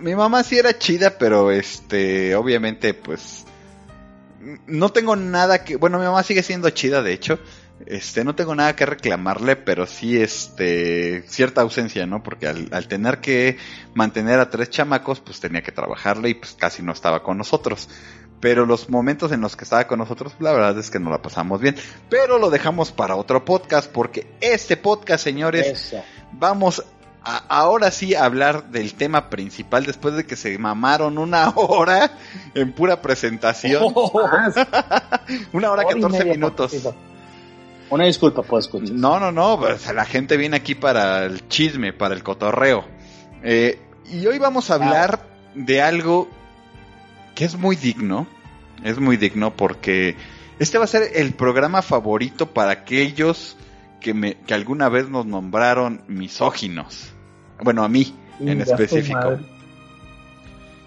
mi 0.00 0.14
mamá 0.14 0.42
sí 0.44 0.58
era 0.58 0.78
chida, 0.78 1.18
pero 1.18 1.50
este, 1.50 2.36
obviamente, 2.36 2.94
pues, 2.94 3.44
no 4.66 4.90
tengo 4.90 5.16
nada 5.16 5.64
que, 5.64 5.76
bueno, 5.76 5.98
mi 5.98 6.04
mamá 6.04 6.22
sigue 6.22 6.42
siendo 6.42 6.70
chida, 6.70 7.02
de 7.02 7.12
hecho, 7.12 7.40
este, 7.84 8.24
no 8.24 8.34
tengo 8.34 8.54
nada 8.54 8.76
que 8.76 8.86
reclamarle, 8.86 9.56
pero 9.56 9.86
sí, 9.86 10.20
este, 10.20 11.22
cierta 11.26 11.60
ausencia, 11.62 12.06
¿no? 12.06 12.22
Porque 12.22 12.46
al, 12.46 12.68
al 12.70 12.86
tener 12.86 13.18
que 13.18 13.58
mantener 13.94 14.38
a 14.38 14.48
tres 14.48 14.70
chamacos, 14.70 15.20
pues 15.20 15.40
tenía 15.40 15.62
que 15.62 15.72
trabajarle 15.72 16.30
y 16.30 16.34
pues 16.34 16.54
casi 16.54 16.82
no 16.82 16.92
estaba 16.92 17.22
con 17.22 17.36
nosotros. 17.36 17.88
Pero 18.40 18.66
los 18.66 18.90
momentos 18.90 19.32
en 19.32 19.40
los 19.40 19.56
que 19.56 19.64
estaba 19.64 19.86
con 19.86 19.98
nosotros, 19.98 20.34
la 20.40 20.52
verdad 20.52 20.78
es 20.78 20.90
que 20.90 21.00
no 21.00 21.10
la 21.10 21.22
pasamos 21.22 21.60
bien. 21.60 21.76
Pero 22.10 22.38
lo 22.38 22.50
dejamos 22.50 22.92
para 22.92 23.16
otro 23.16 23.44
podcast, 23.44 23.90
porque 23.90 24.26
este 24.40 24.76
podcast, 24.76 25.24
señores, 25.24 25.66
Eso. 25.66 26.02
vamos 26.32 26.84
a, 27.24 27.38
ahora 27.48 27.90
sí 27.90 28.14
a 28.14 28.24
hablar 28.24 28.70
del 28.70 28.94
tema 28.94 29.30
principal 29.30 29.86
después 29.86 30.14
de 30.14 30.26
que 30.26 30.36
se 30.36 30.56
mamaron 30.58 31.18
una 31.18 31.50
hora 31.56 32.12
en 32.54 32.72
pura 32.72 33.00
presentación. 33.00 33.94
Más, 33.94 34.54
Una 35.52 35.70
hora 35.70 35.84
hora 35.86 35.98
y 35.98 36.00
14 36.00 36.18
media, 36.18 36.32
minutos. 36.32 36.72
Una 37.88 38.04
disculpa, 38.04 38.42
pues, 38.42 38.66
escuchar. 38.66 38.94
No, 38.94 39.18
no, 39.18 39.32
no, 39.32 39.58
pues 39.58 39.92
la 39.94 40.04
gente 40.04 40.36
viene 40.36 40.56
aquí 40.56 40.74
para 40.74 41.24
el 41.24 41.48
chisme, 41.48 41.92
para 41.92 42.14
el 42.14 42.22
cotorreo. 42.22 42.84
Eh, 43.42 43.80
y 44.10 44.26
hoy 44.26 44.38
vamos 44.38 44.70
a 44.70 44.74
hablar 44.74 45.26
de 45.54 45.82
algo 45.82 46.28
que 47.36 47.44
es 47.44 47.56
muy 47.56 47.76
digno. 47.76 48.26
Es 48.82 48.98
muy 48.98 49.16
digno 49.16 49.54
porque 49.54 50.16
este 50.58 50.78
va 50.78 50.84
a 50.84 50.88
ser 50.88 51.12
el 51.14 51.34
programa 51.34 51.82
favorito 51.82 52.52
para 52.52 52.72
aquellos 52.72 53.56
que, 54.00 54.12
me, 54.12 54.34
que 54.34 54.54
alguna 54.54 54.88
vez 54.88 55.08
nos 55.08 55.26
nombraron 55.26 56.02
misóginos. 56.08 57.12
Bueno, 57.62 57.84
a 57.84 57.88
mí 57.88 58.12
en 58.40 58.60
específico. 58.60 59.38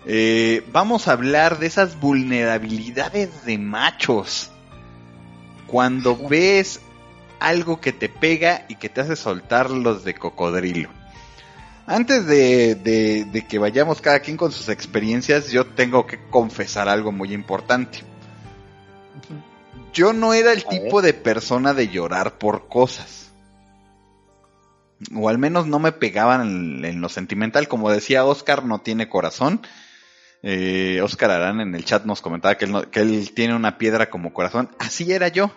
Eh, 0.06 0.64
vamos 0.72 1.08
a 1.08 1.14
hablar 1.14 1.60
de 1.60 1.68
esas 1.68 2.00
vulnerabilidades 2.00 3.46
de 3.46 3.58
machos. 3.58 4.50
Cuando 5.68 6.18
ves 6.18 6.82
algo 7.40 7.80
que 7.80 7.94
te 7.94 8.10
pega 8.10 8.66
y 8.68 8.76
que 8.76 8.90
te 8.90 9.02
hace 9.02 9.16
soltar 9.16 9.70
los 9.70 10.04
de 10.04 10.16
cocodrilo. 10.16 10.90
Antes 11.92 12.26
de, 12.28 12.76
de- 12.76 13.26
de 13.26 13.48
que 13.48 13.58
vayamos 13.58 14.00
cada 14.00 14.20
quien 14.20 14.38
con 14.38 14.52
sus 14.52 14.70
experiencias, 14.70 15.50
yo 15.52 15.66
tengo 15.66 16.06
que 16.06 16.20
confesar 16.30 16.88
algo 16.88 17.12
muy 17.12 17.34
importante. 17.34 18.04
Yo 19.92 20.14
no 20.14 20.34
era 20.36 20.52
el 20.52 20.64
A 20.66 20.70
tipo 20.70 21.02
de 21.02 21.14
persona 21.14 21.74
de 21.74 21.88
llorar 21.88 22.38
por 22.38 22.68
cosas. 22.68 23.32
O 25.16 25.30
al 25.30 25.40
menos 25.40 25.66
no 25.66 25.80
me 25.80 25.92
pegaban 25.92 26.42
en, 26.42 26.86
en 26.86 27.02
lo 27.02 27.10
sentimental. 27.10 27.68
Como 27.68 27.90
decía 27.90 28.24
Oscar, 28.24 28.66
no 28.66 28.82
tiene 28.82 29.10
corazón. 29.10 29.62
Eh, 30.44 31.02
Oscar 31.04 31.32
Arán 31.32 31.60
en 31.60 31.74
el 31.74 31.86
chat 31.86 32.06
nos 32.06 32.22
comentaba 32.22 32.56
que 32.56 32.66
él, 32.66 32.72
no- 32.72 32.90
que 32.92 33.00
él 33.00 33.32
tiene 33.34 33.56
una 33.56 33.80
piedra 33.80 34.12
como 34.12 34.32
corazón. 34.32 34.70
Así 34.78 35.12
era 35.12 35.28
yo. 35.30 35.52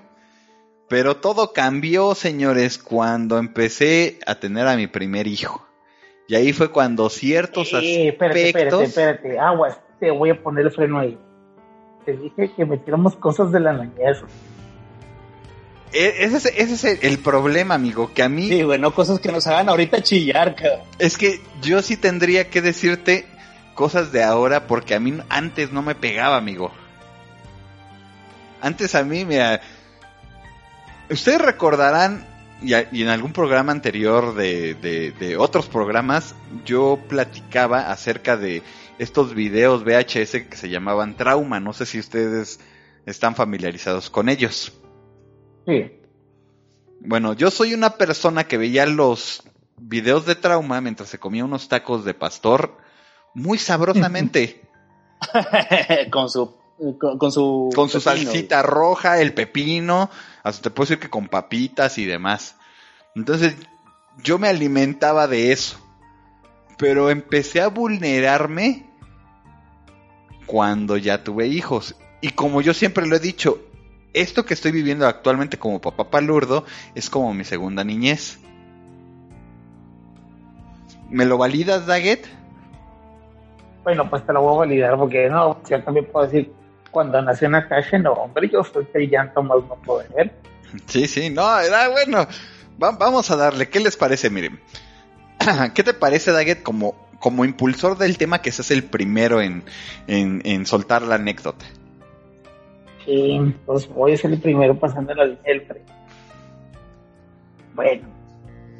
Pero 0.89 1.19
todo 1.19 1.53
cambió, 1.53 2.15
señores, 2.15 2.79
cuando 2.79 3.37
empecé 3.39 4.19
a 4.27 4.37
tener 4.37 4.67
a 4.67 4.77
mi 4.77 4.87
primer 4.87 5.27
hijo. 5.27 5.67
Y 6.29 6.35
ahí 6.35 6.53
fue 6.53 6.71
cuando 6.71 7.09
ciertos 7.11 7.73
Eh, 7.75 8.09
espérate, 8.09 8.47
aspectos... 8.47 8.83
espérate, 8.85 9.17
espérate. 9.29 9.39
Aguas, 9.41 9.81
te 10.01 10.11
voy 10.11 10.31
a 10.31 10.43
poner 10.43 10.65
el 10.67 10.71
freno 10.73 10.99
ahí. 10.99 11.19
Te 12.05 12.17
dije 12.17 12.51
que 12.57 12.65
metiéramos 12.65 13.15
cosas 13.17 13.53
de 13.53 13.61
la 13.61 13.73
niñez. 13.73 14.19
E- 15.93 16.25
Ese 16.25 16.37
es, 16.37 16.47
ese 16.47 16.75
es 16.75 16.85
el, 16.85 16.99
el 17.03 17.19
problema, 17.19 17.75
amigo, 17.75 18.13
que 18.15 18.23
a 18.23 18.29
mí 18.29 18.49
Sí, 18.49 18.63
güey, 18.63 18.79
no 18.79 18.95
cosas 18.95 19.21
que 19.21 19.31
nos 19.31 19.47
hagan 19.47 19.69
ahorita 19.69 20.03
chillar, 20.03 20.55
cabrón. 20.55 20.81
es 20.99 21.19
que 21.19 21.41
yo 21.61 21.83
sí 21.83 21.97
tendría 21.97 22.49
que 22.49 22.63
decirte 22.63 23.27
cosas 23.75 24.11
de 24.13 24.23
ahora 24.23 24.67
porque 24.67 24.95
a 24.95 25.01
mí 25.01 25.19
antes 25.29 25.71
no 25.73 25.83
me 25.83 25.95
pegaba, 25.95 26.37
amigo. 26.39 26.73
Antes 28.61 28.95
a 28.95 29.03
mí, 29.05 29.25
mira, 29.25 29.61
ustedes 31.11 31.41
recordarán, 31.41 32.25
y, 32.65 32.75
a- 32.75 32.89
y 32.93 33.03
en 33.03 33.09
algún 33.09 33.33
programa 33.33 33.73
anterior 33.73 34.35
de, 34.35 34.75
de- 34.75 35.13
de 35.13 35.37
otros 35.37 35.67
programas, 35.67 36.35
yo 36.65 36.99
platicaba 37.09 37.91
acerca 37.91 38.37
de 38.37 38.63
estos 38.99 39.35
videos 39.35 39.85
VHS 39.85 40.45
que 40.49 40.57
se 40.57 40.69
llamaban 40.69 41.17
Trauma. 41.17 41.61
No 41.61 41.73
sé 41.73 41.87
si 41.87 41.99
ustedes 41.99 42.61
están 43.07 43.35
familiarizados 43.35 44.11
con 44.11 44.29
ellos. 44.29 44.73
Sí. 45.67 45.93
Bueno, 47.01 47.33
yo 47.35 47.51
soy 47.51 47.75
una 47.75 47.97
persona 47.97 48.45
que 48.45 48.59
veía 48.59 48.87
los 48.87 49.43
videos 49.77 50.25
de 50.27 50.37
trauma 50.37 50.81
mientras 50.81 51.09
se 51.09 51.19
comía 51.19 51.45
unos 51.45 51.69
tacos 51.69 52.05
de 52.05 52.15
pastor 52.15 52.77
muy 53.35 53.59
sabrosamente. 53.59 54.63
con 56.11 56.29
su 56.29 56.55
con, 56.99 57.17
con 57.19 57.31
su 57.33 57.71
con 57.75 57.89
su 57.89 57.99
pepino, 58.03 58.31
salsita 58.33 58.63
roja, 58.63 59.21
el 59.21 59.35
pepino, 59.35 60.11
hasta 60.43 60.63
te 60.63 60.71
puedo 60.71 60.89
decir 60.89 60.99
que 60.99 61.11
con 61.11 61.29
papitas 61.29 61.99
y 61.99 62.05
demás. 62.05 62.57
Entonces, 63.15 63.57
yo 64.23 64.39
me 64.39 64.49
alimentaba 64.49 65.27
de 65.29 65.53
eso. 65.53 65.79
Pero 66.79 67.11
empecé 67.11 67.61
a 67.61 67.69
vulnerarme 67.69 68.87
cuando 70.47 70.97
ya 70.97 71.23
tuve 71.23 71.47
hijos. 71.47 71.97
Y 72.21 72.31
como 72.31 72.61
yo 72.61 72.75
siempre 72.75 73.07
lo 73.07 73.17
he 73.17 73.21
dicho, 73.21 73.59
esto 74.13 74.45
que 74.45 74.55
estoy 74.55 74.73
viviendo 74.73 75.07
actualmente 75.07 75.59
como 75.59 75.81
papá 75.81 76.11
palurdo 76.11 76.65
es 76.95 77.09
como 77.09 77.33
mi 77.35 77.45
segunda 77.45 77.85
niñez. 77.85 78.39
¿Me 81.09 81.25
lo 81.25 81.39
validas, 81.39 81.87
Daggett? 81.87 82.27
Bueno, 83.85 84.09
pues 84.09 84.25
te 84.25 84.33
lo 84.33 84.43
voy 84.43 84.55
a 84.55 84.59
validar 84.61 84.97
porque 84.97 85.29
no, 85.29 85.63
yo 85.69 85.83
también 85.83 86.07
puedo 86.07 86.27
decir, 86.27 86.53
cuando 86.93 87.21
nació 87.21 87.49
Natasha, 87.49 87.99
no, 87.99 88.13
hombre, 88.13 88.49
yo 88.49 88.63
soy 88.63 88.87
el 88.95 89.11
llanto 89.11 89.43
más 89.43 89.59
no 89.69 89.75
poder. 89.77 90.33
Sí, 90.87 91.09
sí, 91.09 91.29
no, 91.31 91.59
era 91.59 91.89
bueno. 91.89 92.27
Va- 92.81 92.93
vamos 92.93 93.31
a 93.33 93.37
darle, 93.37 93.69
¿qué 93.69 93.81
les 93.81 93.97
parece? 93.97 94.31
Miren, 94.31 94.61
¿qué 95.75 95.83
te 95.83 95.95
parece, 95.95 96.31
Daggett, 96.31 96.63
como, 96.63 97.09
como 97.19 97.45
impulsor 97.45 97.99
del 97.99 98.17
tema 98.19 98.41
que 98.43 98.53
seas 98.53 98.71
el 98.71 98.85
primero 98.85 99.41
en, 99.41 99.65
en, 100.07 100.41
en 100.45 100.67
soltar 100.67 101.03
la 101.03 101.17
anécdota? 101.17 101.65
Sí, 103.05 103.55
pues 103.67 103.89
voy 103.89 104.13
a 104.13 104.17
ser 104.17 104.31
el 104.33 104.41
primero 104.41 104.79
pasando 104.79 105.13
la 105.15 105.25
línea 105.25 105.43
del. 105.45 105.67
Bueno, 107.75 108.07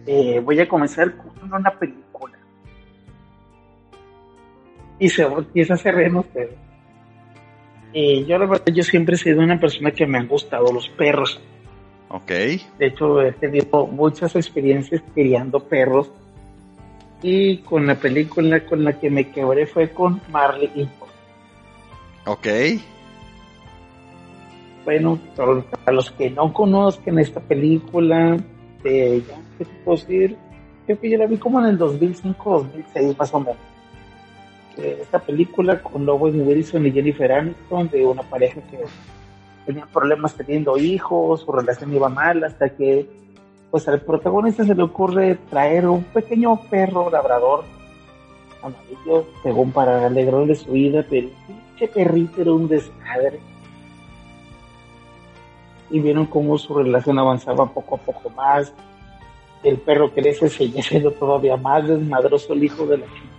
eh, 0.07 0.41
voy 0.41 0.61
a 0.61 0.69
comenzar 0.69 1.17
con 1.17 1.53
una 1.53 1.77
película. 1.79 2.39
Y 4.99 5.09
se 5.09 5.23
empieza 5.23 5.75
a 5.75 5.91
en 6.03 6.17
ustedes. 6.17 6.55
Eh, 7.95 8.25
yo 8.25 8.39
la 8.39 8.47
verdad, 8.47 8.73
yo 8.73 8.83
siempre 8.83 9.17
he 9.17 9.19
sido 9.19 9.41
una 9.41 9.61
persona 9.61 9.91
que 9.91 10.07
me 10.07 10.19
han 10.19 10.29
gustado 10.29 10.73
los 10.73 10.89
perros. 10.89 11.41
Ok, 12.09 12.29
De 12.29 12.87
hecho, 12.87 13.23
he 13.23 13.33
tenido 13.33 13.87
muchas 13.87 14.37
experiencias 14.37 15.03
criando 15.15 15.61
perros. 15.61 16.11
Y 17.23 17.59
con 17.59 17.87
la 17.87 17.95
película 17.95 18.65
con 18.67 18.85
la 18.85 18.99
que 18.99 19.09
me 19.09 19.31
quebré 19.31 19.67
fue 19.67 19.91
con 19.91 20.21
Marley 20.31 20.71
y 20.75 20.89
ok, 22.27 22.47
Bueno, 24.85 25.19
para 25.37 25.93
los 25.93 26.11
que 26.11 26.31
no 26.31 26.53
conozcan 26.53 27.21
esta 27.21 27.41
película, 27.41 28.37
ya, 28.85 29.41
¿qué 29.59 29.65
te 29.65 29.65
puedo 29.85 29.99
decir? 29.99 30.37
Creo 30.85 31.01
que 31.01 31.11
yo 31.11 31.19
la 31.19 31.27
vi 31.27 31.37
como 31.37 31.61
en 31.61 31.67
el 31.67 31.79
2005, 31.79 32.51
2006 32.51 33.19
más 33.19 33.33
o 33.33 33.41
menos. 33.41 33.72
Esta 34.77 35.19
película 35.19 35.83
con 35.83 36.09
Owen 36.09 36.47
Wilson 36.47 36.87
y 36.87 36.93
Jennifer 36.93 37.31
Aniston 37.33 37.89
de 37.89 38.07
una 38.07 38.23
pareja 38.23 38.61
que 38.63 38.81
tenía 39.67 39.87
problemas 39.87 40.35
teniendo 40.35 40.77
hijos, 40.79 41.43
su 41.43 41.53
relación 41.53 41.95
iba 41.95 42.09
mal 42.09 42.43
hasta 42.45 42.71
que 42.71 43.07
pues 43.71 43.89
al 43.89 44.01
protagonista 44.01 44.65
se 44.65 44.75
le 44.75 44.83
ocurre 44.83 45.39
traer 45.49 45.87
un 45.87 46.05
pequeño 46.05 46.61
perro 46.69 47.11
labrador 47.11 47.65
amarillo, 48.63 49.27
según 49.43 49.73
para 49.73 50.07
alegrarle 50.07 50.55
su 50.55 50.73
vida, 50.73 51.05
pero 51.09 51.29
el 51.29 51.33
pinche 51.47 51.89
perrito 51.89 52.43
era 52.43 52.53
un 52.53 52.69
desmadre 52.69 53.41
y 55.93 56.01
vieron 56.01 56.27
cómo 56.27 56.59
su 56.59 56.75
relación 56.75 57.19
avanzaba 57.19 57.67
poco 57.67 57.97
a 57.97 57.99
poco 57.99 58.31
más. 58.31 58.73
El 59.63 59.77
perro 59.79 60.11
crece, 60.11 60.49
seguía 60.49 60.83
siendo 60.83 61.13
todavía 61.13 61.57
más 61.57 61.87
desmadroso 61.87 62.55
el 62.55 62.65
hijo 62.65 62.87
de 62.87 62.99
la 62.99 63.07
chica. 63.07 63.32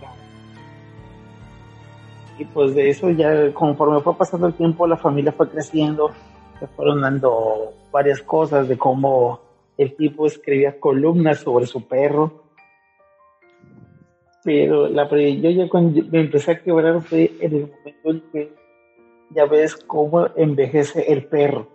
Y 2.38 2.44
pues 2.46 2.74
de 2.74 2.90
eso 2.90 3.10
ya 3.10 3.52
conforme 3.52 4.00
fue 4.00 4.16
pasando 4.16 4.46
el 4.46 4.54
tiempo 4.54 4.86
la 4.86 4.96
familia 4.96 5.32
fue 5.32 5.48
creciendo, 5.48 6.10
se 6.58 6.66
fueron 6.68 7.00
dando 7.00 7.72
varias 7.92 8.20
cosas 8.22 8.68
de 8.68 8.76
cómo 8.76 9.40
el 9.78 9.94
tipo 9.96 10.26
escribía 10.26 10.78
columnas 10.78 11.38
sobre 11.38 11.66
su 11.66 11.86
perro. 11.86 12.42
Pero 14.42 14.88
la, 14.88 15.08
yo 15.08 15.50
ya 15.50 15.68
cuando 15.68 16.02
me 16.10 16.20
empecé 16.20 16.52
a 16.52 16.62
quebrar 16.62 17.00
fue 17.02 17.32
en 17.40 17.54
el 17.54 17.60
momento 17.62 18.10
en 18.10 18.20
que 18.30 18.52
ya 19.30 19.46
ves 19.46 19.76
cómo 19.76 20.28
envejece 20.36 21.12
el 21.12 21.26
perro. 21.26 21.68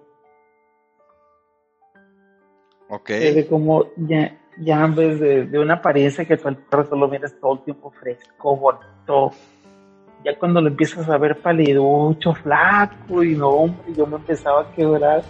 ok. 2.90 3.10
Es 3.12 3.36
de 3.36 3.48
como 3.48 3.86
ya, 3.96 4.38
ya 4.60 4.84
en 4.84 4.96
vez 4.96 5.20
de, 5.20 5.46
de 5.46 5.60
una 5.60 5.76
apariencia 5.76 6.26
que 6.26 6.38
tú 6.38 6.48
al 6.48 6.58
perro 6.58 6.88
solo 6.88 7.08
miras 7.08 7.36
todo 7.40 7.54
el 7.54 7.64
tiempo 7.64 7.92
fresco, 7.92 8.56
bonito, 8.56 9.32
ya 10.24 10.38
cuando 10.38 10.62
lo 10.62 10.68
empiezas 10.68 11.10
a 11.10 11.18
ver 11.18 11.40
paliducho, 11.42 12.34
flaco, 12.34 13.24
y 13.24 13.36
no, 13.36 13.50
hombre, 13.50 13.94
yo 13.96 14.06
me 14.06 14.18
empezaba 14.18 14.62
a 14.62 14.72
quebrar. 14.72 15.24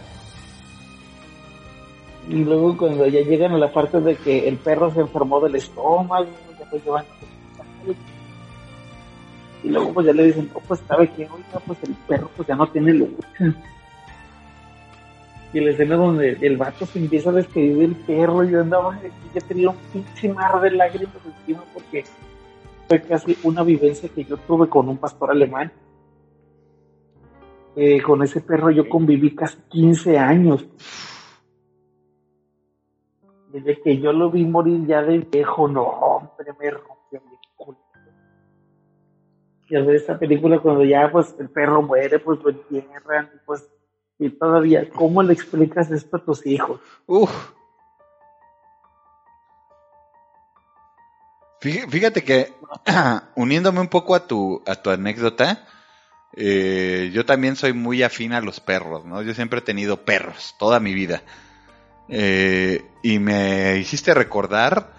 Y 2.27 2.43
luego 2.43 2.77
cuando 2.77 3.07
ya 3.07 3.21
llegan 3.21 3.53
a 3.53 3.57
la 3.57 3.71
parte 3.71 3.99
de 4.01 4.15
que 4.15 4.47
el 4.47 4.57
perro 4.57 4.91
se 4.91 5.01
enfermó 5.01 5.39
del 5.41 5.55
estómago, 5.55 6.27
ya 6.59 6.65
pues 6.69 6.83
llevan 6.83 7.05
y 9.63 9.69
luego 9.69 9.93
pues 9.93 10.05
ya 10.05 10.13
le 10.13 10.23
dicen, 10.23 10.49
no, 10.53 10.59
pues 10.61 10.79
sabe 10.87 11.09
que, 11.09 11.23
oiga, 11.23 11.59
pues 11.65 11.77
el 11.83 11.93
perro 12.07 12.29
pues 12.35 12.47
ya 12.47 12.55
no 12.55 12.67
tiene 12.67 12.93
lucha. 12.93 13.55
Y 15.51 15.59
la 15.59 15.71
escena 15.71 15.95
donde 15.95 16.37
el 16.41 16.57
vato 16.57 16.85
se 16.85 16.99
empieza 16.99 17.31
a 17.31 17.33
despedir 17.33 17.77
del 17.77 17.95
perro, 17.95 18.43
yo 18.43 18.61
andaba, 18.61 18.97
ya 19.33 19.41
tenía 19.41 19.69
un 19.69 19.77
pinche 19.91 20.31
mar 20.31 20.61
de 20.61 20.71
lágrimas 20.71 21.15
encima 21.25 21.63
porque 21.73 22.05
fue 22.89 23.01
casi 23.03 23.37
una 23.43 23.61
vivencia 23.61 24.09
que 24.09 24.23
yo 24.23 24.35
tuve 24.37 24.67
con 24.67 24.89
un 24.89 24.97
pastor 24.97 25.29
alemán. 25.29 25.71
Eh, 27.75 28.01
con 28.01 28.23
ese 28.23 28.41
perro 28.41 28.71
yo 28.71 28.89
conviví 28.89 29.35
casi 29.35 29.59
15 29.69 30.17
años. 30.17 30.67
Desde 33.51 33.79
que 33.79 33.99
yo 33.99 34.11
lo 34.11 34.31
vi 34.31 34.43
morir 34.43 34.87
ya 34.87 35.03
de 35.03 35.19
viejo, 35.19 35.67
no, 35.67 35.83
hombre, 35.83 36.51
me 36.59 36.71
rompió 36.71 37.21
mi 37.29 37.37
culo. 37.55 37.77
Y 39.69 39.75
al 39.75 39.85
ver 39.85 39.95
esta 39.95 40.17
película, 40.17 40.57
cuando 40.57 40.83
ya 40.83 41.11
pues 41.11 41.35
el 41.39 41.49
perro 41.49 41.83
muere, 41.83 42.17
pues 42.17 42.39
lo 42.43 42.49
entierran, 42.49 43.29
y 43.35 43.37
pues, 43.45 43.69
y 44.17 44.29
todavía, 44.31 44.89
¿cómo 44.89 45.21
le 45.21 45.33
explicas 45.33 45.91
esto 45.91 46.17
a 46.17 46.25
tus 46.25 46.43
hijos? 46.47 46.81
Uf. 47.05 47.58
Fíjate 51.59 52.23
que 52.23 52.53
uniéndome 53.35 53.81
un 53.81 53.89
poco 53.89 54.15
a 54.15 54.27
tu, 54.27 54.63
a 54.65 54.75
tu 54.75 54.89
anécdota, 54.89 55.65
eh, 56.35 57.11
yo 57.13 57.25
también 57.25 57.55
soy 57.55 57.73
muy 57.73 58.01
afín 58.03 58.33
a 58.33 58.41
los 58.41 58.59
perros, 58.59 59.05
¿no? 59.05 59.21
Yo 59.21 59.33
siempre 59.33 59.59
he 59.59 59.63
tenido 59.63 60.05
perros, 60.05 60.55
toda 60.57 60.79
mi 60.79 60.93
vida. 60.93 61.21
Eh, 62.07 62.85
y 63.03 63.19
me 63.19 63.77
hiciste 63.77 64.13
recordar, 64.13 64.93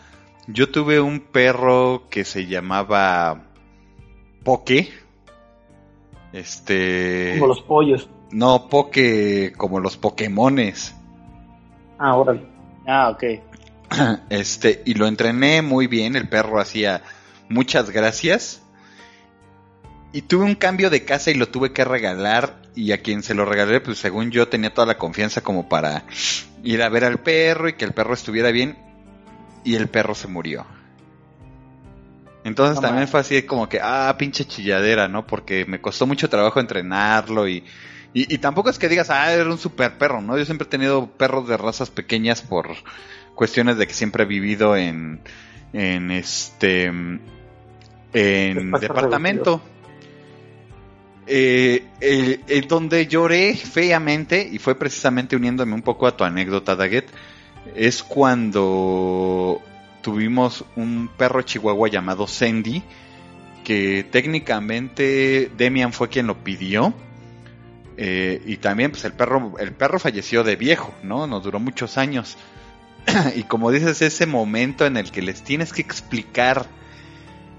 yo 0.46 0.70
tuve 0.70 1.00
un 1.00 1.20
perro 1.20 2.04
que 2.10 2.24
se 2.24 2.46
llamaba 2.46 3.44
Poke. 4.44 4.90
Este... 6.32 7.32
Como 7.34 7.46
los 7.46 7.62
pollos. 7.62 8.08
No, 8.30 8.68
Poke 8.68 9.52
como 9.56 9.80
los 9.80 9.96
Pokémones. 9.96 10.94
Ah, 11.98 12.16
órale. 12.16 12.42
Ah, 12.86 13.10
ok. 13.10 13.24
Este, 14.30 14.82
y 14.84 14.94
lo 14.94 15.06
entrené 15.06 15.62
muy 15.62 15.86
bien, 15.86 16.16
el 16.16 16.28
perro 16.28 16.60
hacía 16.60 17.02
muchas 17.48 17.90
gracias. 17.90 18.62
Y 20.12 20.22
tuve 20.22 20.44
un 20.44 20.56
cambio 20.56 20.90
de 20.90 21.04
casa 21.04 21.30
y 21.30 21.34
lo 21.34 21.48
tuve 21.48 21.72
que 21.72 21.84
regalar 21.84 22.62
y 22.74 22.92
a 22.92 22.98
quien 22.98 23.22
se 23.22 23.34
lo 23.34 23.44
regalé, 23.44 23.80
pues 23.80 23.98
según 23.98 24.30
yo 24.30 24.48
tenía 24.48 24.74
toda 24.74 24.86
la 24.86 24.98
confianza 24.98 25.40
como 25.40 25.68
para 25.68 26.04
ir 26.64 26.82
a 26.82 26.88
ver 26.88 27.04
al 27.04 27.20
perro 27.20 27.68
y 27.68 27.74
que 27.74 27.84
el 27.84 27.92
perro 27.92 28.14
estuviera 28.14 28.50
bien 28.50 28.76
y 29.64 29.76
el 29.76 29.88
perro 29.88 30.14
se 30.14 30.26
murió. 30.26 30.66
Entonces 32.42 32.76
No 32.76 32.82
también 32.82 33.06
fue 33.06 33.20
así 33.20 33.42
como 33.42 33.68
que, 33.68 33.80
ah, 33.82 34.14
pinche 34.18 34.46
chilladera, 34.46 35.08
¿no? 35.08 35.26
Porque 35.26 35.64
me 35.66 35.80
costó 35.80 36.06
mucho 36.06 36.28
trabajo 36.28 36.58
entrenarlo 36.58 37.46
y, 37.46 37.64
y, 38.14 38.34
y 38.34 38.38
tampoco 38.38 38.70
es 38.70 38.78
que 38.78 38.88
digas, 38.88 39.10
ah, 39.10 39.32
era 39.32 39.44
un 39.44 39.58
super 39.58 39.98
perro, 39.98 40.22
¿no? 40.22 40.38
Yo 40.38 40.44
siempre 40.44 40.66
he 40.66 40.70
tenido 40.70 41.06
perros 41.06 41.46
de 41.46 41.56
razas 41.56 41.90
pequeñas 41.90 42.40
por 42.40 42.68
cuestiones 43.35 43.77
de 43.78 43.86
que 43.86 43.94
siempre 43.94 44.24
he 44.24 44.27
vivido 44.27 44.77
en, 44.77 45.20
en 45.73 46.11
este, 46.11 46.85
en 46.86 48.70
departamento. 48.81 49.61
Eh, 51.27 51.85
el- 52.01 52.40
el 52.48 52.66
donde 52.66 53.07
lloré 53.07 53.55
feamente, 53.55 54.48
y 54.51 54.59
fue 54.59 54.74
precisamente 54.74 55.36
uniéndome 55.36 55.74
un 55.74 55.82
poco 55.82 56.07
a 56.07 56.16
tu 56.16 56.24
anécdota, 56.24 56.74
Daggett, 56.74 57.09
es 57.77 58.02
cuando 58.02 59.61
tuvimos 60.02 60.65
un 60.77 61.09
perro 61.16 61.43
chihuahua 61.43 61.89
llamado 61.89 62.27
Sandy, 62.27 62.82
que 63.62 64.05
técnicamente 64.11 65.51
Demian 65.57 65.93
fue 65.93 66.09
quien 66.09 66.27
lo 66.27 66.43
pidió. 66.43 66.94
Eh, 67.97 68.40
y 68.47 68.57
también, 68.57 68.90
pues 68.90 69.05
el 69.05 69.12
perro, 69.12 69.55
el 69.59 69.73
perro 69.73 69.98
falleció 69.98 70.43
de 70.43 70.57
viejo, 70.57 70.94
¿no? 71.02 71.27
Nos 71.27 71.44
duró 71.44 71.61
muchos 71.61 71.98
años. 71.98 72.39
y 73.36 73.44
como 73.44 73.70
dices, 73.70 74.02
ese 74.02 74.27
momento 74.27 74.86
en 74.86 74.97
el 74.97 75.10
que 75.10 75.22
les 75.22 75.43
tienes 75.43 75.72
que 75.72 75.82
explicar 75.82 76.66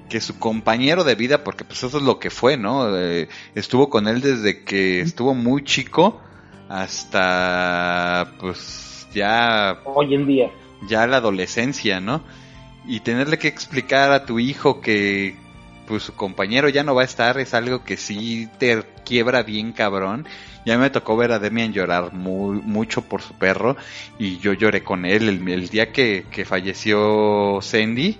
que 0.09 0.19
su 0.19 0.37
compañero 0.39 1.03
de 1.05 1.15
vida, 1.15 1.43
porque 1.43 1.63
pues 1.63 1.83
eso 1.83 1.97
es 1.97 2.03
lo 2.03 2.19
que 2.19 2.29
fue, 2.29 2.57
¿no? 2.57 2.97
Eh, 2.97 3.29
estuvo 3.55 3.89
con 3.89 4.07
él 4.07 4.19
desde 4.19 4.63
que 4.63 4.99
estuvo 4.99 5.33
muy 5.33 5.63
chico 5.63 6.19
hasta 6.67 8.33
pues 8.39 9.07
ya 9.13 9.79
Hoy 9.85 10.13
en 10.13 10.27
día. 10.27 10.51
ya 10.87 11.07
la 11.07 11.17
adolescencia, 11.17 12.01
¿no? 12.01 12.23
Y 12.85 12.99
tenerle 12.99 13.37
que 13.37 13.47
explicar 13.47 14.11
a 14.11 14.25
tu 14.25 14.39
hijo 14.39 14.81
que 14.81 15.35
pues 15.87 16.03
su 16.03 16.13
compañero 16.13 16.67
ya 16.69 16.83
no 16.83 16.95
va 16.95 17.03
a 17.03 17.05
estar 17.05 17.39
es 17.39 17.53
algo 17.53 17.83
que 17.83 17.97
sí 17.97 18.49
te 18.59 18.83
quiebra 19.05 19.43
bien 19.43 19.71
cabrón. 19.71 20.27
Ya 20.65 20.77
me 20.77 20.89
tocó 20.91 21.17
ver 21.17 21.31
a 21.31 21.39
Demian 21.39 21.73
llorar 21.73 22.13
muy, 22.13 22.61
mucho 22.61 23.01
por 23.01 23.21
su 23.21 23.33
perro 23.33 23.75
y 24.19 24.37
yo 24.37 24.53
lloré 24.53 24.83
con 24.83 25.05
él 25.05 25.27
el, 25.27 25.47
el 25.49 25.69
día 25.69 25.91
que, 25.91 26.25
que 26.31 26.45
falleció 26.45 27.59
Sandy. 27.61 28.17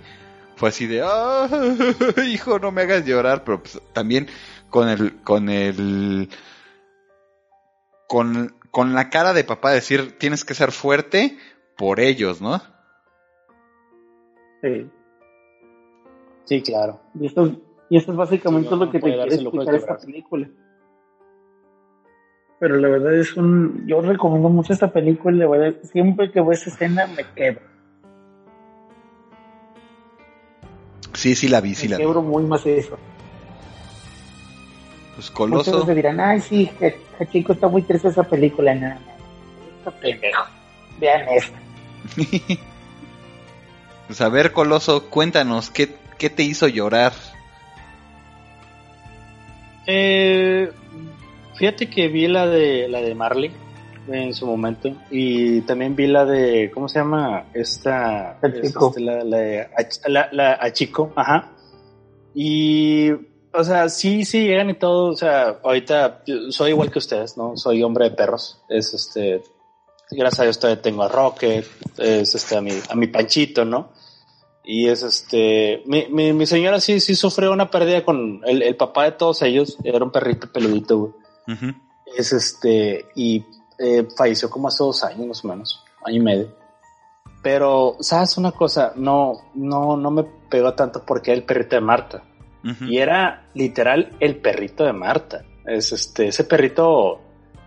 Fue 0.56 0.70
así 0.70 0.88
de, 0.88 1.02
ah, 1.04 1.48
hijo, 2.28 2.58
no 2.60 2.72
me 2.72 2.82
hagas 2.82 3.06
llorar, 3.06 3.44
pero 3.44 3.62
pues, 3.62 3.80
también 3.94 4.28
con 4.70 4.90
el, 4.90 5.22
con 5.22 5.50
el, 5.50 6.30
con, 8.08 8.56
con 8.72 8.94
la 8.94 9.10
cara 9.10 9.34
de 9.34 9.44
papá 9.44 9.72
decir, 9.72 10.18
tienes 10.18 10.44
que 10.46 10.54
ser 10.54 10.72
fuerte 10.72 11.38
por 11.78 12.00
ellos, 12.00 12.42
¿no? 12.42 12.62
Sí. 14.62 14.90
Sí, 16.46 16.62
claro. 16.62 17.02
Y 17.20 17.28
esto, 17.28 17.46
es- 17.46 17.58
y 17.90 17.98
esto 17.98 18.12
es 18.12 18.18
básicamente 18.18 18.70
Sí, 18.70 18.76
no, 18.76 18.86
lo 18.86 18.92
que 18.92 19.00
te 19.00 19.14
quiere 19.14 19.36
explicar 19.36 19.76
esta 19.76 19.98
película. 19.98 20.50
Pero 22.62 22.78
la 22.78 22.90
verdad 22.90 23.16
es 23.16 23.36
un... 23.36 23.88
Yo 23.88 24.02
recomiendo 24.02 24.48
mucho 24.48 24.72
esta 24.72 24.94
película, 24.94 25.36
la 25.36 25.50
verdad, 25.50 25.80
siempre 25.82 26.32
que 26.32 26.42
veo 26.42 26.52
esa 26.52 26.70
escena 26.70 27.08
me 27.08 27.24
quebro. 27.36 27.66
Sí, 31.14 31.34
sí 31.34 31.48
la 31.48 31.60
vi, 31.60 31.74
sí 31.74 31.88
me 31.88 31.94
la 31.94 31.98
vi. 31.98 32.04
quebro 32.04 32.22
muy 32.22 32.44
macizo. 32.44 33.00
Pues 35.16 35.32
Muchos 35.32 35.32
Coloso, 35.32 35.86
se 35.88 35.96
dirán, 35.96 36.20
ay 36.20 36.40
sí, 36.40 36.70
que, 36.78 37.00
que 37.18 37.28
chico 37.30 37.54
está 37.54 37.68
muy 37.68 37.82
triste 37.82 38.10
esa 38.10 38.22
película. 38.22 38.76
No, 38.76 38.90
no, 38.90 38.96
está 39.80 39.90
pendejo. 40.00 40.44
Vean 41.00 41.28
esta. 41.30 41.60
pues 44.06 44.22
a 44.22 44.30
ver 44.30 44.52
Coloso, 44.52 45.10
cuéntanos, 45.10 45.72
¿qué, 45.72 45.96
qué 46.20 46.30
te 46.30 46.44
hizo 46.44 46.68
llorar? 46.68 47.14
Eh, 49.88 50.72
fíjate 51.62 51.88
que 51.92 52.08
vi 52.08 52.28
la 52.28 52.48
de 52.48 52.88
la 52.88 53.02
de 53.02 53.14
Marley 53.14 53.52
en 54.08 54.34
su 54.34 54.48
momento 54.48 54.92
y 55.12 55.62
también 55.62 55.96
vi 55.96 56.08
la 56.08 56.26
de 56.26 56.72
¿cómo 56.74 56.90
se 56.90 56.98
llama? 56.98 57.46
Esta 57.54 58.40
Hachiko. 58.42 58.88
este, 58.90 59.02
la, 59.02 59.24
la 59.24 59.38
de 59.38 59.68
Ach- 59.78 60.08
la, 60.08 60.28
la 60.32 60.54
Hachiko, 60.60 61.14
ajá. 61.16 61.52
Y 62.34 63.12
o 63.54 63.64
sea, 63.64 63.90
sí, 63.90 64.26
sí 64.26 64.48
llegan 64.48 64.72
y 64.72 64.74
todo, 64.74 65.12
o 65.12 65.16
sea, 65.16 65.60
ahorita 65.64 66.24
soy 66.50 66.72
igual 66.72 66.90
que 66.90 66.98
ustedes, 66.98 67.38
¿no? 67.38 67.56
Soy 67.58 67.84
hombre 67.84 68.06
de 68.10 68.16
perros. 68.16 68.60
Es 68.68 68.94
este 68.96 69.44
gracias 70.10 70.40
a 70.40 70.44
Dios 70.44 70.58
todavía 70.60 70.82
tengo 70.82 71.04
a 71.04 71.10
Rocket, 71.10 71.66
es 72.00 72.34
este 72.34 72.58
a 72.58 72.62
mi 72.62 72.72
a 72.90 72.96
mi 72.96 73.06
Panchito, 73.06 73.66
¿no? 73.66 73.92
Y 74.64 74.88
es 74.88 75.04
este, 75.04 75.84
mi, 75.86 76.08
mi, 76.10 76.34
mi 76.34 76.46
señora 76.48 76.80
sí, 76.80 77.00
sí 77.00 77.14
sufrió 77.16 77.52
una 77.52 77.70
pérdida 77.70 78.04
con 78.04 78.42
el, 78.46 78.62
el 78.64 78.76
papá 78.76 79.04
de 79.06 79.12
todos 79.12 79.42
ellos, 79.44 79.78
era 79.84 80.04
un 80.04 80.12
perrito 80.12 80.52
peludito, 80.52 80.98
güey. 80.98 81.21
Ujú. 81.48 81.74
Es 82.16 82.34
este, 82.34 83.06
y 83.16 83.46
eh, 83.78 84.08
falleció 84.16 84.50
como 84.50 84.68
hace 84.68 84.84
dos 84.84 85.04
años 85.04 85.26
más 85.28 85.46
o 85.46 85.48
menos, 85.48 85.84
año 86.06 86.18
y 86.18 86.20
medio. 86.20 86.62
Pero, 87.42 87.98
¿sabes 88.00 88.38
una 88.38 88.52
cosa? 88.52 88.94
No, 88.96 89.34
no, 89.56 89.98
no 89.98 90.12
me 90.12 90.24
pegó 90.24 90.74
tanto 90.74 91.04
porque 91.06 91.32
era 91.32 91.40
el 91.40 91.46
perrito 91.46 91.76
de 91.76 91.82
Marta. 91.82 92.24
Ujú. 92.64 92.86
Y 92.86 93.00
era 93.00 93.48
literal 93.56 94.16
el 94.20 94.38
perrito 94.38 94.84
de 94.86 94.94
Marta. 94.94 95.44
Es 95.66 95.92
este, 95.92 96.28
ese 96.28 96.44
perrito, 96.44 97.20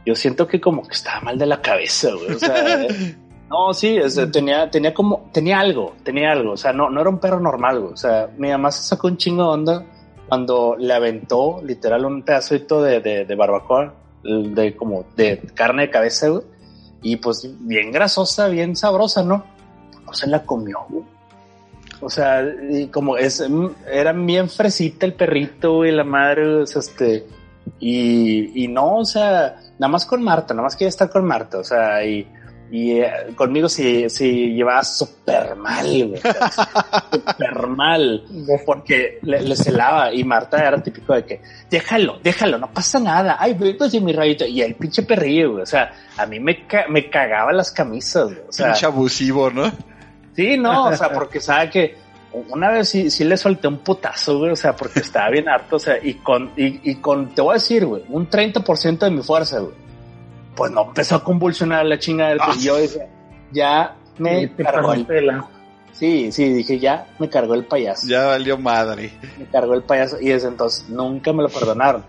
yo 0.06 0.14
siento 0.14 0.46
que 0.46 0.60
como 0.60 0.86
que 0.86 0.94
estaba 0.94 1.20
mal 1.22 1.38
de 1.38 1.46
la 1.46 1.60
cabeza, 1.60 2.10
güey. 2.12 2.34
O 2.34 2.38
sea, 2.38 2.86
no, 3.50 3.74
sí, 3.74 3.96
es, 3.96 4.20
tenía, 4.30 4.70
tenía 4.70 4.94
como, 4.94 5.28
tenía 5.32 5.58
algo, 5.58 5.94
tenía 6.04 6.30
algo. 6.30 6.52
O 6.52 6.56
sea, 6.56 6.72
no, 6.72 6.90
no 6.90 7.00
era 7.00 7.10
un 7.10 7.18
perro 7.18 7.40
normal, 7.40 7.80
güey. 7.80 7.92
O 7.94 7.96
sea, 7.96 8.30
mi 8.36 8.50
mamá 8.50 8.70
se 8.70 8.82
sacó 8.82 9.08
un 9.08 9.16
chingo 9.16 9.42
de 9.42 9.48
onda 9.48 9.86
cuando 10.28 10.76
le 10.78 10.92
aventó 10.92 11.60
literal 11.62 12.04
un 12.04 12.22
pedacito 12.22 12.82
de, 12.82 13.00
de, 13.00 13.34
barbacoa, 13.34 13.94
de 14.22 14.74
como 14.76 15.04
de 15.16 15.40
carne 15.54 15.82
de 15.82 15.90
cabeza. 15.90 16.28
Y 17.02 17.16
pues 17.16 17.48
bien 17.60 17.92
grasosa, 17.92 18.48
bien 18.48 18.76
sabrosa, 18.76 19.22
¿no? 19.22 19.44
No 20.06 20.14
se 20.14 20.26
la 20.26 20.42
comió, 20.42 20.78
güey. 20.88 21.04
O 22.00 22.10
sea, 22.10 22.42
y 22.70 22.88
como 22.88 23.16
es, 23.16 23.42
mm, 23.48 23.66
era 23.90 24.12
bien 24.12 24.48
fresita 24.48 25.06
el 25.06 25.14
perrito, 25.14 25.76
güey, 25.76 25.92
la 25.92 26.04
madre, 26.04 26.46
o 26.46 26.62
este, 26.62 27.26
y, 27.78 28.64
y 28.64 28.68
no, 28.68 28.98
o 28.98 29.04
sea, 29.04 29.56
nada 29.78 29.90
más 29.90 30.04
con 30.04 30.22
Marta, 30.22 30.54
nada 30.54 30.64
más 30.64 30.76
quería 30.76 30.90
estar 30.90 31.08
con 31.08 31.24
Marta, 31.24 31.58
o 31.58 31.64
sea, 31.64 32.04
y, 32.04 32.26
y 32.70 32.92
eh, 33.00 33.10
conmigo 33.36 33.68
sí, 33.68 34.08
sí 34.08 34.52
llevaba 34.54 34.82
súper 34.84 35.54
mal, 35.56 36.08
güey, 36.08 36.20
súper 37.12 37.66
mal, 37.68 38.24
porque 38.66 39.18
le, 39.22 39.40
le 39.42 39.56
celaba, 39.56 40.12
y 40.12 40.24
Marta 40.24 40.58
era 40.66 40.82
típico 40.82 41.14
de 41.14 41.24
que, 41.24 41.42
déjalo, 41.70 42.18
déjalo, 42.22 42.58
no 42.58 42.70
pasa 42.72 42.98
nada, 42.98 43.36
ay, 43.38 43.54
pues 43.54 43.92
de 43.92 44.00
mi 44.00 44.12
rayito, 44.12 44.44
y 44.46 44.60
el 44.62 44.74
pinche 44.74 45.02
perrillo, 45.02 45.52
güey, 45.52 45.62
o 45.62 45.66
sea, 45.66 45.92
a 46.16 46.26
mí 46.26 46.40
me, 46.40 46.66
ca- 46.66 46.86
me 46.88 47.08
cagaba 47.08 47.52
las 47.52 47.70
camisas, 47.70 48.24
güey, 48.26 48.38
o 48.48 48.52
sea, 48.52 48.66
Pinche 48.66 48.86
abusivo, 48.86 49.50
¿no? 49.50 49.70
Sí, 50.34 50.56
no, 50.56 50.86
o 50.86 50.96
sea, 50.96 51.10
porque 51.12 51.40
sabe 51.40 51.70
que 51.70 51.94
una 52.48 52.70
vez 52.70 52.88
sí, 52.88 53.10
sí 53.10 53.22
le 53.22 53.36
solté 53.36 53.68
un 53.68 53.78
putazo, 53.78 54.38
güey, 54.38 54.50
o 54.50 54.56
sea, 54.56 54.74
porque 54.74 54.98
estaba 55.00 55.30
bien 55.30 55.48
harto, 55.48 55.76
o 55.76 55.78
sea, 55.78 55.96
y 56.02 56.14
con, 56.14 56.50
y, 56.56 56.90
y 56.90 56.96
con, 56.96 57.28
te 57.34 57.40
voy 57.40 57.52
a 57.52 57.54
decir, 57.54 57.86
güey, 57.86 58.02
un 58.08 58.28
30% 58.28 58.98
de 58.98 59.10
mi 59.10 59.22
fuerza, 59.22 59.60
güey, 59.60 59.83
pues 60.54 60.70
no 60.72 60.84
empezó 60.84 61.16
a 61.16 61.24
convulsionar 61.24 61.84
la 61.86 61.98
chinga 61.98 62.28
del 62.28 62.38
Ah. 62.40 62.52
y 62.56 62.62
yo 62.62 62.76
decía, 62.76 63.08
ya 63.52 63.96
me 64.18 64.46
te 64.48 64.62
cargó 64.64 64.92
el, 64.92 65.26
lanza. 65.26 65.48
sí, 65.92 66.30
sí, 66.32 66.52
dije, 66.52 66.78
ya 66.78 67.06
me 67.18 67.28
cargó 67.28 67.54
el 67.54 67.64
payaso, 67.64 68.06
Ya 68.06 68.26
valió 68.26 68.56
madre. 68.58 69.12
me 69.38 69.46
cargó 69.46 69.74
el 69.74 69.82
payaso, 69.82 70.20
y 70.20 70.28
desde 70.28 70.48
entonces 70.48 70.88
nunca 70.88 71.32
me 71.32 71.42
lo 71.42 71.48
perdonaron. 71.48 72.04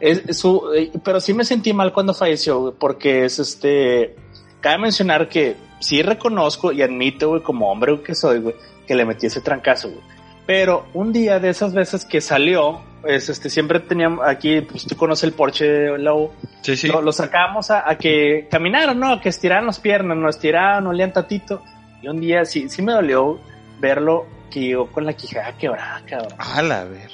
Es, 0.00 0.22
es 0.26 0.38
su, 0.38 0.72
eh, 0.74 0.90
pero 1.04 1.20
sí 1.20 1.34
me 1.34 1.44
sentí 1.44 1.72
mal 1.72 1.92
cuando 1.92 2.14
falleció, 2.14 2.58
güey, 2.60 2.74
porque 2.78 3.24
es 3.26 3.38
este, 3.38 4.16
cabe 4.60 4.78
mencionar 4.78 5.28
que 5.28 5.56
sí 5.78 6.02
reconozco 6.02 6.72
y 6.72 6.82
admito, 6.82 7.28
güey, 7.28 7.42
como 7.42 7.70
hombre 7.70 8.00
que 8.02 8.14
soy, 8.14 8.40
güey, 8.40 8.54
que 8.86 8.94
le 8.94 9.04
metí 9.04 9.26
ese 9.26 9.40
trancazo, 9.40 9.88
güey. 9.88 10.00
Pero 10.46 10.86
un 10.94 11.12
día 11.12 11.38
de 11.38 11.50
esas 11.50 11.74
veces 11.74 12.04
que 12.04 12.20
salió, 12.20 12.80
pues 13.00 13.28
este, 13.28 13.48
siempre 13.50 13.80
teníamos 13.80 14.26
aquí, 14.26 14.60
pues 14.60 14.84
tú 14.86 14.96
conoces 14.96 15.24
el 15.24 15.32
Porsche, 15.32 15.96
Lobo, 15.98 16.34
Sí, 16.62 16.76
sí. 16.76 16.88
lo, 16.88 17.00
lo 17.02 17.12
sacábamos 17.12 17.70
a, 17.70 17.88
a 17.88 17.96
que 17.96 18.46
caminaran, 18.50 18.98
¿no? 18.98 19.12
A 19.14 19.20
que 19.20 19.28
estiraran 19.30 19.66
las 19.66 19.80
piernas, 19.80 20.16
no 20.16 20.28
estiraran, 20.28 20.86
olían 20.86 21.12
tantito. 21.12 21.62
Y 22.02 22.08
un 22.08 22.20
día 22.20 22.44
sí, 22.44 22.68
sí 22.68 22.82
me 22.82 22.92
dolió 22.92 23.40
verlo 23.78 24.26
que 24.50 24.60
llegó 24.60 24.86
con 24.90 25.04
la 25.06 25.12
quijada 25.14 25.52
quebrada, 25.56 26.02
cabrón. 26.06 26.34
A 26.38 26.60
la 26.62 26.84
ver. 26.84 27.10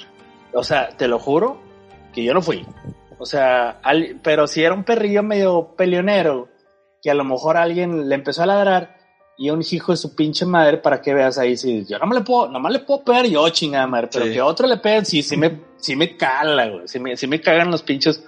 O 0.53 0.63
sea, 0.63 0.89
te 0.89 1.07
lo 1.07 1.19
juro 1.19 1.61
que 2.13 2.23
yo 2.23 2.33
no 2.33 2.41
fui. 2.41 2.65
O 3.19 3.25
sea, 3.25 3.77
al- 3.83 4.19
pero 4.23 4.47
si 4.47 4.63
era 4.63 4.73
un 4.73 4.83
perrillo 4.83 5.23
medio 5.23 5.73
peleonero, 5.77 6.49
que 7.01 7.09
a 7.11 7.13
lo 7.13 7.23
mejor 7.23 7.57
alguien 7.57 8.09
le 8.09 8.15
empezó 8.15 8.43
a 8.43 8.47
ladrar 8.47 8.96
y 9.37 9.49
un 9.51 9.61
hijo 9.69 9.91
de 9.91 9.97
su 9.97 10.15
pinche 10.15 10.45
madre 10.45 10.77
para 10.77 11.01
que 11.01 11.13
veas 11.13 11.37
ahí, 11.37 11.55
si 11.55 11.85
yo 11.85 11.99
no 11.99 12.07
me 12.07 12.15
le 12.15 12.21
puedo, 12.21 12.49
nomás 12.49 12.71
le 12.73 12.79
puedo 12.79 13.03
pegar 13.03 13.25
yo, 13.27 13.47
chingada 13.49 13.85
madre, 13.87 14.09
pero 14.11 14.25
Sí. 14.25 14.31
que 14.33 14.41
otro 14.41 14.67
le 14.67 14.77
peguen, 14.77 15.05
sí, 15.05 15.21
sí 15.21 15.37
me, 15.37 15.59
sí 15.77 15.95
me 15.95 16.17
cala, 16.17 16.67
güey, 16.69 16.87
sí 16.87 16.99
me, 16.99 17.15
sí 17.15 17.27
me 17.27 17.39
cagan 17.39 17.69
los 17.71 17.83
pinches 17.83 18.23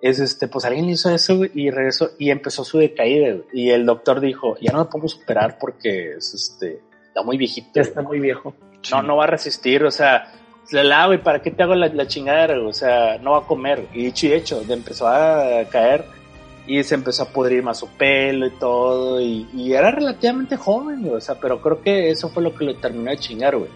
es 0.00 0.20
este, 0.20 0.46
pues 0.46 0.64
alguien 0.64 0.86
le 0.86 0.92
hizo 0.92 1.10
eso 1.10 1.36
güey, 1.38 1.50
y 1.54 1.70
regresó 1.70 2.10
y 2.18 2.30
empezó 2.30 2.62
su 2.64 2.78
decaída. 2.78 3.32
güey. 3.32 3.44
Y 3.52 3.70
el 3.70 3.84
doctor 3.84 4.20
dijo, 4.20 4.56
ya 4.60 4.70
no 4.72 4.78
lo 4.78 4.88
podemos 4.88 5.10
superar 5.12 5.58
porque 5.58 6.12
es 6.18 6.34
este, 6.34 6.80
está 7.08 7.22
muy 7.24 7.36
viejito. 7.36 7.66
Ya 7.74 7.82
güey. 7.82 7.88
está 7.88 8.02
muy 8.02 8.20
viejo. 8.20 8.54
No, 8.92 9.02
no 9.02 9.16
va 9.16 9.24
a 9.24 9.26
resistir, 9.26 9.82
o 9.82 9.90
sea, 9.90 10.32
le 10.70 10.84
la 10.84 11.06
güey, 11.06 11.20
¿para 11.20 11.42
qué 11.42 11.50
te 11.50 11.64
hago 11.64 11.74
la, 11.74 11.88
la 11.88 12.06
chingadera? 12.06 12.54
güey? 12.58 12.68
O 12.68 12.72
sea, 12.72 13.18
no 13.18 13.32
va 13.32 13.38
a 13.38 13.46
comer. 13.46 13.88
Y 13.92 14.04
dicho 14.04 14.28
y 14.28 14.34
hecho, 14.34 14.62
empezó 14.68 15.08
a 15.08 15.64
caer 15.68 16.04
y 16.68 16.82
se 16.84 16.94
empezó 16.94 17.24
a 17.24 17.28
pudrir 17.30 17.62
más 17.62 17.78
su 17.78 17.88
pelo 17.88 18.46
y 18.46 18.50
todo. 18.50 19.20
Y, 19.20 19.48
y 19.54 19.72
era 19.72 19.90
relativamente 19.90 20.56
joven, 20.56 21.02
güey, 21.02 21.14
o 21.14 21.20
sea, 21.20 21.34
pero 21.40 21.60
creo 21.60 21.80
que 21.80 22.10
eso 22.10 22.28
fue 22.28 22.42
lo 22.42 22.54
que 22.54 22.64
le 22.64 22.74
terminó 22.74 23.10
de 23.10 23.16
chingar, 23.16 23.56
güey. 23.56 23.70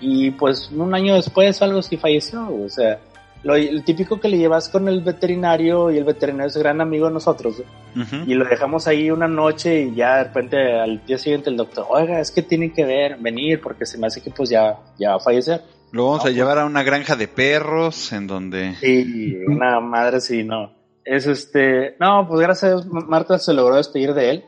Y 0.00 0.32
pues 0.32 0.70
un 0.70 0.94
año 0.94 1.14
después 1.14 1.62
o 1.62 1.64
algo 1.64 1.78
así 1.78 1.96
falleció, 1.96 2.44
güey, 2.46 2.64
o 2.64 2.68
sea, 2.68 2.98
lo, 3.44 3.54
el 3.54 3.84
típico 3.84 4.18
que 4.18 4.28
le 4.28 4.38
llevas 4.38 4.68
con 4.68 4.88
el 4.88 5.00
veterinario 5.02 5.90
y 5.90 5.98
el 5.98 6.04
veterinario 6.04 6.48
es 6.48 6.56
gran 6.56 6.80
amigo 6.80 7.06
de 7.06 7.12
nosotros, 7.14 7.56
güey. 7.58 8.04
Ujú. 8.04 8.30
Y 8.30 8.34
lo 8.34 8.44
dejamos 8.46 8.86
ahí 8.88 9.10
una 9.10 9.28
noche 9.28 9.82
y 9.82 9.94
ya 9.94 10.16
de 10.16 10.24
repente 10.24 10.80
al 10.80 11.04
día 11.06 11.18
siguiente 11.18 11.50
el 11.50 11.56
doctor, 11.56 11.86
oiga, 11.88 12.20
es 12.20 12.30
que 12.30 12.42
tienen 12.42 12.72
que 12.72 12.84
ver, 12.84 13.16
venir 13.18 13.60
porque 13.60 13.86
se 13.86 13.96
me 13.98 14.06
hace 14.08 14.20
que 14.20 14.30
pues 14.30 14.50
ya, 14.50 14.78
ya 14.98 15.10
va 15.10 15.16
a 15.16 15.20
fallecer. 15.20 15.62
Lo 15.92 16.06
vamos 16.06 16.24
No, 16.24 16.30
a 16.30 16.32
llevar 16.32 16.58
a 16.58 16.64
una 16.64 16.82
granja 16.82 17.14
de 17.14 17.28
perros 17.28 18.12
en 18.12 18.26
donde... 18.26 18.74
Y 18.82 19.36
una 19.46 19.78
madre 19.78 20.20
sí, 20.20 20.42
no. 20.42 20.72
Es 21.04 21.26
este, 21.26 21.96
no, 22.00 22.26
pues 22.26 22.40
gracias 22.40 22.64
a 22.64 22.74
Dios 22.74 22.86
Marta 22.86 23.38
se 23.38 23.52
logró 23.52 23.76
despedir 23.76 24.14
de 24.14 24.30
él. 24.30 24.44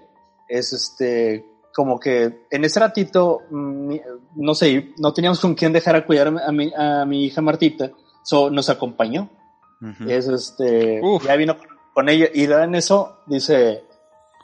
Es 0.48 0.72
este, 0.72 1.44
como 1.74 2.00
que 2.00 2.46
en 2.50 2.64
ese 2.64 2.80
ratito, 2.80 3.42
mm, 3.50 3.94
no 4.36 4.54
sé, 4.54 4.92
no 4.98 5.12
teníamos 5.12 5.40
con 5.40 5.54
quién 5.54 5.72
dejar 5.72 5.96
a 5.96 6.06
cuidar 6.06 6.28
a 6.28 6.52
mi, 6.52 6.72
a 6.74 7.04
mi 7.04 7.24
hija 7.24 7.42
Martita, 7.42 7.90
so, 8.22 8.50
nos 8.50 8.70
acompañó. 8.70 9.28
Es 10.08 10.26
este, 10.26 11.00
Uf. 11.02 11.26
ya 11.26 11.36
vino 11.36 11.58
con 11.92 12.08
ella 12.08 12.28
y 12.32 12.44
en 12.44 12.74
eso 12.74 13.18
dice 13.26 13.84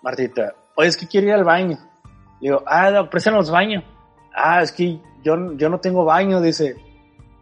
Martita, 0.02 0.54
oye, 0.76 0.88
es 0.88 0.96
que 0.96 1.08
quiero 1.08 1.28
ir 1.28 1.32
al 1.32 1.44
baño. 1.44 1.78
Digo, 2.38 2.62
ah, 2.66 2.90
no, 2.90 3.08
los 3.32 3.50
baños. 3.50 3.82
Ah, 4.34 4.62
es 4.62 4.72
que 4.72 5.00
yo, 5.22 5.56
yo 5.56 5.68
no 5.70 5.80
tengo 5.80 6.04
baño, 6.04 6.40
dice. 6.40 6.76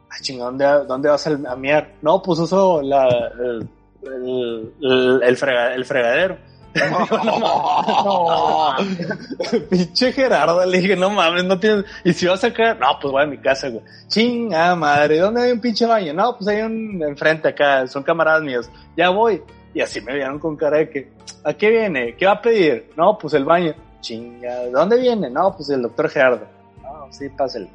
Ah, 0.09 0.17
chinga, 0.21 0.45
¿dónde, 0.45 0.65
¿dónde 0.87 1.09
vas 1.09 1.27
a, 1.27 1.31
a 1.31 1.57
miar? 1.57 1.95
No, 2.03 2.23
pues 2.23 2.39
uso 2.39 2.83
la, 2.83 3.09
el, 3.09 3.69
el, 4.02 4.72
el, 4.82 5.22
el 5.22 5.36
frega- 5.36 5.74
el 5.74 5.85
fregadero. 5.85 6.39
no, 6.72 8.77
pinche 9.70 10.12
Gerardo, 10.12 10.64
le 10.64 10.81
dije, 10.81 10.97
no 10.97 11.10
mames, 11.10 11.44
no 11.44 11.59
tienes, 11.59 11.85
y 12.05 12.12
si 12.12 12.27
vas 12.27 12.43
a 12.44 12.52
caer, 12.52 12.78
no, 12.78 12.86
pues 13.01 13.12
voy 13.12 13.22
a 13.22 13.27
mi 13.27 13.39
casa, 13.39 13.68
güey. 13.68 13.82
Chinga 14.09 14.74
madre, 14.77 15.18
¿dónde 15.18 15.43
hay 15.43 15.52
un 15.52 15.60
pinche 15.60 15.86
baño? 15.86 16.12
No, 16.14 16.36
pues 16.36 16.48
hay 16.48 16.62
un 16.62 17.02
enfrente 17.02 17.48
acá, 17.48 17.86
son 17.86 18.02
camaradas 18.02 18.43
míos, 18.43 18.70
ya 18.97 19.10
voy. 19.10 19.43
Y 19.72 19.81
así 19.81 20.01
me 20.01 20.14
vieron 20.14 20.39
con 20.39 20.56
cara 20.56 20.78
de 20.78 20.90
que, 20.90 21.12
¿a 21.44 21.55
qué 21.55 21.70
viene? 21.70 22.16
¿Qué 22.16 22.27
va 22.27 22.32
a 22.32 22.43
pedir? 22.43 22.90
No, 22.97 23.16
pues 23.18 23.35
el 23.35 23.44
baño. 23.44 23.74
Chinga, 24.01 24.60
¿de 24.60 24.70
dónde 24.70 24.98
viene? 24.98 25.31
No, 25.31 25.55
pues 25.56 25.68
el 25.70 25.82
doctor 25.82 26.09
Gerardo. 26.09 26.47
No, 26.82 27.06
sí, 27.12 27.28
pásale. 27.28 27.68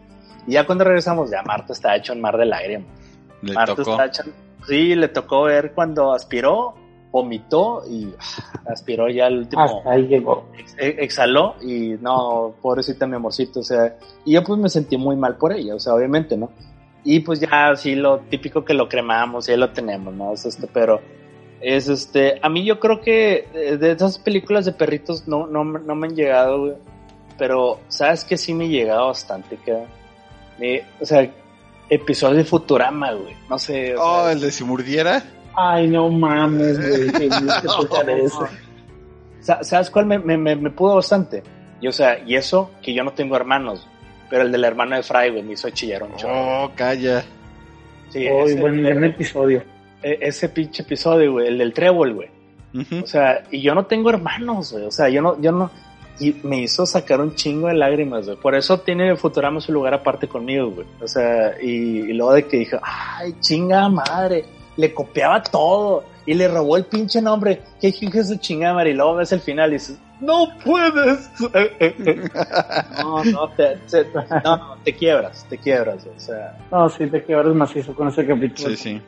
Y 0.47 0.53
ya 0.53 0.65
cuando 0.65 0.84
regresamos, 0.84 1.30
ya 1.31 1.41
Marta 1.43 1.72
está 1.73 1.95
hecho 1.95 2.11
en 2.14 2.22
mar 2.22 2.38
de 2.38 2.45
lágrimas. 2.45 2.88
Le 3.41 3.53
Marta 3.53 3.76
tocó. 3.76 3.91
está 3.91 4.06
hecha, 4.07 4.23
sí, 4.68 4.96
le 4.96 5.08
tocó 5.10 5.44
ver 5.44 5.74
cuando 5.74 6.14
aspiró, 6.14 6.74
vomitó 7.12 7.84
y 7.90 8.14
ah, 8.20 8.62
aspiró 8.74 9.08
ya 9.10 9.28
el 9.28 9.40
último 9.40 9.64
Hasta 9.64 9.92
ahí 9.92 10.08
llegó. 10.08 10.46
ex- 10.58 10.76
e- 10.78 10.98
exhaló 11.04 11.56
y 11.62 11.96
no, 12.02 12.54
pobrecita 12.62 13.08
mi 13.08 13.16
amorcito, 13.16 13.62
o 13.62 13.64
sea, 13.64 13.96
y 14.26 14.34
yo 14.34 14.44
pues 14.44 14.60
me 14.60 14.70
sentí 14.70 14.98
muy 14.98 15.16
mal 15.16 15.38
por 15.38 15.54
ella, 15.54 15.76
o 15.76 15.80
sea, 15.80 15.94
obviamente, 15.94 16.36
¿no? 16.38 16.50
Y 17.04 17.20
pues 17.22 17.40
ya 17.40 17.76
sí, 17.76 17.96
lo 17.96 18.20
típico 18.22 18.66
que 18.66 18.74
lo 18.74 18.90
cremamos, 18.90 19.46
ya 19.48 19.56
lo 19.58 19.70
tenemos, 19.72 20.14
¿no? 20.14 20.34
Es 20.34 20.46
este, 20.46 20.68
pero 20.68 21.00
es 21.62 21.88
este, 21.88 22.40
a 22.42 22.50
mí 22.50 22.66
yo 22.66 22.80
creo 22.80 23.00
que 23.00 23.48
eh, 23.54 23.78
de 23.78 23.92
esas 23.92 24.18
películas 24.20 24.66
de 24.66 24.74
perritos 24.74 25.28
no, 25.28 25.48
no, 25.48 25.64
no 25.64 25.96
me 25.96 26.08
han 26.08 26.16
llegado, 26.16 26.60
güey, 26.62 26.74
pero 27.38 27.80
sabes 27.88 28.24
que 28.26 28.38
sí 28.38 28.54
me 28.54 28.66
he 28.66 28.70
llegado 28.70 29.08
bastante, 29.08 29.58
que 29.64 29.84
me- 30.60 30.84
o 31.00 31.06
sea, 31.06 31.32
episodios 31.90 32.38
de 32.38 32.44
Futurama, 32.45 33.12
güey, 33.14 33.36
no 33.49 33.57
sé, 33.60 33.95
o 33.95 34.02
Oh, 34.02 34.24
sea, 34.24 34.32
el 34.34 34.40
de 34.41 34.52
si 34.52 34.64
mordiera. 34.64 35.24
Ay, 35.56 35.88
no 35.88 36.10
mames, 36.10 36.78
güey. 36.80 37.30
¿Sabes 39.62 39.90
cuál 39.90 40.06
me, 40.07 40.18
me, 40.20 40.38
me, 40.38 40.56
me 40.56 40.70
pudo 40.72 40.95
bastante? 40.95 41.44
Y 41.80 41.88
o 41.88 41.91
sea, 41.91 42.20
y 42.26 42.36
eso 42.36 42.72
que 42.82 42.94
yo 42.94 43.03
no 43.03 43.12
tengo 43.14 43.36
hermanos, 43.36 43.88
pero 44.30 44.41
el 44.44 44.52
del 44.52 44.64
hermano 44.64 44.95
de 44.95 45.03
Fry, 45.03 45.30
güey, 45.30 45.44
me 45.44 45.53
hizo 45.53 45.70
chillar 45.70 46.03
un 46.03 46.16
chorro. 46.16 46.64
Oh, 46.66 46.72
calla. 46.76 47.24
Sí, 48.10 48.28
Hoy, 48.28 48.52
ese, 48.53 48.62
buen, 48.62 48.82
gran 48.82 49.03
episodio. 49.03 49.64
e- 50.02 50.18
ese 50.22 50.49
pinche 50.49 50.82
episodio, 50.84 51.34
güey, 51.34 51.48
el 51.48 51.57
del 51.57 51.74
trébol, 51.74 52.14
güey. 52.16 52.30
O 53.02 53.07
sea, 53.07 53.44
y 53.52 53.62
yo 53.62 53.74
no 53.74 53.86
tengo 53.86 54.10
hermanos, 54.10 54.74
güey. 54.74 54.84
O 54.86 54.91
sea, 54.91 55.07
yo 55.07 55.22
no, 55.22 55.40
yo 55.40 55.52
no. 55.53 55.72
Y 56.20 56.34
me 56.44 56.62
hizo 56.62 56.86
sacar 56.86 57.20
un 57.20 57.36
chingo 57.36 57.68
de 57.68 57.74
lágrimas, 57.74 58.26
güey. 58.26 58.38
Por 58.38 58.56
eso 58.56 58.80
tiene 58.80 59.16
Futurama 59.18 59.60
su 59.60 59.72
lugar 59.74 59.94
aparte 59.94 60.28
conmigo, 60.28 60.72
güey. 60.72 60.88
O 61.02 61.08
sea, 61.08 61.56
y, 61.62 61.68
y 62.10 62.14
luego 62.14 62.34
de 62.34 62.48
que 62.48 62.58
dije, 62.60 62.80
ay, 62.82 63.36
chinga 63.42 63.90
madre. 63.90 64.46
Le 64.78 64.94
copiaba 64.94 65.42
todo. 65.44 66.04
Y 66.26 66.34
le 66.34 66.48
robó 66.48 66.76
el 66.78 66.86
pinche 66.86 67.22
nombre. 67.22 67.62
¿Qué 67.80 67.90
hijo 67.90 68.18
de 68.18 68.24
su 68.24 68.36
chingada 68.38 68.74
madre? 68.76 68.92
Y 68.92 68.94
luego 68.94 69.16
ves 69.16 69.32
el 69.32 69.40
final 69.42 69.70
y 69.72 69.74
dices, 69.74 69.98
no 70.22 70.48
puedes. 70.64 71.30
no, 73.02 73.24
no, 73.24 73.50
te, 73.50 73.78
te- 73.90 74.06
no, 74.44 74.58
no, 74.58 74.78
te 74.84 74.94
quiebras, 74.96 75.46
te 75.50 75.58
quiebras, 75.58 76.04
güey. 76.04 76.16
O 76.16 76.20
sea, 76.20 76.58
No, 76.72 76.90
sí, 76.90 77.08
te 77.08 77.24
quedas 77.24 77.46
macizo 77.48 77.94
con 77.94 78.08
ese 78.08 78.26
capítulo. 78.26 78.70
Sí, 78.70 78.76
sí. 78.78 79.02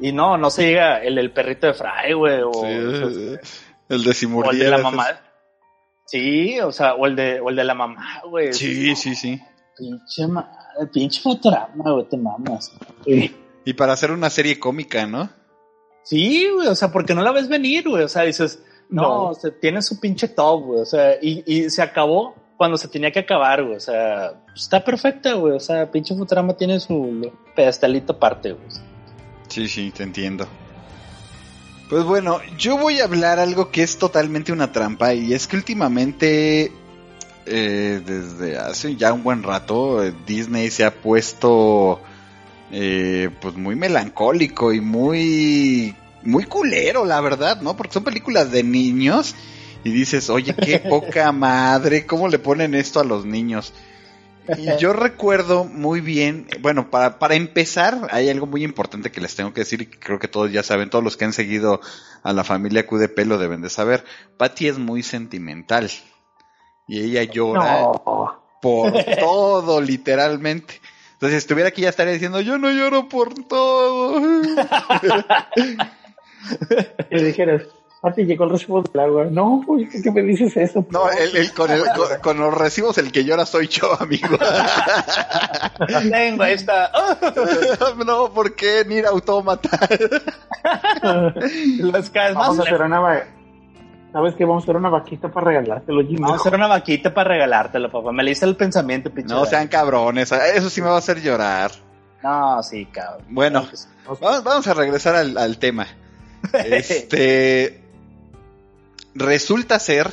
y 0.00 0.12
no, 0.12 0.36
no 0.38 0.50
se 0.50 0.66
llega 0.68 1.02
el, 1.02 1.18
el 1.18 1.30
perrito 1.32 1.66
de 1.68 1.74
Fry, 1.74 2.12
güey. 2.14 2.40
O, 2.42 2.52
Sí, 2.52 2.66
este, 2.66 3.40
el 3.88 4.04
de 4.04 4.26
O 4.34 4.50
el 4.50 4.58
de 4.58 4.70
la 4.70 4.78
mamá. 4.78 5.06
Sí, 6.10 6.58
o 6.58 6.72
sea, 6.72 6.94
o 6.94 7.06
el 7.06 7.14
de, 7.14 7.40
o 7.40 7.50
el 7.50 7.56
de 7.56 7.62
la 7.64 7.74
mamá, 7.74 8.20
güey. 8.28 8.52
Sí, 8.52 8.96
sí, 8.96 9.14
sí. 9.14 9.40
Pinche 9.78 10.26
madre, 10.26 10.48
pinche 10.92 11.20
Futurama, 11.20 11.92
güey, 11.92 12.08
te 12.08 12.16
mamas. 12.16 12.72
Y 13.64 13.72
para 13.74 13.92
hacer 13.92 14.10
una 14.10 14.28
serie 14.28 14.58
cómica, 14.58 15.06
¿no? 15.06 15.30
Sí, 16.02 16.48
güey, 16.52 16.66
o 16.66 16.74
sea, 16.74 16.90
porque 16.90 17.14
no 17.14 17.22
la 17.22 17.30
ves 17.30 17.48
venir, 17.48 17.88
güey. 17.88 18.02
O 18.02 18.08
sea, 18.08 18.22
dices, 18.22 18.60
no, 18.88 19.02
No. 19.02 19.24
o 19.28 19.34
sea, 19.34 19.52
tiene 19.60 19.82
su 19.82 20.00
pinche 20.00 20.26
top, 20.28 20.64
güey. 20.64 20.80
O 20.80 20.84
sea, 20.84 21.14
y, 21.22 21.44
y 21.46 21.70
se 21.70 21.80
acabó 21.82 22.34
cuando 22.56 22.76
se 22.76 22.88
tenía 22.88 23.12
que 23.12 23.20
acabar, 23.20 23.62
güey. 23.62 23.76
O 23.76 23.80
sea, 23.80 24.42
está 24.54 24.82
perfecta, 24.82 25.34
güey. 25.34 25.54
O 25.54 25.60
sea, 25.60 25.90
pinche 25.92 26.16
Futurama 26.16 26.54
tiene 26.56 26.80
su 26.80 27.30
pedestalito 27.54 28.14
aparte, 28.14 28.52
güey. 28.52 28.66
Sí, 29.48 29.68
sí, 29.68 29.92
te 29.92 30.02
entiendo. 30.02 30.48
Pues 31.90 32.04
bueno, 32.04 32.38
yo 32.56 32.78
voy 32.78 33.00
a 33.00 33.04
hablar 33.04 33.40
algo 33.40 33.72
que 33.72 33.82
es 33.82 33.98
totalmente 33.98 34.52
una 34.52 34.70
trampa 34.70 35.12
y 35.12 35.34
es 35.34 35.48
que 35.48 35.56
últimamente, 35.56 36.70
eh, 37.46 38.00
desde 38.06 38.58
hace 38.58 38.94
ya 38.94 39.12
un 39.12 39.24
buen 39.24 39.42
rato, 39.42 40.04
eh, 40.04 40.14
Disney 40.24 40.70
se 40.70 40.84
ha 40.84 40.94
puesto 40.94 42.00
eh, 42.70 43.28
pues 43.40 43.56
muy 43.56 43.74
melancólico 43.74 44.72
y 44.72 44.80
muy, 44.80 45.96
muy 46.22 46.44
culero, 46.44 47.04
la 47.04 47.20
verdad, 47.20 47.60
¿no? 47.60 47.76
Porque 47.76 47.94
son 47.94 48.04
películas 48.04 48.52
de 48.52 48.62
niños 48.62 49.34
y 49.82 49.90
dices, 49.90 50.30
oye, 50.30 50.54
qué 50.54 50.78
poca 50.78 51.32
madre, 51.32 52.06
¿cómo 52.06 52.28
le 52.28 52.38
ponen 52.38 52.76
esto 52.76 53.00
a 53.00 53.04
los 53.04 53.26
niños? 53.26 53.72
Y 54.58 54.76
yo 54.78 54.92
recuerdo 54.92 55.64
muy 55.64 56.00
bien, 56.00 56.46
bueno, 56.60 56.90
para, 56.90 57.18
para 57.18 57.34
empezar, 57.34 58.08
hay 58.10 58.28
algo 58.28 58.46
muy 58.46 58.64
importante 58.64 59.10
que 59.10 59.20
les 59.20 59.34
tengo 59.36 59.52
que 59.52 59.62
decir 59.62 59.82
y 59.82 59.86
que 59.86 59.98
creo 59.98 60.18
que 60.18 60.28
todos 60.28 60.50
ya 60.52 60.62
saben, 60.62 60.90
todos 60.90 61.04
los 61.04 61.16
que 61.16 61.24
han 61.24 61.32
seguido 61.32 61.80
a 62.22 62.32
la 62.32 62.44
familia 62.44 62.86
QDP 62.86 63.20
lo 63.26 63.38
deben 63.38 63.62
de 63.62 63.70
saber. 63.70 64.04
Patty 64.36 64.68
es 64.68 64.78
muy 64.78 65.02
sentimental 65.02 65.90
y 66.88 67.00
ella 67.00 67.22
llora 67.24 67.82
No. 67.82 68.42
por 68.60 68.92
todo, 69.20 69.80
literalmente. 69.80 70.80
Entonces, 71.12 71.42
si 71.42 71.44
estuviera 71.44 71.68
aquí 71.68 71.82
ya 71.82 71.90
estaría 71.90 72.14
diciendo, 72.14 72.40
yo 72.40 72.58
no 72.58 72.70
lloro 72.70 73.08
por 73.08 73.34
todo. 73.44 74.20
Dijeras, 77.10 77.62
Pati, 78.02 78.24
llegó 78.24 78.44
el 78.44 78.50
recibo 78.50 78.80
del 78.82 78.98
agua. 79.00 79.26
No, 79.30 79.62
¿por 79.66 79.78
¿qué 79.86 80.10
me 80.10 80.22
dices 80.22 80.56
eso? 80.56 80.86
No, 80.90 81.10
el, 81.10 81.36
el- 81.36 81.52
con, 81.52 81.70
el- 81.70 81.82
con- 81.94 82.20
con 82.22 82.38
los 82.38 82.54
recibos 82.54 82.96
el 82.96 83.12
que 83.12 83.24
llora 83.24 83.44
soy 83.44 83.68
yo, 83.68 83.92
amigo. 84.00 84.38
Tengo 86.10 86.44
esta. 86.44 86.90
no, 88.06 88.32
¿por 88.32 88.54
qué? 88.54 88.84
Ni 88.86 89.00
autómata. 89.00 89.68
Las 91.78 92.08
caes 92.10 92.34
más. 92.34 92.48
Vamos 92.48 92.58
a 92.60 92.62
hacer 92.62 92.80
una 92.82 93.00
va- 93.00 93.24
¿Sabes 94.12 94.34
qué? 94.34 94.44
Vamos 94.44 94.62
a 94.62 94.64
hacer 94.64 94.76
una 94.76 94.88
vaquita 94.88 95.28
para 95.28 95.46
regalártelo, 95.48 96.00
Jimmy. 96.00 96.20
Vamos 96.22 96.38
a 96.38 96.40
hacer 96.40 96.54
una 96.54 96.66
vaquita 96.66 97.14
para 97.14 97.28
regalártelo, 97.30 97.90
papá. 97.90 98.10
Me 98.12 98.24
leíste 98.24 98.44
el 98.46 98.56
pensamiento, 98.56 99.10
pinche. 99.10 99.32
No 99.32 99.44
sean 99.44 99.68
cabrones, 99.68 100.32
eso 100.32 100.68
sí 100.70 100.80
me 100.80 100.88
va 100.88 100.96
a 100.96 100.98
hacer 100.98 101.20
llorar. 101.20 101.70
No, 102.22 102.62
sí, 102.62 102.86
cabrón. 102.86 103.26
Bueno, 103.28 103.66
vamos, 104.20 104.42
vamos 104.44 104.66
a 104.66 104.74
regresar 104.74 105.14
al, 105.14 105.38
al 105.38 105.58
tema. 105.58 105.86
Este. 106.52 107.79
Resulta 109.20 109.78
ser 109.78 110.12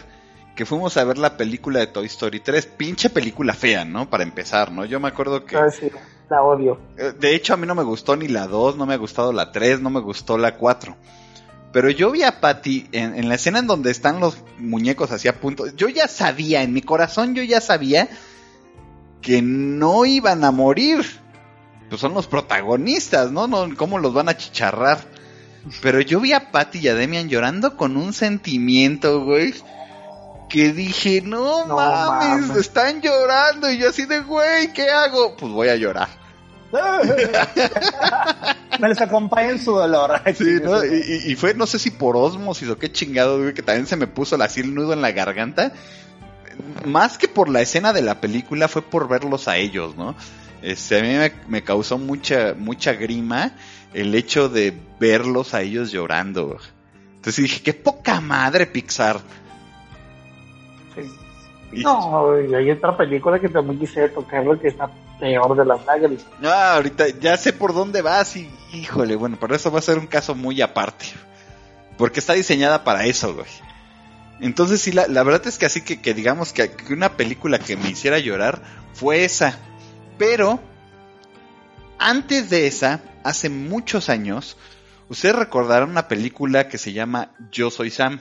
que 0.55 0.65
fuimos 0.65 0.97
a 0.97 1.03
ver 1.03 1.17
la 1.17 1.37
película 1.37 1.79
de 1.79 1.87
Toy 1.87 2.05
Story 2.07 2.39
3. 2.39 2.65
Pinche 2.65 3.09
película 3.09 3.53
fea, 3.53 3.85
¿no? 3.85 4.09
Para 4.09 4.23
empezar, 4.23 4.71
¿no? 4.71 4.85
Yo 4.85 4.99
me 4.99 5.07
acuerdo 5.07 5.45
que. 5.45 5.55
Ah, 5.57 5.69
sí, 5.69 5.89
la 6.29 6.41
odio. 6.43 6.79
eh, 6.97 7.13
De 7.17 7.35
hecho, 7.35 7.53
a 7.53 7.57
mí 7.57 7.65
no 7.65 7.75
me 7.75 7.83
gustó 7.83 8.15
ni 8.15 8.27
la 8.27 8.47
2, 8.47 8.75
no 8.75 8.85
me 8.85 8.93
ha 8.93 8.97
gustado 8.97 9.31
la 9.31 9.51
3, 9.51 9.79
no 9.81 9.89
me 9.89 10.01
gustó 10.01 10.37
la 10.37 10.55
4. 10.55 10.95
Pero 11.71 11.89
yo 11.89 12.11
vi 12.11 12.23
a 12.23 12.39
Patty 12.39 12.87
en, 12.91 13.15
en 13.15 13.29
la 13.29 13.35
escena 13.35 13.59
en 13.59 13.67
donde 13.67 13.91
están 13.91 14.19
los 14.19 14.37
muñecos 14.57 15.11
así 15.11 15.27
a 15.27 15.39
punto. 15.39 15.67
Yo 15.75 15.89
ya 15.89 16.07
sabía, 16.07 16.63
en 16.63 16.73
mi 16.73 16.81
corazón 16.81 17.35
yo 17.35 17.43
ya 17.43 17.61
sabía 17.61 18.07
que 19.21 19.41
no 19.41 20.05
iban 20.05 20.43
a 20.43 20.51
morir. 20.51 21.05
Pues 21.89 22.01
son 22.01 22.13
los 22.13 22.27
protagonistas, 22.27 23.31
¿no? 23.31 23.47
no 23.47 23.67
¿Cómo 23.77 23.99
los 23.99 24.13
van 24.13 24.27
a 24.29 24.35
chicharrar? 24.37 24.99
Pero 25.81 26.01
yo 26.01 26.19
vi 26.19 26.33
a 26.33 26.51
Patty 26.51 26.79
y 26.79 26.87
a 26.87 26.95
Demian 26.95 27.29
llorando 27.29 27.75
con 27.77 27.97
un 27.97 28.13
sentimiento, 28.13 29.23
güey. 29.23 29.53
Que 30.49 30.71
dije, 30.71 31.21
no, 31.21 31.65
No 31.65 31.75
mames, 31.75 32.47
mames. 32.47 32.57
están 32.57 33.01
llorando. 33.01 33.69
Y 33.71 33.77
yo 33.79 33.89
así 33.89 34.05
de, 34.05 34.21
güey, 34.21 34.71
¿qué 34.73 34.89
hago? 34.89 35.35
Pues 35.35 35.51
voy 35.51 35.67
a 35.69 35.75
llorar. 35.75 36.07
Me 38.79 38.89
les 38.89 39.01
acompaña 39.01 39.51
en 39.51 39.61
su 39.63 39.71
dolor. 39.71 40.21
Sí, 40.35 40.57
¿no? 40.63 40.83
Y, 40.85 41.21
y- 41.25 41.31
y 41.31 41.35
fue, 41.35 41.53
no 41.53 41.65
sé 41.65 41.79
si 41.79 41.91
por 41.91 42.15
osmosis 42.15 42.69
o 42.69 42.77
qué 42.77 42.91
chingado, 42.91 43.39
güey, 43.39 43.53
que 43.53 43.61
también 43.63 43.87
se 43.87 43.95
me 43.95 44.07
puso 44.07 44.41
así 44.41 44.61
el 44.61 44.73
nudo 44.75 44.93
en 44.93 45.01
la 45.01 45.11
garganta. 45.11 45.71
Más 46.85 47.17
que 47.17 47.27
por 47.27 47.49
la 47.49 47.61
escena 47.61 47.93
de 47.93 48.01
la 48.01 48.19
película, 48.21 48.67
fue 48.67 48.81
por 48.81 49.07
verlos 49.07 49.47
a 49.47 49.57
ellos, 49.57 49.95
¿no? 49.95 50.15
Este, 50.61 50.99
a 50.99 51.01
mí 51.01 51.09
me, 51.09 51.31
me 51.47 51.63
causó 51.63 51.97
mucha, 51.97 52.53
mucha 52.57 52.93
grima 52.93 53.51
el 53.93 54.13
hecho 54.15 54.49
de 54.49 54.73
verlos 54.99 55.53
a 55.53 55.61
ellos 55.61 55.91
llorando. 55.91 56.57
Entonces 57.15 57.43
dije, 57.43 57.61
qué 57.63 57.73
poca 57.73 58.21
madre 58.21 58.65
Pixar. 58.67 59.19
Y- 61.71 61.83
No, 61.83 62.31
hay 62.31 62.71
otra 62.71 62.95
película 62.95 63.39
que 63.39 63.49
también 63.49 63.79
quisiera 63.79 64.11
tocarlo 64.13 64.59
que 64.59 64.69
está 64.69 64.89
peor 65.19 65.55
de 65.57 65.65
las 65.65 65.85
lágrimas. 65.85 66.25
Ah, 66.43 66.75
ahorita 66.75 67.09
ya 67.19 67.35
sé 67.37 67.51
por 67.53 67.73
dónde 67.73 68.01
vas 68.01 68.35
y 68.37 68.49
híjole, 68.73 69.15
bueno, 69.15 69.37
pero 69.39 69.55
eso 69.55 69.71
va 69.71 69.79
a 69.79 69.81
ser 69.81 69.97
un 69.97 70.07
caso 70.07 70.33
muy 70.33 70.61
aparte. 70.61 71.07
Porque 71.97 72.19
está 72.19 72.33
diseñada 72.33 72.83
para 72.83 73.05
eso, 73.05 73.33
güey. 73.33 73.47
Entonces 74.39 74.79
sí, 74.81 74.91
la, 74.91 75.07
la 75.07 75.23
verdad 75.23 75.47
es 75.47 75.57
que 75.57 75.65
así 75.65 75.81
que, 75.81 75.99
que 75.99 76.13
digamos 76.13 76.53
que, 76.53 76.71
que 76.71 76.93
una 76.93 77.17
película 77.17 77.59
que 77.59 77.75
me 77.75 77.89
hiciera 77.89 78.19
llorar 78.19 78.61
fue 78.93 79.25
esa. 79.25 79.57
Pero 80.17 80.59
antes 81.99 82.49
de 82.49 82.67
esa, 82.67 83.01
hace 83.23 83.49
muchos 83.49 84.09
años, 84.09 84.55
ustedes 85.09 85.35
recordarán 85.35 85.89
una 85.89 86.07
película 86.07 86.67
que 86.67 86.77
se 86.77 86.93
llama 86.93 87.33
Yo 87.51 87.69
Soy 87.71 87.89
Sam. 87.91 88.19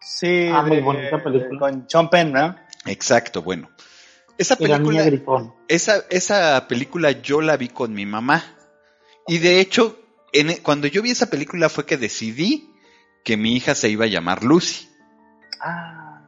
Sí, 0.00 0.48
Ah, 0.52 0.62
muy 0.62 0.80
bonita 0.80 1.22
película. 1.22 1.58
Con 1.58 1.86
Sean 1.88 2.10
Penn, 2.10 2.32
¿no? 2.32 2.56
Exacto, 2.86 3.42
bueno. 3.42 3.70
Esa 4.36 4.56
película, 4.56 5.04
esa, 5.68 6.04
esa 6.10 6.66
película 6.68 7.12
yo 7.12 7.40
la 7.40 7.56
vi 7.56 7.68
con 7.68 7.94
mi 7.94 8.04
mamá. 8.04 8.42
Y 9.28 9.38
de 9.38 9.60
hecho, 9.60 9.98
en, 10.32 10.50
e- 10.50 10.58
cuando 10.58 10.88
yo 10.88 11.02
vi 11.02 11.10
esa 11.12 11.30
película 11.30 11.68
fue 11.68 11.86
que 11.86 11.96
decidí 11.96 12.70
que 13.24 13.36
mi 13.36 13.54
hija 13.56 13.74
se 13.74 13.88
iba 13.88 14.04
a 14.04 14.08
llamar 14.08 14.42
Lucy. 14.42 14.88
Ah, 15.60 16.20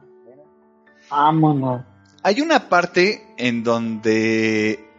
Vámonos. 1.09 1.83
Hay 2.23 2.41
una 2.41 2.67
parte 2.69 3.27
en 3.37 3.63
donde 3.63 4.89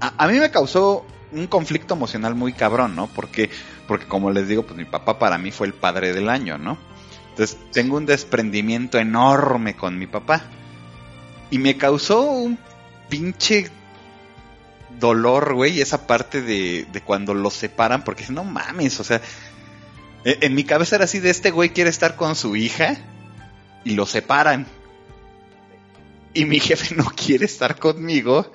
a, 0.00 0.24
a 0.24 0.28
mí 0.28 0.38
me 0.38 0.50
causó 0.50 1.04
un 1.32 1.46
conflicto 1.46 1.94
emocional 1.94 2.34
muy 2.34 2.52
cabrón, 2.52 2.96
¿no? 2.96 3.06
Porque, 3.08 3.50
porque 3.86 4.06
como 4.06 4.30
les 4.30 4.48
digo, 4.48 4.64
pues 4.64 4.76
mi 4.76 4.84
papá 4.84 5.18
para 5.18 5.38
mí 5.38 5.50
fue 5.50 5.66
el 5.66 5.74
padre 5.74 6.12
del 6.12 6.28
año, 6.28 6.58
¿no? 6.58 6.78
Entonces 7.30 7.58
tengo 7.72 7.96
un 7.96 8.06
desprendimiento 8.06 8.98
enorme 8.98 9.76
con 9.76 9.98
mi 9.98 10.06
papá. 10.06 10.42
Y 11.50 11.58
me 11.58 11.76
causó 11.76 12.22
un 12.30 12.58
pinche 13.08 13.70
dolor, 14.98 15.54
güey, 15.54 15.80
esa 15.80 16.06
parte 16.06 16.42
de, 16.42 16.86
de 16.92 17.00
cuando 17.00 17.34
los 17.34 17.54
separan, 17.54 18.04
porque 18.04 18.24
no 18.28 18.44
mames, 18.44 19.00
o 19.00 19.04
sea, 19.04 19.20
e- 20.24 20.38
en 20.42 20.54
mi 20.54 20.64
cabeza 20.64 20.96
era 20.96 21.04
así 21.04 21.18
de 21.18 21.30
este 21.30 21.50
güey 21.50 21.70
quiere 21.70 21.90
estar 21.90 22.16
con 22.16 22.36
su 22.36 22.56
hija 22.56 22.96
y 23.84 23.94
lo 23.94 24.06
separan. 24.06 24.66
Y 26.34 26.44
mi 26.44 26.60
jefe 26.60 26.94
no 26.94 27.04
quiere 27.04 27.46
estar 27.46 27.78
conmigo. 27.78 28.52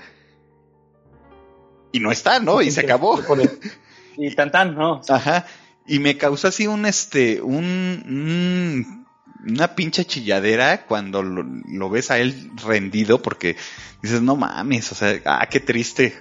Y 1.96 2.00
no 2.02 2.12
está, 2.12 2.40
¿no? 2.40 2.62
Y 2.62 2.72
se 2.72 2.82
acabó. 2.82 3.22
Y 4.18 4.34
tan 4.34 4.50
tan, 4.50 4.76
¿no? 4.76 5.02
Ajá. 5.10 5.46
Y 5.86 6.00
me 6.00 6.18
causó 6.18 6.48
así 6.48 6.68
un 6.68 6.86
este, 6.86 7.42
un, 7.42 7.56
un- 8.08 9.06
una 9.46 9.76
pinche 9.76 10.06
chilladera 10.06 10.86
cuando 10.86 11.22
lo, 11.22 11.44
lo 11.44 11.90
ves 11.90 12.12
a 12.12 12.18
él 12.20 12.50
rendido 12.66 13.22
porque 13.22 13.58
dices, 14.02 14.22
no 14.22 14.36
mames, 14.36 14.92
o 14.92 14.96
sea, 14.96 15.20
ah, 15.26 15.46
qué 15.52 15.60
triste. 15.60 16.16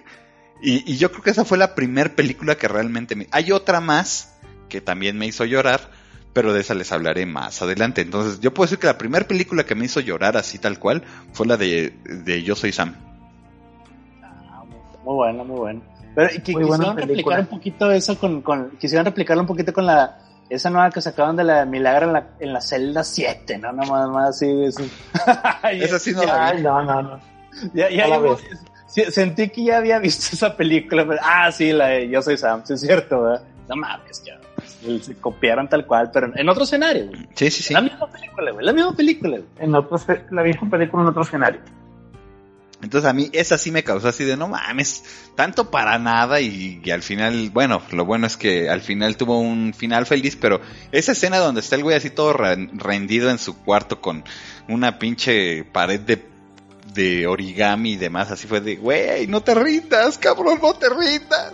Y, 0.60 0.92
y 0.92 0.96
yo 0.96 1.10
creo 1.10 1.22
que 1.22 1.30
esa 1.30 1.44
fue 1.44 1.56
la 1.56 1.74
primera 1.74 2.10
película 2.16 2.56
que 2.56 2.68
realmente 2.68 3.14
me... 3.16 3.28
Hay 3.30 3.52
otra 3.52 3.80
más 3.80 4.34
que 4.68 4.80
también 4.80 5.16
me 5.16 5.26
hizo 5.26 5.44
llorar, 5.44 5.90
pero 6.32 6.52
de 6.52 6.60
esa 6.62 6.74
les 6.74 6.90
hablaré 6.92 7.26
más 7.26 7.62
adelante. 7.62 8.00
Entonces, 8.02 8.40
yo 8.40 8.52
puedo 8.52 8.66
decir 8.66 8.78
que 8.80 8.88
la 8.88 8.98
primera 8.98 9.26
película 9.28 9.64
que 9.64 9.74
me 9.76 9.84
hizo 9.86 10.00
llorar 10.00 10.36
así 10.36 10.58
tal 10.58 10.78
cual 10.80 11.04
fue 11.32 11.46
la 11.46 11.56
de, 11.56 11.94
de 12.04 12.42
Yo 12.42 12.56
Soy 12.56 12.72
Sam. 12.72 12.96
Muy 15.04 15.14
bueno, 15.14 15.44
muy 15.44 15.58
bueno. 15.58 15.82
Pero 16.14 16.28
que 16.28 16.52
Muy 16.52 16.62
quisieron 16.64 16.96
replicar 16.96 17.06
película. 17.08 17.38
un 17.40 17.46
poquito 17.46 17.90
eso 17.90 18.18
con, 18.18 18.40
con, 18.42 18.70
quisieron 18.78 19.04
replicarlo 19.04 19.42
un 19.42 19.46
poquito 19.48 19.72
con 19.72 19.84
la, 19.86 20.18
esa 20.48 20.70
nueva 20.70 20.90
que 20.90 21.00
sacaban 21.00 21.34
de 21.36 21.44
la 21.44 21.64
Milagro 21.64 22.06
en 22.06 22.12
la, 22.12 22.26
en 22.38 22.52
la 22.52 22.60
celda 22.60 23.02
7, 23.02 23.58
¿no? 23.58 23.72
Nada 23.72 23.90
más, 23.90 24.08
más 24.10 24.28
así. 24.30 24.46
Esa 25.72 25.98
sí 25.98 26.12
no 26.12 26.24
la 26.24 26.52
vi. 26.52 26.62
No, 26.62 26.82
no, 26.82 27.02
no. 27.02 27.20
Ya, 27.72 27.88
ya, 27.90 28.06
ya- 28.08 29.10
sentí 29.10 29.48
que 29.48 29.64
ya 29.64 29.78
había 29.78 29.98
visto 30.00 30.34
esa 30.36 30.56
película, 30.56 31.04
pero, 31.06 31.20
ah, 31.22 31.50
sí, 31.50 31.72
la 31.72 31.88
de 31.88 32.08
Yo 32.08 32.22
Soy 32.22 32.36
Sam, 32.36 32.62
sí 32.64 32.74
es 32.74 32.80
cierto, 32.80 33.22
¿verdad? 33.22 33.42
No 33.68 33.76
mames, 33.76 34.22
ya, 34.24 34.38
se 35.02 35.16
copiaron 35.16 35.68
tal 35.68 35.84
cual, 35.86 36.10
pero 36.12 36.30
en 36.36 36.48
otro 36.48 36.62
escenario, 36.64 37.06
güey. 37.06 37.26
Sí, 37.34 37.50
sí, 37.50 37.62
sí. 37.62 37.72
La 37.74 37.80
misma 37.80 38.06
película, 38.08 38.52
güey, 38.52 38.64
la 38.66 38.72
misma 38.72 38.92
película, 38.94 39.38
güey. 39.38 39.48
En 39.58 39.74
otro, 39.74 39.96
la 40.30 40.42
misma 40.42 40.70
película 40.70 41.02
en 41.02 41.08
otro 41.08 41.22
escenario. 41.22 41.60
Entonces 42.84 43.08
a 43.08 43.14
mí 43.14 43.30
esa 43.32 43.56
sí 43.58 43.70
me 43.72 43.82
causó 43.82 44.08
así 44.08 44.24
de 44.24 44.36
no 44.36 44.46
mames, 44.46 45.02
tanto 45.34 45.70
para 45.70 45.98
nada 45.98 46.40
y, 46.40 46.80
y 46.84 46.90
al 46.90 47.02
final, 47.02 47.50
bueno, 47.50 47.82
lo 47.90 48.04
bueno 48.04 48.26
es 48.26 48.36
que 48.36 48.68
al 48.68 48.82
final 48.82 49.16
tuvo 49.16 49.40
un 49.40 49.72
final 49.74 50.04
feliz, 50.06 50.36
pero 50.36 50.60
esa 50.92 51.12
escena 51.12 51.38
donde 51.38 51.62
está 51.62 51.76
el 51.76 51.82
güey 51.82 51.96
así 51.96 52.10
todo 52.10 52.34
re- 52.34 52.68
rendido 52.74 53.30
en 53.30 53.38
su 53.38 53.56
cuarto 53.56 54.00
con 54.00 54.22
una 54.68 54.98
pinche 54.98 55.64
pared 55.64 55.98
de, 55.98 56.24
de 56.92 57.26
origami 57.26 57.92
y 57.92 57.96
demás, 57.96 58.30
así 58.30 58.46
fue 58.46 58.60
de, 58.60 58.76
güey, 58.76 59.26
no 59.26 59.40
te 59.40 59.54
rindas, 59.54 60.18
cabrón, 60.18 60.58
no 60.62 60.74
te 60.74 60.88
rindas. 60.90 61.52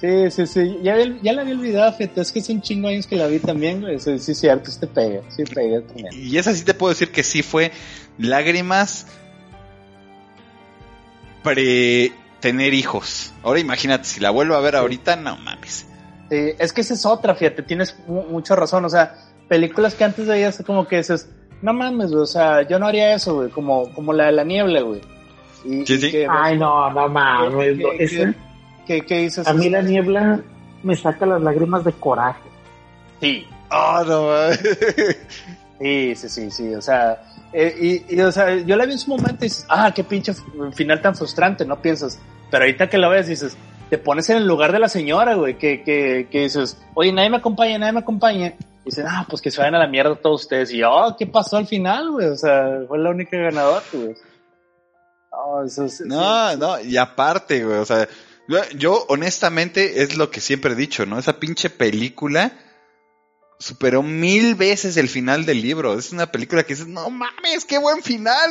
Sí, 0.00 0.30
sí, 0.30 0.46
sí, 0.46 0.78
ya, 0.82 0.94
ya 1.22 1.32
la 1.32 1.40
había 1.40 1.54
olvidado, 1.54 1.90
fíjate, 1.92 2.20
es 2.20 2.30
que 2.30 2.40
es 2.40 2.48
un 2.50 2.60
chingo 2.60 2.88
años 2.88 3.06
que 3.06 3.16
la 3.16 3.26
vi 3.28 3.38
también, 3.38 3.80
güey, 3.80 3.98
sí, 3.98 4.18
sí, 4.18 4.34
cierto, 4.34 4.70
sí 4.70 4.80
te 4.80 4.86
pega, 4.86 5.20
sí 5.30 5.42
pega 5.44 5.80
también. 5.86 6.08
Y 6.12 6.36
esa 6.36 6.52
sí 6.54 6.64
te 6.64 6.74
puedo 6.74 6.92
decir 6.92 7.10
que 7.10 7.22
sí 7.22 7.42
fue 7.42 7.72
lágrimas 8.18 9.06
pre 11.54 12.12
tener 12.40 12.74
hijos. 12.74 13.32
Ahora 13.42 13.60
imagínate, 13.60 14.04
si 14.04 14.20
la 14.20 14.30
vuelvo 14.30 14.54
a 14.56 14.60
ver 14.60 14.76
ahorita, 14.76 15.16
no 15.16 15.36
mames. 15.36 15.86
Sí, 16.28 16.52
es 16.58 16.72
que 16.72 16.80
esa 16.80 16.94
es 16.94 17.06
otra, 17.06 17.34
fíjate, 17.34 17.62
tienes 17.62 17.96
mu- 18.08 18.24
mucha 18.24 18.56
razón, 18.56 18.84
o 18.84 18.88
sea, 18.88 19.14
películas 19.48 19.94
que 19.94 20.04
antes 20.04 20.26
veías 20.26 20.62
como 20.66 20.86
que 20.88 20.96
dices, 20.98 21.28
no 21.62 21.72
mames, 21.72 22.10
güey, 22.10 22.22
o 22.22 22.26
sea, 22.26 22.62
yo 22.62 22.78
no 22.78 22.86
haría 22.86 23.14
eso, 23.14 23.36
güey, 23.36 23.48
como, 23.50 23.90
como 23.94 24.12
la 24.12 24.26
de 24.26 24.32
la 24.32 24.44
niebla, 24.44 24.80
güey. 24.82 25.00
Y, 25.64 25.86
Sí, 25.86 25.94
y 25.94 25.98
sí. 25.98 26.10
que- 26.10 26.26
Ay, 26.28 26.58
no, 26.58 26.90
no 26.90 27.08
mames. 27.08 27.78
que- 27.78 28.04
ese- 28.04 28.34
que- 28.86 29.00
que 29.02 29.18
dices, 29.18 29.46
a 29.46 29.52
mí 29.54 29.70
la 29.70 29.82
niebla 29.82 30.40
me 30.82 30.94
saca 30.96 31.26
las 31.26 31.40
lágrimas 31.42 31.84
de 31.84 31.92
coraje. 31.92 32.40
sí, 33.20 33.46
Oh, 33.70 34.02
no 34.06 34.26
mames. 34.28 34.60
sí, 35.80 36.14
sí, 36.16 36.28
sí, 36.28 36.50
sí, 36.50 36.74
o 36.74 36.82
sea, 36.82 37.22
eh, 37.58 38.04
y, 38.08 38.14
y, 38.16 38.20
o 38.20 38.30
sea, 38.30 38.54
yo 38.56 38.76
la 38.76 38.84
vi 38.84 38.92
en 38.92 38.98
su 38.98 39.08
momento 39.10 39.44
y 39.44 39.48
dices, 39.48 39.64
ah, 39.68 39.92
qué 39.94 40.04
pinche 40.04 40.32
final 40.74 41.00
tan 41.00 41.14
frustrante, 41.16 41.64
no 41.64 41.80
piensas, 41.80 42.18
pero 42.50 42.64
ahorita 42.64 42.88
que 42.90 42.98
la 42.98 43.08
ves 43.08 43.26
dices, 43.28 43.56
te 43.88 43.98
pones 43.98 44.28
en 44.30 44.36
el 44.38 44.46
lugar 44.46 44.72
de 44.72 44.78
la 44.78 44.88
señora, 44.88 45.34
güey, 45.34 45.56
que, 45.58 45.82
que, 45.82 46.28
que 46.30 46.40
dices, 46.42 46.76
oye, 46.94 47.12
nadie 47.12 47.30
me 47.30 47.38
acompaña, 47.38 47.78
nadie 47.78 47.92
me 47.92 48.00
acompaña. 48.00 48.48
Y 48.84 48.90
dicen, 48.90 49.06
ah, 49.08 49.26
pues 49.28 49.40
que 49.42 49.50
se 49.50 49.58
vayan 49.60 49.74
a 49.76 49.78
la 49.80 49.88
mierda 49.88 50.14
todos 50.16 50.42
ustedes. 50.42 50.70
Y 50.72 50.78
yo, 50.78 50.90
oh, 50.92 51.16
¿qué 51.18 51.26
pasó 51.26 51.56
al 51.56 51.66
final, 51.66 52.10
güey? 52.12 52.26
O 52.28 52.36
sea, 52.36 52.82
fue 52.86 52.98
la 52.98 53.10
única 53.10 53.36
ganadora, 53.36 53.82
güey. 53.92 54.14
No, 55.32 55.64
eso 55.64 55.84
es- 55.84 56.00
No, 56.02 56.56
no, 56.56 56.80
y 56.80 56.96
aparte, 56.96 57.64
güey, 57.64 57.78
o 57.78 57.84
sea, 57.84 58.08
yo, 58.48 58.58
yo, 58.76 59.04
honestamente 59.08 60.02
es 60.02 60.16
lo 60.16 60.30
que 60.30 60.40
siempre 60.40 60.72
he 60.72 60.76
dicho, 60.76 61.04
¿no? 61.06 61.18
Esa 61.18 61.38
pinche 61.40 61.68
película 61.70 62.52
superó 63.58 64.02
mil 64.02 64.54
veces 64.54 64.96
el 64.96 65.08
final 65.08 65.46
del 65.46 65.62
libro. 65.62 65.98
Es 65.98 66.12
una 66.12 66.26
película 66.26 66.62
que 66.64 66.74
dices, 66.74 66.88
no 66.88 67.08
mames, 67.10 67.64
qué 67.66 67.78
buen 67.78 68.02
final. 68.02 68.50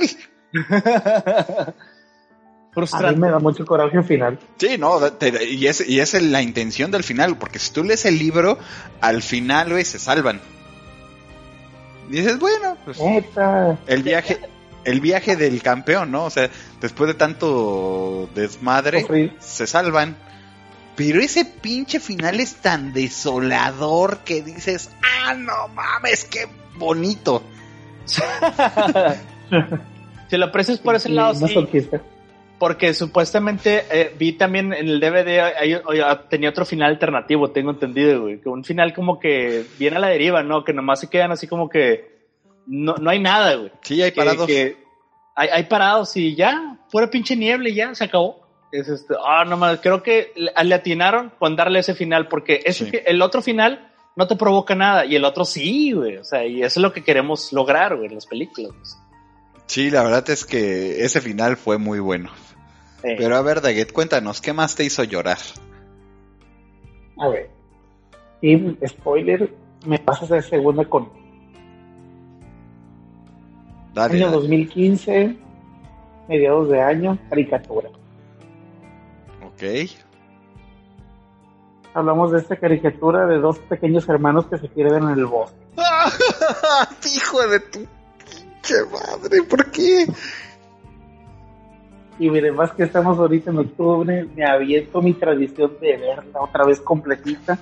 A 2.91 3.11
mí 3.11 3.15
me 3.15 3.29
da 3.29 3.39
mucho 3.39 3.65
coraje 3.65 3.97
al 3.97 4.03
final. 4.03 4.37
Sí, 4.57 4.77
no, 4.77 4.99
te- 5.13 5.45
y 5.45 5.65
es, 5.67 5.87
y 5.87 6.01
es 6.01 6.13
la 6.21 6.41
intención 6.41 6.91
del 6.91 7.03
final, 7.03 7.37
porque 7.37 7.57
si 7.57 7.71
tú 7.71 7.85
lees 7.85 8.03
el 8.05 8.19
libro, 8.19 8.59
al 8.99 9.21
final, 9.21 9.69
güey, 9.71 9.85
se 9.85 9.97
salvan. 9.97 10.41
Y 12.09 12.17
dices, 12.17 12.37
bueno, 12.37 12.77
pues 12.83 12.97
el 13.87 14.03
viaje, 14.03 14.39
el 14.83 14.99
viaje 14.99 15.37
del 15.37 15.61
campeón, 15.61 16.11
¿no? 16.11 16.25
O 16.25 16.29
sea, 16.29 16.49
después 16.81 17.07
de 17.07 17.13
tanto 17.13 18.29
desmadre, 18.35 19.01
Sufrir. 19.01 19.33
se 19.39 19.67
salvan. 19.67 20.17
Pero 20.95 21.19
ese 21.19 21.43
pinche 21.45 21.99
final 21.99 22.39
es 22.39 22.55
tan 22.55 22.93
desolador 22.93 24.19
que 24.19 24.41
dices, 24.41 24.89
ah, 25.25 25.33
no 25.33 25.67
mames, 25.69 26.23
qué 26.25 26.47
bonito. 26.77 27.43
si 30.29 30.37
lo 30.37 30.45
aprecias 30.45 30.79
por 30.79 30.95
ese 30.95 31.09
lado, 31.09 31.33
sí. 31.47 31.55
Porque 32.57 32.93
supuestamente 32.93 33.83
eh, 33.91 34.15
vi 34.17 34.31
también 34.33 34.71
en 34.71 34.87
el 34.87 34.99
DVD, 35.01 35.41
hay- 35.41 35.73
hay- 35.73 36.17
tenía 36.29 36.49
otro 36.49 36.63
final 36.65 36.91
alternativo, 36.91 37.51
tengo 37.51 37.71
entendido, 37.71 38.21
güey. 38.21 38.39
Que 38.39 38.47
un 38.47 38.63
final 38.63 38.93
como 38.93 39.19
que 39.19 39.65
viene 39.77 39.97
a 39.97 39.99
la 39.99 40.07
deriva, 40.07 40.41
¿no? 40.41 40.63
Que 40.63 40.71
nomás 40.71 41.01
se 41.01 41.09
quedan 41.09 41.31
así 41.33 41.47
como 41.47 41.67
que 41.69 42.15
no, 42.65 42.95
no 42.95 43.09
hay 43.09 43.19
nada, 43.19 43.55
güey. 43.55 43.71
Sí, 43.81 44.01
hay 44.01 44.11
Que- 44.11 44.15
parados. 44.17 44.47
que 44.47 44.77
hay, 45.35 45.49
hay 45.49 45.63
parados 45.65 46.15
y 46.15 46.33
ya, 46.35 46.77
pura 46.89 47.09
pinche 47.09 47.35
niebla 47.35 47.67
y 47.67 47.75
ya, 47.75 47.93
se 47.93 48.05
acabó. 48.05 48.44
Es 48.71 48.87
este, 48.89 49.13
ah, 49.25 49.45
no 49.45 49.57
más, 49.57 49.79
creo 49.79 50.03
que 50.03 50.33
le, 50.35 50.73
atinaron 50.73 51.31
con 51.39 51.55
darle 51.55 51.79
ese 51.79 51.95
final, 51.95 52.27
porque 52.27 52.61
ese 52.65 52.89
Sí. 52.89 52.97
el 53.05 53.21
otro 53.21 53.41
final 53.41 53.91
no 54.15 54.27
te 54.27 54.35
provoca 54.35 54.75
nada 54.75 55.05
y 55.05 55.15
el 55.15 55.23
otro 55.25 55.45
sí, 55.45 55.91
güey. 55.91 56.17
O 56.17 56.23
sea, 56.23 56.45
y 56.45 56.61
eso 56.61 56.79
es 56.79 56.83
lo 56.83 56.91
que 56.93 57.03
queremos 57.03 57.53
lograr, 57.53 57.95
güey, 57.95 58.07
en 58.07 58.15
las 58.15 58.25
películas. 58.25 58.73
Sí, 59.67 59.89
la 59.89 60.03
verdad 60.03 60.29
es 60.29 60.45
que 60.45 61.03
ese 61.03 61.21
final 61.21 61.57
fue 61.57 61.77
muy 61.77 61.99
bueno. 61.99 62.29
Eh, 63.03 63.15
Pero 63.17 63.35
a 63.35 63.41
ver, 63.41 63.61
Daggett, 63.61 63.91
cuéntanos, 63.91 64.41
¿qué 64.41 64.53
más 64.53 64.75
te 64.75 64.83
hizo 64.83 65.03
llorar? 65.03 65.37
A 67.17 67.27
ver. 67.29 67.49
Y 68.41 68.57
spoiler, 68.87 69.53
me 69.85 69.99
pasas 69.99 70.29
de 70.29 70.41
segunda 70.41 70.85
con 70.85 71.09
Dale, 73.93 74.15
año 74.15 74.25
dale. 74.25 74.37
2015, 74.37 75.35
mediados 76.27 76.69
de 76.69 76.81
año, 76.81 77.17
caricatura. 77.29 77.89
Ok. 79.55 79.63
Hablamos 81.93 82.33
de 82.33 82.39
esta 82.39 82.57
caricatura 82.57 83.25
de 83.25 83.37
dos 83.37 83.57
pequeños 83.59 84.07
hermanos 84.09 84.47
que 84.47 84.57
se 84.57 84.67
pierden 84.67 85.03
en 85.03 85.11
el 85.11 85.25
bosque. 85.25 85.57
Hijo 87.15 87.47
de 87.47 87.59
tu 87.61 87.79
pinche 87.79 88.75
madre, 88.91 89.43
¿por 89.43 89.71
qué? 89.71 90.05
Y 92.19 92.29
miren, 92.29 92.55
más 92.55 92.73
que 92.73 92.83
estamos 92.83 93.17
ahorita 93.17 93.51
en 93.51 93.59
octubre, 93.59 94.27
me 94.35 94.45
aviento 94.45 95.01
mi 95.01 95.13
tradición 95.13 95.77
de 95.79 95.97
verla 95.97 96.41
otra 96.41 96.65
vez 96.65 96.81
completita. 96.81 97.57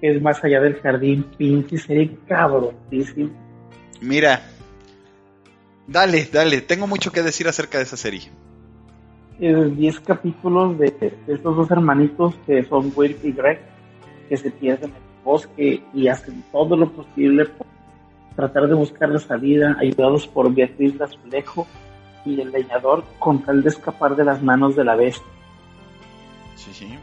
Es 0.00 0.22
más 0.22 0.42
allá 0.42 0.60
del 0.60 0.80
jardín, 0.80 1.24
pinche 1.36 1.76
serie 1.76 2.16
cabronísima. 2.26 3.30
Mira, 4.00 4.42
dale, 5.86 6.28
dale, 6.32 6.62
tengo 6.62 6.86
mucho 6.86 7.12
que 7.12 7.22
decir 7.22 7.46
acerca 7.46 7.76
de 7.76 7.84
esa 7.84 7.96
serie. 7.98 8.30
Es 9.40 9.76
10 9.76 10.00
capítulos 10.00 10.78
de, 10.78 10.90
de 11.26 11.34
estos 11.34 11.56
dos 11.56 11.70
hermanitos 11.70 12.34
que 12.46 12.64
son 12.64 12.92
Will 12.96 13.16
y 13.22 13.32
Greg, 13.32 13.60
que 14.28 14.36
se 14.36 14.50
pierden 14.50 14.90
en 14.90 14.96
el 14.96 15.24
bosque 15.24 15.82
y 15.94 16.08
hacen 16.08 16.42
todo 16.50 16.76
lo 16.76 16.90
posible 16.90 17.44
por 17.44 17.66
tratar 18.34 18.68
de 18.68 18.74
buscar 18.74 19.08
la 19.08 19.18
salida, 19.18 19.76
ayudados 19.80 20.26
por 20.26 20.52
Beatriz 20.52 20.98
de 20.98 21.04
Azulejo 21.04 21.66
y 22.24 22.40
el 22.40 22.50
leñador, 22.50 23.04
con 23.18 23.42
tal 23.42 23.62
de 23.62 23.68
escapar 23.68 24.16
de 24.16 24.24
las 24.24 24.42
manos 24.42 24.76
de 24.76 24.84
la 24.84 24.96
bestia. 24.96 25.26
Sí, 26.56 26.70
sí. 26.72 26.98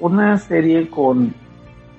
una 0.00 0.36
serie 0.36 0.88
con 0.88 1.32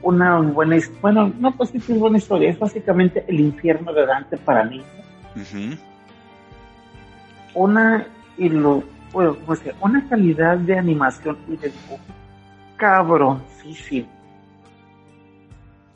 una 0.02 0.40
buena 0.40 0.76
historia. 0.76 1.02
Bueno, 1.02 1.34
no 1.40 1.52
pues 1.56 1.70
sí 1.70 1.78
es 1.78 2.00
buena 2.00 2.18
historia, 2.18 2.50
es 2.50 2.60
básicamente 2.60 3.26
el 3.28 3.40
infierno 3.40 3.92
de 3.94 4.06
Dante 4.06 4.38
para 4.38 4.66
niños. 4.66 4.86
Ujú. 5.36 5.76
Una 7.54 8.06
y 8.38 8.50
lo 8.50 8.84
bueno, 9.16 9.36
¿cómo 9.46 9.56
se 9.56 9.66
llama? 9.66 9.80
una 9.82 10.10
calidad 10.10 10.58
de 10.58 10.78
animación 10.78 11.38
y 11.48 11.56
de 11.58 11.70
dibujo 11.70 12.00
cabroncísimo. 12.78 14.08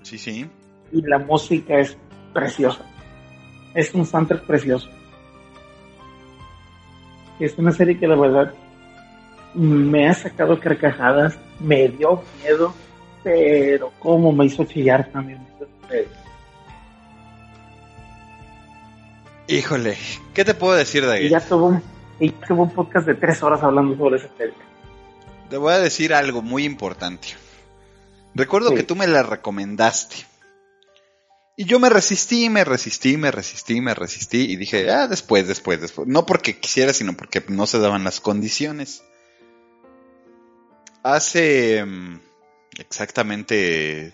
Sí, 0.01 0.17
sí. 0.17 0.49
Y 0.91 1.01
la 1.01 1.19
música 1.19 1.77
es 1.77 1.97
preciosa. 2.33 2.83
Es 3.75 3.93
un 3.93 4.05
soundtrack 4.05 4.43
precioso. 4.45 4.89
Es 7.39 7.57
una 7.57 7.71
serie 7.73 7.99
que 7.99 8.07
la 8.07 8.15
verdad 8.15 8.53
me 9.53 10.07
ha 10.07 10.13
sacado 10.13 10.59
carcajadas, 10.59 11.37
me 11.59 11.89
dio 11.89 12.23
miedo, 12.41 12.73
pero 13.23 13.91
como 13.99 14.31
me 14.31 14.45
hizo 14.45 14.63
chillar 14.63 15.09
también. 15.11 15.39
Híjole, 19.47 19.97
¿qué 20.33 20.45
te 20.45 20.53
puedo 20.53 20.75
decir, 20.75 21.03
Y 21.03 21.07
Daggett? 21.07 21.31
ya 21.31 21.39
tuvo 21.41 21.81
y 22.19 22.29
tuvo 22.31 22.63
un 22.63 22.71
podcast 22.73 23.07
de 23.07 23.15
tres 23.15 23.41
horas 23.43 23.63
hablando 23.63 23.95
sobre 23.97 24.17
esa 24.17 24.29
serie. 24.37 24.55
Te 25.49 25.57
voy 25.57 25.73
a 25.73 25.79
decir 25.79 26.13
algo 26.13 26.41
muy 26.41 26.63
importante. 26.65 27.29
Recuerdo 28.35 28.69
Sí. 28.69 28.75
que 28.75 28.83
tú 28.83 28.95
me 28.95 29.07
la 29.07 29.23
recomendaste. 29.23 30.15
Y 31.57 31.65
yo 31.65 31.79
me 31.79 31.89
resistí, 31.89 32.49
me 32.49 32.63
resistí, 32.63 33.17
me 33.17 33.31
resistí, 33.31 33.81
me 33.81 33.93
resistí. 33.93 34.49
Y 34.51 34.55
dije, 34.55 34.89
ah, 34.91 35.07
después, 35.07 35.47
después, 35.47 35.81
después. 35.81 36.07
No 36.07 36.25
porque 36.25 36.57
quisiera, 36.57 36.93
sino 36.93 37.13
porque 37.17 37.43
no 37.49 37.67
se 37.67 37.79
daban 37.79 38.03
las 38.03 38.21
condiciones. 38.21 39.03
Hace 41.03 41.83
mm, 41.85 42.19
exactamente 42.77 44.13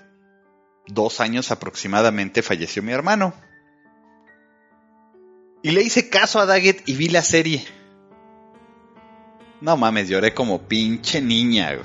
dos 0.88 1.20
años 1.20 1.52
aproximadamente 1.52 2.42
falleció 2.42 2.82
mi 2.82 2.94
hermano. 2.94 3.34
Y 5.62 5.72
le 5.72 5.82
hice 5.82 6.10
caso 6.10 6.40
a 6.40 6.46
Daggett 6.46 6.88
y 6.88 6.94
vi 6.96 7.10
la 7.10 7.22
serie. 7.24 7.66
No 9.62 9.78
mames, 9.78 10.10
lloré 10.10 10.34
como 10.34 10.62
pinche 10.62 11.22
niña. 11.22 11.78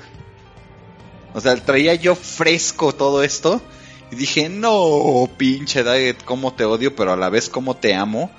O 1.33 1.39
sea, 1.41 1.55
traía 1.55 1.95
yo 1.95 2.15
fresco 2.15 2.93
todo 2.93 3.23
esto. 3.23 3.61
Y 4.11 4.15
dije, 4.15 4.49
no, 4.49 5.29
pinche 5.37 5.83
Daggett, 5.83 6.23
cómo 6.25 6.53
te 6.53 6.65
odio, 6.65 6.95
pero 6.95 7.13
a 7.13 7.17
la 7.17 7.29
vez 7.29 7.49
cómo 7.49 7.77
te 7.77 7.95
amo. 7.95 8.29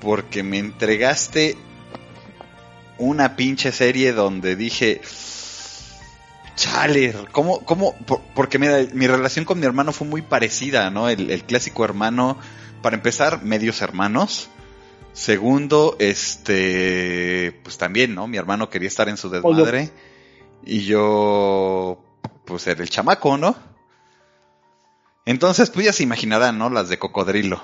Porque 0.00 0.42
me 0.42 0.58
entregaste 0.58 1.56
una 2.98 3.36
pinche 3.36 3.70
serie 3.70 4.12
donde 4.12 4.56
dije, 4.56 5.00
chale, 6.56 7.14
¿cómo, 7.30 7.60
cómo? 7.64 7.94
Por- 8.06 8.20
porque 8.34 8.58
mira, 8.58 8.78
mi 8.92 9.06
relación 9.06 9.44
con 9.44 9.60
mi 9.60 9.66
hermano 9.66 9.92
fue 9.92 10.06
muy 10.06 10.22
parecida, 10.22 10.90
¿no? 10.90 11.08
El 11.08 11.44
clásico 11.44 11.84
hermano, 11.84 12.36
para 12.82 12.96
empezar, 12.96 13.42
medios 13.44 13.80
hermanos. 13.82 14.48
Segundo, 15.18 15.96
este, 15.98 17.58
pues 17.64 17.76
también, 17.76 18.14
¿no? 18.14 18.28
Mi 18.28 18.36
hermano 18.36 18.70
quería 18.70 18.86
estar 18.86 19.08
en 19.08 19.16
su 19.16 19.28
desmadre. 19.28 19.90
Y 20.62 20.84
yo, 20.84 21.98
pues 22.44 22.68
era 22.68 22.80
el 22.82 22.88
chamaco, 22.88 23.36
¿no? 23.36 23.56
Entonces, 25.26 25.70
pues 25.70 25.86
ya 25.86 25.92
se 25.92 26.04
imaginarán, 26.04 26.56
¿no? 26.56 26.70
Las 26.70 26.88
de 26.88 27.00
cocodrilo. 27.00 27.60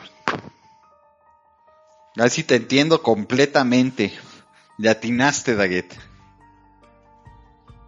Así 2.17 2.43
te 2.43 2.57
entiendo 2.57 3.03
completamente. 3.03 4.13
Le 4.77 4.91
atinaste, 4.91 5.55
Daggett. 5.55 5.95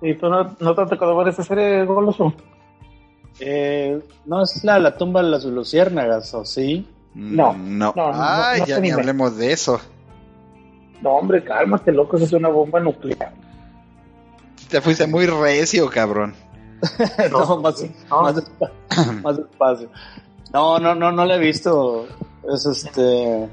¿Y 0.01 0.15
tú 0.15 0.29
no, 0.29 0.57
no 0.61 0.75
te 0.77 0.81
ha 0.81 0.87
tocado 0.87 1.17
ver 1.17 1.27
esa 1.27 1.43
serie, 1.43 1.85
Goloso? 1.85 2.33
eh, 3.41 4.01
no 4.27 4.45
es 4.45 4.63
la, 4.63 4.79
la 4.79 4.97
tumba 4.97 5.25
de 5.25 5.31
las 5.31 5.45
luciérnagas, 5.45 6.33
¿o 6.35 6.45
sí? 6.45 6.89
No, 7.19 7.55
no. 7.55 7.93
no, 7.97 8.13
no, 8.13 8.15
Ay, 8.15 8.61
no 8.61 8.67
ya 8.67 8.79
ni 8.79 8.91
hablemos 8.91 9.37
de 9.39 9.51
eso. 9.53 9.81
No, 11.01 11.11
hombre, 11.13 11.43
cálmate, 11.43 11.93
loco, 11.93 12.17
eso 12.17 12.27
es 12.27 12.33
una 12.35 12.49
bomba 12.49 12.79
nuclear. 12.81 13.33
Te 14.69 14.81
fuiste 14.81 15.07
muy 15.07 15.27
recio, 15.27 15.89
cabrón. 15.89 16.35
no, 17.31 17.61
más, 17.61 17.85
no. 18.11 18.23
más, 18.23 18.35
más 19.23 19.37
despacio. 19.37 19.89
No, 20.53 20.79
no, 20.79 20.95
no, 20.95 21.11
no 21.13 21.25
la 21.25 21.37
he 21.37 21.39
visto. 21.39 22.07
Es 22.53 22.67
este. 22.67 23.49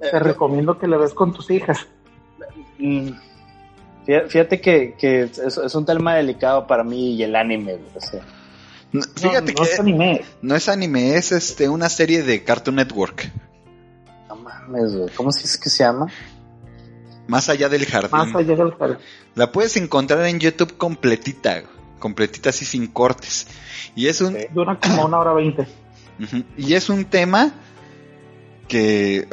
Te 0.00 0.18
recomiendo 0.18 0.78
que 0.78 0.86
la 0.86 0.96
ves 0.98 1.14
con 1.14 1.32
tus 1.32 1.50
hijas. 1.50 1.86
Mm, 2.78 3.08
fí- 4.06 4.28
Fíjate 4.28 4.60
que, 4.60 4.94
que 4.98 5.22
es, 5.22 5.38
es 5.38 5.74
un 5.74 5.86
tema 5.86 6.14
delicado 6.16 6.66
para 6.66 6.84
mí 6.84 7.14
y 7.14 7.22
el 7.22 7.34
anime. 7.34 7.76
güey, 7.76 7.96
o 7.96 8.00
sea. 8.00 8.20
No, 8.94 9.02
Fíjate 9.02 9.52
no, 9.52 9.58
no 9.58 9.64
que 9.64 9.72
es 9.72 9.80
anime. 9.80 10.24
no 10.40 10.54
es 10.54 10.68
anime, 10.68 11.16
es 11.16 11.32
este 11.32 11.68
una 11.68 11.88
serie 11.88 12.22
de 12.22 12.44
Cartoon 12.44 12.76
Network. 12.76 13.28
No 14.28 14.36
mames, 14.36 14.94
güey. 14.94 15.12
¿Cómo 15.16 15.32
se 15.32 15.44
es 15.44 15.58
que 15.58 15.68
se 15.68 15.82
llama? 15.82 16.06
Más 17.26 17.48
allá 17.48 17.68
del 17.68 17.86
jardín. 17.86 18.12
Más 18.12 18.32
allá 18.36 18.54
del 18.54 18.72
jardín. 18.72 18.98
La 19.34 19.50
puedes 19.50 19.76
encontrar 19.76 20.24
en 20.26 20.38
YouTube 20.38 20.76
completita, 20.76 21.64
completita 21.98 22.50
así 22.50 22.64
sin 22.64 22.86
cortes. 22.86 23.48
Y 23.96 24.06
es 24.06 24.20
un. 24.20 24.38
Dura 24.54 24.78
como 24.78 25.06
una 25.06 25.18
hora 25.18 25.32
veinte. 25.32 25.66
Y 26.56 26.74
es 26.74 26.88
un 26.88 27.04
tema 27.06 27.52
que 28.68 29.26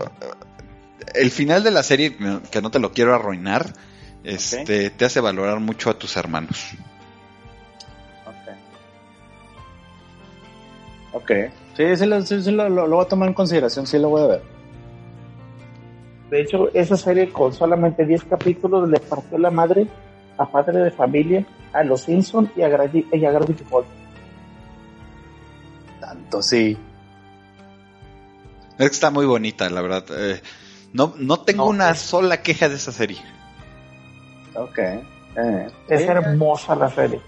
el 1.13 1.29
final 1.29 1.63
de 1.63 1.69
la 1.69 1.83
serie, 1.83 2.17
que 2.49 2.63
no 2.63 2.71
te 2.71 2.79
lo 2.79 2.93
quiero 2.93 3.13
arruinar, 3.13 3.73
este, 4.23 4.89
te 4.89 5.05
hace 5.05 5.19
valorar 5.19 5.59
mucho 5.59 5.91
a 5.91 5.99
tus 5.99 6.17
hermanos. 6.17 6.71
Ok. 11.13 11.31
Sí, 11.75 11.95
sí, 11.97 12.05
lo, 12.05 12.21
sí, 12.21 12.41
sí 12.41 12.51
lo, 12.51 12.69
lo- 12.69 12.87
lo 12.87 12.95
voy 12.97 13.05
a 13.05 13.07
tomar 13.09 13.27
en 13.27 13.33
consideración, 13.33 13.85
sí 13.87 13.97
lo 13.99 14.09
voy 14.09 14.21
a 14.23 14.27
ver. 14.27 14.41
De 16.29 16.41
hecho, 16.41 16.69
esa 16.73 16.95
serie 16.95 17.29
con 17.31 17.51
solamente 17.53 18.05
10 18.05 18.23
capítulos 18.23 18.87
le 18.89 18.99
partió 18.99 19.37
la 19.37 19.51
madre 19.51 19.87
a 20.37 20.45
padre 20.49 20.79
de 20.79 20.91
familia 20.91 21.45
a 21.73 21.83
Los 21.83 22.01
Simpsons 22.03 22.49
y 22.55 22.61
a, 22.61 22.69
Gravity, 22.69 23.07
y 23.17 23.25
a 23.25 23.31
Gravity 23.31 23.63
Falls. 23.65 23.87
Tanto 25.99 26.41
sí. 26.41 26.77
Es 28.77 28.77
que 28.89 28.93
está 28.93 29.11
muy 29.11 29.25
bonita, 29.25 29.69
la 29.69 29.81
verdad. 29.81 30.05
Eh, 30.11 30.41
no, 30.93 31.13
no 31.17 31.41
tengo 31.41 31.65
No, 31.65 31.69
una 31.69 31.91
es- 31.91 31.99
sola 31.99 32.41
queja 32.41 32.69
de 32.69 32.75
esa 32.75 32.91
serie. 32.91 33.19
Ok. 34.55 34.77
Eh, 34.79 35.67
Es 35.89 36.01
sí, 36.01 36.07
hermosa 36.07 36.75
la 36.75 36.89
serie. 36.89 37.21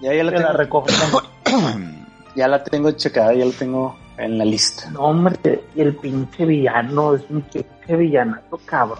ya, 0.00 0.12
ya, 0.14 0.22
la 0.24 0.30
Te 0.32 0.38
la 0.40 0.46
tengo, 0.48 0.58
recomiendo. 0.58 1.22
ya 2.34 2.48
la 2.48 2.62
tengo 2.62 2.90
checada, 2.92 3.34
ya 3.34 3.44
la 3.44 3.52
tengo 3.52 3.98
en 4.16 4.38
la 4.38 4.44
lista. 4.44 4.90
No, 4.90 5.00
hombre, 5.00 5.64
y 5.74 5.80
el 5.80 5.94
pinche 5.96 6.44
villano 6.44 7.14
es 7.14 7.22
un 7.28 7.42
pinche 7.42 7.96
villanazo 7.96 8.60
cabrón. 8.64 8.98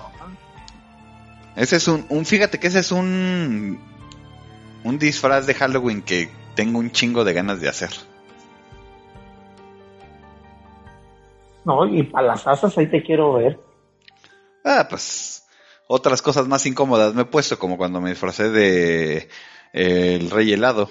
Ese 1.57 1.77
es 1.77 1.89
un, 1.89 2.07
un, 2.09 2.25
fíjate 2.25 2.61
que 2.61 2.69
ese 2.69 2.79
es 2.79 2.93
un, 2.93 3.81
un 4.85 4.99
disfraz 4.99 5.47
de 5.47 5.55
Halloween 5.55 6.03
que 6.03 6.29
tengo 6.55 6.79
un 6.79 6.93
chingo 6.93 7.25
de 7.25 7.33
ganas 7.33 7.61
de 7.61 7.69
hacer. 7.69 7.91
No, 11.65 11.87
y 11.87 12.03
para 12.05 12.29
las 12.29 12.47
asas 12.47 12.79
ahí 12.79 12.87
te 12.87 13.03
quiero 13.03 13.35
ver. 13.35 13.61
Ah, 14.65 14.87
pues 14.89 15.47
otras 15.87 16.23
cosas 16.23 16.47
más 16.47 16.65
incómodas 16.67 17.15
me 17.15 17.23
he 17.23 17.25
puesto, 17.27 17.59
como 17.59 17.77
cuando 17.77 18.01
me 18.01 18.11
disfracé 18.11 18.51
de 18.51 19.29
eh, 19.73 20.19
el 20.21 20.31
rey 20.31 20.53
helado. 20.53 20.91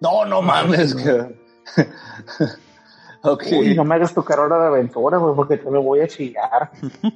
No, 0.00 0.24
no 0.24 0.42
mames. 0.42 0.94
que- 0.94 1.36
ok. 3.22 3.42
Uy, 3.58 3.74
no 3.74 3.84
me 3.84 3.94
hagas 3.96 4.14
tocar 4.14 4.38
hora 4.40 4.58
de 4.58 4.66
aventura, 4.66 5.18
güey, 5.18 5.34
porque 5.34 5.56
te 5.56 5.70
me 5.70 5.78
voy 5.78 6.00
a 6.00 6.08
chillar. 6.08 6.70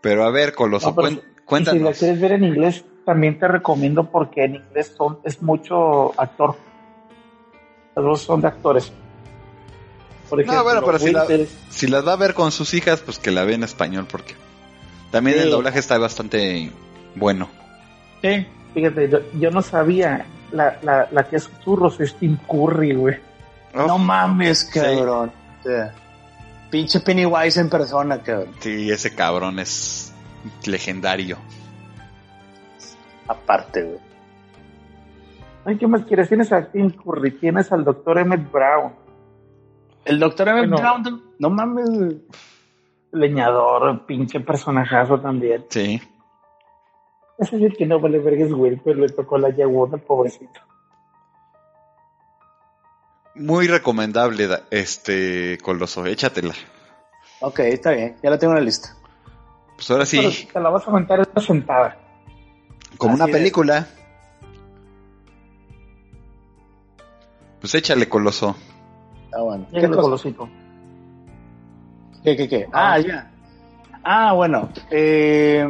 Pero 0.00 0.24
a 0.24 0.30
ver, 0.30 0.54
Coloso, 0.54 0.90
No, 0.90 0.94
cuen- 0.96 1.10
si- 1.10 1.16
Y 1.16 1.20
si 1.20 1.24
la 1.40 1.44
cuéntanos. 1.46 1.98
quieres 1.98 2.20
ver 2.20 2.32
en 2.32 2.44
inglés, 2.44 2.84
también 3.04 3.38
te 3.38 3.48
recomiendo 3.48 4.04
porque 4.10 4.44
en 4.44 4.56
inglés 4.56 4.92
son, 4.96 5.18
es 5.24 5.40
mucho 5.42 6.18
actor. 6.20 6.56
Los 7.94 8.04
dos 8.04 8.20
son 8.22 8.40
de 8.40 8.48
actores. 8.48 8.92
Por 10.28 10.44
No, 10.44 10.64
bueno, 10.64 10.82
pero 10.84 10.98
si 10.98 11.12
la- 11.12 11.26
Si 11.70 11.86
las 11.86 12.06
va 12.06 12.12
a 12.14 12.16
ver 12.16 12.34
con 12.34 12.50
sus 12.52 12.74
hijas, 12.74 13.00
pues 13.00 13.18
que 13.18 13.30
la 13.30 13.44
ve 13.44 13.54
en 13.54 13.62
español, 13.62 14.06
porque 14.10 14.34
también 15.12 15.36
Sí. 15.38 15.44
el 15.44 15.50
doblaje 15.50 15.78
está 15.78 15.96
bastante 15.98 16.70
bueno. 17.14 17.48
Sí. 18.22 18.46
Fíjate, 18.74 19.08
yo, 19.08 19.18
yo 19.38 19.50
no 19.52 19.62
sabía 19.62 20.26
la, 20.52 20.78
la, 20.82 21.08
la 21.10 21.28
que 21.28 21.36
es 21.36 21.50
churros 21.64 22.00
es 22.00 22.14
Tim 22.14 22.36
Curry, 22.46 22.94
güey. 22.94 23.16
No 23.74 23.98
mames, 23.98 24.64
cabrón. 24.64 25.32
Sí. 25.62 25.70
Pinche 26.70 27.00
Pennywise 27.00 27.60
en 27.60 27.68
persona, 27.68 28.18
cabrón. 28.22 28.54
Sí, 28.60 28.90
ese 28.90 29.14
cabrón 29.14 29.58
es 29.58 30.14
legendario. 30.64 31.36
Aparte, 33.28 33.82
güey. 33.82 33.98
Ay, 35.64 35.76
¿qué 35.78 35.86
más 35.88 36.02
quieres? 36.04 36.28
Tienes 36.28 36.52
a 36.52 36.64
Tim 36.70 36.90
Curry, 36.90 37.32
tienes 37.32 37.72
al 37.72 37.84
doctor 37.84 38.18
Emmett 38.18 38.50
Brown, 38.52 38.92
El 40.04 40.20
doctor 40.20 40.48
Emmett 40.48 40.70
Bueno. 40.70 41.00
Brown, 41.02 41.22
no 41.40 41.50
mames, 41.50 41.90
leñador, 43.10 44.06
pinche 44.06 44.38
personajazo 44.40 45.18
también. 45.20 45.64
Sí. 45.68 46.00
Es 47.38 47.50
decir, 47.50 47.76
que 47.76 47.84
no 47.86 48.00
vale 48.00 48.18
verga 48.18 48.44
es 48.46 48.52
Will, 48.52 48.80
pero 48.82 48.98
le 49.00 49.08
tocó 49.10 49.36
la 49.38 49.50
yaguda, 49.50 49.98
pobrecito. 49.98 50.60
Muy 53.34 53.66
recomendable, 53.68 54.46
da- 54.46 54.62
este 54.70 55.58
Coloso, 55.62 56.06
échatela. 56.06 56.54
Ok, 57.40 57.58
está 57.60 57.90
bien, 57.90 58.16
ya 58.22 58.30
la 58.30 58.38
tengo 58.38 58.54
en 58.54 58.60
la 58.60 58.64
lista. 58.64 58.96
Pues 59.76 59.90
ahora 59.90 60.04
Pero 60.10 60.30
sí, 60.30 60.48
te 60.50 60.58
la 60.60 60.70
vas 60.70 60.86
a 60.88 60.90
aventar 60.90 61.20
esta 61.20 61.40
sentada. 61.40 61.98
como 62.96 63.12
así 63.12 63.22
una 63.22 63.30
es. 63.30 63.36
película. 63.36 63.86
Pues 67.60 67.74
échale 67.74 68.08
Coloso. 68.08 68.56
Ah, 69.34 69.42
bueno. 69.42 69.66
¿Qué, 69.72 69.86
cosa? 69.88 70.00
golosito. 70.00 70.48
¿Qué, 72.24 72.36
qué, 72.36 72.48
qué? 72.48 72.68
Ah, 72.72 72.98
ya. 72.98 73.30
Ah, 74.02 74.32
bueno. 74.32 74.70
Eh, 74.90 75.66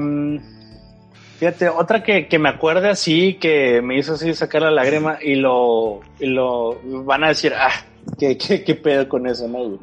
fíjate, 1.38 1.68
otra 1.68 2.02
que, 2.02 2.28
que 2.28 2.38
me 2.38 2.48
acuerde 2.48 2.88
así, 2.88 3.34
que 3.34 3.80
me 3.82 3.98
hizo 3.98 4.14
así 4.14 4.34
sacar 4.34 4.62
la 4.62 4.70
lágrima 4.70 5.18
y 5.22 5.36
lo, 5.36 6.00
y 6.18 6.26
lo 6.26 6.78
van 7.04 7.24
a 7.24 7.28
decir, 7.28 7.52
ah, 7.54 7.84
¿qué, 8.18 8.36
qué, 8.36 8.64
qué 8.64 8.74
pedo 8.74 9.08
con 9.08 9.26
eso, 9.26 9.46
no, 9.48 9.58
güey? 9.58 9.78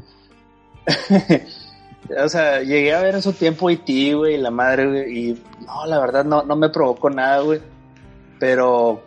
o 2.24 2.30
sea, 2.30 2.62
llegué 2.62 2.94
a 2.94 3.02
ver 3.02 3.16
en 3.16 3.22
su 3.22 3.34
tiempo 3.34 3.70
E.T., 3.70 4.14
güey, 4.14 4.36
y 4.36 4.38
la 4.38 4.52
madre, 4.52 4.88
güey, 4.88 5.18
y 5.18 5.44
no, 5.66 5.86
la 5.86 6.00
verdad 6.00 6.26
no, 6.26 6.44
no 6.44 6.56
me 6.56 6.70
provocó 6.70 7.10
nada, 7.10 7.40
güey. 7.40 7.60
Pero 8.40 9.02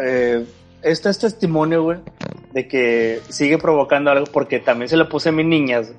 eh, 0.00 0.44
este 0.82 1.08
es 1.08 1.18
testimonio, 1.18 1.82
güey, 1.82 1.98
de 2.52 2.68
que 2.68 3.20
sigue 3.28 3.58
provocando 3.58 4.10
algo 4.10 4.26
porque 4.26 4.60
también 4.60 4.88
se 4.88 4.96
lo 4.96 5.08
puse 5.08 5.30
a 5.30 5.32
mis 5.32 5.46
niñas 5.46 5.92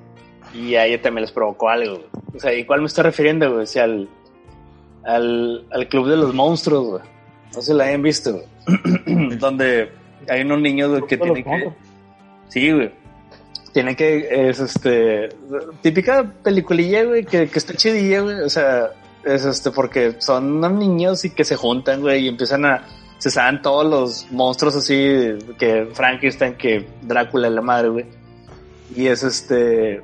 y 0.54 0.76
a 0.76 0.86
ella 0.86 1.02
también 1.02 1.22
les 1.22 1.32
provocó 1.32 1.68
algo. 1.68 1.96
güey. 1.96 2.06
O 2.34 2.40
sea, 2.40 2.54
¿y 2.54 2.64
cuál 2.64 2.80
me 2.80 2.86
estoy 2.86 3.04
refiriendo, 3.04 3.50
güey? 3.50 3.64
O 3.64 3.66
sea, 3.66 3.84
al, 3.84 4.08
al, 5.08 5.66
al 5.70 5.88
Club 5.88 6.08
de 6.08 6.16
los 6.16 6.34
Monstruos, 6.34 6.86
güey. 6.86 7.02
No 7.54 7.62
se 7.62 7.74
la 7.74 7.84
hayan 7.84 8.02
visto, 8.02 8.32
güey. 8.32 9.36
Donde 9.38 9.90
hay 10.28 10.42
unos 10.42 10.60
niños, 10.60 10.90
güey, 10.90 11.02
que 11.06 11.16
tienen 11.16 11.44
que... 11.44 11.72
Sí, 12.48 12.70
güey. 12.70 12.92
Tienen 13.72 13.96
que, 13.96 14.48
es 14.48 14.60
este, 14.60 15.28
típica 15.82 16.24
peliculilla, 16.42 17.04
güey, 17.04 17.24
que, 17.24 17.48
que 17.48 17.58
está 17.58 17.74
chidilla, 17.74 18.20
güey. 18.20 18.40
O 18.40 18.50
sea, 18.50 18.90
es 19.24 19.44
este, 19.44 19.70
porque 19.70 20.16
son 20.18 20.58
unos 20.58 20.72
niños 20.72 21.24
y 21.24 21.30
que 21.30 21.44
se 21.44 21.56
juntan, 21.56 22.00
güey, 22.00 22.24
y 22.24 22.28
empiezan 22.28 22.64
a, 22.64 22.86
se 23.18 23.30
saben 23.30 23.62
todos 23.62 23.86
los 23.86 24.32
monstruos 24.32 24.76
así, 24.76 25.38
que 25.58 25.88
Frankenstein, 25.92 26.54
que 26.54 26.86
Drácula, 27.02 27.50
la 27.50 27.62
madre, 27.62 27.88
güey. 27.88 28.06
Y 28.94 29.06
es 29.06 29.22
este, 29.22 30.02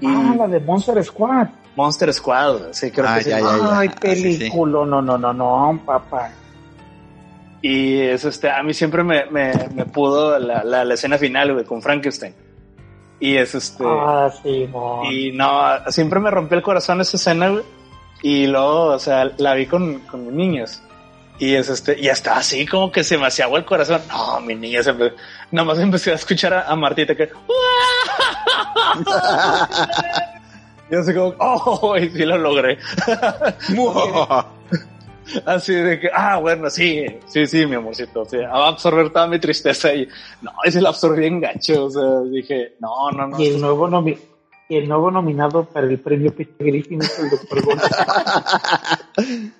y 0.00 0.06
Ah, 0.06 0.34
la 0.36 0.48
de 0.48 0.60
Monster 0.60 1.02
Squad. 1.04 1.48
Monster 1.76 2.12
Squad, 2.12 2.72
sí, 2.72 2.90
creo 2.90 3.06
Ah, 3.08 3.18
que 3.18 3.24
sí. 3.24 3.30
ya. 3.30 3.36
Ay, 3.38 3.42
Ah, 3.42 3.82
sí, 3.82 4.16
sí. 4.16 4.38
película. 4.38 4.84
No, 4.86 5.00
no, 5.02 5.16
no, 5.18 5.32
no, 5.32 5.80
papá. 5.84 6.30
Y 7.62 8.00
es 8.00 8.24
este, 8.24 8.50
a 8.50 8.62
mí 8.62 8.72
siempre 8.74 9.02
me, 9.04 9.26
me, 9.26 9.52
me 9.74 9.84
pudo 9.86 10.38
la, 10.38 10.62
la, 10.64 10.84
la 10.84 10.94
escena 10.94 11.18
final, 11.18 11.52
güey, 11.52 11.64
con 11.64 11.82
Frankenstein. 11.82 12.34
Y 13.20 13.36
es 13.36 13.54
este, 13.54 13.84
Ah, 13.86 14.30
sí, 14.42 14.68
no. 14.72 15.02
Y 15.10 15.32
no, 15.32 15.50
siempre 15.88 16.20
me 16.20 16.30
rompió 16.30 16.56
el 16.58 16.62
corazón 16.62 17.00
esa 17.00 17.16
escena, 17.16 17.48
güey. 17.48 17.64
Y 18.22 18.46
luego, 18.46 18.86
o 18.86 18.98
sea, 18.98 19.30
la 19.38 19.54
vi 19.54 19.66
con, 19.66 20.00
con 20.00 20.26
mis 20.26 20.34
niños. 20.34 20.82
Y 21.38 21.54
es 21.54 21.68
este, 21.68 21.98
y 22.00 22.08
hasta 22.08 22.36
así 22.38 22.64
como 22.66 22.90
que 22.90 23.04
se 23.04 23.18
me 23.18 23.26
hacía 23.26 23.44
agua 23.46 23.58
el 23.58 23.64
corazón. 23.66 24.00
No, 24.08 24.40
mi 24.40 24.54
niña 24.54 24.82
se 24.82 24.94
empe- 24.94 25.12
Nomás 25.50 25.78
empecé 25.78 26.12
a 26.12 26.14
escuchar 26.14 26.54
a, 26.54 26.62
a 26.66 26.76
Martita 26.76 27.14
que. 27.14 27.28
y 30.90 30.94
así 30.94 31.14
como, 31.14 31.34
oh, 31.38 31.96
y 31.96 32.08
sí 32.10 32.24
lo 32.24 32.38
logré. 32.38 32.78
Así 35.44 35.74
de 35.74 35.98
que, 35.98 36.08
ah, 36.14 36.38
bueno, 36.38 36.70
sí, 36.70 37.04
sí, 37.26 37.46
sí, 37.48 37.66
mi 37.66 37.74
amorcito. 37.74 38.24
Sí, 38.24 38.36
va 38.36 38.66
a 38.66 38.68
absorber 38.68 39.10
toda 39.10 39.26
mi 39.26 39.40
tristeza. 39.40 39.92
Y 39.92 40.06
no, 40.40 40.52
ese 40.64 40.80
la 40.80 40.90
absorbí 40.90 41.26
en 41.26 41.40
gacho. 41.40 41.86
O 41.86 41.90
sea, 41.90 42.20
dije, 42.30 42.74
no, 42.78 43.10
no, 43.10 43.26
no. 43.26 43.40
Y 43.40 43.48
el 43.48 43.60
nuevo 43.60 43.88
nomi- 43.88 44.18
el 44.68 44.88
nuevo 44.88 45.10
nominado 45.10 45.64
para 45.64 45.86
el 45.88 45.98
premio 45.98 46.32
Peter 46.34 46.54
Griffin 46.66 47.02
es 47.02 47.18
el 47.18 47.30
doctor 47.30 47.64
González. 47.64 47.96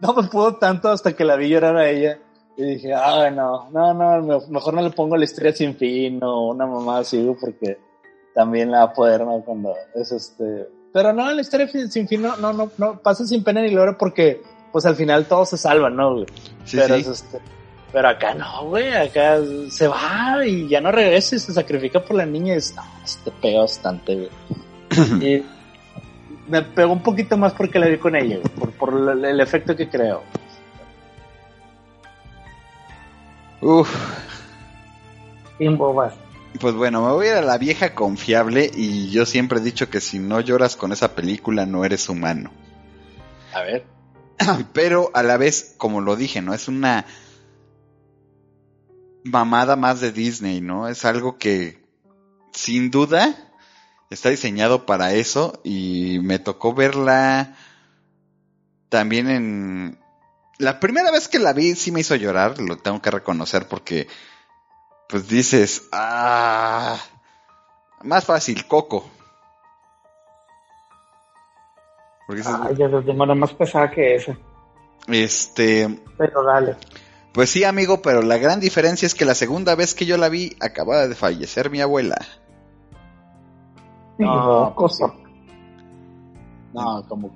no 0.00 0.12
me 0.14 0.22
pudo 0.28 0.56
tanto 0.56 0.90
hasta 0.90 1.14
que 1.16 1.24
la 1.24 1.36
vi 1.36 1.48
llorar 1.48 1.76
a 1.78 1.88
ella. 1.88 2.18
Y 2.58 2.64
dije, 2.64 2.92
ah, 2.92 3.30
no, 3.30 3.70
no, 3.70 3.94
no, 3.94 4.20
me- 4.22 4.46
mejor 4.50 4.74
no 4.74 4.82
le 4.82 4.90
pongo 4.90 5.16
la 5.16 5.24
historia 5.24 5.52
sin 5.54 5.74
fin 5.74 6.22
o 6.22 6.48
una 6.50 6.66
mamá 6.66 6.98
así, 6.98 7.34
porque 7.40 7.78
también 8.38 8.70
la 8.70 8.78
va 8.78 8.84
a 8.84 8.92
poder, 8.92 9.22
¿no? 9.22 9.40
Cuando 9.40 9.74
es 9.96 10.12
este. 10.12 10.68
Pero 10.92 11.12
no, 11.12 11.28
la 11.32 11.40
historia 11.40 11.66
sin 11.66 12.06
fin 12.06 12.22
no, 12.22 12.36
no, 12.36 12.52
no, 12.52 12.70
no 12.78 13.00
pasa 13.00 13.26
sin 13.26 13.42
pena 13.42 13.60
ni 13.60 13.70
gloria 13.70 13.96
porque, 13.98 14.40
pues 14.70 14.86
al 14.86 14.94
final 14.94 15.26
todos 15.26 15.48
se 15.48 15.58
salvan, 15.58 15.96
¿no, 15.96 16.14
güey? 16.14 16.26
Sí, 16.64 16.76
pero, 16.76 16.94
sí. 16.94 17.00
es 17.00 17.08
este, 17.08 17.40
pero 17.92 18.08
acá 18.10 18.34
no, 18.34 18.66
güey, 18.68 18.94
acá 18.94 19.38
se 19.70 19.88
va 19.88 20.46
y 20.46 20.68
ya 20.68 20.80
no 20.80 20.92
regresa 20.92 21.34
y 21.34 21.40
se 21.40 21.52
sacrifica 21.52 21.98
por 21.98 22.16
la 22.16 22.26
niña 22.26 22.54
y 22.54 22.58
es, 22.58 22.76
no, 22.76 22.82
te 23.24 23.32
pega 23.32 23.62
bastante, 23.62 24.14
güey. 24.14 24.30
y 25.36 25.44
me 26.46 26.62
pegó 26.62 26.92
un 26.92 27.02
poquito 27.02 27.36
más 27.36 27.52
porque 27.54 27.80
la 27.80 27.88
vi 27.88 27.98
con 27.98 28.14
ella, 28.14 28.36
güey, 28.36 28.54
por, 28.54 28.70
por 28.70 29.10
el, 29.10 29.24
el 29.24 29.40
efecto 29.40 29.74
que 29.74 29.88
creo. 29.88 30.22
Uf, 33.60 33.92
Sin 35.58 35.76
bobas. 35.76 36.27
Pues 36.58 36.74
bueno, 36.74 37.02
me 37.06 37.12
voy 37.12 37.26
a 37.26 37.30
ir 37.30 37.36
a 37.36 37.42
la 37.42 37.58
vieja 37.58 37.94
confiable 37.94 38.70
y 38.74 39.10
yo 39.10 39.26
siempre 39.26 39.58
he 39.58 39.62
dicho 39.62 39.90
que 39.90 40.00
si 40.00 40.18
no 40.18 40.40
lloras 40.40 40.76
con 40.76 40.92
esa 40.92 41.14
película 41.14 41.66
no 41.66 41.84
eres 41.84 42.08
humano. 42.08 42.50
A 43.52 43.62
ver. 43.62 43.86
Pero 44.72 45.10
a 45.14 45.22
la 45.22 45.36
vez, 45.36 45.74
como 45.76 46.00
lo 46.00 46.16
dije, 46.16 46.42
¿no? 46.42 46.54
Es 46.54 46.68
una 46.68 47.06
mamada 49.24 49.76
más 49.76 50.00
de 50.00 50.12
Disney, 50.12 50.60
¿no? 50.60 50.88
Es 50.88 51.04
algo 51.04 51.38
que 51.38 51.82
sin 52.52 52.90
duda 52.90 53.52
está 54.10 54.30
diseñado 54.30 54.86
para 54.86 55.12
eso 55.12 55.60
y 55.64 56.18
me 56.22 56.38
tocó 56.38 56.74
verla 56.74 57.56
también 58.88 59.28
en, 59.28 59.98
la 60.58 60.80
primera 60.80 61.10
vez 61.10 61.28
que 61.28 61.38
la 61.38 61.52
vi 61.52 61.74
sí 61.76 61.92
me 61.92 62.00
hizo 62.00 62.16
llorar, 62.16 62.58
lo 62.58 62.76
tengo 62.78 63.00
que 63.00 63.12
reconocer 63.12 63.68
porque 63.68 64.08
pues 65.08 65.28
dices, 65.28 65.88
ah, 65.90 66.98
más 68.02 68.24
fácil, 68.24 68.66
Coco. 68.66 69.08
Porque 72.26 72.42
ah, 72.44 72.70
ya 72.76 72.88
lo 72.88 73.02
tengo 73.02 73.26
más 73.34 73.52
pesada 73.54 73.90
que 73.90 74.16
esa. 74.16 74.36
Este. 75.06 75.98
Pero 76.18 76.44
dale. 76.44 76.76
Pues 77.32 77.50
sí, 77.50 77.64
amigo, 77.64 78.02
pero 78.02 78.20
la 78.20 78.36
gran 78.36 78.60
diferencia 78.60 79.06
es 79.06 79.14
que 79.14 79.24
la 79.24 79.34
segunda 79.34 79.74
vez 79.74 79.94
que 79.94 80.04
yo 80.04 80.18
la 80.18 80.28
vi 80.28 80.56
acababa 80.60 81.08
de 81.08 81.14
fallecer 81.14 81.70
mi 81.70 81.80
abuela. 81.80 82.18
No, 84.18 84.74
cosa. 84.74 85.14
No, 86.74 87.04
como, 87.08 87.30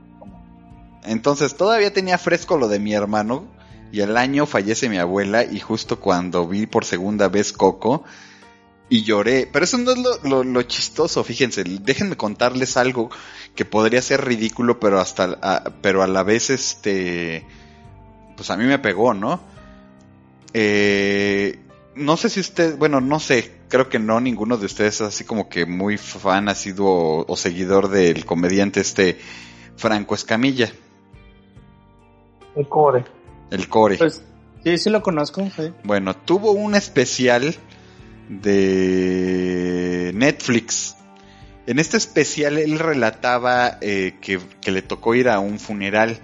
Entonces 1.04 1.56
todavía 1.56 1.92
tenía 1.92 2.18
fresco 2.18 2.58
lo 2.58 2.68
de 2.68 2.80
mi 2.80 2.92
hermano 2.92 3.44
y 3.92 4.00
al 4.00 4.16
año 4.16 4.46
fallece 4.46 4.88
mi 4.88 4.96
abuela 4.96 5.44
y 5.44 5.60
justo 5.60 6.00
cuando 6.00 6.48
vi 6.48 6.66
por 6.66 6.86
segunda 6.86 7.28
vez 7.28 7.52
Coco 7.52 8.04
y 8.88 9.04
lloré. 9.04 9.48
Pero 9.52 9.66
eso 9.66 9.76
no 9.76 9.92
es 9.92 9.98
lo, 10.24 10.62
chistoso, 10.62 11.22
fíjense, 11.22 11.62
déjenme 11.62 12.16
contarles 12.16 12.78
algo 12.78 13.10
que 13.54 13.66
podría 13.66 14.00
ser 14.00 14.24
ridículo, 14.24 14.80
pero 14.80 14.98
hasta 14.98 15.38
a, 15.42 15.64
pero 15.82 16.02
a 16.02 16.06
la 16.06 16.22
vez 16.22 16.48
este 16.48 17.44
pues 18.34 18.50
a 18.50 18.56
mí 18.56 18.64
me 18.64 18.78
pegó, 18.78 19.12
¿no? 19.12 19.40
Eh, 20.54 21.60
no 21.94 22.16
sé 22.16 22.30
si 22.30 22.40
usted, 22.40 22.78
bueno, 22.78 23.02
no 23.02 23.20
sé, 23.20 23.52
creo 23.68 23.90
que 23.90 23.98
no, 23.98 24.20
ninguno 24.20 24.56
de 24.56 24.64
ustedes 24.64 24.96
es 24.96 25.00
así 25.02 25.24
como 25.24 25.50
que 25.50 25.66
muy 25.66 25.98
fan, 25.98 26.48
ha 26.48 26.54
sido 26.54 26.86
o 26.86 27.36
seguidor 27.36 27.88
del 27.88 28.24
comediante 28.24 28.80
este 28.80 29.18
Franco 29.76 30.14
Escamilla. 30.14 30.72
El 32.56 32.66
core. 32.68 33.21
El 33.52 33.68
core. 33.68 33.98
Pues, 33.98 34.22
sí, 34.64 34.78
sí 34.78 34.88
lo 34.88 35.02
conozco. 35.02 35.46
Bueno, 35.84 36.16
tuvo 36.16 36.52
un 36.52 36.74
especial 36.74 37.54
de 38.30 40.10
Netflix. 40.14 40.96
En 41.66 41.78
este 41.78 41.98
especial 41.98 42.56
él 42.56 42.78
relataba 42.78 43.76
eh, 43.82 44.16
que, 44.22 44.40
le 44.70 44.82
tocó 44.82 45.14
ir 45.14 45.28
a 45.28 45.38
un 45.38 45.58
funeral. 45.60 46.18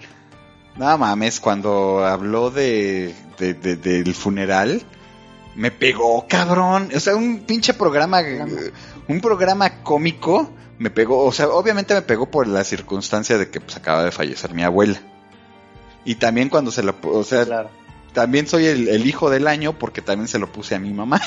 Nada 0.77 0.97
mames, 0.97 1.39
cuando 1.39 2.05
habló 2.07 2.51
de, 2.51 3.15
del 3.39 4.15
funeral, 4.15 4.83
me 5.55 5.71
pegó, 5.71 6.27
cabrón. 6.27 6.89
O 6.95 7.01
sea, 7.01 7.15
un 7.15 7.41
pinche 7.41 7.75
programa, 7.75 8.23
un 9.07 9.21
programa 9.21 9.83
cómico, 9.83 10.51
me 10.79 10.89
pegó. 10.89 11.25
O 11.25 11.33
sea, 11.33 11.49
obviamente 11.49 11.93
me 11.93 12.03
pegó 12.03 12.31
por 12.31 12.47
la 12.47 12.65
circunstancia 12.65 13.37
de 13.37 13.51
que 13.51 13.61
pues 13.61 13.77
acaba 13.77 14.03
de 14.03 14.13
fallecer 14.13 14.55
mi 14.55 14.63
abuela. 14.63 15.03
Y 16.09 16.15
también 16.15 16.49
cuando 16.49 16.71
se 16.71 16.83
lo, 16.83 16.95
o 17.03 17.23
sea, 17.23 17.69
también 18.15 18.47
soy 18.47 18.65
el, 18.65 18.89
el, 18.89 19.07
hijo 19.07 19.29
del 19.29 19.47
año 19.47 19.79
porque 19.79 20.01
también 20.01 20.27
se 20.27 20.39
lo 20.39 20.51
puse 20.51 20.75
a 20.75 20.79
mi 20.79 20.95
mamá. 20.95 21.21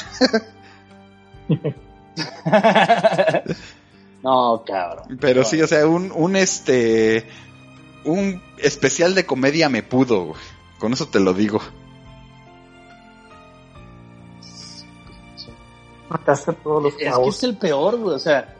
no, 4.23 4.63
cabrón. 4.65 5.19
Pero 5.21 5.43
sí, 5.43 5.61
o 5.61 5.67
sea, 5.67 5.85
un, 5.85 6.11
un 6.11 6.35
este, 6.35 7.27
un 8.05 8.41
especial 8.57 9.13
de 9.13 9.27
comedia 9.27 9.69
me 9.69 9.83
pudo, 9.83 10.33
Con 10.79 10.93
eso 10.93 11.07
te 11.09 11.19
lo 11.19 11.35
digo. 11.35 11.61
Mataste 16.09 16.53
todos 16.53 16.81
los 16.81 16.93
Es 16.93 16.97
que 16.97 17.27
es 17.29 17.43
el 17.43 17.55
peor, 17.55 17.97
güey. 17.99 18.15
O 18.15 18.19
sea, 18.19 18.55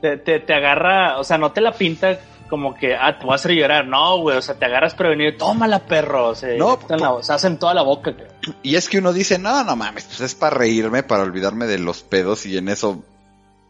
te, 0.00 0.16
te, 0.16 0.40
te 0.40 0.54
agarra, 0.54 1.18
o 1.18 1.24
sea, 1.24 1.36
no 1.36 1.52
te 1.52 1.60
la 1.60 1.72
pinta 1.72 2.18
como 2.48 2.74
que, 2.74 2.94
ah, 2.94 3.18
te 3.18 3.24
voy 3.24 3.32
a 3.32 3.36
hacer 3.36 3.52
llorar. 3.52 3.86
No, 3.86 4.18
güey, 4.18 4.36
o 4.36 4.42
sea, 4.42 4.54
te 4.54 4.64
agarras 4.64 4.94
prevenido, 4.94 5.36
tómala, 5.36 5.86
perro. 5.86 6.28
O 6.28 6.34
sea, 6.34 6.56
no, 6.56 7.22
se 7.22 7.32
hacen 7.32 7.58
toda 7.58 7.74
la 7.74 7.82
boca. 7.82 8.14
Y 8.62 8.76
es 8.76 8.88
que 8.88 8.98
uno 8.98 9.12
dice, 9.12 9.38
no, 9.38 9.64
no 9.64 9.76
mames, 9.76 10.04
pues 10.04 10.20
es 10.20 10.34
para 10.34 10.56
reírme, 10.56 11.02
para 11.02 11.22
olvidarme 11.22 11.66
de 11.66 11.78
los 11.78 12.02
pedos. 12.02 12.46
Y 12.46 12.56
en 12.56 12.68
eso 12.68 13.04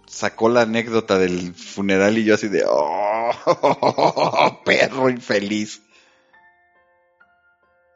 sacó 0.06 0.48
la 0.48 0.62
anécdota 0.62 1.18
del 1.18 1.54
funeral 1.54 2.16
y 2.18 2.24
yo 2.24 2.34
así 2.34 2.48
de, 2.48 2.64
oh, 2.68 4.62
perro 4.64 5.10
infeliz. 5.10 5.82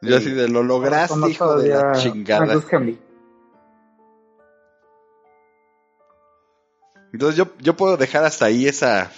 Yo 0.01 0.17
así 0.17 0.31
de, 0.31 0.49
lo 0.49 0.63
lograste, 0.63 1.29
hijo 1.29 1.57
de 1.57 1.69
la 1.69 1.91
chingada. 1.93 2.59
Entonces 7.13 7.35
yo, 7.35 7.47
yo 7.59 7.75
puedo 7.75 7.97
dejar 7.97 8.23
hasta 8.23 8.45
ahí 8.45 8.67
esa 8.67 9.11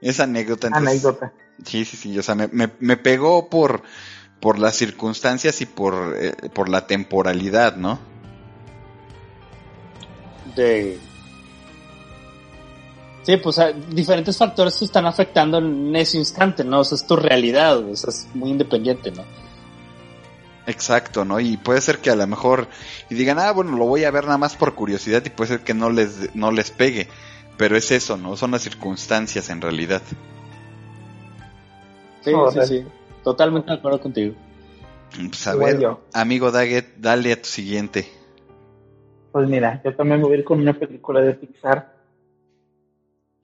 esa 0.00 0.24
anécdota. 0.24 0.68
anécdota. 0.72 1.32
Sí, 1.64 1.84
sí, 1.84 1.96
sí. 1.96 2.18
O 2.18 2.22
sea, 2.22 2.34
me, 2.34 2.70
me, 2.78 2.96
pegó 2.96 3.48
por, 3.48 3.82
por 4.40 4.58
las 4.58 4.76
circunstancias 4.76 5.60
y 5.60 5.66
por, 5.66 6.14
eh, 6.18 6.34
por 6.52 6.68
la 6.68 6.86
temporalidad, 6.86 7.76
¿no? 7.76 7.98
De. 10.54 10.98
Sí, 13.22 13.36
pues 13.38 13.60
diferentes 13.90 14.36
factores 14.36 14.78
te 14.78 14.84
están 14.84 15.06
afectando 15.06 15.58
en 15.58 15.96
ese 15.96 16.18
instante, 16.18 16.62
¿no? 16.62 16.80
O 16.80 16.84
sea, 16.84 16.94
es 16.94 17.06
tu 17.06 17.16
realidad, 17.16 17.78
o 17.78 17.96
sea, 17.96 18.10
es 18.10 18.28
muy 18.34 18.50
independiente, 18.50 19.10
¿no? 19.10 19.24
Exacto, 20.66 21.24
¿no? 21.24 21.40
Y 21.40 21.56
puede 21.56 21.80
ser 21.80 21.98
que 21.98 22.10
a 22.10 22.16
lo 22.16 22.26
mejor 22.26 22.68
y 23.08 23.14
digan, 23.14 23.38
ah, 23.38 23.52
bueno, 23.52 23.76
lo 23.76 23.86
voy 23.86 24.04
a 24.04 24.10
ver 24.10 24.24
nada 24.24 24.38
más 24.38 24.56
por 24.56 24.74
curiosidad 24.74 25.24
y 25.24 25.30
puede 25.30 25.48
ser 25.48 25.60
que 25.60 25.74
no 25.74 25.90
les, 25.90 26.34
no 26.34 26.50
les 26.50 26.70
pegue. 26.70 27.08
Pero 27.56 27.76
es 27.76 27.90
eso, 27.90 28.16
¿no? 28.16 28.36
Son 28.36 28.50
las 28.50 28.62
circunstancias 28.62 29.48
en 29.50 29.60
realidad. 29.60 30.02
Sí, 32.22 32.32
sí, 32.52 32.60
sí. 32.66 32.86
Totalmente 33.22 33.70
de 33.70 33.78
acuerdo 33.78 34.00
contigo. 34.00 34.34
Pues 35.16 35.46
a 35.46 35.54
ver, 35.54 35.96
amigo 36.12 36.50
Daggett, 36.50 36.96
dale 36.98 37.32
a 37.32 37.40
tu 37.40 37.48
siguiente. 37.48 38.10
Pues 39.32 39.48
mira, 39.48 39.80
yo 39.84 39.94
también 39.94 40.20
me 40.20 40.26
voy 40.26 40.36
a 40.36 40.38
ir 40.38 40.44
con 40.44 40.60
una 40.60 40.72
película 40.72 41.20
de 41.20 41.34
Pixar. 41.34 41.94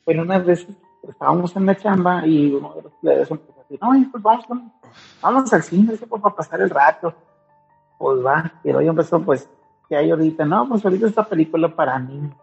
Bueno, 0.04 0.22
unas 0.22 0.44
veces 0.44 0.68
estábamos 1.08 1.54
en 1.56 1.66
la 1.66 1.76
chamba 1.76 2.26
y 2.26 2.52
uno 2.52 2.74
de 2.74 2.82
los 2.82 2.92
players 3.00 3.30
empezó 3.30 3.52
a 3.52 3.62
decir, 3.62 3.78
no, 3.80 4.10
pues 4.10 4.22
vamos, 4.22 4.46
vamos 5.20 5.52
al 5.52 5.62
cine, 5.62 5.94
pues, 5.96 6.20
para 6.20 6.34
pasar 6.34 6.60
el 6.60 6.70
rato. 6.70 7.14
Pues 7.98 8.24
va, 8.24 8.52
y 8.64 8.70
hoy 8.72 8.88
empezó, 8.88 9.20
pues, 9.22 9.48
¿qué 9.88 9.96
hay 9.96 10.10
ahorita? 10.10 10.44
No, 10.44 10.68
pues 10.68 10.84
ahorita 10.84 11.06
esta 11.06 11.24
película 11.24 11.74
para 11.74 11.98
niños. 11.98 12.34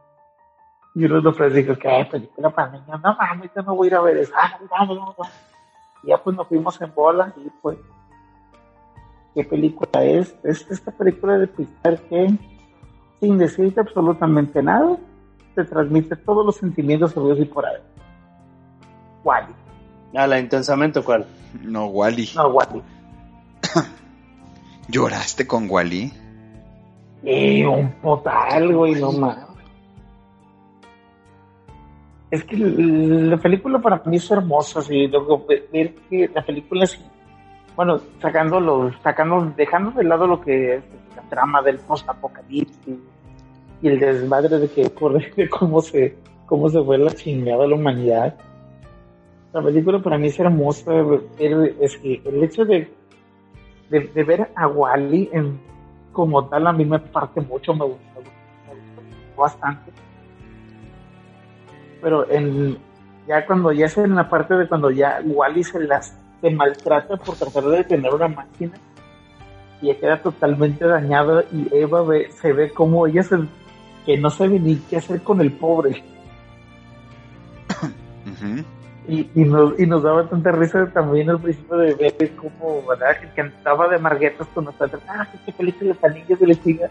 Y 0.96 1.06
uno 1.06 1.16
de 1.16 1.22
los 1.22 1.54
dijo, 1.54 1.76
¿qué 1.76 2.08
película 2.10 2.50
para 2.50 2.72
niños? 2.72 3.00
No 3.02 3.16
mames, 3.16 3.52
yo 3.56 3.62
no 3.62 3.76
voy 3.76 3.88
a 3.88 3.90
ir 3.90 3.96
a 3.96 4.02
ver 4.02 4.18
eso. 4.18 4.34
Ah, 4.36 4.60
vamos, 4.70 4.98
vamos, 4.98 5.16
vamos. 5.18 5.34
Y 6.04 6.08
ya 6.08 6.18
pues 6.18 6.36
nos 6.36 6.48
fuimos 6.48 6.82
en 6.82 6.94
bola 6.96 7.34
y 7.38 7.50
pues, 7.62 7.78
¿qué 9.36 9.44
película 9.44 10.04
es? 10.04 10.36
Es 10.44 10.66
esta 10.70 10.92
película 10.92 11.38
de 11.38 11.48
Pixar 11.48 12.00
que, 12.04 12.34
sin 13.20 13.38
decirte 13.38 13.82
absolutamente 13.82 14.64
nada, 14.64 14.98
te 15.56 15.64
transmite 15.66 16.16
todos 16.16 16.46
los 16.46 16.56
sentimientos 16.56 17.12
sobre 17.12 17.36
Dios 17.36 17.48
y 17.48 17.52
por 17.54 17.66
ahí. 17.66 17.82
Wally. 19.24 19.54
Ah, 20.16 20.26
la 20.26 20.40
intensamente, 20.40 21.02
¿cuál? 21.04 21.26
No, 21.62 21.88
Wally. 21.88 22.30
No, 22.36 22.48
Wally. 22.48 22.82
¿Lloraste 24.88 25.46
con 25.46 25.70
Wally? 25.70 26.12
Eh, 27.24 27.68
un 27.68 27.92
potal, 28.02 28.74
güey, 28.74 28.96
no 28.96 29.12
mames 29.12 29.49
es 32.32 32.44
que 32.44 32.58
la 32.58 33.38
película 33.38 33.80
para 33.80 34.02
mí 34.06 34.18
es 34.18 34.30
hermosa, 34.30 34.80
así, 34.80 35.08
luego 35.08 35.46
ver 35.48 35.96
que 36.10 36.30
la 36.34 36.46
película 36.46 36.84
es, 36.84 37.00
bueno, 37.76 38.00
sacando, 38.22 38.92
sacando, 39.02 39.52
dejando 39.58 39.92
de 39.92 40.04
lado 40.04 40.28
lo 40.28 40.40
que 40.40 40.76
es 40.76 40.84
la 41.16 41.24
trama 41.24 41.62
del 41.64 41.80
post-apocalipsis 41.80 42.98
y 43.82 43.88
el 43.88 44.00
desmadre 44.00 44.60
de 44.60 44.70
que 44.70 44.92
corre, 44.92 45.32
de 45.36 45.50
cómo 45.50 45.82
se, 45.82 46.18
cómo 46.46 46.70
se 46.70 46.84
fue 46.84 47.00
la 47.00 47.12
chingada 47.12 47.66
la 47.66 47.76
humanidad. 47.76 48.36
La 49.52 49.64
película 49.64 50.00
para 50.00 50.20
mí 50.20 50.28
es 50.28 50.40
hermosa, 50.40 50.92
es 51.40 51.98
que 51.98 52.22
el 52.24 52.44
hecho 52.44 52.64
de, 52.64 52.94
de, 53.90 54.24
ver 54.24 54.52
a 54.56 54.68
Wally 54.68 55.32
en, 55.34 55.60
como 56.12 56.48
tal 56.48 56.68
a 56.68 56.74
mí 56.74 56.86
me 56.86 57.00
parte 57.00 57.42
mucho, 57.42 57.74
me 57.74 57.86
gusta, 57.86 58.20
me 58.68 58.76
gusta 58.76 59.36
bastante 59.36 59.92
pero 62.02 62.30
en 62.30 62.78
ya 63.28 63.46
cuando 63.46 63.72
ya 63.72 63.86
es 63.86 63.98
en 63.98 64.16
la 64.16 64.30
parte 64.30 64.56
de 64.56 64.68
cuando 64.68 64.90
ya 64.92 65.22
Wally 65.24 65.64
se 65.64 65.80
las 65.80 66.18
se 66.42 66.50
maltrata 66.52 67.18
por 67.18 67.36
tratar 67.36 67.64
de 67.66 67.78
detener 67.78 68.14
una 68.14 68.28
máquina 68.28 68.74
y 69.82 69.88
ya 69.88 69.98
queda 69.98 70.22
totalmente 70.22 70.86
dañado 70.86 71.44
y 71.52 71.68
Eva 71.76 72.02
ve, 72.04 72.32
se 72.32 72.54
ve 72.54 72.72
como 72.72 73.08
ella 73.08 73.24
se, 73.24 73.38
que 74.06 74.18
no 74.18 74.30
sabe 74.30 74.60
ni 74.60 74.76
qué 74.76 74.98
hacer 74.98 75.22
con 75.22 75.42
el 75.42 75.52
pobre 75.52 76.04
y, 79.10 79.30
y, 79.36 79.44
nos, 79.44 79.80
y 79.80 79.86
nos 79.88 80.04
daba 80.04 80.30
tanta 80.30 80.52
risa 80.52 80.86
también 80.94 81.30
al 81.30 81.40
principio 81.40 81.78
de 81.78 81.96
ver 81.96 82.36
como 82.36 82.86
¿verdad? 82.88 83.18
que 83.20 83.28
cantaba 83.30 83.88
de 83.88 83.98
marguetas 83.98 84.48
con 84.54 84.66
nosotros 84.66 85.02
ah 85.08 85.28
qué 85.46 85.52
película 85.52 85.94
tan 85.96 86.14
niña 86.14 86.36
de 86.40 86.48
la 86.48 86.56
chica 86.56 86.90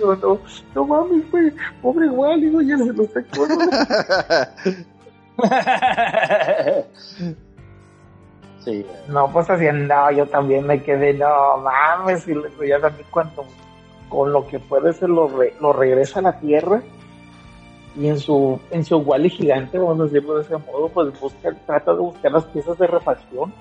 no 0.00 0.14
no 0.16 0.38
no 0.74 0.84
mames 0.86 1.24
pues, 1.30 1.54
pobre 1.80 2.08
Wally 2.08 2.42
digo 2.46 2.60
ya 2.62 2.76
se 2.78 2.92
lo 2.92 3.04
sacó 3.06 3.46
Sí. 8.64 8.84
No, 9.08 9.30
pues 9.32 9.48
así, 9.48 9.64
no, 9.72 10.10
yo 10.10 10.26
también 10.26 10.66
me 10.66 10.82
quedé, 10.82 11.14
no 11.14 11.58
mames, 11.58 12.26
y 12.26 12.34
le- 12.34 12.68
ya 12.68 12.80
también 12.80 13.06
cuando 13.10 13.44
con 14.08 14.32
lo 14.32 14.46
que 14.48 14.58
puede 14.58 14.92
ser 14.92 15.08
lo, 15.08 15.28
re- 15.28 15.54
lo 15.60 15.72
regresa 15.72 16.18
a 16.18 16.22
la 16.22 16.40
tierra 16.40 16.82
y 17.96 18.08
en 18.08 18.18
su 18.18 18.60
en 18.70 18.84
su 18.84 18.98
Wally 18.98 19.30
gigante, 19.30 19.78
vamos 19.78 20.00
a 20.00 20.04
decirlo 20.04 20.36
de 20.36 20.42
ese 20.42 20.56
modo, 20.58 20.88
pues 20.88 21.18
busca, 21.20 21.54
trata 21.66 21.92
de 21.94 22.00
buscar 22.00 22.32
las 22.32 22.44
piezas 22.46 22.78
de 22.78 22.86
refacción. 22.86 23.52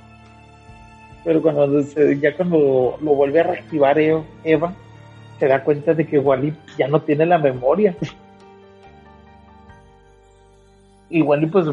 Pero 1.24 1.42
cuando 1.42 1.82
se- 1.84 2.20
ya 2.20 2.36
cuando 2.36 2.98
lo 3.02 3.16
vuelve 3.16 3.40
a 3.40 3.44
reactivar 3.44 3.98
Eva, 3.98 4.24
Eva, 4.44 4.74
se 5.40 5.48
da 5.48 5.64
cuenta 5.64 5.94
de 5.94 6.06
que 6.06 6.20
Wally 6.20 6.56
ya 6.78 6.88
no 6.88 7.02
tiene 7.02 7.26
la 7.26 7.38
memoria. 7.38 7.96
Y 11.10 11.22
Wally 11.22 11.48
pues 11.48 11.68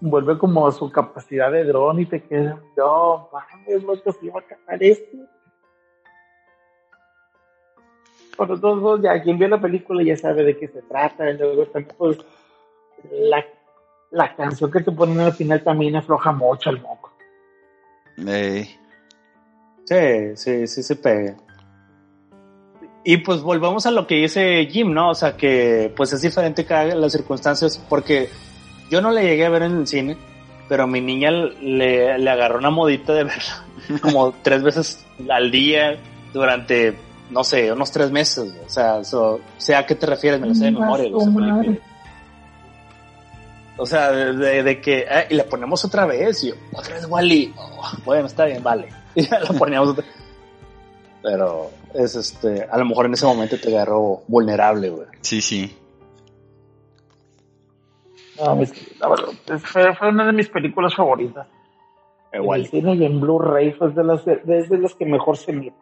vuelve 0.00 0.38
como 0.38 0.66
a 0.66 0.72
su 0.72 0.90
capacidad 0.90 1.50
de 1.50 1.64
dron 1.64 2.00
y 2.00 2.06
te 2.06 2.22
queda, 2.22 2.58
no 2.76 3.28
mames, 3.32 3.82
loco, 3.82 4.12
se 4.12 4.26
iba 4.26 4.38
a 4.40 4.42
acabar 4.42 4.82
esto. 4.82 5.16
Por 8.36 8.60
todos 8.60 8.80
modos, 8.80 9.02
ya 9.02 9.22
quien 9.22 9.38
vio 9.38 9.48
la 9.48 9.60
película 9.60 10.02
ya 10.02 10.16
sabe 10.16 10.44
de 10.44 10.56
qué 10.58 10.68
se 10.68 10.82
trata. 10.82 11.30
y 11.30 11.36
Luego 11.36 11.66
también, 11.66 11.94
pues, 11.96 12.18
la, 13.12 13.44
la 14.10 14.34
canción 14.34 14.70
que 14.70 14.80
te 14.80 14.92
ponen 14.92 15.20
al 15.20 15.32
final 15.32 15.62
también 15.62 15.96
afloja 15.96 16.32
mucho 16.32 16.70
al 16.70 16.80
moco. 16.80 17.12
Eh, 18.26 18.66
Sí, 19.84 20.36
sí, 20.36 20.66
sí 20.66 20.82
se 20.82 20.96
pega. 20.96 21.36
Y 23.04 23.18
pues 23.18 23.42
volvemos 23.42 23.84
a 23.84 23.90
lo 23.90 24.06
que 24.06 24.14
dice 24.14 24.66
Jim, 24.66 24.94
¿no? 24.94 25.10
O 25.10 25.14
sea 25.14 25.36
que 25.36 25.92
pues 25.94 26.12
es 26.14 26.22
diferente 26.22 26.64
cada 26.64 26.94
las 26.94 27.12
circunstancias 27.12 27.78
porque 27.88 28.30
yo 28.90 29.02
no 29.02 29.10
le 29.10 29.22
llegué 29.22 29.44
a 29.44 29.50
ver 29.50 29.62
en 29.62 29.76
el 29.76 29.86
cine, 29.86 30.16
pero 30.70 30.84
a 30.84 30.86
mi 30.86 31.02
niña 31.02 31.30
le, 31.30 32.18
le 32.18 32.30
agarró 32.30 32.58
una 32.58 32.70
modita 32.70 33.12
de 33.12 33.24
verla 33.24 33.66
como 34.00 34.32
tres 34.42 34.62
veces 34.62 35.06
al 35.28 35.50
día 35.50 35.98
durante, 36.32 36.94
no 37.30 37.42
sé, 37.44 37.72
unos 37.72 37.90
tres 37.90 38.10
meses. 38.10 38.52
güey. 38.52 38.64
O 38.66 38.68
sea, 38.70 39.02
so, 39.04 39.40
sé 39.58 39.74
a 39.74 39.84
qué 39.86 39.94
te 39.94 40.06
refieres, 40.06 40.40
me 40.40 40.46
lo 40.48 40.54
sé 40.54 40.64
de 40.66 40.70
memoria. 40.72 41.10
güey. 41.10 41.80
O 43.76 43.86
sea, 43.86 44.12
de, 44.12 44.34
de- 44.34 44.62
de 44.62 44.80
que, 44.80 45.00
eh, 45.00 45.26
y 45.30 45.34
la 45.34 45.44
ponemos 45.44 45.84
otra 45.84 46.06
vez, 46.06 46.44
y 46.44 46.48
yo, 46.50 46.54
otra 46.72 46.94
vez 46.94 47.06
Wally. 47.08 47.52
Oh, 47.56 47.90
bueno, 48.04 48.26
está 48.26 48.44
bien, 48.44 48.62
vale. 48.62 48.88
Y 49.16 49.22
ya 49.22 49.38
la 49.40 49.50
poníamos 49.56 49.90
otra 49.90 50.04
Pero 51.22 51.70
es 51.94 52.14
este, 52.16 52.62
a 52.70 52.76
lo 52.78 52.84
mejor 52.84 53.06
en 53.06 53.14
ese 53.14 53.26
momento 53.26 53.56
te 53.60 53.68
agarró 53.68 54.22
vulnerable, 54.28 54.90
güey. 54.90 55.06
sí, 55.22 55.40
sí. 55.40 55.76
No, 58.38 58.60
es 58.60 58.98
la 58.98 59.08
verdad, 59.08 59.28
es- 59.54 59.62
fue, 59.62 59.94
fue 59.94 60.08
una 60.08 60.26
de 60.26 60.32
mis 60.32 60.48
películas 60.48 60.94
favoritas. 60.94 61.46
En 62.32 62.38
el 62.38 62.42
Igual. 62.44 62.66
cine 62.66 62.94
y 62.96 63.04
en 63.04 63.20
Blu-ray 63.20 63.72
fue 63.72 63.90
de 63.92 64.02
las, 64.04 64.24
de, 64.24 64.40
es 64.48 64.68
de 64.68 64.78
las 64.78 64.94
que 64.94 65.04
mejor 65.06 65.36
se 65.36 65.52
mira. 65.52 65.74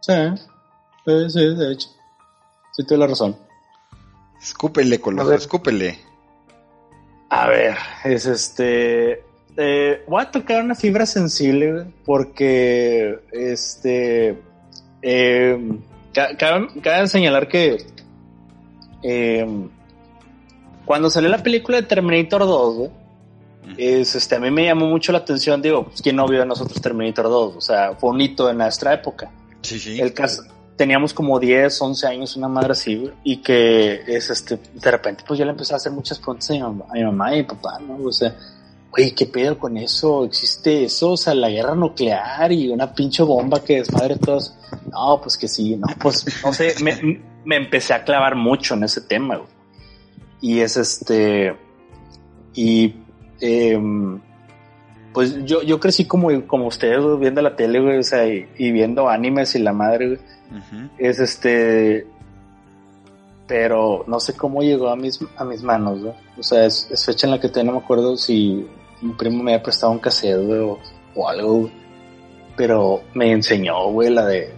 Sí, 0.00 0.12
sí, 1.06 1.30
sí, 1.30 1.54
de 1.54 1.72
hecho. 1.72 1.88
Sí, 2.72 2.84
tienes 2.84 2.98
la 3.00 3.06
razón. 3.08 3.36
Escúpele, 4.40 5.00
Coloso, 5.00 5.34
escúpele. 5.34 5.98
A 7.30 7.48
ver, 7.48 7.76
es 8.04 8.24
este. 8.26 9.24
eh, 9.56 10.04
voy 10.06 10.22
a 10.22 10.30
tocar 10.30 10.62
una 10.62 10.74
fibra 10.74 11.04
sensible, 11.06 11.72
güey, 11.72 11.84
porque 12.04 13.18
este. 13.32 14.40
eh, 15.02 15.78
ca- 16.14 16.36
cabe, 16.36 16.68
cabe 16.80 17.08
señalar 17.08 17.48
que. 17.48 17.84
eh, 19.02 19.68
cuando 20.84 21.10
salió 21.10 21.28
la 21.28 21.42
película 21.42 21.76
de 21.78 21.82
Terminator 21.82 22.40
2, 22.42 22.76
güey, 22.76 22.90
es, 23.76 24.14
este, 24.14 24.36
a 24.36 24.40
mí 24.40 24.50
me 24.50 24.64
llamó 24.64 24.86
mucho 24.86 25.12
la 25.12 25.18
atención, 25.18 25.60
digo, 25.60 25.84
pues, 25.84 26.00
¿quién 26.00 26.16
no 26.16 26.26
vio 26.26 26.40
a 26.40 26.46
nosotros 26.46 26.80
Terminator 26.80 27.26
2? 27.26 27.56
O 27.56 27.60
sea, 27.60 27.94
fue 27.96 28.08
un 28.10 28.20
hito 28.22 28.48
en 28.48 28.56
nuestra 28.56 28.94
época. 28.94 29.30
Sí, 29.62 29.78
sí. 29.78 30.00
El 30.00 30.12
caso, 30.12 30.42
teníamos 30.76 31.12
como 31.12 31.38
10, 31.38 31.82
11 31.82 32.06
años, 32.06 32.36
una 32.36 32.48
madre 32.48 32.72
así, 32.72 33.10
y 33.24 33.38
que 33.38 34.02
es 34.06 34.30
este, 34.30 34.58
de 34.74 34.90
repente, 34.90 35.24
pues 35.26 35.38
yo 35.38 35.44
le 35.44 35.50
empecé 35.50 35.74
a 35.74 35.76
hacer 35.76 35.92
muchas 35.92 36.18
preguntas 36.18 36.50
a 36.50 36.54
mi 36.54 37.04
mamá, 37.04 37.34
y 37.34 37.38
mi 37.38 37.42
papá, 37.42 37.78
¿no? 37.80 37.96
O 38.04 38.12
sea, 38.12 38.34
güey, 38.90 39.12
¿qué 39.12 39.26
pedo 39.26 39.58
con 39.58 39.76
eso? 39.76 40.24
¿Existe 40.24 40.84
eso? 40.84 41.12
O 41.12 41.16
sea, 41.16 41.34
la 41.34 41.50
guerra 41.50 41.74
nuclear 41.74 42.50
y 42.52 42.68
una 42.68 42.94
pinche 42.94 43.22
bomba 43.22 43.62
que 43.62 43.76
desmadre 43.76 44.16
todos. 44.16 44.54
No, 44.90 45.20
pues 45.20 45.36
que 45.36 45.48
sí, 45.48 45.76
no, 45.76 45.86
pues, 45.98 46.24
no 46.44 46.52
sé, 46.52 46.74
me, 46.82 47.20
me 47.44 47.56
empecé 47.56 47.92
a 47.94 48.04
clavar 48.04 48.36
mucho 48.36 48.74
en 48.74 48.84
ese 48.84 49.00
tema. 49.00 49.40
Y 50.40 50.60
es 50.60 50.76
este, 50.76 51.56
y, 52.54 52.94
em, 53.40 54.20
pues 55.18 55.44
yo, 55.44 55.62
yo 55.62 55.80
crecí 55.80 56.04
como, 56.04 56.46
como 56.46 56.68
ustedes, 56.68 57.00
güey, 57.00 57.18
viendo 57.18 57.42
la 57.42 57.56
tele, 57.56 57.80
güey, 57.80 57.98
o 57.98 58.02
sea, 58.02 58.26
y, 58.26 58.48
y 58.56 58.70
viendo 58.70 59.08
animes 59.08 59.54
y 59.56 59.58
la 59.58 59.72
madre, 59.72 60.06
güey 60.06 60.18
es 60.98 61.18
este 61.18 62.06
pero 63.46 64.04
no 64.06 64.20
sé 64.20 64.34
cómo 64.34 64.62
llegó 64.62 64.88
a 64.88 64.96
mis 64.96 65.18
a 65.36 65.44
mis 65.44 65.62
manos 65.62 66.00
¿no? 66.00 66.14
o 66.38 66.42
sea 66.42 66.66
es, 66.66 66.88
es 66.90 67.04
fecha 67.04 67.26
en 67.26 67.32
la 67.32 67.40
que 67.40 67.48
todavía 67.48 67.72
no 67.72 67.78
me 67.78 67.84
acuerdo 67.84 68.16
si 68.16 68.66
mi 69.00 69.12
primo 69.12 69.42
me 69.42 69.52
había 69.52 69.62
prestado 69.62 69.92
un 69.92 69.98
cassette 69.98 70.44
güey, 70.44 70.60
o, 70.60 70.78
o 71.14 71.28
algo 71.28 71.60
güey. 71.60 71.72
pero 72.56 73.02
me 73.14 73.32
enseñó 73.32 73.90
güey 73.90 74.10
la 74.10 74.26
de 74.26 74.52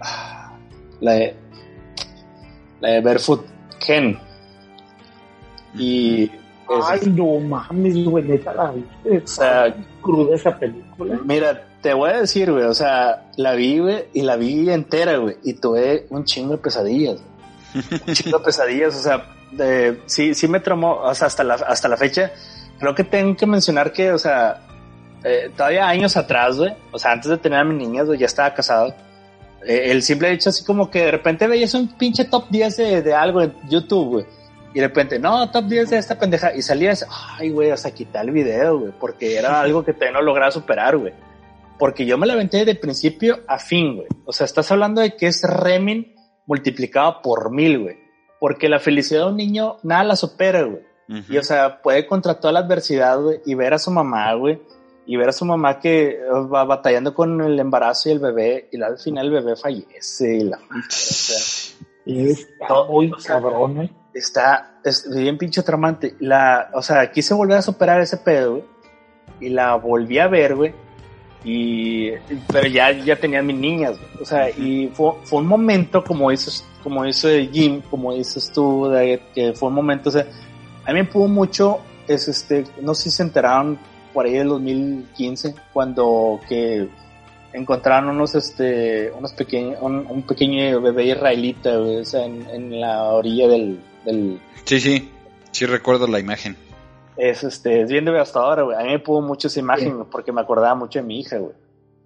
ah, 0.00 0.56
la 1.00 1.12
de 1.12 1.36
la 2.80 2.90
de 2.90 3.00
Barefoot 3.00 3.46
Ken 3.84 4.18
y 5.74 6.30
es- 6.68 6.84
Ay, 6.88 7.00
no 7.14 7.38
mames, 7.40 8.04
güey, 8.04 8.24
neta 8.24 8.52
la 8.54 8.70
viste. 8.72 9.18
O 9.24 9.26
sea, 9.26 9.74
cruda 10.02 10.34
esa 10.36 10.58
película. 10.58 11.18
Mira, 11.24 11.62
te 11.80 11.94
voy 11.94 12.10
a 12.10 12.20
decir, 12.20 12.50
güey, 12.50 12.64
o 12.64 12.74
sea, 12.74 13.24
la 13.36 13.52
vi, 13.52 13.78
güey, 13.78 14.04
y 14.12 14.22
la 14.22 14.36
vi 14.36 14.70
entera, 14.70 15.16
güey, 15.18 15.36
y 15.44 15.54
tuve 15.54 16.06
un 16.10 16.24
chingo 16.24 16.52
de 16.52 16.58
pesadillas, 16.58 17.16
güey. 17.20 18.00
un 18.08 18.14
chingo 18.14 18.38
de 18.38 18.44
pesadillas, 18.44 18.96
o 18.96 19.00
sea, 19.02 19.26
de- 19.52 20.00
sí, 20.06 20.34
sí 20.34 20.48
me 20.48 20.60
traumó, 20.60 20.94
o 21.02 21.14
sea, 21.14 21.26
hasta 21.28 21.44
la, 21.44 21.54
hasta 21.54 21.88
la 21.88 21.96
fecha, 21.96 22.32
creo 22.78 22.94
que 22.94 23.04
tengo 23.04 23.36
que 23.36 23.46
mencionar 23.46 23.92
que, 23.92 24.10
o 24.12 24.18
sea, 24.18 24.62
eh, 25.24 25.50
todavía 25.56 25.86
años 25.88 26.16
atrás, 26.16 26.56
güey, 26.58 26.72
o 26.92 26.98
sea, 26.98 27.12
antes 27.12 27.30
de 27.30 27.38
tener 27.38 27.58
a 27.60 27.64
mis 27.64 27.78
niñas, 27.78 28.06
güey, 28.06 28.18
ya 28.18 28.26
estaba 28.26 28.52
casado, 28.54 28.94
eh, 29.66 29.90
el 29.90 30.02
simple 30.02 30.30
hecho 30.32 30.50
así 30.50 30.64
como 30.64 30.90
que 30.90 31.04
de 31.04 31.10
repente 31.10 31.46
veías 31.46 31.74
un 31.74 31.88
pinche 31.96 32.24
top 32.24 32.44
10 32.50 32.76
de, 32.76 33.02
de 33.02 33.14
algo 33.14 33.42
en 33.42 33.52
YouTube, 33.68 34.08
güey, 34.08 34.26
y 34.76 34.80
de 34.80 34.88
repente, 34.88 35.18
no, 35.18 35.50
top 35.50 35.64
10 35.64 35.88
de 35.88 35.96
esta 35.96 36.18
pendeja, 36.18 36.54
y 36.54 36.60
salías, 36.60 37.06
ay, 37.10 37.48
güey, 37.48 37.70
o 37.70 37.78
sea, 37.78 37.92
quitar 37.92 38.26
el 38.26 38.30
video, 38.30 38.78
güey, 38.78 38.92
porque 39.00 39.38
era 39.38 39.62
algo 39.62 39.82
que 39.82 39.94
todavía 39.94 40.18
no 40.18 40.20
lograba 40.20 40.50
superar, 40.50 40.98
güey. 40.98 41.14
Porque 41.78 42.04
yo 42.04 42.18
me 42.18 42.26
la 42.26 42.34
aventé 42.34 42.66
de 42.66 42.74
principio 42.74 43.40
a 43.48 43.58
fin, 43.58 43.96
güey. 43.96 44.06
O 44.26 44.34
sea, 44.34 44.44
estás 44.44 44.70
hablando 44.70 45.00
de 45.00 45.16
que 45.16 45.28
es 45.28 45.42
Remin 45.44 46.14
multiplicado 46.44 47.22
por 47.22 47.50
mil, 47.50 47.84
güey. 47.84 47.96
Porque 48.38 48.68
la 48.68 48.78
felicidad 48.78 49.22
de 49.22 49.30
un 49.30 49.38
niño 49.38 49.78
nada 49.82 50.04
la 50.04 50.14
supera, 50.14 50.64
güey. 50.64 50.82
Y 51.30 51.38
o 51.38 51.42
sea, 51.42 51.80
puede 51.80 52.06
contra 52.06 52.38
toda 52.38 52.52
la 52.52 52.60
adversidad, 52.60 53.18
güey, 53.18 53.40
y 53.46 53.54
ver 53.54 53.72
a 53.72 53.78
su 53.78 53.90
mamá, 53.90 54.34
güey, 54.34 54.60
y 55.06 55.16
ver 55.16 55.30
a 55.30 55.32
su 55.32 55.46
mamá 55.46 55.80
que 55.80 56.08
eh, 56.08 56.20
va 56.52 56.64
batallando 56.64 57.14
con 57.14 57.40
el 57.40 57.58
embarazo 57.58 58.10
y 58.10 58.12
el 58.12 58.18
bebé, 58.18 58.68
y 58.70 58.82
al 58.82 58.98
final 58.98 59.24
el 59.24 59.32
bebé 59.32 59.56
fallece, 59.56 60.36
y 60.36 60.44
la 60.44 60.58
madre, 60.58 60.84
o 60.86 60.90
sea, 60.90 61.76
Y 62.04 62.30
está 62.30 62.84
muy 62.90 63.10
o 63.10 63.18
sea, 63.18 63.36
cabrón, 63.36 63.80
¿eh? 63.80 63.90
Está, 64.18 64.78
es 64.84 65.08
bien 65.14 65.38
pinche 65.38 65.62
traumante. 65.62 66.16
La, 66.20 66.70
o 66.72 66.82
sea, 66.82 67.10
quise 67.10 67.34
volver 67.34 67.58
a 67.58 67.62
superar 67.62 68.00
ese 68.00 68.16
pedo, 68.16 68.52
güey, 68.52 68.64
y 69.40 69.48
la 69.50 69.74
volví 69.74 70.18
a 70.18 70.28
ver, 70.28 70.54
güey, 70.54 70.74
y, 71.44 72.10
pero 72.52 72.66
ya, 72.68 72.90
ya 72.90 73.16
tenía 73.16 73.42
mis 73.42 73.56
niñas, 73.56 73.98
güey. 73.98 74.22
o 74.22 74.24
sea, 74.24 74.50
y 74.50 74.88
fue, 74.94 75.12
fue 75.24 75.40
un 75.40 75.46
momento, 75.46 76.02
como 76.02 76.30
dices, 76.30 76.64
como 76.82 77.04
dice 77.04 77.48
Jim, 77.52 77.82
como 77.90 78.14
dices 78.14 78.50
tú, 78.52 78.88
de, 78.88 79.20
que 79.34 79.52
fue 79.52 79.68
un 79.68 79.74
momento, 79.74 80.08
o 80.08 80.12
sea, 80.12 80.26
a 80.84 80.92
mí 80.92 81.00
me 81.00 81.04
pudo 81.04 81.28
mucho, 81.28 81.80
es 82.08 82.28
este, 82.28 82.64
no 82.80 82.94
sé 82.94 83.04
si 83.04 83.16
se 83.16 83.22
enteraron 83.22 83.78
por 84.12 84.26
ahí 84.26 84.32
del 84.32 84.48
2015, 84.48 85.54
cuando 85.72 86.40
que 86.48 86.88
encontraron 87.52 88.10
unos, 88.10 88.34
este, 88.34 89.10
unos 89.12 89.32
pequeños, 89.32 89.78
un, 89.80 90.06
un 90.08 90.22
pequeño 90.22 90.80
bebé 90.80 91.06
israelita, 91.06 91.76
güey, 91.76 92.02
en, 92.14 92.48
en 92.50 92.80
la 92.80 93.04
orilla 93.04 93.48
del, 93.48 93.78
del, 94.06 94.40
Sí, 94.64 94.80
sí. 94.80 95.12
Sí 95.52 95.66
recuerdo 95.66 96.06
la 96.06 96.18
imagen. 96.18 96.56
es 97.16 97.42
este, 97.44 97.82
es 97.82 97.90
bien 97.90 98.04
devastadora, 98.04 98.62
güey. 98.62 98.76
A 98.78 98.82
mí 98.82 98.90
me 98.90 98.98
pudo 98.98 99.20
mucho 99.20 99.48
esa 99.48 99.60
imagen, 99.60 100.04
porque 100.10 100.32
me 100.32 100.40
acordaba 100.40 100.74
mucho 100.74 100.98
de 100.98 101.04
mi 101.04 101.20
hija, 101.20 101.38
güey. 101.38 101.54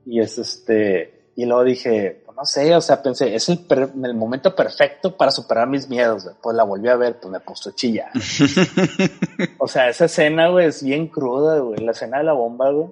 Y 0.07 0.21
es 0.21 0.39
este, 0.39 1.31
y 1.37 1.45
luego 1.47 1.65
dije, 1.65 2.23
pues 2.25 2.37
no 2.37 2.45
sé, 2.45 2.75
o 2.75 2.81
sea, 2.81 3.03
pensé, 3.03 3.35
es 3.35 3.49
el, 3.49 3.59
per- 3.67 3.91
el 4.05 4.15
momento 4.15 4.55
perfecto 4.55 5.17
para 5.17 5.31
superar 5.31 5.69
mis 5.69 5.89
miedos, 5.89 6.25
güey. 6.25 6.37
Pues 6.43 6.57
la 6.57 6.63
volví 6.65 6.89
a 6.89 6.97
ver, 6.97 7.19
pues 7.21 7.31
me 7.33 7.41
puso 7.41 7.71
a 7.71 7.75
chillar. 7.75 8.11
o 9.59 9.67
sea, 9.69 9.89
esa 9.89 10.05
escena, 10.07 10.49
güey, 10.49 10.67
es 10.67 10.83
bien 10.83 11.09
cruda, 11.09 11.59
güey. 11.59 11.81
La 11.85 11.93
escena 11.93 12.19
de 12.19 12.25
la 12.25 12.33
bomba, 12.33 12.71
güey, 12.71 12.89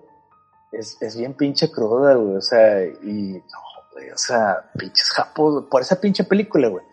es, 0.73 0.97
es 1.01 1.17
bien 1.17 1.35
pinche 1.35 1.71
cruda, 1.71 2.15
güey. 2.15 2.37
O 2.37 2.43
sea, 2.43 2.85
y 2.85 3.33
no, 3.33 3.61
güey, 3.93 4.11
o 4.11 4.19
sea, 4.19 4.71
pinches 4.77 5.09
japos, 5.11 5.65
por 5.71 5.83
esa 5.83 6.01
pinche 6.01 6.25
película, 6.25 6.69
güey. 6.69 6.85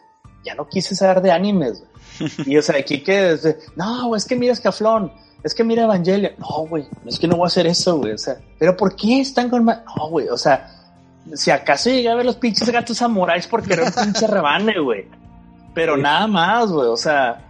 Ya 0.44 0.54
no 0.56 0.68
quise 0.68 0.96
saber 0.96 1.22
de 1.22 1.32
animes, 1.32 1.80
güey. 1.80 1.95
Y 2.46 2.58
o 2.58 2.62
sea, 2.62 2.78
aquí 2.78 3.02
que, 3.02 3.38
no, 3.76 4.16
es 4.16 4.26
que 4.26 4.36
mira 4.36 4.54
Escaflón, 4.54 5.12
es 5.44 5.54
que 5.54 5.64
mira 5.64 5.84
Evangelion. 5.84 6.34
No, 6.38 6.68
güey, 6.68 6.86
es 7.06 7.20
que 7.20 7.28
no 7.28 7.38
voy 7.38 7.46
a 7.46 7.48
hacer 7.48 7.68
eso, 7.68 7.98
güey. 7.98 8.14
O 8.14 8.18
sea, 8.18 8.38
pero 8.58 8.76
¿por 8.76 8.96
qué 8.96 9.22
están 9.22 9.50
con? 9.50 9.66
No, 9.66 10.10
güey, 10.10 10.28
o 10.28 10.38
sea, 10.38 10.72
si 11.34 11.52
acaso 11.52 11.90
llegué 11.90 12.10
a 12.10 12.16
ver 12.16 12.26
los 12.26 12.36
pinches 12.36 12.70
gatos 12.70 12.98
samuráis 12.98 13.48
porque 13.48 13.74
era 13.74 13.86
un 13.86 13.92
pinche 13.92 14.28
rebane, 14.28 14.80
güey. 14.80 15.08
Pero 15.74 15.98
nada 15.98 16.26
más, 16.28 16.72
güey, 16.72 16.88
o 16.88 16.98
sea, 16.98 17.42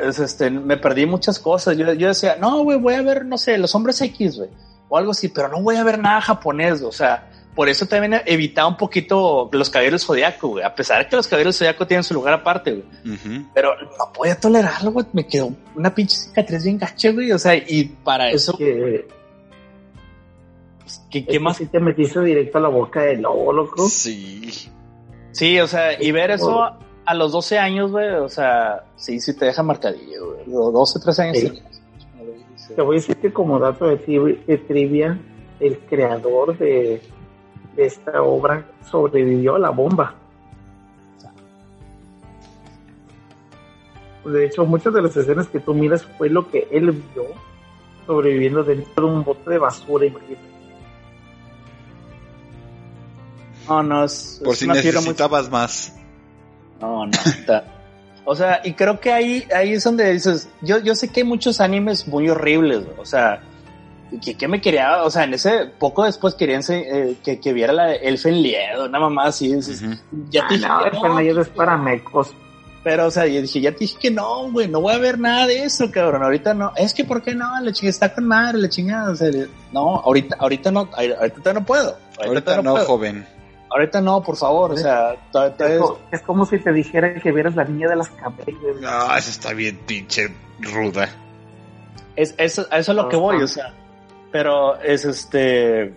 es, 0.00 0.18
este, 0.18 0.50
me 0.50 0.76
perdí 0.76 1.06
muchas 1.06 1.38
cosas. 1.38 1.76
Yo, 1.76 1.92
yo 1.92 2.08
decía, 2.08 2.36
no, 2.40 2.62
güey, 2.62 2.78
voy 2.78 2.94
a 2.94 3.02
ver, 3.02 3.24
no 3.24 3.36
sé, 3.36 3.58
los 3.58 3.74
hombres 3.74 4.00
X, 4.00 4.38
güey, 4.38 4.50
o 4.88 4.96
algo 4.96 5.10
así, 5.10 5.28
pero 5.28 5.48
no 5.48 5.60
voy 5.60 5.76
a 5.76 5.84
ver 5.84 5.98
nada 5.98 6.20
japonés, 6.20 6.82
o 6.82 6.92
sea, 6.92 7.28
por 7.54 7.68
eso 7.68 7.86
también 7.86 8.20
evitaba 8.26 8.66
un 8.68 8.76
poquito 8.76 9.48
los 9.52 9.70
caballeros 9.70 10.04
zodiaco, 10.04 10.48
güey, 10.48 10.64
a 10.64 10.74
pesar 10.74 11.02
de 11.04 11.08
que 11.08 11.16
los 11.16 11.28
caballeros 11.28 11.56
zodiaco 11.56 11.86
tienen 11.86 12.02
su 12.04 12.12
lugar 12.14 12.34
aparte, 12.34 12.72
güey. 12.72 13.44
Pero 13.54 13.74
no 13.80 14.12
podía 14.12 14.38
tolerarlo, 14.38 14.90
güey, 14.92 15.06
me 15.12 15.26
quedó 15.26 15.50
una 15.76 15.94
pinche 15.94 16.16
cicatriz 16.16 16.64
bien 16.64 16.78
gacha, 16.78 17.12
güey, 17.12 17.30
o 17.32 17.38
sea, 17.38 17.54
y 17.54 17.84
para 18.02 18.30
Es 18.30 18.42
eso, 18.42 18.56
que, 18.58 18.64
¿qué, 18.70 19.06
es 20.86 21.02
qué 21.10 21.24
que 21.26 21.40
más? 21.40 21.56
sí 21.56 21.66
te 21.66 21.80
metiste 21.80 22.20
directo 22.20 22.58
a 22.58 22.60
la 22.62 22.68
boca 22.68 23.02
del 23.02 23.22
lobo, 23.22 23.52
loco. 23.52 23.88
Sí. 23.88 24.68
Sí, 25.32 25.58
o 25.60 25.66
sea, 25.66 26.00
y 26.00 26.12
ver 26.12 26.30
eso 26.30 26.62
a, 26.62 26.78
a 27.06 27.14
los 27.14 27.32
12 27.32 27.58
años, 27.58 27.90
güey, 27.90 28.08
o 28.10 28.28
sea, 28.28 28.84
sí, 28.96 29.20
sí 29.20 29.36
te 29.36 29.46
deja 29.46 29.62
marcadillo, 29.62 30.34
güey. 30.34 30.46
Los 30.46 30.72
12, 30.72 31.00
13 31.00 31.22
años. 31.22 31.38
Sí. 31.38 31.62
sí. 32.56 32.74
Te 32.74 32.82
voy 32.82 32.96
a 32.96 33.00
decir 33.00 33.16
que 33.16 33.32
como 33.32 33.58
dato 33.58 33.86
de, 33.88 34.04
tri- 34.04 34.44
de 34.44 34.58
trivia, 34.58 35.18
el 35.60 35.78
creador 35.80 36.56
de 36.58 37.00
esta 37.76 38.22
obra 38.22 38.64
sobrevivió 38.90 39.56
a 39.56 39.58
la 39.58 39.70
bomba. 39.70 40.14
De 44.24 44.46
hecho, 44.46 44.64
muchas 44.64 44.94
de 44.94 45.02
las 45.02 45.16
escenas 45.16 45.48
que 45.48 45.60
tú 45.60 45.74
miras 45.74 46.04
fue 46.16 46.30
lo 46.30 46.50
que 46.50 46.66
él 46.70 46.92
vio 46.92 47.26
sobreviviendo 48.06 48.64
dentro 48.64 49.06
de 49.06 49.12
un 49.12 49.24
bote 49.24 49.50
de 49.50 49.58
basura. 49.58 50.06
imagínate. 50.06 50.54
No, 53.68 53.82
no, 53.82 54.04
es, 54.04 54.40
Por 54.42 54.52
es 54.52 54.58
si 54.58 54.66
necesitabas 54.66 55.50
más. 55.50 55.94
No, 56.80 57.06
no, 57.06 57.12
está. 57.24 57.64
O 58.26 58.34
sea, 58.34 58.60
y 58.64 58.72
creo 58.72 59.00
que 59.00 59.12
ahí, 59.12 59.46
ahí 59.54 59.74
es 59.74 59.84
donde 59.84 60.12
dices, 60.12 60.48
yo, 60.62 60.78
yo 60.78 60.94
sé 60.94 61.08
que 61.08 61.20
hay 61.20 61.26
muchos 61.26 61.60
animes 61.60 62.08
muy 62.08 62.28
horribles, 62.28 62.86
o 62.96 63.04
sea, 63.04 63.42
que, 64.22 64.34
que 64.36 64.48
me 64.48 64.60
quería, 64.60 65.02
o 65.02 65.10
sea, 65.10 65.24
en 65.24 65.34
ese, 65.34 65.66
poco 65.78 66.04
después 66.04 66.34
querían 66.34 66.62
se- 66.62 67.10
eh, 67.10 67.16
que, 67.24 67.40
que 67.40 67.52
viera 67.52 67.72
la 67.72 67.94
Elfen 67.94 68.42
Lied, 68.42 68.80
una 68.86 68.98
mamá 69.00 69.26
así, 69.26 69.54
dices, 69.54 69.82
ya 70.30 70.46
te 70.46 70.54
dije 70.54 70.66
No, 70.68 70.78
que 70.82 70.88
el 70.88 70.94
no, 70.94 71.00
Fernandez 71.00 71.36
es 71.38 71.48
para 71.48 71.76
mecos. 71.76 72.34
pero, 72.82 73.06
o 73.06 73.10
sea, 73.10 73.26
yo 73.26 73.40
dije, 73.40 73.60
ya 73.60 73.72
te 73.72 73.78
dije 73.78 73.96
que 73.98 74.10
no, 74.10 74.50
güey, 74.52 74.68
no 74.68 74.80
voy 74.80 74.92
a 74.94 74.98
ver 74.98 75.18
nada 75.18 75.46
de 75.46 75.64
eso, 75.64 75.90
cabrón, 75.90 76.22
ahorita 76.22 76.52
no, 76.54 76.72
es 76.76 76.92
que, 76.94 77.04
¿por 77.04 77.22
qué 77.22 77.34
no? 77.34 77.48
La 77.60 77.72
chingada 77.72 77.90
está 77.90 78.14
con 78.14 78.26
madre, 78.26 78.58
la 78.58 78.68
chingada, 78.68 79.10
o 79.10 79.14
sea, 79.16 79.30
no, 79.72 79.96
ahorita, 80.00 80.36
ahorita 80.38 80.70
no, 80.70 80.88
ahorita 80.92 81.52
no 81.52 81.64
puedo, 81.64 81.96
Ahorita 82.24 82.62
no, 82.62 82.72
puedo. 82.74 82.84
joven. 82.86 83.26
ahorita 83.70 84.00
no, 84.00 84.22
por 84.22 84.36
favor, 84.36 84.72
o 84.72 84.76
sea, 84.76 85.16
todavía- 85.32 85.80
Es, 86.12 86.20
como 86.22 86.44
si 86.46 86.58
te 86.58 86.72
dijera 86.72 87.12
que 87.14 87.32
vieras 87.32 87.56
la 87.56 87.64
niña 87.64 87.88
de 87.88 87.96
las 87.96 88.08
camellas. 88.10 88.46
No, 88.80 89.16
eso 89.16 89.30
está 89.30 89.52
bien 89.52 89.78
pinche 89.86 90.28
ruda. 90.60 91.08
Es, 92.16 92.34
eso, 92.38 92.64
a 92.70 92.78
eso 92.78 92.92
es 92.92 92.96
lo 92.96 93.08
que 93.08 93.16
voy, 93.16 93.42
o 93.42 93.48
sea. 93.48 93.74
Pero 94.34 94.80
es 94.80 95.04
este. 95.04 95.94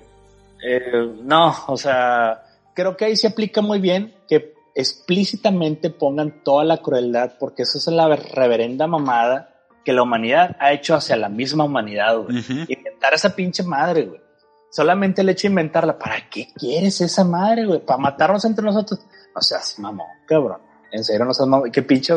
eh, 0.64 1.12
no, 1.24 1.56
o 1.66 1.76
sea. 1.76 2.44
Creo 2.76 2.96
que 2.96 3.06
ahí 3.06 3.16
se 3.16 3.26
aplica 3.26 3.62
muy 3.62 3.80
bien 3.80 4.14
que 4.28 4.54
explícitamente 4.76 5.90
pongan 5.90 6.44
toda 6.44 6.64
la 6.64 6.78
crueldad, 6.78 7.32
porque 7.40 7.64
eso 7.64 7.80
es 7.80 7.88
la 7.88 8.16
reverenda 8.16 8.86
mamada 8.86 9.56
que 9.84 9.92
la 9.92 10.04
humanidad 10.04 10.56
ha 10.60 10.72
hecho 10.72 10.94
hacia 10.94 11.16
la 11.16 11.30
misma 11.30 11.64
humanidad, 11.64 12.16
güey. 12.16 12.38
Ujú. 12.38 12.54
Inventar 12.68 13.16
esa 13.16 13.36
pinche 13.36 13.64
madre, 13.64 14.06
güey. 14.06 14.22
Solamente 14.70 15.22
el 15.22 15.30
hecho 15.30 15.48
de 15.48 15.54
inventarla. 15.54 15.98
¿Para 15.98 16.30
qué 16.30 16.50
quieres 16.54 17.02
esa 17.02 17.24
madre, 17.24 17.66
güey? 17.66 17.80
¿Para 17.80 17.98
matarnos 17.98 18.46
entre 18.46 18.64
nosotros? 18.64 19.00
O 19.34 19.42
sea, 19.42 19.62
mamón, 19.80 20.06
cabrón. 20.28 20.62
En 20.92 21.04
serio, 21.04 21.26
no 21.26 21.34
seas 21.34 21.48
mamón. 21.48 21.72
Qué 21.72 21.82
pinche, 21.82 22.14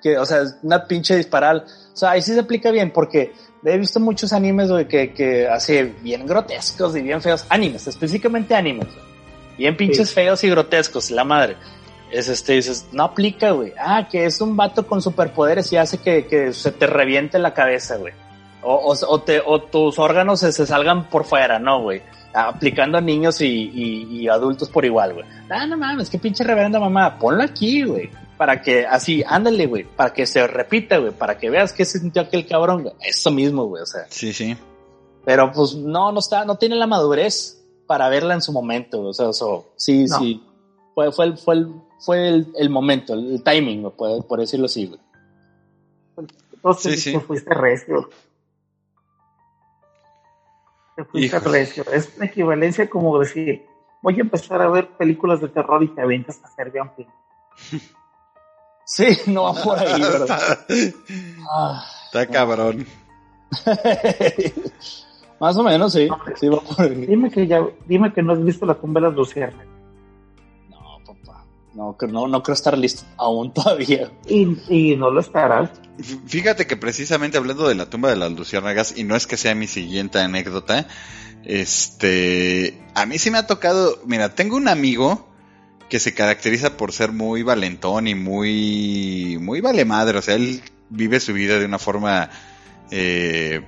que, 0.00 0.16
o 0.16 0.24
sea, 0.24 0.42
es 0.42 0.58
una 0.62 0.86
pinche 0.86 1.16
disparal. 1.16 1.64
O 1.92 1.96
sea, 1.96 2.12
ahí 2.12 2.22
sí 2.22 2.34
se 2.34 2.38
aplica 2.38 2.70
bien 2.70 2.92
porque 2.92 3.32
he 3.74 3.78
visto 3.78 4.00
muchos 4.00 4.32
animes, 4.32 4.70
güey, 4.70 4.86
que, 4.86 5.12
que 5.12 5.46
así 5.48 5.92
bien 6.02 6.26
grotescos 6.26 6.96
y 6.96 7.02
bien 7.02 7.20
feos. 7.22 7.44
Animes, 7.48 7.86
específicamente 7.86 8.54
animes, 8.54 8.86
güey. 8.86 9.06
Bien 9.58 9.76
pinches 9.76 10.08
Sí. 10.08 10.14
feos 10.14 10.44
y 10.44 10.50
grotescos, 10.50 11.10
la 11.10 11.24
madre. 11.24 11.56
Es 12.10 12.28
este, 12.28 12.52
dices, 12.52 12.86
no 12.92 13.02
aplica, 13.04 13.50
güey. 13.50 13.72
Ah, 13.78 14.06
que 14.10 14.24
es 14.26 14.40
un 14.40 14.56
vato 14.56 14.86
con 14.86 15.02
superpoderes 15.02 15.72
y 15.72 15.76
hace 15.76 15.98
que, 15.98 16.26
que 16.26 16.52
se 16.52 16.70
te 16.72 16.86
reviente 16.86 17.38
la 17.38 17.54
cabeza, 17.54 17.96
güey. 17.96 18.12
O, 18.62 18.74
o, 18.74 18.94
o 19.08 19.20
te, 19.22 19.40
o 19.44 19.60
tus 19.62 19.98
órganos 19.98 20.40
se, 20.40 20.52
se 20.52 20.66
salgan 20.66 21.08
por 21.08 21.24
fuera, 21.24 21.58
¿no, 21.58 21.82
güey? 21.82 22.02
Aplicando 22.34 22.98
a 22.98 23.00
niños 23.00 23.40
y, 23.40 23.46
y, 23.46 24.02
y 24.20 24.28
adultos 24.28 24.68
por 24.68 24.84
igual, 24.84 25.14
güey. 25.14 25.26
Ah, 25.48 25.66
no 25.66 25.76
mames, 25.76 26.10
qué 26.10 26.18
pinche 26.18 26.44
reverenda 26.44 26.78
mamá. 26.78 27.18
Ponlo 27.18 27.42
aquí, 27.42 27.82
güey. 27.84 28.10
Para 28.36 28.60
que, 28.60 28.86
así, 28.86 29.24
ándale, 29.26 29.66
güey. 29.66 29.84
Para 29.84 30.12
que 30.12 30.26
se 30.26 30.46
repita, 30.46 30.98
güey. 30.98 31.12
Para 31.12 31.38
que 31.38 31.48
veas 31.50 31.72
qué 31.72 31.84
sintió 31.84 32.22
aquel 32.22 32.46
cabrón, 32.46 32.82
güey. 32.82 32.94
Eso 33.00 33.30
mismo, 33.30 33.64
güey. 33.64 33.82
O 33.82 33.86
sea. 33.86 34.06
Sí, 34.10 34.32
sí. 34.32 34.56
Pero 35.24 35.50
pues 35.52 35.74
no, 35.74 36.12
no 36.12 36.18
está, 36.20 36.44
no 36.44 36.56
tiene 36.56 36.76
la 36.76 36.86
madurez 36.86 37.62
para 37.86 38.08
verla 38.08 38.34
en 38.34 38.42
su 38.42 38.52
momento. 38.52 39.00
O 39.02 39.12
sea, 39.14 39.30
eso, 39.30 39.72
sí, 39.76 40.04
No. 40.04 40.18
sí. 40.18 40.42
Fue, 40.94 41.12
fue, 41.12 41.24
el, 41.26 41.36
fue, 41.38 41.54
el, 41.54 41.74
fue 42.00 42.28
el, 42.28 42.46
el 42.58 42.70
momento, 42.70 43.12
el, 43.14 43.32
el 43.32 43.42
timing, 43.42 43.82
güey, 43.82 43.94
por, 43.94 44.26
por 44.26 44.40
decirlo 44.40 44.66
así, 44.66 44.86
güey. 44.86 45.00
Entonces 46.54 46.94
Sí, 47.02 47.12
sí. 47.12 47.18
te 47.18 47.20
fuiste 47.24 47.52
recio. 47.54 48.08
Te 50.96 51.04
fuiste 51.04 51.38
recio. 51.40 51.84
Es 51.92 52.10
una 52.16 52.26
equivalencia 52.26 52.88
como 52.88 53.18
decir, 53.18 53.66
voy 54.02 54.14
a 54.16 54.20
empezar 54.20 54.62
a 54.62 54.68
ver 54.68 54.88
películas 54.96 55.40
de 55.40 55.48
terror 55.48 55.82
y 55.82 55.88
te 55.88 56.00
aventas 56.00 56.40
a 56.42 56.48
hacer 56.48 56.72
un 56.80 56.90
film. 56.94 57.08
Sí, 58.86 59.04
no 59.26 59.42
va 59.42 59.52
por 59.62 59.78
ahí, 59.78 60.00
¿verdad? 60.00 60.66
Ah. 61.50 61.84
Está 62.06 62.26
cabrón. 62.28 62.86
Más 65.40 65.56
o 65.56 65.62
menos, 65.62 65.92
sí. 65.92 66.08
Sí, 66.40 66.48
va 66.48 66.60
por 66.60 66.80
ahí. 66.80 67.06
Dime 67.06 67.30
que 67.30 67.46
ya, 67.46 67.64
dime 67.86 68.12
que 68.12 68.22
no 68.22 68.32
has 68.32 68.42
visto 68.42 68.64
la 68.64 68.74
tumba 68.74 69.00
de 69.00 69.08
las 69.08 69.16
luciérnagas. 69.16 69.66
No, 70.70 70.98
papá. 71.04 71.44
No, 71.74 71.96
no, 72.08 72.28
no 72.28 72.42
creo 72.42 72.54
estar 72.54 72.78
listo 72.78 73.02
aún 73.16 73.52
todavía. 73.52 74.10
Y, 74.28 74.56
y 74.68 74.96
no 74.96 75.10
lo 75.10 75.20
estarás. 75.20 75.70
Fíjate 76.26 76.66
que 76.66 76.76
precisamente 76.76 77.38
hablando 77.38 77.68
de 77.68 77.74
la 77.74 77.90
tumba 77.90 78.10
de 78.10 78.16
las 78.16 78.32
luciérnagas, 78.32 78.96
y 78.96 79.04
no 79.04 79.16
es 79.16 79.26
que 79.26 79.36
sea 79.36 79.54
mi 79.54 79.66
siguiente 79.66 80.20
anécdota, 80.20 80.86
este, 81.44 82.80
a 82.94 83.04
mí 83.06 83.18
sí 83.18 83.30
me 83.30 83.38
ha 83.38 83.46
tocado, 83.46 83.98
mira, 84.06 84.34
tengo 84.34 84.56
un 84.56 84.68
amigo 84.68 85.26
que 85.88 86.00
se 86.00 86.14
caracteriza 86.14 86.76
por 86.76 86.92
ser 86.92 87.12
muy 87.12 87.42
valentón 87.42 88.08
y 88.08 88.14
muy, 88.14 89.38
muy 89.40 89.60
vale 89.60 89.84
madre, 89.84 90.18
o 90.18 90.22
sea, 90.22 90.34
él 90.34 90.62
vive 90.90 91.20
su 91.20 91.32
vida 91.32 91.58
de 91.58 91.64
una 91.64 91.78
forma, 91.78 92.30
eh, 92.90 93.60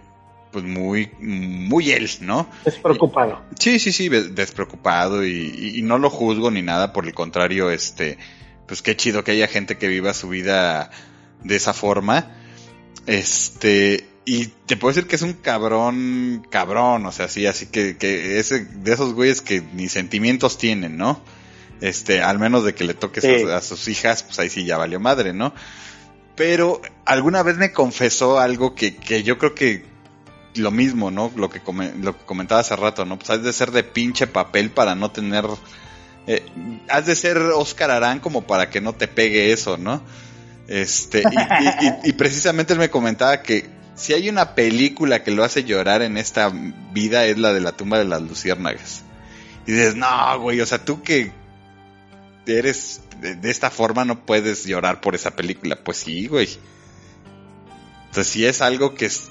pues 0.50 0.64
muy, 0.64 1.10
muy 1.20 1.92
él, 1.92 2.08
¿no? 2.20 2.48
Despreocupado. 2.64 3.40
Sí, 3.58 3.78
sí, 3.78 3.92
sí, 3.92 4.08
des- 4.08 4.34
despreocupado 4.34 5.24
y, 5.24 5.72
y- 5.76 5.82
no 5.82 5.98
lo 5.98 6.10
juzgo 6.10 6.50
ni 6.50 6.62
nada, 6.62 6.92
por 6.92 7.06
el 7.06 7.14
contrario, 7.14 7.70
este, 7.70 8.18
pues 8.66 8.82
qué 8.82 8.96
chido 8.96 9.22
que 9.24 9.32
haya 9.32 9.46
gente 9.46 9.78
que 9.78 9.88
viva 9.88 10.12
su 10.14 10.28
vida 10.28 10.90
de 11.44 11.56
esa 11.56 11.72
forma. 11.74 12.34
Este, 13.06 14.06
y 14.24 14.46
te 14.66 14.76
puedo 14.76 14.94
decir 14.94 15.08
que 15.08 15.16
es 15.16 15.22
un 15.22 15.32
cabrón, 15.34 16.46
cabrón, 16.50 17.06
o 17.06 17.12
sea, 17.12 17.28
sí, 17.28 17.46
así 17.46 17.66
que, 17.66 17.96
que 17.96 18.38
ese, 18.38 18.64
de 18.64 18.92
esos 18.92 19.14
güeyes 19.14 19.40
que 19.40 19.62
ni 19.72 19.88
sentimientos 19.88 20.58
tienen, 20.58 20.96
¿no? 20.98 21.20
Este, 21.80 22.22
al 22.22 22.38
menos 22.38 22.64
de 22.64 22.74
que 22.74 22.84
le 22.84 22.94
toques 22.94 23.22
Sí. 23.24 23.44
a, 23.50 23.56
a 23.58 23.60
sus 23.62 23.86
hijas, 23.88 24.22
pues 24.24 24.38
ahí 24.38 24.50
sí 24.50 24.64
ya 24.64 24.76
valió 24.78 24.98
madre, 25.00 25.32
¿no? 25.32 25.54
Pero 26.36 26.80
alguna 27.04 27.42
vez 27.42 27.56
me 27.56 27.72
confesó 27.72 28.38
algo 28.38 28.74
que, 28.74 28.96
que 28.96 29.22
yo 29.22 29.38
creo 29.38 29.54
que 29.54 29.84
lo 30.54 30.70
mismo, 30.70 31.10
¿no? 31.10 31.30
Lo 31.36 31.50
que, 31.50 31.60
come- 31.60 31.92
lo 32.00 32.16
que 32.18 32.24
comentaba 32.24 32.60
hace 32.60 32.74
rato, 32.76 33.04
¿no? 33.04 33.18
Pues 33.18 33.30
has 33.30 33.42
de 33.42 33.52
ser 33.52 33.70
de 33.70 33.84
pinche 33.84 34.26
papel 34.26 34.70
para 34.70 34.94
no 34.94 35.10
tener... 35.10 35.44
eh, 36.26 36.42
has 36.88 37.06
de 37.06 37.14
ser 37.16 37.38
Oscar 37.38 37.90
Arán 37.90 38.20
como 38.20 38.42
para 38.42 38.70
que 38.70 38.80
no 38.80 38.92
te 38.92 39.06
pegue 39.08 39.52
eso, 39.52 39.76
¿no? 39.78 40.02
Este, 40.66 41.20
y, 41.22 41.64
y- 41.64 41.86
y- 41.88 42.10
y 42.10 42.12
precisamente 42.12 42.72
él 42.72 42.78
me 42.78 42.90
comentaba 42.90 43.42
que 43.42 43.66
si 43.94 44.12
hay 44.14 44.28
una 44.28 44.54
película 44.54 45.22
que 45.24 45.30
lo 45.30 45.42
hace 45.44 45.64
llorar 45.64 46.02
en 46.02 46.16
esta 46.18 46.52
vida 46.92 47.24
es 47.26 47.38
la 47.38 47.52
de 47.52 47.60
la 47.60 47.72
tumba 47.72 47.98
de 47.98 48.04
las 48.04 48.22
luciérnagas. 48.22 49.02
Y 49.66 49.72
dices, 49.72 49.96
no, 49.96 50.40
güey, 50.40 50.60
o 50.60 50.66
sea, 50.66 50.84
tú 50.84 51.02
que 51.02 51.32
eres 52.56 53.00
de, 53.20 53.50
esta 53.50 53.70
forma 53.70 54.04
no 54.04 54.24
puedes 54.24 54.64
llorar 54.64 55.00
por 55.00 55.14
esa 55.14 55.36
película. 55.36 55.76
Pues 55.82 55.98
sí, 55.98 56.26
güey. 56.26 56.48
Entonces 58.06 58.28
sí 58.28 58.46
es 58.46 58.62
algo 58.62 58.94
que 58.94 59.06
es 59.06 59.28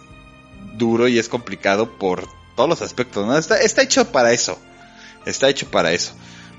duro 0.78 1.08
y 1.08 1.18
es 1.18 1.30
complicado 1.30 1.98
por 1.98 2.28
todos 2.56 2.70
los 2.70 2.82
aspectos, 2.82 3.26
¿no? 3.26 3.38
Está, 3.38 3.60
está 3.62 3.82
hecho 3.82 4.12
para 4.12 4.32
eso. 4.34 4.60
Está 5.26 5.50
hecho 5.50 5.70
para 5.72 5.92
eso. 5.94 6.14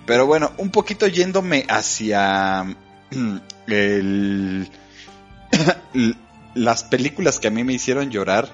Pero 0.06 0.26
bueno, 0.26 0.52
un 0.58 0.70
poquito 0.70 1.06
yéndome 1.06 1.66
hacia 1.68 2.64
mm, 3.10 3.36
el... 3.66 4.70
las 6.54 6.84
películas 6.84 7.38
que 7.38 7.48
a 7.48 7.50
mí 7.50 7.62
me 7.64 7.74
hicieron 7.74 8.10
llorar, 8.10 8.52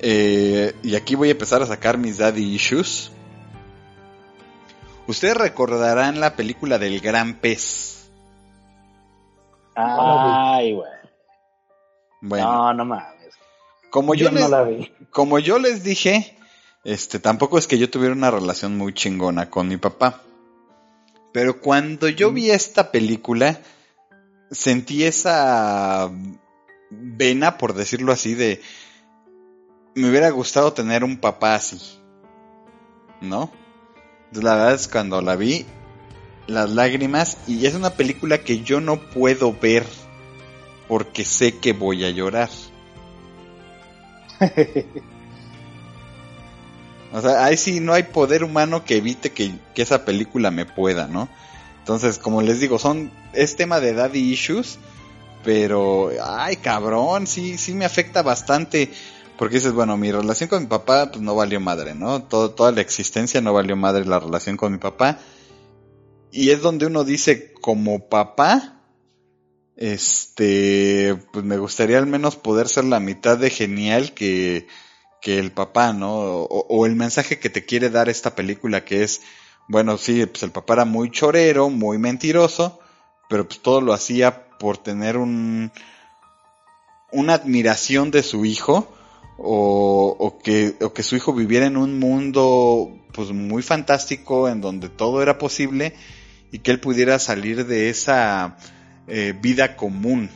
eh, 0.00 0.74
y 0.82 0.96
aquí 0.96 1.14
voy 1.14 1.28
a 1.28 1.32
empezar 1.32 1.62
a 1.62 1.66
sacar 1.66 1.96
mis 1.96 2.18
daddy 2.18 2.54
issues. 2.54 3.12
Ustedes 5.06 5.36
recordarán 5.36 6.20
la 6.20 6.36
película 6.36 6.78
del 6.78 7.00
gran 7.00 7.34
pez. 7.34 8.08
Ay, 9.74 10.74
güey. 10.74 10.90
Bueno, 12.20 12.52
No, 12.52 12.74
no 12.74 12.84
mames. 12.84 13.34
como 13.90 14.14
yo, 14.14 14.26
Yo 14.26 14.30
no 14.32 14.40
les, 14.40 14.50
la 14.50 14.62
vi. 14.62 14.92
como 15.10 15.38
yo 15.38 15.58
les 15.58 15.82
dije, 15.82 16.36
este, 16.84 17.18
tampoco 17.18 17.58
es 17.58 17.66
que 17.66 17.78
yo 17.78 17.90
tuviera 17.90 18.14
una 18.14 18.30
relación 18.30 18.76
muy 18.76 18.92
chingona 18.94 19.50
con 19.50 19.68
mi 19.68 19.76
papá. 19.76 20.20
Pero 21.32 21.60
cuando 21.60 22.08
yo 22.08 22.30
vi 22.30 22.50
esta 22.50 22.92
película, 22.92 23.58
sentí 24.50 25.04
esa 25.04 26.10
vena, 26.90 27.56
por 27.58 27.72
decirlo 27.72 28.12
así, 28.12 28.34
de 28.34 28.60
me 29.94 30.08
hubiera 30.10 30.30
gustado 30.30 30.72
tener 30.74 31.02
un 31.04 31.16
papá 31.18 31.54
así. 31.54 31.98
¿No? 33.20 33.50
La 34.34 34.54
verdad 34.54 34.74
es 34.74 34.88
cuando 34.88 35.20
la 35.20 35.36
vi, 35.36 35.66
las 36.46 36.70
lágrimas, 36.70 37.38
y 37.46 37.66
es 37.66 37.74
una 37.74 37.90
película 37.90 38.38
que 38.38 38.62
yo 38.62 38.80
no 38.80 38.98
puedo 38.98 39.52
ver 39.52 39.84
porque 40.88 41.24
sé 41.24 41.58
que 41.58 41.72
voy 41.72 42.04
a 42.04 42.10
llorar. 42.10 42.50
O 47.12 47.20
sea, 47.20 47.44
ahí 47.44 47.58
sí 47.58 47.80
no 47.80 47.92
hay 47.92 48.04
poder 48.04 48.42
humano 48.42 48.84
que 48.84 48.96
evite 48.96 49.32
que, 49.32 49.52
que 49.74 49.82
esa 49.82 50.04
película 50.04 50.50
me 50.50 50.64
pueda, 50.64 51.06
¿no? 51.06 51.28
Entonces, 51.80 52.18
como 52.18 52.40
les 52.40 52.58
digo, 52.58 52.78
son 52.78 53.10
es 53.34 53.54
tema 53.56 53.80
de 53.80 53.92
daddy 53.92 54.32
issues, 54.32 54.78
pero 55.44 56.10
ay, 56.22 56.56
cabrón, 56.56 57.26
sí 57.26 57.58
sí 57.58 57.74
me 57.74 57.84
afecta 57.84 58.22
bastante 58.22 58.90
porque 59.42 59.56
dices, 59.56 59.72
bueno, 59.72 59.96
mi 59.96 60.12
relación 60.12 60.48
con 60.48 60.62
mi 60.62 60.68
papá 60.68 61.10
pues 61.10 61.20
no 61.20 61.34
valió 61.34 61.58
madre, 61.58 61.96
¿no? 61.96 62.22
Toda 62.22 62.70
la 62.70 62.80
existencia 62.80 63.40
no 63.40 63.52
valió 63.52 63.74
madre 63.74 64.04
la 64.04 64.20
relación 64.20 64.56
con 64.56 64.70
mi 64.70 64.78
papá. 64.78 65.18
Y 66.30 66.50
es 66.50 66.62
donde 66.62 66.86
uno 66.86 67.02
dice, 67.02 67.52
como 67.54 68.08
papá, 68.08 68.84
este, 69.74 71.16
pues 71.32 71.44
me 71.44 71.58
gustaría 71.58 71.98
al 71.98 72.06
menos 72.06 72.36
poder 72.36 72.68
ser 72.68 72.84
la 72.84 73.00
mitad 73.00 73.36
de 73.36 73.50
genial 73.50 74.14
que, 74.14 74.68
que 75.20 75.40
el 75.40 75.50
papá, 75.50 75.92
¿no? 75.92 76.12
O 76.12 76.86
el 76.86 76.94
mensaje 76.94 77.40
que 77.40 77.50
te 77.50 77.64
quiere 77.64 77.90
dar 77.90 78.08
esta 78.08 78.36
película 78.36 78.84
que 78.84 79.02
es, 79.02 79.22
bueno, 79.66 79.98
sí, 79.98 80.24
pues 80.26 80.44
el 80.44 80.52
papá 80.52 80.74
era 80.74 80.84
muy 80.84 81.10
chorero, 81.10 81.68
muy 81.68 81.98
mentiroso, 81.98 82.78
pero 83.28 83.48
pues 83.48 83.58
todo 83.58 83.80
lo 83.80 83.92
hacía 83.92 84.50
por 84.60 84.78
tener 84.78 85.16
un, 85.16 85.72
una 87.10 87.34
admiración 87.34 88.12
de 88.12 88.22
su 88.22 88.44
hijo 88.44 88.88
o, 89.38 90.16
o 90.18 90.38
que, 90.38 90.76
o 90.80 90.92
que 90.92 91.02
su 91.02 91.16
hijo 91.16 91.32
viviera 91.32 91.66
en 91.66 91.76
un 91.76 91.98
mundo 91.98 92.90
pues 93.12 93.30
muy 93.30 93.62
fantástico 93.62 94.48
en 94.48 94.60
donde 94.60 94.88
todo 94.88 95.22
era 95.22 95.38
posible 95.38 95.94
y 96.50 96.58
que 96.60 96.70
él 96.70 96.80
pudiera 96.80 97.18
salir 97.18 97.66
de 97.66 97.88
esa 97.90 98.56
eh, 99.08 99.34
vida 99.40 99.76
común. 99.76 100.30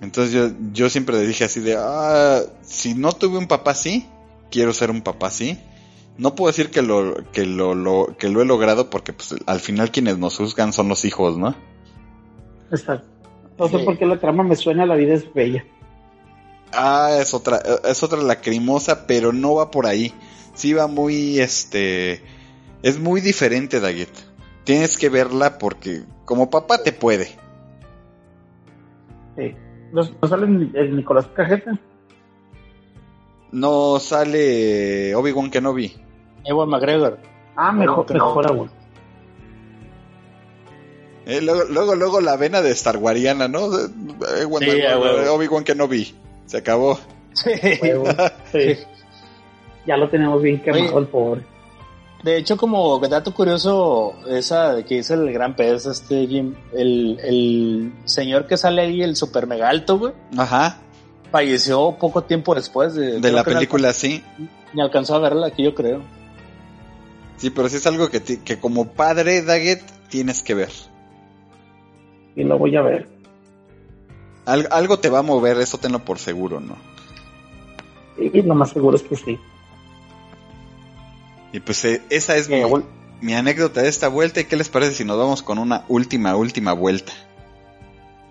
Entonces 0.00 0.32
yo, 0.34 0.50
yo 0.72 0.90
siempre 0.90 1.16
le 1.16 1.26
dije 1.26 1.44
así 1.44 1.60
de, 1.60 1.76
ah, 1.78 2.40
si 2.62 2.94
no 2.94 3.12
tuve 3.12 3.38
un 3.38 3.46
papá 3.46 3.70
así, 3.72 4.06
quiero 4.50 4.72
ser 4.72 4.90
un 4.90 5.02
papá 5.02 5.28
así. 5.28 5.58
No 6.18 6.34
puedo 6.34 6.50
decir 6.50 6.70
que 6.70 6.82
lo, 6.82 7.16
que 7.32 7.44
lo, 7.46 7.74
lo- 7.74 8.16
que 8.18 8.28
lo 8.28 8.40
he 8.40 8.44
logrado 8.44 8.88
porque 8.90 9.12
pues, 9.12 9.34
al 9.46 9.60
final 9.60 9.90
quienes 9.90 10.18
nos 10.18 10.36
juzgan 10.36 10.72
son 10.72 10.88
los 10.88 11.04
hijos, 11.04 11.36
¿no? 11.38 11.54
Exacto. 12.70 13.06
No 13.58 13.68
sé 13.68 13.78
por 13.80 13.98
qué 13.98 14.06
la 14.06 14.18
trama 14.18 14.42
me 14.42 14.56
suena 14.56 14.84
La 14.86 14.94
vida 14.96 15.14
es 15.14 15.32
bella. 15.32 15.64
Ah, 16.76 17.18
es 17.20 17.34
otra, 17.34 17.60
es 17.84 18.02
otra 18.02 18.20
lacrimosa, 18.20 19.06
pero 19.06 19.32
no 19.32 19.54
va 19.54 19.70
por 19.70 19.86
ahí. 19.86 20.12
Sí 20.54 20.72
va 20.72 20.86
muy, 20.86 21.40
este, 21.40 22.22
es 22.82 22.98
muy 22.98 23.20
diferente, 23.20 23.80
Daggett. 23.80 24.10
Tienes 24.64 24.96
que 24.96 25.08
verla 25.08 25.58
porque 25.58 26.04
como 26.24 26.50
papá 26.50 26.82
te 26.82 26.92
puede. 26.92 27.26
Sí. 29.36 29.54
¿No, 29.92 30.02
sale 30.26 30.46
el, 30.46 30.96
Nicolás 30.96 31.26
Cajeta? 31.28 31.78
No 33.52 34.00
sale 34.00 35.14
Obi-Wan 35.14 35.50
Kenobi. 35.50 35.94
Ewan 36.44 36.68
McGregor. 36.68 37.18
Ah, 37.56 37.72
mejor, 37.72 38.12
mejor 38.12 38.46
aún. 38.48 38.70
Eh, 41.26 41.40
luego, 41.40 41.64
luego, 41.70 41.94
luego 41.94 42.20
la 42.20 42.36
vena 42.36 42.60
de 42.60 42.70
Star 42.72 42.96
Wariana, 42.96 43.48
¿no? 43.48 43.74
Eh, 43.78 43.88
Sí. 44.60 45.28
Obi-Wan 45.30 45.64
Kenobi. 45.64 46.14
Se 46.46 46.58
acabó. 46.58 46.98
Sí. 47.34 48.76
Ya 49.86 49.96
lo 49.96 50.08
tenemos 50.08 50.40
bien 50.42 50.60
quemado 50.62 50.98
el 50.98 51.06
pobre. 51.06 51.42
De 52.22 52.38
hecho, 52.38 52.56
como 52.56 52.98
dato 53.00 53.34
curioso, 53.34 54.14
esa 54.28 54.82
que 54.84 54.96
dice 54.96 55.12
el 55.12 55.30
gran 55.32 55.56
pez, 55.56 55.84
este 55.84 56.26
Jim, 56.26 56.54
el, 56.72 57.18
el 57.22 57.92
señor 58.04 58.46
que 58.46 58.56
sale 58.56 58.80
ahí, 58.80 59.02
el 59.02 59.14
super 59.14 59.46
mega 59.46 59.68
alto, 59.68 59.98
güey, 59.98 60.12
Ajá. 60.38 60.78
falleció 61.30 61.96
poco 62.00 62.22
tiempo 62.24 62.54
después 62.54 62.94
de, 62.94 63.20
De 63.20 63.30
la 63.30 63.42
no 63.42 63.44
película, 63.44 63.92
sí. 63.92 64.24
Ni 64.72 64.80
alcanzó 64.80 65.16
a 65.16 65.18
verla, 65.18 65.50
que 65.50 65.64
yo 65.64 65.74
creo. 65.74 66.00
Sí, 67.36 67.50
pero 67.50 67.68
sí 67.68 67.76
es 67.76 67.86
algo 67.86 68.08
que, 68.08 68.22
que 68.22 68.58
como 68.58 68.88
padre, 68.92 69.42
Daggett, 69.42 69.82
tienes 70.08 70.42
que 70.42 70.54
ver. 70.54 70.70
Y 72.36 72.44
lo 72.44 72.56
voy 72.58 72.74
a 72.74 72.80
ver. 72.82 73.06
Al- 74.46 74.68
algo 74.70 74.98
te 74.98 75.08
va 75.10 75.20
a 75.20 75.22
mover, 75.22 75.58
eso 75.58 75.78
tenlo 75.78 76.00
por 76.00 76.18
seguro, 76.18 76.60
¿no? 76.60 76.76
Y 78.18 78.42
lo 78.42 78.54
más 78.54 78.70
seguro 78.70 78.96
es 78.96 79.02
que 79.02 79.16
sí. 79.16 79.38
Y 81.52 81.60
pues 81.60 81.84
eh, 81.84 82.02
esa 82.10 82.36
es 82.36 82.48
mi, 82.48 82.56
Eh, 82.56 82.82
mi 83.20 83.34
anécdota 83.34 83.82
de 83.82 83.88
esta 83.88 84.08
vuelta. 84.08 84.40
¿Y 84.40 84.44
qué 84.44 84.56
les 84.56 84.68
parece 84.68 84.92
si 84.92 85.04
nos 85.04 85.16
vamos 85.18 85.42
con 85.42 85.58
una 85.58 85.84
última, 85.88 86.36
última 86.36 86.72
vuelta? 86.72 87.12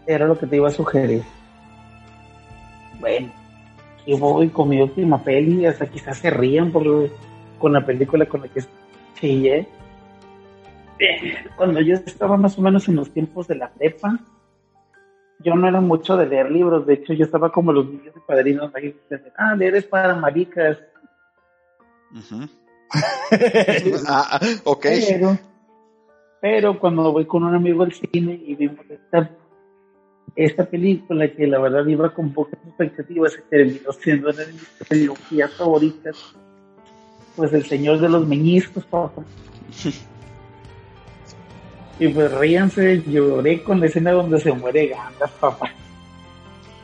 Era 0.05 0.27
lo 0.27 0.37
que 0.37 0.45
te 0.47 0.57
iba 0.57 0.67
a 0.67 0.71
sugerir. 0.71 1.23
Bueno, 2.99 3.31
yo 4.05 4.17
voy 4.17 4.49
con 4.49 4.69
mi 4.69 4.81
última 4.81 5.23
peli, 5.23 5.65
hasta 5.65 5.87
quizás 5.87 6.17
se 6.17 6.29
rían 6.29 6.71
por 6.71 7.09
con 7.59 7.73
la 7.73 7.85
película 7.85 8.25
con 8.25 8.41
la 8.41 8.47
que 8.49 8.61
chillé. 9.19 9.67
Eh, 10.99 11.33
Cuando 11.55 11.79
yo 11.81 11.95
estaba 11.95 12.37
más 12.37 12.57
o 12.57 12.61
menos 12.61 12.87
en 12.87 12.97
los 12.97 13.09
tiempos 13.11 13.47
de 13.47 13.55
la 13.55 13.69
prepa, 13.69 14.19
yo 15.43 15.55
no 15.55 15.67
era 15.67 15.81
mucho 15.81 16.17
de 16.17 16.25
leer 16.25 16.49
libros, 16.51 16.85
de 16.85 16.95
hecho 16.95 17.13
yo 17.13 17.25
estaba 17.25 17.51
como 17.51 17.71
los 17.71 17.85
niños 17.85 18.13
de 18.13 18.21
padrinos 18.21 18.73
ahí, 18.75 18.95
de, 19.09 19.21
ah, 19.37 19.55
leer 19.55 19.75
es 19.75 19.85
para 19.85 20.15
maricas, 20.15 20.77
Ujú. 22.13 22.47
ah, 24.07 24.39
ah, 24.39 24.39
ok. 24.65 24.85
Pero, 25.09 25.39
pero 26.39 26.79
cuando 26.79 27.11
voy 27.11 27.25
con 27.25 27.43
un 27.43 27.55
amigo 27.55 27.83
al 27.83 27.91
cine 27.91 28.39
y 28.45 28.55
vimos 28.55 28.85
esta, 28.87 29.31
esta 30.35 30.65
película 30.65 31.27
que 31.27 31.47
la 31.47 31.59
verdad 31.59 31.85
iba 31.87 32.13
con 32.13 32.31
pocas 32.31 32.59
expectativas, 32.67 33.33
se 33.33 33.41
terminó 33.41 33.91
siendo 33.93 34.29
una 34.29 34.43
de 34.43 34.53
mis 34.53 34.67
trilogías 34.87 35.51
favoritas, 35.53 36.35
pues 37.35 37.51
El 37.53 37.65
Señor 37.65 37.99
de 37.99 38.09
los 38.09 38.27
Meñiscos, 38.27 38.85
papá. 38.85 39.23
y 42.03 42.09
pues 42.09 42.29
ríanse, 42.33 43.01
lloré 43.07 43.63
con 43.63 43.79
la 43.79 43.85
escena 43.85 44.11
donde 44.11 44.37
se 44.37 44.51
muere 44.51 44.87
Gandalf, 44.87 45.31
papá. 45.39 45.71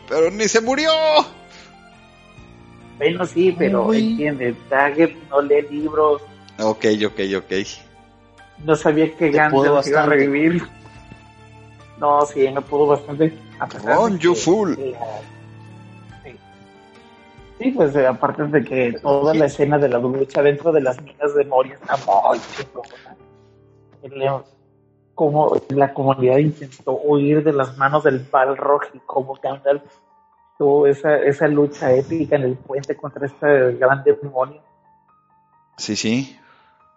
Pero 0.08 0.32
ni 0.32 0.48
se 0.48 0.62
murió. 0.62 0.92
Bueno, 2.98 3.26
sí, 3.26 3.54
pero 3.58 3.88
Uy. 3.88 4.12
entiende, 4.12 4.56
Daggett 4.70 5.14
no 5.30 5.42
lee 5.42 5.64
libros, 5.70 6.22
Ok, 6.58 6.86
ok, 7.06 7.20
ok. 7.38 7.54
no 8.64 8.76
sabía 8.78 9.14
que 9.16 9.30
Gandalf 9.30 9.88
iba 9.88 10.04
a 10.04 10.06
revivir. 10.06 10.64
No, 12.00 12.26
sí, 12.26 12.48
me 12.50 12.62
pudo 12.62 12.88
bastante. 12.88 13.34
A 13.60 13.68
pesar 13.68 13.86
de 13.88 13.96
Ron, 13.96 14.20
you 14.20 14.34
que 14.34 14.40
fool. 14.40 14.76
Sí. 14.76 14.96
Sí, 17.60 17.72
pues 17.72 17.94
eh, 17.94 18.08
aparte 18.08 18.44
de 18.44 18.64
que 18.64 18.94
toda 19.02 19.34
la 19.34 19.48
escena 19.48 19.78
de 19.78 19.90
la 19.90 20.00
lucha 20.00 20.42
dentro 20.42 20.72
de 20.72 20.80
las 20.80 21.02
minas 21.02 21.36
de 21.36 21.44
Moria 21.44 21.74
está 21.76 21.98
muy 21.98 22.40
chingona. 22.56 23.18
Como 25.20 25.52
la 25.72 25.94
comunidad 25.94 26.38
intentó 26.38 26.94
huir 26.94 27.44
de 27.44 27.52
las 27.52 27.78
manos 27.78 28.06
del 28.06 28.26
Balrog 28.32 28.84
y 28.94 29.00
como 29.00 29.34
Gandalf 29.44 29.84
tuvo 30.58 30.88
esa, 30.88 31.18
esa 31.18 31.46
lucha 31.50 31.92
épica 31.94 32.38
en 32.38 32.44
el 32.44 32.56
puente 32.56 32.96
contra 32.96 33.26
este 33.26 33.74
gran 33.74 34.02
demonio. 34.06 34.62
Sí, 35.76 35.98
sí. 35.98 36.40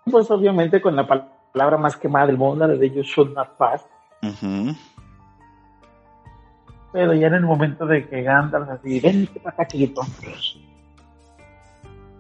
Pues 0.09 0.31
obviamente 0.31 0.81
con 0.81 0.95
la 0.95 1.05
pal- 1.05 1.33
palabra 1.53 1.79
más 1.79 1.97
quemada 1.97 2.27
del 2.29 2.39
mundo, 2.39 2.65
la 2.65 2.75
de 2.75 2.91
You 2.91 3.03
Should 3.03 3.35
Not 3.35 3.57
Pass. 3.57 3.85
Ujú. 4.23 4.73
Pero 6.93 7.15
ya 7.15 7.27
en 7.27 7.35
el 7.35 7.43
momento 7.45 7.87
de 7.87 8.07
que 8.09 8.23
Gandalf 8.23 8.69
así, 8.71 9.01
vente 9.01 9.41
para 9.41 9.55
acá, 9.55 9.67
chiquito. 9.67 10.03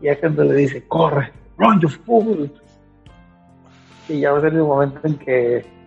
Y 0.00 0.08
a 0.08 0.18
cuando 0.18 0.42
le 0.42 0.54
dice, 0.54 0.84
corre, 0.88 1.32
run 1.56 1.78
you 1.80 1.88
fool. 1.88 2.50
Y 4.08 4.18
ya 4.18 4.32
va 4.32 4.38
a 4.38 4.40
ser 4.40 4.54
el 4.54 4.62
momento 4.64 4.98
en 5.04 5.16
que, 5.16 5.81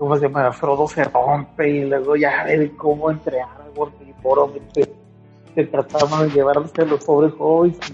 ¿cómo 0.00 0.16
se 0.16 0.22
llama? 0.22 0.50
Frodo 0.50 0.88
se 0.88 1.04
rompe 1.04 1.68
y 1.68 1.84
luego 1.84 2.16
ya 2.16 2.44
ve 2.44 2.72
cómo 2.74 3.10
entre 3.10 3.42
Aragorn 3.42 3.92
y 4.00 4.12
Boromir 4.22 4.62
se, 4.72 4.90
se 5.54 5.64
trataban 5.66 6.26
de 6.26 6.34
llevarse 6.34 6.80
a 6.80 6.86
los 6.86 7.04
pobres 7.04 7.34
hobbits. 7.38 7.92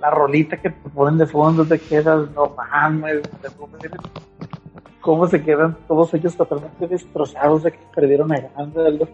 La 0.00 0.10
rolita 0.10 0.56
que 0.56 0.70
te 0.70 0.88
ponen 0.90 1.18
de 1.18 1.26
fondo 1.26 1.64
te 1.64 1.78
quedas, 1.78 2.28
no 2.32 2.52
mames, 2.56 3.22
cómo 5.00 5.28
se 5.28 5.40
quedan 5.40 5.76
todos 5.86 6.12
ellos 6.14 6.36
totalmente 6.36 6.88
destrozados 6.88 7.62
de 7.62 7.70
que 7.70 7.78
perdieron 7.94 8.32
a 8.32 8.40
Gandalf 8.40 9.08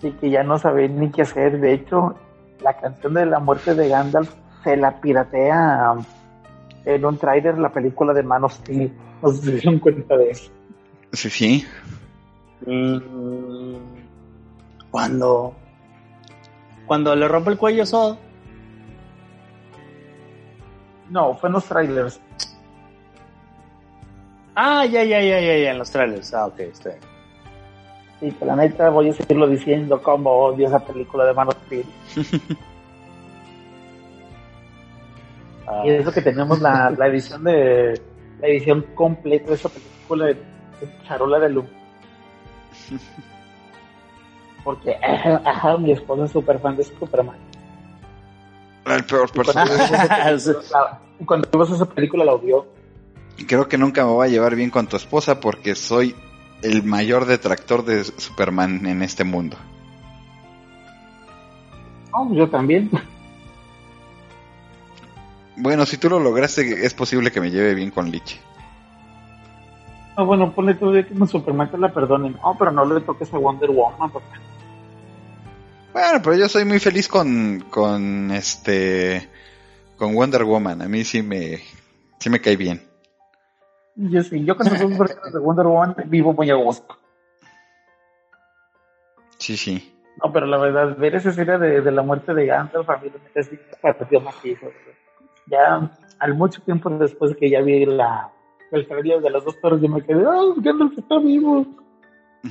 y 0.00 0.12
que 0.12 0.30
ya 0.30 0.44
no 0.44 0.60
saben 0.60 1.00
ni 1.00 1.10
qué 1.10 1.22
hacer. 1.22 1.58
De 1.58 1.72
hecho, 1.72 2.14
la 2.62 2.74
canción 2.74 3.14
de 3.14 3.26
la 3.26 3.40
muerte 3.40 3.74
de 3.74 3.88
Gandalf 3.88 4.32
se 4.62 4.76
la 4.76 5.00
piratea 5.00 5.96
en 6.88 7.04
un 7.04 7.18
trailer 7.18 7.58
la 7.58 7.70
película 7.70 8.14
de 8.14 8.22
Man 8.22 8.44
of 8.44 8.54
Steel. 8.54 8.90
No 9.22 9.30
se 9.30 9.52
dieron 9.52 9.78
cuenta 9.78 10.16
de 10.16 10.30
eso. 10.30 10.50
Sí, 11.12 11.28
sí. 11.28 11.66
Mm, 12.66 13.76
Cuando. 14.90 15.54
Cuando 16.86 17.14
le 17.14 17.28
rompe 17.28 17.50
el 17.50 17.58
cuello 17.58 17.82
a 17.82 17.86
Sod. 17.86 18.16
No, 21.10 21.34
fue 21.34 21.50
en 21.50 21.52
los 21.52 21.64
trailers. 21.66 22.20
Ah, 24.54 24.86
ya, 24.86 25.04
ya, 25.04 25.20
ya, 25.20 25.40
ya, 25.40 25.56
ya, 25.58 25.70
en 25.70 25.78
los 25.78 25.90
trailers. 25.90 26.32
Ah, 26.32 26.46
ok, 26.46 26.60
está 26.60 26.88
bien. 26.90 27.00
Y 28.20 28.32
que 28.32 28.44
la 28.46 28.56
neta 28.56 28.88
voy 28.88 29.10
a 29.10 29.12
seguirlo 29.12 29.46
diciendo 29.46 30.02
como 30.02 30.30
odio 30.30 30.66
esa 30.66 30.80
película 30.80 31.26
de 31.26 31.34
Man 31.34 31.48
of 31.48 31.56
Steel. 31.66 31.86
Ah, 35.70 35.82
Y 35.84 35.90
eso 35.90 36.10
que 36.12 36.22
tenemos 36.22 36.60
la, 36.60 36.90
la 36.90 37.06
edición 37.08 37.44
de 37.44 38.00
la 38.40 38.46
edición 38.48 38.84
completa 38.94 39.48
de 39.48 39.54
esa 39.56 39.68
película 39.68 40.26
de, 40.26 40.34
de 40.34 40.98
Charola 41.06 41.38
de 41.40 41.48
Luz. 41.50 41.66
Porque 44.64 44.94
ajá, 44.96 45.42
ajá, 45.50 45.76
mi 45.78 45.92
esposa 45.92 46.24
es 46.24 46.30
súper 46.32 46.58
fan 46.58 46.76
de 46.76 46.84
Superman. 46.84 47.36
El 48.86 49.04
peor 49.04 49.30
personaje. 49.30 49.72
vimos 49.74 49.90
esa 49.90 49.98
película, 50.08 50.80
la- 50.80 50.98
y 51.20 51.24
cuando 51.24 51.48
vimos 51.50 51.70
esa 51.70 51.84
película 51.86 52.24
la 52.24 52.34
odió. 52.34 52.66
Creo 53.46 53.68
que 53.68 53.76
nunca 53.78 54.04
me 54.04 54.12
voy 54.12 54.26
a 54.28 54.30
llevar 54.30 54.54
bien 54.56 54.70
con 54.70 54.86
tu 54.86 54.96
esposa 54.96 55.40
porque 55.40 55.74
soy 55.74 56.14
el 56.62 56.82
mayor 56.82 57.26
detractor 57.26 57.84
de 57.84 58.02
Superman 58.04 58.84
en 58.86 59.02
este 59.02 59.24
mundo. 59.24 59.56
No, 62.12 62.34
yo 62.34 62.48
también. 62.48 62.90
Bueno, 65.60 65.86
si 65.86 65.96
tú 65.98 66.08
lo 66.08 66.20
lograste, 66.20 66.86
es 66.86 66.94
posible 66.94 67.32
que 67.32 67.40
me 67.40 67.50
lleve 67.50 67.74
bien 67.74 67.90
con 67.90 68.10
Lich. 68.10 68.40
No, 70.16 70.26
bueno, 70.26 70.52
ponle 70.52 70.74
de 70.74 71.06
que 71.06 71.14
no, 71.14 71.26
Superman 71.26 71.70
te 71.70 71.78
la 71.78 71.92
perdonen. 71.92 72.32
No, 72.32 72.56
pero 72.58 72.70
no 72.70 72.84
le 72.84 73.00
toques 73.00 73.32
a 73.32 73.38
Wonder 73.38 73.70
Woman. 73.70 74.10
Porque... 74.10 74.28
Bueno, 75.92 76.20
pero 76.22 76.36
yo 76.36 76.48
soy 76.48 76.64
muy 76.64 76.78
feliz 76.78 77.08
con, 77.08 77.64
con 77.70 78.30
este, 78.30 79.28
con 79.96 80.14
Wonder 80.14 80.44
Woman. 80.44 80.82
A 80.82 80.88
mí 80.88 81.04
sí 81.04 81.22
me, 81.22 81.60
sí 82.18 82.30
me 82.30 82.40
cae 82.40 82.56
bien. 82.56 82.82
Yo 83.96 84.22
sí, 84.22 84.44
yo 84.44 84.56
cuando 84.56 84.76
soy 84.76 84.96
personas 84.96 85.32
de 85.32 85.40
Wonder 85.40 85.66
Woman 85.66 85.96
vivo 86.06 86.32
muy 86.32 86.50
a 86.50 86.54
gusto. 86.54 86.96
Sí, 89.38 89.56
sí. 89.56 89.94
No, 90.22 90.32
pero 90.32 90.46
la 90.46 90.58
verdad, 90.58 90.96
ver 90.96 91.16
esa 91.16 91.30
escena 91.30 91.58
de, 91.58 91.80
de 91.80 91.92
la 91.92 92.02
muerte 92.02 92.34
de 92.34 92.46
Gandalf 92.46 92.88
a 92.90 92.96
mí 92.98 93.08
me 93.08 93.58
pareció 93.80 94.20
macizo. 94.20 94.66
Ya 95.50 95.90
al 96.18 96.34
mucho 96.34 96.60
tiempo 96.62 96.90
después 96.90 97.36
que 97.36 97.50
ya 97.50 97.60
vi 97.60 97.86
la, 97.86 98.30
el 98.72 98.86
trailer 98.86 99.20
de 99.20 99.30
los 99.30 99.44
dos 99.44 99.56
perros, 99.56 99.80
yo 99.80 99.88
me 99.88 100.02
quedé, 100.02 100.24
¡ah, 100.26 100.52
Gandalf 100.56 100.98
está 100.98 101.18
vivo! 101.18 101.66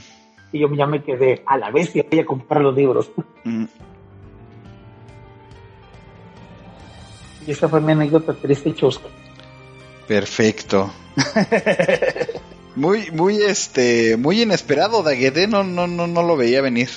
Y 0.49 0.59
yo 0.59 0.73
ya 0.73 0.87
me 0.87 1.03
quedé, 1.03 1.43
a 1.45 1.57
la 1.57 1.71
vez 1.71 1.93
y 1.93 2.01
voy 2.01 2.19
a 2.19 2.25
comprar 2.25 2.61
los 2.61 2.73
libros. 2.73 3.11
Mm, 3.43 3.65
Y 7.47 7.51
esa 7.51 7.69
fue 7.69 7.79
mi 7.79 7.93
anécdota 7.93 8.33
triste 8.33 8.69
y 8.69 8.73
chusca. 8.73 9.07
Perfecto. 10.07 10.91
Muy, 12.75 13.09
muy, 13.09 13.41
este, 13.41 14.17
muy 14.17 14.43
inesperado, 14.43 15.01
Daguedé, 15.01 15.47
no, 15.47 15.63
no, 15.63 15.87
no, 15.87 16.05
no 16.05 16.21
lo 16.21 16.37
veía 16.37 16.61
venir. 16.61 16.89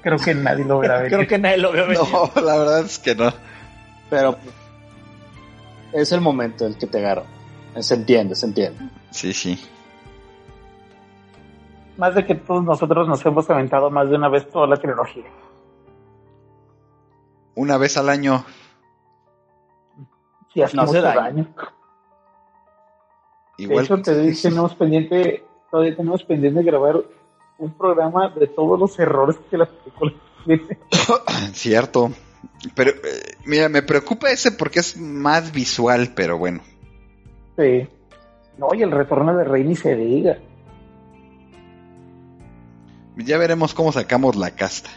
Creo 0.00 0.16
que 0.16 0.32
nadie 0.32 0.64
lo 0.64 0.78
verá 0.78 0.98
venir. 0.98 1.12
Creo 1.12 1.26
que 1.26 1.38
nadie 1.38 1.56
lo 1.56 1.72
vio 1.72 1.88
venir. 1.88 1.98
No, 1.98 2.40
la 2.40 2.56
verdad 2.56 2.84
es 2.84 3.00
que 3.00 3.16
no. 3.16 3.34
Pero 4.10 4.36
es 5.92 6.12
el 6.12 6.20
momento 6.20 6.66
el 6.66 6.76
que 6.76 6.86
te 6.86 6.98
agarro. 6.98 7.24
Se 7.80 7.94
entiende, 7.94 8.34
se 8.34 8.46
entiende. 8.46 8.88
Sí, 9.10 9.32
sí. 9.32 9.58
Más 11.96 12.14
de 12.14 12.24
que 12.26 12.34
todos 12.34 12.64
nosotros 12.64 13.06
nos 13.08 13.24
hemos 13.24 13.48
aventado 13.50 13.90
más 13.90 14.08
de 14.08 14.16
una 14.16 14.28
vez 14.28 14.48
toda 14.50 14.66
la 14.66 14.76
trilogía. 14.76 15.24
Una 17.54 17.78
vez 17.78 17.96
al 17.96 18.08
año. 18.08 18.44
Sí, 20.52 20.62
hace 20.62 20.76
No 20.76 20.82
hace 20.82 20.92
mucho 20.92 21.02
daño. 21.02 21.20
daño. 21.22 21.54
De 23.58 23.82
hecho, 23.82 24.02
te 24.02 24.18
dije, 24.20 24.48
tenemos 24.48 24.74
pendiente, 24.74 25.44
todavía 25.70 25.96
tenemos 25.96 26.24
pendiente 26.24 26.58
de 26.60 26.66
grabar 26.66 26.96
un 27.58 27.72
programa 27.74 28.30
de 28.30 28.48
todos 28.48 28.78
los 28.78 28.98
errores 28.98 29.36
que 29.48 29.56
la 29.58 29.66
película 29.66 30.12
tiene. 30.44 30.78
Cierto. 31.52 32.10
Pero, 32.74 32.90
eh, 32.90 33.36
mira, 33.44 33.68
me 33.68 33.82
preocupa 33.82 34.30
ese 34.30 34.52
porque 34.52 34.80
es 34.80 34.96
más 34.96 35.52
visual, 35.52 36.12
pero 36.14 36.38
bueno. 36.38 36.60
Sí. 37.58 37.86
No, 38.58 38.72
y 38.74 38.82
el 38.82 38.90
retorno 38.90 39.36
de 39.36 39.44
Rey 39.44 39.64
ni 39.64 39.76
se 39.76 39.94
diga. 39.96 40.38
Ya 43.16 43.38
veremos 43.38 43.74
cómo 43.74 43.92
sacamos 43.92 44.36
la 44.36 44.50
casta. 44.52 44.90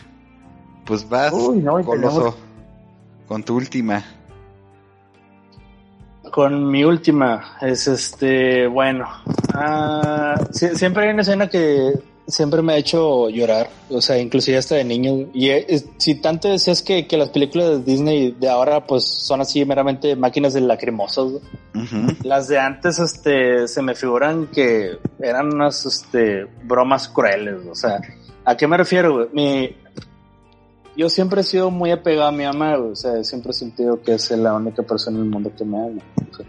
Pues 0.85 1.07
vas, 1.07 1.33
Uy, 1.33 1.57
no, 1.59 1.79
y 1.79 1.83
Coloso, 1.83 2.17
tenemos- 2.19 2.35
con 3.27 3.43
tu 3.43 3.55
última. 3.57 4.03
Con 6.31 6.69
mi 6.69 6.83
última, 6.83 7.57
es 7.61 7.87
este, 7.87 8.67
bueno, 8.67 9.07
ah, 9.53 10.35
sie- 10.51 10.75
siempre 10.75 11.05
hay 11.05 11.13
una 11.13 11.21
escena 11.21 11.47
que 11.47 11.93
siempre 12.27 12.61
me 12.61 12.73
ha 12.73 12.77
hecho 12.77 13.29
llorar, 13.29 13.69
o 13.89 14.01
sea, 14.01 14.17
inclusive 14.19 14.57
hasta 14.57 14.75
de 14.75 14.83
niño. 14.83 15.29
Y 15.33 15.49
eh, 15.49 15.65
es- 15.69 15.85
si 15.97 16.15
tanto 16.15 16.49
decías 16.49 16.81
que, 16.81 17.07
que 17.07 17.17
las 17.17 17.29
películas 17.29 17.69
de 17.69 17.79
Disney 17.91 18.31
de 18.37 18.49
ahora 18.49 18.85
pues 18.85 19.03
son 19.05 19.39
así 19.41 19.63
meramente 19.65 20.15
máquinas 20.15 20.53
de 20.53 20.61
lacrimosos, 20.61 21.31
güey. 21.33 21.43
Ujú. 21.85 22.15
las 22.23 22.47
de 22.47 22.59
antes 22.59 22.99
este, 22.99 23.67
se 23.67 23.81
me 23.81 23.93
figuran 23.95 24.47
que 24.47 24.97
eran 25.19 25.53
unas 25.53 25.85
este, 25.85 26.45
bromas 26.63 27.07
crueles, 27.07 27.65
o 27.69 27.75
sea, 27.75 27.99
¿a 28.45 28.57
qué 28.57 28.67
me 28.67 28.77
refiero? 28.77 29.13
güey? 29.13 29.27
Mi, 29.33 29.75
yo 30.97 31.09
siempre 31.09 31.41
he 31.41 31.43
sido 31.43 31.69
muy 31.69 31.91
apegado 31.91 32.27
a 32.27 32.31
mi 32.31 32.43
mamá, 32.43 32.75
güey, 32.77 32.91
o 32.91 32.95
sea, 32.95 33.23
siempre 33.23 33.51
he 33.51 33.53
sentido 33.53 34.01
que 34.01 34.15
es 34.15 34.31
la 34.31 34.53
única 34.55 34.81
persona 34.83 35.17
en 35.17 35.23
el 35.25 35.29
mundo 35.29 35.51
que 35.55 35.63
me 35.63 35.77
ama. 35.77 36.01
o 36.31 36.35
sea, 36.35 36.45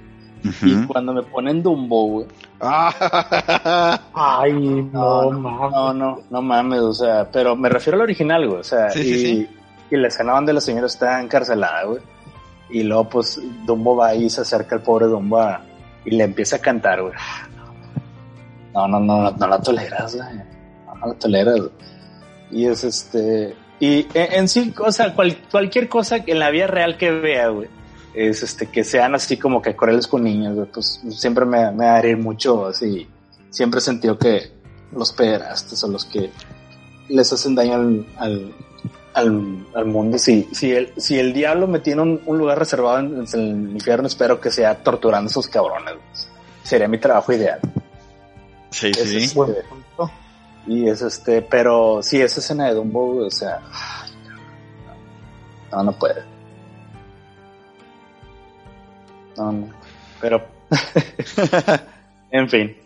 y 0.62 0.86
cuando 0.86 1.12
me 1.12 1.23
ponen 1.23 1.62
Dumbo, 1.62 2.06
güey, 2.06 2.27
Ah, 2.60 4.01
Ay, 4.15 4.52
no, 4.52 5.31
No, 5.31 5.32
no, 5.32 5.40
mames. 5.40 5.70
no, 5.73 5.94
no, 5.94 6.19
no 6.31 6.43
mames, 6.43 6.81
o 6.81 6.93
sea, 6.94 7.28
pero 7.31 7.55
me 7.56 7.69
refiero 7.69 7.97
al 7.97 8.02
original, 8.02 8.47
güey, 8.47 8.60
o 8.60 8.65
sea, 8.65 8.90
Sí, 8.90 9.01
y, 9.01 9.05
sí, 9.05 9.19
sí. 9.27 9.48
y 9.90 9.97
la 9.97 10.09
escena 10.09 10.32
donde 10.35 10.52
la 10.52 10.60
señora 10.60 10.86
está 10.86 11.20
encarcelada, 11.23 11.85
güey, 11.85 12.01
y 12.70 12.82
luego 12.82 13.09
pues 13.09 13.40
Dumbo 13.66 13.97
va 13.97 14.15
y 14.15 14.28
se 14.31 14.40
acerca 14.43 14.74
el 14.77 14.82
pobre 14.82 15.06
Dumbo 15.06 15.39
a- 15.40 15.60
y 16.05 16.10
le 16.16 16.24
empieza 16.24 16.56
a 16.56 16.60
cantar, 16.60 17.02
güey. 17.02 17.15
No, 18.74 18.86
no, 18.89 19.01
no, 19.01 19.23
no, 19.23 19.31
no 19.31 19.47
la 19.47 19.60
toleras, 19.60 20.15
güey, 20.16 20.28
no, 20.86 20.94
no 20.94 21.06
la 21.09 21.15
toleras, 21.15 21.56
güey. 21.59 21.70
Y 22.51 22.66
es 22.66 22.85
este, 22.85 23.55
y 23.81 24.06
en, 24.15 24.32
en 24.32 24.48
sí, 24.48 24.73
o 24.85 24.90
sea, 24.93 25.15
cual- 25.15 25.36
cualquier 25.51 25.89
cosa 25.89 26.19
en 26.27 26.39
la 26.39 26.51
vida 26.51 26.66
real 26.66 26.97
que 26.97 27.10
vea, 27.10 27.48
güey, 27.48 27.69
es 28.27 28.43
este, 28.43 28.66
que 28.66 28.82
sean 28.85 29.15
así 29.15 29.36
como 29.36 29.61
que 29.62 29.77
crueles 29.77 30.07
con 30.07 30.24
niños, 30.24 30.55
güey, 30.57 30.66
pues 30.66 31.01
siempre 31.11 31.45
me, 31.45 31.70
me 31.73 31.85
va 31.86 31.95
a 31.95 31.99
herir 32.01 32.16
mucho, 32.16 32.66
así, 32.66 33.07
siempre 33.51 33.78
he 33.78 33.81
sentido 33.82 34.19
que 34.19 34.53
los 34.93 35.12
pederastas 35.12 35.78
son 35.78 35.93
los 35.93 36.05
que 36.05 36.31
les 37.09 37.32
hacen 37.32 37.55
daño 37.55 37.74
al, 37.74 38.07
al, 38.16 38.55
al, 39.15 39.66
al 39.74 39.85
mundo. 39.86 40.19
Si, 40.19 40.49
si, 40.53 40.73
el, 40.73 40.93
si 40.97 41.19
el 41.19 41.32
diablo 41.32 41.66
me 41.66 41.78
tiene 41.81 42.03
un, 42.03 42.20
un 42.27 42.39
lugar 42.39 42.59
reservado 42.59 42.99
en, 43.01 43.24
en 43.32 43.66
el 43.66 43.70
infierno, 43.73 44.07
espero 44.07 44.40
que 44.40 44.51
sea 44.51 44.82
torturando 44.82 45.28
a 45.28 45.31
esos 45.31 45.47
cabrones. 45.49 45.95
güey. 45.95 46.07
Sería 46.62 46.89
mi 46.89 46.99
trabajo 46.99 47.32
ideal. 47.32 47.61
sí, 48.70 48.89
Ese 48.90 49.07
sí. 49.07 49.16
es- 49.24 49.35
punto. 49.35 50.11
Y 50.66 50.86
es 50.86 51.01
este, 51.01 51.40
pero 51.40 52.03
sí, 52.03 52.20
esa 52.20 52.40
escena 52.40 52.66
de 52.66 52.74
Dumbo, 52.74 53.24
o 53.24 53.31
sea, 53.31 53.61
no, 55.73 55.82
no 55.82 55.93
puede. 55.93 56.23
No, 59.39 59.52
no. 59.52 59.69
Pero, 60.20 60.47
en 62.31 62.48
fin. 62.48 62.77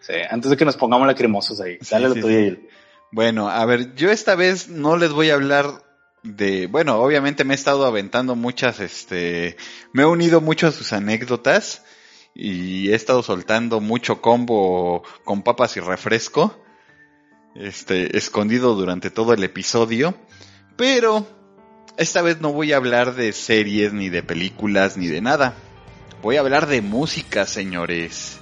Sí, 0.00 0.14
antes 0.30 0.50
de 0.50 0.56
que 0.56 0.64
nos 0.64 0.76
pongamos 0.76 1.06
lacrimosos 1.06 1.60
ahí, 1.60 1.78
dale 1.90 2.08
sí, 2.08 2.14
lo 2.14 2.20
tuyo. 2.20 2.38
sí. 2.50 2.68
Bueno, 3.12 3.48
a 3.48 3.64
ver, 3.66 3.94
yo 3.94 4.10
esta 4.10 4.34
vez 4.34 4.68
no 4.68 4.96
les 4.96 5.12
voy 5.12 5.30
a 5.30 5.34
hablar 5.34 5.84
de, 6.22 6.66
bueno, 6.66 6.96
obviamente 6.96 7.44
me 7.44 7.52
he 7.52 7.56
estado 7.56 7.84
aventando 7.84 8.36
muchas, 8.36 8.80
este, 8.80 9.56
me 9.92 10.02
he 10.02 10.06
unido 10.06 10.40
mucho 10.40 10.66
a 10.66 10.72
sus 10.72 10.92
anécdotas 10.92 11.84
y 12.34 12.90
he 12.90 12.94
estado 12.94 13.22
soltando 13.22 13.80
mucho 13.80 14.22
combo 14.22 15.02
con 15.24 15.42
papas 15.42 15.76
y 15.76 15.80
refresco, 15.80 16.58
este, 17.54 18.16
escondido 18.16 18.74
durante 18.74 19.10
todo 19.10 19.34
el 19.34 19.44
episodio, 19.44 20.14
pero 20.76 21.26
esta 21.96 22.22
vez 22.22 22.40
no 22.40 22.52
voy 22.52 22.72
a 22.72 22.76
hablar 22.76 23.14
de 23.14 23.32
series, 23.32 23.92
ni 23.92 24.08
de 24.08 24.22
películas, 24.22 24.96
ni 24.96 25.08
de 25.08 25.20
nada. 25.20 25.54
Voy 26.22 26.36
a 26.36 26.40
hablar 26.40 26.66
de 26.66 26.82
música, 26.82 27.46
señores. 27.46 28.38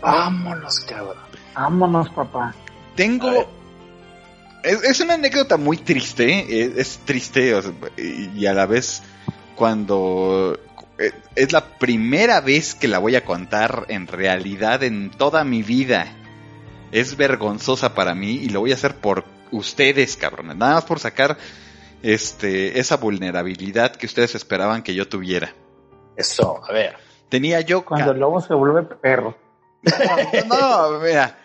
Vámonos, 0.00 0.80
cabrón. 0.80 1.16
Vámonos, 1.54 2.08
papá. 2.10 2.54
Tengo... 2.96 3.48
Es, 4.62 4.82
es 4.82 5.00
una 5.00 5.14
anécdota 5.14 5.56
muy 5.56 5.78
triste, 5.78 6.40
¿eh? 6.40 6.74
es, 6.76 6.98
triste 7.06 7.54
o 7.54 7.62
sea, 7.62 7.72
y 7.96 8.44
a 8.44 8.52
la 8.52 8.66
vez 8.66 9.02
cuando 9.56 10.58
eh, 10.98 11.12
es 11.34 11.52
la 11.52 11.78
primera 11.78 12.42
vez 12.42 12.74
que 12.74 12.86
la 12.86 12.98
voy 12.98 13.16
a 13.16 13.24
contar 13.24 13.86
en 13.88 14.06
realidad 14.06 14.82
en 14.82 15.10
toda 15.10 15.44
mi 15.44 15.62
vida. 15.62 16.12
Es 16.92 17.16
vergonzosa 17.16 17.94
para 17.94 18.14
mí 18.14 18.32
y 18.32 18.50
lo 18.50 18.60
voy 18.60 18.72
a 18.72 18.74
hacer 18.74 18.96
por 18.96 19.24
ustedes, 19.50 20.16
cabrones. 20.16 20.56
Nada 20.56 20.74
más 20.74 20.84
por 20.84 21.00
sacar 21.00 21.38
este 22.02 22.78
esa 22.80 22.96
vulnerabilidad 22.96 23.94
que 23.96 24.06
ustedes 24.06 24.34
esperaban 24.34 24.82
que 24.82 24.94
yo 24.94 25.08
tuviera. 25.08 25.54
Eso, 26.16 26.62
a 26.64 26.72
ver. 26.72 26.96
Tenía 27.28 27.60
yo 27.60 27.84
Cuando 27.84 28.12
el 28.12 28.18
lobo 28.18 28.40
se 28.40 28.54
vuelve 28.54 28.82
perro. 28.82 29.36
No, 30.48 30.90
no, 30.90 31.00
mira, 31.00 31.38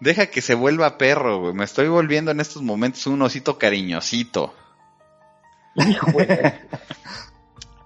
deja 0.00 0.26
que 0.26 0.42
se 0.42 0.54
vuelva 0.54 0.98
perro, 0.98 1.40
güey. 1.40 1.54
Me 1.54 1.64
estoy 1.64 1.88
volviendo 1.88 2.30
en 2.30 2.40
estos 2.40 2.62
momentos 2.62 3.06
un 3.06 3.22
osito 3.22 3.58
cariñosito. 3.58 4.54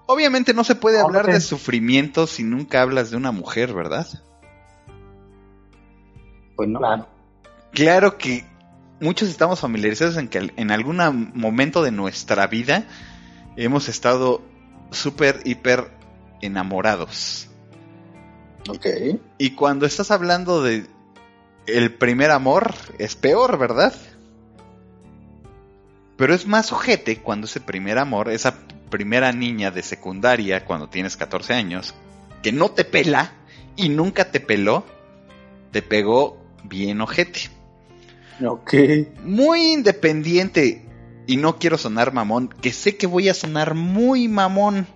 Obviamente 0.07 0.53
no 0.53 0.63
se 0.63 0.75
puede 0.75 0.99
hablar 0.99 1.25
de 1.25 1.41
sufrimiento 1.41 2.27
si 2.27 2.43
nunca 2.43 2.81
hablas 2.81 3.09
de 3.09 3.17
una 3.17 3.31
mujer, 3.31 3.73
¿verdad? 3.73 4.07
Pues 6.55 6.69
no. 6.69 6.79
Claro. 6.79 7.07
Claro 7.71 8.17
que 8.17 8.45
muchos 8.99 9.29
estamos 9.29 9.59
familiarizados 9.59 10.17
en 10.17 10.27
que 10.27 10.51
en 10.55 10.71
algún 10.71 10.97
momento 11.33 11.83
de 11.83 11.91
nuestra 11.91 12.47
vida 12.47 12.85
hemos 13.55 13.89
estado 13.89 14.41
súper, 14.91 15.41
hiper 15.45 15.91
enamorados. 16.41 17.49
Ok. 18.67 18.85
Y 19.37 19.51
cuando 19.51 19.85
estás 19.85 20.11
hablando 20.11 20.63
de 20.63 20.85
el 21.67 21.93
primer 21.93 22.31
amor, 22.31 22.73
es 22.99 23.15
peor, 23.15 23.57
¿verdad? 23.57 23.93
Pero 26.17 26.33
es 26.33 26.47
más 26.47 26.71
ojete 26.71 27.17
cuando 27.21 27.45
ese 27.45 27.59
primer 27.59 27.97
amor, 27.97 28.29
esa 28.29 28.55
primera 28.89 29.31
niña 29.31 29.71
de 29.71 29.81
secundaria, 29.81 30.65
cuando 30.65 30.87
tienes 30.87 31.17
14 31.17 31.53
años, 31.53 31.93
que 32.41 32.51
no 32.51 32.71
te 32.71 32.85
pela 32.85 33.33
y 33.75 33.89
nunca 33.89 34.31
te 34.31 34.39
peló, 34.39 34.85
te 35.71 35.81
pegó 35.81 36.37
bien 36.63 37.01
ojete. 37.01 37.54
Ok. 38.43 38.73
Muy 39.23 39.73
independiente, 39.73 40.85
y 41.27 41.37
no 41.37 41.57
quiero 41.57 41.77
sonar 41.77 42.13
mamón, 42.13 42.49
que 42.49 42.71
sé 42.73 42.97
que 42.97 43.07
voy 43.07 43.29
a 43.29 43.33
sonar 43.33 43.75
muy 43.75 44.27
mamón, 44.27 44.87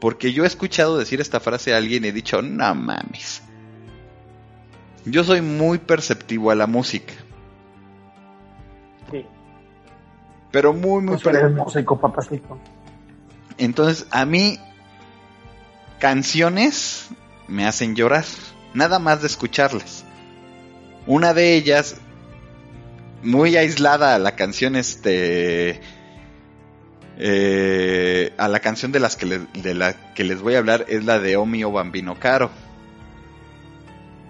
porque 0.00 0.32
yo 0.32 0.44
he 0.44 0.46
escuchado 0.46 0.98
decir 0.98 1.20
esta 1.20 1.40
frase 1.40 1.74
a 1.74 1.76
alguien 1.76 2.04
y 2.04 2.08
he 2.08 2.12
dicho, 2.12 2.40
no 2.42 2.74
mames. 2.74 3.42
Yo 5.04 5.24
soy 5.24 5.40
muy 5.40 5.78
perceptivo 5.78 6.50
a 6.50 6.54
la 6.54 6.66
música, 6.66 7.14
Sí. 9.10 9.24
pero 10.50 10.72
muy, 10.72 11.02
muy 11.02 11.16
Pues 11.16 11.34
eres 11.34 11.52
músico, 11.52 11.98
papacito. 11.98 12.58
Entonces, 13.56 14.06
a 14.10 14.24
mí, 14.24 14.58
canciones 15.98 17.08
me 17.48 17.66
hacen 17.66 17.96
llorar, 17.96 18.24
nada 18.74 18.98
más 18.98 19.20
de 19.22 19.26
escucharlas. 19.26 20.04
Una 21.06 21.32
de 21.32 21.54
ellas, 21.54 21.96
muy 23.22 23.56
aislada 23.56 24.14
a 24.14 24.18
la 24.18 24.36
canción, 24.36 24.76
este. 24.76 25.80
eh, 27.16 28.32
a 28.36 28.48
la 28.48 28.60
canción 28.60 28.92
de 28.92 29.00
las 29.00 29.16
que 29.16 29.26
les, 29.26 29.52
de 29.54 29.74
la 29.74 30.14
que 30.14 30.24
les 30.24 30.40
voy 30.40 30.54
a 30.54 30.58
hablar 30.58 30.84
es 30.88 31.04
la 31.04 31.18
de 31.18 31.36
Omio 31.36 31.72
Bambino 31.72 32.18
Caro. 32.18 32.50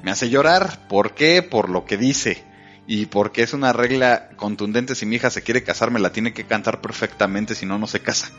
Me 0.03 0.11
hace 0.11 0.31
llorar, 0.31 0.87
¿por 0.89 1.15
qué? 1.15 1.43
Por 1.43 1.69
lo 1.71 1.85
que 1.85 1.97
dice. 1.97 2.45
Y 2.87 3.07
porque 3.07 3.43
es 3.43 3.53
una 3.53 3.73
regla 3.73 4.31
contundente, 4.37 4.95
si 4.95 5.05
mi 5.07 5.17
hija 5.17 5.31
se 5.31 5.43
quiere 5.43 5.63
casar, 5.65 5.91
me 5.91 6.01
la 6.01 6.13
tiene 6.13 6.33
que 6.33 6.47
cantar 6.47 6.81
perfectamente, 6.81 7.55
si 7.55 7.67
no, 7.67 7.79
no 7.79 7.87
se 7.87 8.01
casa. 8.01 8.31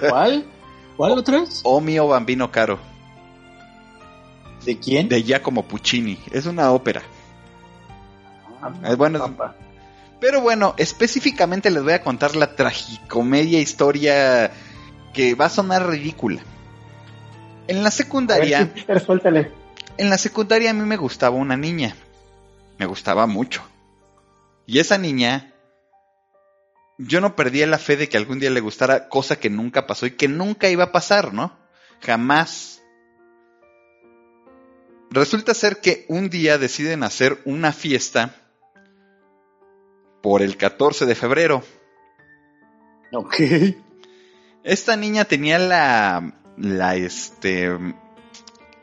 ¿Cuál? 0.00 0.50
¿Cuál 0.96 1.18
otra 1.18 1.40
vez? 1.40 1.60
O 1.62 1.80
mio 1.80 2.06
bambino 2.08 2.50
caro, 2.50 2.78
¿De 4.64 4.78
quién? 4.78 5.08
de 5.08 5.22
Giacomo 5.22 5.66
Puccini. 5.66 6.18
Es 6.30 6.46
una 6.46 6.72
ópera. 6.72 7.02
Es 8.84 8.96
bueno, 8.96 9.18
es- 9.18 9.30
Papá. 9.30 9.54
Pero 10.20 10.42
bueno, 10.42 10.74
específicamente 10.76 11.70
les 11.70 11.82
voy 11.82 11.94
a 11.94 12.02
contar 12.02 12.36
la 12.36 12.54
tragicomedia 12.54 13.58
historia 13.58 14.50
que 15.14 15.34
va 15.34 15.46
a 15.46 15.50
sonar 15.50 15.88
ridícula. 15.88 16.42
En 17.68 17.78
la 17.78 17.84
ver, 17.84 17.92
secundaria, 17.92 18.70
Peter, 18.74 19.00
suéltale. 19.00 19.50
en 19.96 20.10
la 20.10 20.18
secundaria 20.18 20.70
a 20.70 20.74
mí 20.74 20.84
me 20.84 20.96
gustaba 20.98 21.36
una 21.36 21.56
niña. 21.56 21.96
Me 22.78 22.84
gustaba 22.86 23.26
mucho. 23.26 23.62
Y 24.66 24.78
esa 24.78 24.98
niña, 24.98 25.52
yo 26.98 27.20
no 27.22 27.34
perdía 27.34 27.66
la 27.66 27.78
fe 27.78 27.96
de 27.96 28.08
que 28.10 28.16
algún 28.18 28.40
día 28.40 28.50
le 28.50 28.60
gustara, 28.60 29.08
cosa 29.08 29.36
que 29.40 29.48
nunca 29.48 29.86
pasó 29.86 30.04
y 30.06 30.10
que 30.12 30.28
nunca 30.28 30.68
iba 30.68 30.84
a 30.84 30.92
pasar, 30.92 31.32
¿no? 31.32 31.56
Jamás. 32.02 32.82
Resulta 35.10 35.54
ser 35.54 35.80
que 35.80 36.04
un 36.08 36.28
día 36.30 36.58
deciden 36.58 37.02
hacer 37.02 37.40
una 37.44 37.72
fiesta 37.72 38.34
por 40.22 40.42
el 40.42 40.56
14 40.56 41.06
de 41.06 41.14
febrero. 41.14 41.62
Ok. 43.12 43.34
Esta 44.62 44.96
niña 44.96 45.24
tenía 45.24 45.58
la, 45.58 46.32
la, 46.56 46.96
este, 46.96 47.70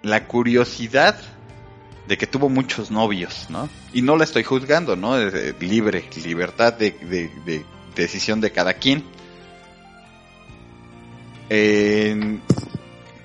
la 0.01 0.27
curiosidad 0.27 1.19
de 2.07 2.17
que 2.17 2.25
tuvo 2.27 2.49
muchos 2.49 2.89
novios, 2.89 3.47
¿no? 3.49 3.69
Y 3.93 4.01
no 4.01 4.15
la 4.15 4.23
estoy 4.23 4.43
juzgando, 4.43 4.95
¿no? 4.95 5.17
Libre, 5.59 6.09
libertad 6.23 6.73
de, 6.73 6.91
de- 6.91 7.31
de 7.45 7.65
decisión 7.95 8.41
de 8.41 8.51
cada 8.51 8.73
quien. 8.73 9.03
Eh, 11.49 12.39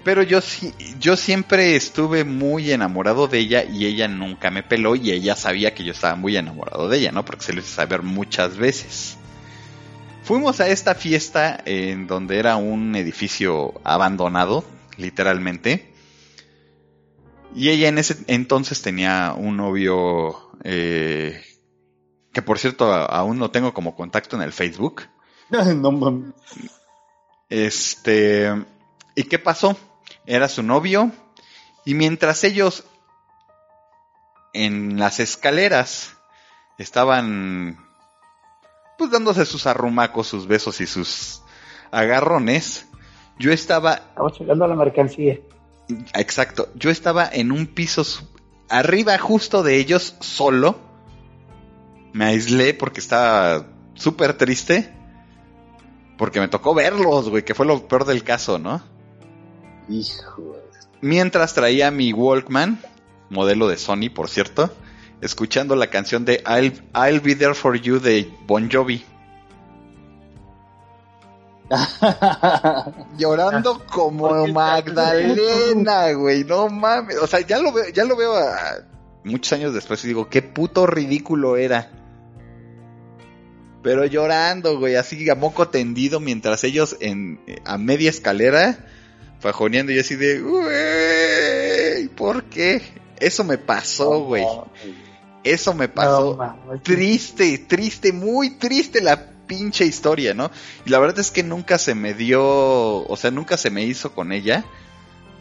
pero 0.04 0.22
yo 0.22 0.40
sí, 0.40 0.74
yo 0.98 1.16
siempre 1.16 1.76
estuve 1.76 2.24
muy 2.24 2.72
enamorado 2.72 3.28
de 3.28 3.38
ella 3.38 3.64
y 3.64 3.86
ella 3.86 4.08
nunca 4.08 4.50
me 4.50 4.62
peló 4.62 4.96
y 4.96 5.12
ella 5.12 5.36
sabía 5.36 5.74
que 5.74 5.84
yo 5.84 5.92
estaba 5.92 6.16
muy 6.16 6.36
enamorado 6.36 6.88
de 6.88 6.98
ella, 6.98 7.12
¿no? 7.12 7.24
Porque 7.24 7.44
se 7.44 7.52
lo 7.52 7.60
hice 7.60 7.70
saber 7.70 8.02
muchas 8.02 8.56
veces. 8.56 9.16
Fuimos 10.24 10.60
a 10.60 10.68
esta 10.68 10.94
fiesta 10.94 11.60
en 11.64 12.06
donde 12.06 12.38
era 12.38 12.56
un 12.56 12.96
edificio 12.96 13.80
abandonado, 13.84 14.64
literalmente. 14.96 15.92
Y 17.54 17.68
ella 17.68 17.88
en 17.88 17.98
ese 17.98 18.18
entonces 18.26 18.82
tenía 18.82 19.34
un 19.36 19.56
novio 19.56 20.50
eh, 20.64 21.42
que 22.32 22.42
por 22.42 22.58
cierto 22.58 22.92
aún 22.92 23.38
no 23.38 23.50
tengo 23.50 23.74
como 23.74 23.94
contacto 23.94 24.36
en 24.36 24.42
el 24.42 24.52
Facebook. 24.52 25.02
no 25.50 25.92
mames. 25.92 26.34
Este, 27.48 28.50
¿y 29.14 29.24
qué 29.24 29.38
pasó? 29.38 29.76
Era 30.26 30.48
su 30.48 30.62
novio 30.62 31.10
y 31.84 31.94
mientras 31.94 32.44
ellos 32.44 32.84
en 34.52 34.98
las 34.98 35.20
escaleras 35.20 36.16
estaban 36.78 37.78
pues 38.98 39.10
dándose 39.10 39.46
sus 39.46 39.66
arrumacos, 39.66 40.28
sus 40.28 40.46
besos 40.46 40.80
y 40.80 40.86
sus 40.86 41.42
agarrones, 41.90 42.86
yo 43.38 43.52
estaba 43.52 43.94
Estamos 43.94 44.32
checando 44.32 44.66
la 44.66 44.76
mercancía. 44.76 45.40
Exacto. 46.14 46.68
Yo 46.74 46.90
estaba 46.90 47.28
en 47.30 47.52
un 47.52 47.66
piso 47.66 48.04
arriba 48.68 49.18
justo 49.18 49.62
de 49.62 49.76
ellos 49.76 50.16
solo. 50.20 50.78
Me 52.12 52.26
aislé 52.26 52.74
porque 52.74 53.00
estaba 53.00 53.66
súper 53.94 54.34
triste. 54.34 54.92
Porque 56.18 56.40
me 56.40 56.48
tocó 56.48 56.74
verlos, 56.74 57.30
güey, 57.30 57.44
que 57.44 57.54
fue 57.54 57.66
lo 57.66 57.88
peor 57.88 58.04
del 58.04 58.22
caso, 58.22 58.58
¿no? 58.58 58.82
Hijo. 59.88 60.42
de- 60.42 60.72
Mientras 61.00 61.54
traía 61.54 61.90
mi 61.90 62.12
Walkman, 62.12 62.78
modelo 63.30 63.66
de 63.68 63.76
Sony, 63.76 64.08
por 64.14 64.28
cierto, 64.28 64.70
escuchando 65.20 65.74
la 65.76 65.88
canción 65.88 66.24
de 66.24 66.42
I'll, 66.46 66.82
I'll 66.94 67.20
Be 67.20 67.34
There 67.34 67.54
For 67.54 67.76
You 67.80 67.98
de 68.00 68.30
Bon 68.46 68.70
Jovi. 68.70 69.04
Llorando 73.18 73.84
como 73.86 74.46
Magdalena, 74.48 76.12
güey, 76.12 76.44
no 76.44 76.68
mames. 76.68 77.16
O 77.18 77.26
sea, 77.26 77.40
ya 77.40 77.58
lo 77.58 77.72
veo, 77.72 77.88
ya 77.92 78.04
lo 78.04 78.16
veo 78.16 78.34
a- 78.36 78.84
muchos 79.24 79.52
años 79.52 79.72
después 79.74 80.04
y 80.04 80.08
digo, 80.08 80.28
qué 80.28 80.42
puto 80.42 80.86
ridículo 80.86 81.56
era. 81.56 81.90
Pero 83.82 84.04
llorando, 84.04 84.78
güey, 84.78 84.94
así 84.96 85.28
a 85.30 85.34
moco 85.34 85.68
tendido 85.68 86.20
mientras 86.20 86.62
ellos 86.64 86.96
en 87.00 87.40
a 87.64 87.78
media 87.78 88.10
escalera 88.10 88.86
fajoneando 89.42 89.92
y 89.92 89.98
así 89.98 90.16
de, 90.16 90.40
güey. 90.40 92.08
¿por 92.08 92.44
qué? 92.44 92.80
Eso 93.18 93.44
me 93.44 93.58
pasó, 93.58 94.20
güey. 94.20 94.44
Eso 95.44 95.74
me 95.74 95.88
pasó. 95.88 96.38
triste, 96.82 97.58
triste, 97.58 98.12
muy 98.12 98.50
triste 98.50 99.00
la 99.00 99.28
pinche 99.46 99.84
historia, 99.84 100.34
¿no? 100.34 100.50
Y 100.86 100.90
la 100.90 100.98
verdad 100.98 101.18
es 101.18 101.30
que 101.30 101.42
nunca 101.42 101.78
se 101.78 101.94
me 101.94 102.14
dio, 102.14 102.42
o 102.42 103.16
sea, 103.16 103.30
nunca 103.30 103.56
se 103.56 103.70
me 103.70 103.84
hizo 103.84 104.14
con 104.14 104.32
ella. 104.32 104.64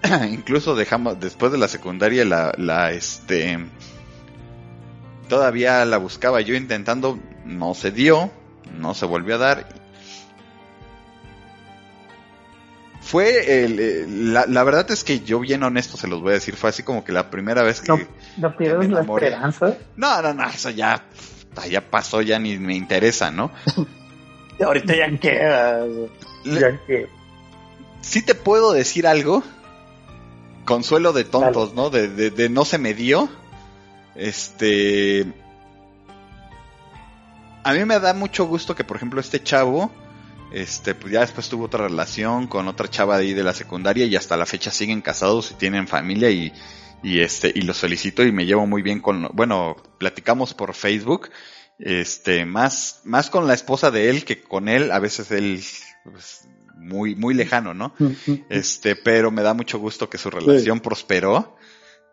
Incluso 0.30 0.76
dejamos, 0.76 1.20
después 1.20 1.52
de 1.52 1.60
la 1.60 1.68
secundaria, 1.68 2.26
la, 2.26 2.52
la, 2.58 2.92
este, 2.92 3.60
todavía 5.30 5.86
la 5.86 5.98
buscaba 5.98 6.42
yo 6.42 6.56
intentando, 6.56 7.20
no 7.46 7.76
se 7.76 7.92
dio, 7.92 8.32
no 8.78 8.96
se 8.96 9.06
volvió 9.06 9.36
a 9.36 9.38
dar. 9.38 9.81
Fue 13.12 13.66
el, 13.66 13.80
eh, 13.80 14.06
la, 14.08 14.46
la 14.46 14.64
verdad 14.64 14.90
es 14.90 15.04
que 15.04 15.20
yo 15.20 15.42
bien 15.42 15.64
honesto 15.64 15.98
se 15.98 16.08
los 16.08 16.22
voy 16.22 16.32
a 16.32 16.36
decir, 16.36 16.56
fue 16.56 16.70
así 16.70 16.82
como 16.82 17.04
que 17.04 17.12
la 17.12 17.30
primera 17.30 17.62
vez 17.62 17.82
que... 17.82 17.92
No, 17.92 18.00
no 18.38 18.56
pierdes 18.56 18.88
me 18.88 18.96
la 18.96 19.02
esperanza. 19.02 19.78
No, 19.98 20.22
no, 20.22 20.34
no, 20.34 20.48
eso 20.48 20.70
ya, 20.70 21.04
ya 21.70 21.82
pasó, 21.82 22.22
ya 22.22 22.40
ni 22.40 22.58
me 22.58 22.74
interesa, 22.74 23.30
¿no? 23.30 23.52
Ahorita 24.64 24.96
ya 24.96 25.18
queda. 25.18 25.86
Ya 26.46 26.80
que 26.86 27.10
sí 28.02 28.22
te 28.22 28.34
puedo 28.34 28.72
decir 28.74 29.08
algo. 29.08 29.44
Consuelo 30.66 31.12
de 31.12 31.24
tontos, 31.24 31.74
¿no? 31.74 31.90
De, 31.90 32.08
de, 32.08 32.30
de 32.30 32.48
no 32.50 32.64
se 32.66 32.78
me 32.78 32.94
dio. 32.94 33.30
Este. 34.16 35.26
A 37.64 37.74
mí 37.74 37.84
me 37.84 38.00
da 38.00 38.14
mucho 38.14 38.46
gusto 38.46 38.76
que, 38.76 38.84
por 38.86 38.98
ejemplo, 38.98 39.20
este 39.20 39.44
chavo. 39.44 39.92
Este, 40.52 40.96
pues 40.96 41.14
ya 41.14 41.22
después 41.22 41.48
tuvo 41.48 41.66
otra 41.66 41.88
relación 41.88 42.48
con 42.48 42.68
otra 42.68 42.90
chava 42.90 43.18
de 43.18 43.24
ahí 43.24 43.34
de 43.34 43.44
la 43.44 43.54
secundaria 43.54 44.06
y 44.06 44.16
hasta 44.16 44.36
la 44.36 44.46
fecha 44.46 44.70
siguen 44.70 45.02
casados 45.02 45.52
y 45.52 45.54
tienen 45.56 45.88
familia 45.88 46.30
y, 46.30 46.52
y 47.04 47.22
este, 47.22 47.52
y 47.56 47.62
los 47.62 47.80
felicito 47.80 48.24
y 48.24 48.32
me 48.32 48.46
llevo 48.46 48.68
muy 48.68 48.82
bien 48.82 49.00
con, 49.00 49.30
bueno, 49.34 49.78
platicamos 49.98 50.54
por 50.54 50.74
Facebook, 50.74 51.30
este, 51.80 52.46
más, 52.46 53.02
más 53.06 53.30
con 53.30 53.48
la 53.48 53.54
esposa 53.54 53.92
de 53.92 54.10
él 54.10 54.26
que 54.26 54.42
con 54.42 54.68
él, 54.68 54.92
a 54.92 55.00
veces 55.00 55.32
él, 55.32 55.64
pues, 56.04 56.48
muy, 56.76 57.16
muy 57.16 57.34
lejano, 57.34 57.74
¿no? 57.74 57.94
Este, 58.50 58.96
pero 58.96 59.32
me 59.32 59.44
da 59.44 59.54
mucho 59.54 59.80
gusto 59.80 60.10
que 60.10 60.18
su 60.18 60.30
relación 60.30 60.80
prosperó. 60.80 61.56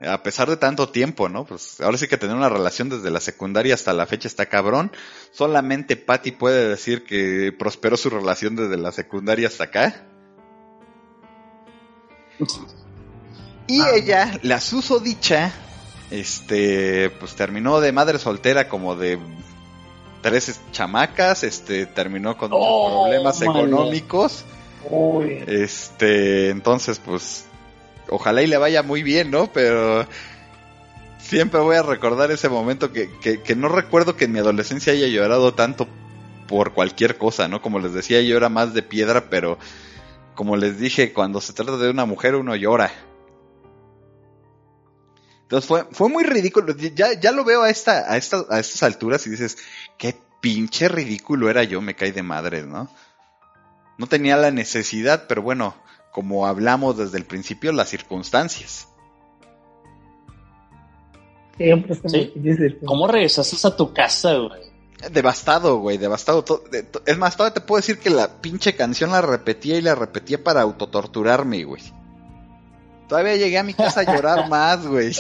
A 0.01 0.23
pesar 0.23 0.49
de 0.49 0.57
tanto 0.57 0.91
tiempo, 0.91 1.29
¿no? 1.29 1.45
Pues 1.45 1.81
ahora 1.81 1.99
sí 1.99 2.07
que 2.07 2.17
tener 2.17 2.37
una 2.37 2.49
relación 2.49 2.89
desde 2.89 3.11
la 3.11 3.19
secundaria 3.19 3.75
hasta 3.75 3.93
la 3.93 4.07
fecha 4.07 4.29
está 4.29 4.47
cabrón. 4.47 4.93
Solamente 5.33 5.97
Patty 5.97 6.31
puede 6.33 6.69
decir 6.69 7.05
que 7.05 7.53
prosperó 7.59 7.97
su 7.97 8.09
relación 8.09 8.55
desde 8.55 8.77
la 8.77 8.93
secundaria 8.93 9.49
hasta 9.49 9.65
acá. 9.65 10.07
Y 13.67 13.81
Ah. 13.81 13.91
ella, 13.95 14.39
la 14.43 14.61
susodicha, 14.61 15.53
este, 16.11 17.11
pues 17.11 17.35
terminó 17.35 17.81
de 17.81 17.93
madre 17.93 18.19
soltera 18.19 18.69
como 18.69 18.95
de 18.95 19.19
tres 20.23 20.61
chamacas, 20.73 21.43
este, 21.43 21.87
terminó 21.87 22.37
con 22.39 22.51
Oh, 22.53 23.03
problemas 23.05 23.43
económicos. 23.43 24.45
Uy, 24.89 25.45
Este, 25.47 26.51
entonces, 26.51 27.01
pues, 27.05 27.45
ojalá 28.09 28.43
y 28.43 28.47
le 28.47 28.57
vaya 28.57 28.83
muy 28.83 29.03
bien, 29.03 29.31
¿no? 29.31 29.53
Pero 29.53 30.07
siempre 31.19 31.61
voy 31.61 31.77
a 31.77 31.83
recordar 31.83 32.31
ese 32.31 32.49
momento 32.49 32.93
que, 32.93 33.11
que, 33.21 33.57
no 33.57 33.69
recuerdo 33.69 34.17
que 34.17 34.25
en 34.25 34.33
mi 34.33 34.39
adolescencia 34.39 34.93
haya 34.93 35.07
llorado 35.07 35.55
tanto 35.55 35.87
por 36.47 36.73
cualquier 36.73 37.19
cosa, 37.19 37.49
¿no? 37.49 37.61
Como 37.61 37.79
les 37.79 37.93
decía, 37.93 38.23
yo 38.23 38.37
era 38.37 38.49
más 38.49 38.73
de 38.75 38.83
piedra, 38.83 39.29
pero 39.29 39.59
como 40.35 40.57
les 40.57 40.79
dije, 40.79 41.13
cuando 41.13 41.41
se 41.41 41.53
trata 41.53 41.77
de 41.77 41.91
una 41.91 42.07
mujer 42.07 42.35
uno 42.35 42.57
llora. 42.57 42.91
Entonces 45.43 45.67
fue, 45.67 45.87
fue 45.93 46.09
muy 46.09 46.25
ridículo. 46.25 46.75
Ya, 46.77 47.19
ya 47.19 47.33
lo 47.33 47.45
veo 47.45 47.63
a, 47.63 47.71
esta, 47.71 48.13
a, 48.13 48.17
esta, 48.17 48.45
a 48.51 48.61
estas 48.61 48.83
alturas 48.83 49.27
y 49.27 49.31
dices, 49.31 49.59
qué 49.97 50.15
pinche 50.41 50.89
ridículo 50.89 51.51
era 51.51 51.65
yo, 51.65 51.81
me 51.81 51.95
cae 51.95 52.13
de 52.13 52.23
madre, 52.23 52.65
¿no? 52.65 52.91
No 53.99 54.07
tenía 54.07 54.37
la 54.37 54.51
necesidad, 54.51 55.27
pero 55.27 55.43
bueno, 55.43 55.75
como 56.19 56.49
hablamos 56.49 56.97
desde 56.97 57.17
el 57.17 57.25
principio, 57.25 57.71
las 57.71 57.91
circunstancias. 57.91 58.89
siempre 61.57 61.95
Sí. 61.95 62.33
difícil. 62.35 62.81
¿Cómo 62.85 63.07
regresaste 63.07 63.69
a 63.69 63.77
tu 63.77 63.93
casa, 63.93 64.35
güey? 64.35 64.63
Devastado, 65.13 65.79
güey, 65.79 65.97
devastado. 65.97 66.45
Es 67.07 67.19
más, 67.19 67.37
todavía 67.37 67.55
te 67.55 67.61
puedo 67.61 67.79
decir 67.79 68.01
que 68.01 68.11
la 68.11 68.41
pinche 68.41 68.75
canción 68.75 69.13
la 69.13 69.21
repetía 69.21 69.79
y 69.79 69.81
la 69.81 69.95
repetía 69.95 70.43
para 70.43 70.63
autotorturarme, 70.63 71.63
güey. 71.63 71.83
Todavía 73.09 73.37
llegué 73.37 73.57
a 73.57 73.63
mi 73.63 73.75
casa 73.75 74.01
a 74.01 74.13
llorar 74.13 74.49
más, 74.51 74.85
güey. 74.85 75.13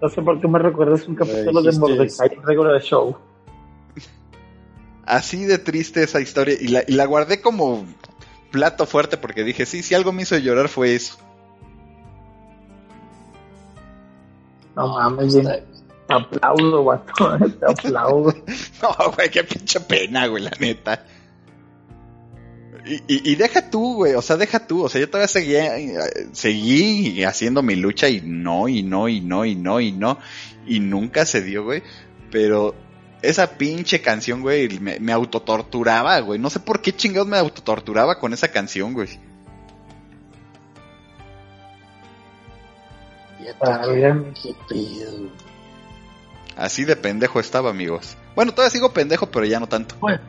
No 0.00 0.08
sé 0.08 0.22
por 0.22 0.40
qué 0.40 0.48
me 0.48 0.58
recuerdas 0.58 1.06
un 1.06 1.16
capítulo 1.16 1.60
de 1.60 1.72
Mordecai 1.78 2.30
Regular 2.44 2.80
Show. 2.80 3.14
Así 5.04 5.44
de 5.44 5.58
triste 5.58 6.02
esa 6.02 6.22
historia. 6.22 6.56
Y 6.58 6.68
la, 6.68 6.82
y 6.88 6.92
la 6.92 7.04
guardé 7.04 7.42
como 7.42 7.84
plato 8.50 8.86
fuerte 8.86 9.16
porque 9.16 9.44
dije, 9.44 9.66
sí, 9.66 9.82
si 9.82 9.94
algo 9.94 10.12
me 10.12 10.22
hizo 10.22 10.36
llorar 10.38 10.68
fue 10.68 10.94
eso. 10.94 11.16
No 14.76 14.88
mames. 14.88 15.34
Te 15.34 16.14
aplaudo, 16.14 16.82
guato. 16.82 17.38
Te 17.60 17.66
aplaudo. 17.66 18.34
No, 18.82 19.12
güey, 19.12 19.30
qué 19.30 19.44
pinche 19.44 19.80
pena, 19.80 20.26
güey, 20.26 20.42
la 20.42 20.52
neta. 20.58 21.04
Y, 22.86 22.94
y, 22.94 23.32
y 23.32 23.34
deja 23.36 23.70
tú, 23.70 23.96
güey, 23.96 24.14
o 24.14 24.22
sea, 24.22 24.36
deja 24.36 24.66
tú, 24.66 24.84
o 24.84 24.88
sea, 24.88 25.00
yo 25.00 25.08
todavía 25.08 25.28
seguía, 25.28 25.74
seguí 26.32 27.22
haciendo 27.24 27.62
mi 27.62 27.76
lucha 27.76 28.08
y 28.08 28.22
no, 28.22 28.68
y 28.68 28.82
no, 28.82 29.08
y 29.08 29.20
no, 29.20 29.44
y 29.44 29.54
no, 29.54 29.80
y 29.80 29.92
no, 29.92 30.18
y 30.66 30.80
nunca 30.80 31.26
se 31.26 31.42
dio, 31.42 31.62
güey, 31.62 31.82
pero 32.30 32.74
esa 33.22 33.50
pinche 33.50 34.00
canción, 34.00 34.42
güey, 34.42 34.78
me, 34.80 34.98
me 35.00 35.12
autotorturaba, 35.12 36.18
güey, 36.20 36.38
no 36.38 36.50
sé 36.50 36.60
por 36.60 36.80
qué 36.80 36.94
chingados 36.94 37.28
me 37.28 37.38
autotorturaba 37.38 38.18
con 38.18 38.32
esa 38.32 38.48
canción, 38.48 38.92
güey. 38.92 39.18
Válgame. 43.60 44.32
Qué 44.42 44.54
pedo. 44.68 45.28
Así 46.56 46.84
de 46.84 46.96
pendejo 46.96 47.40
estaba, 47.40 47.70
amigos. 47.70 48.16
Bueno, 48.34 48.52
todavía 48.52 48.70
sigo 48.70 48.92
pendejo, 48.92 49.26
pero 49.30 49.44
ya 49.46 49.60
no 49.60 49.66
tanto. 49.68 49.94
Bueno. 50.00 50.20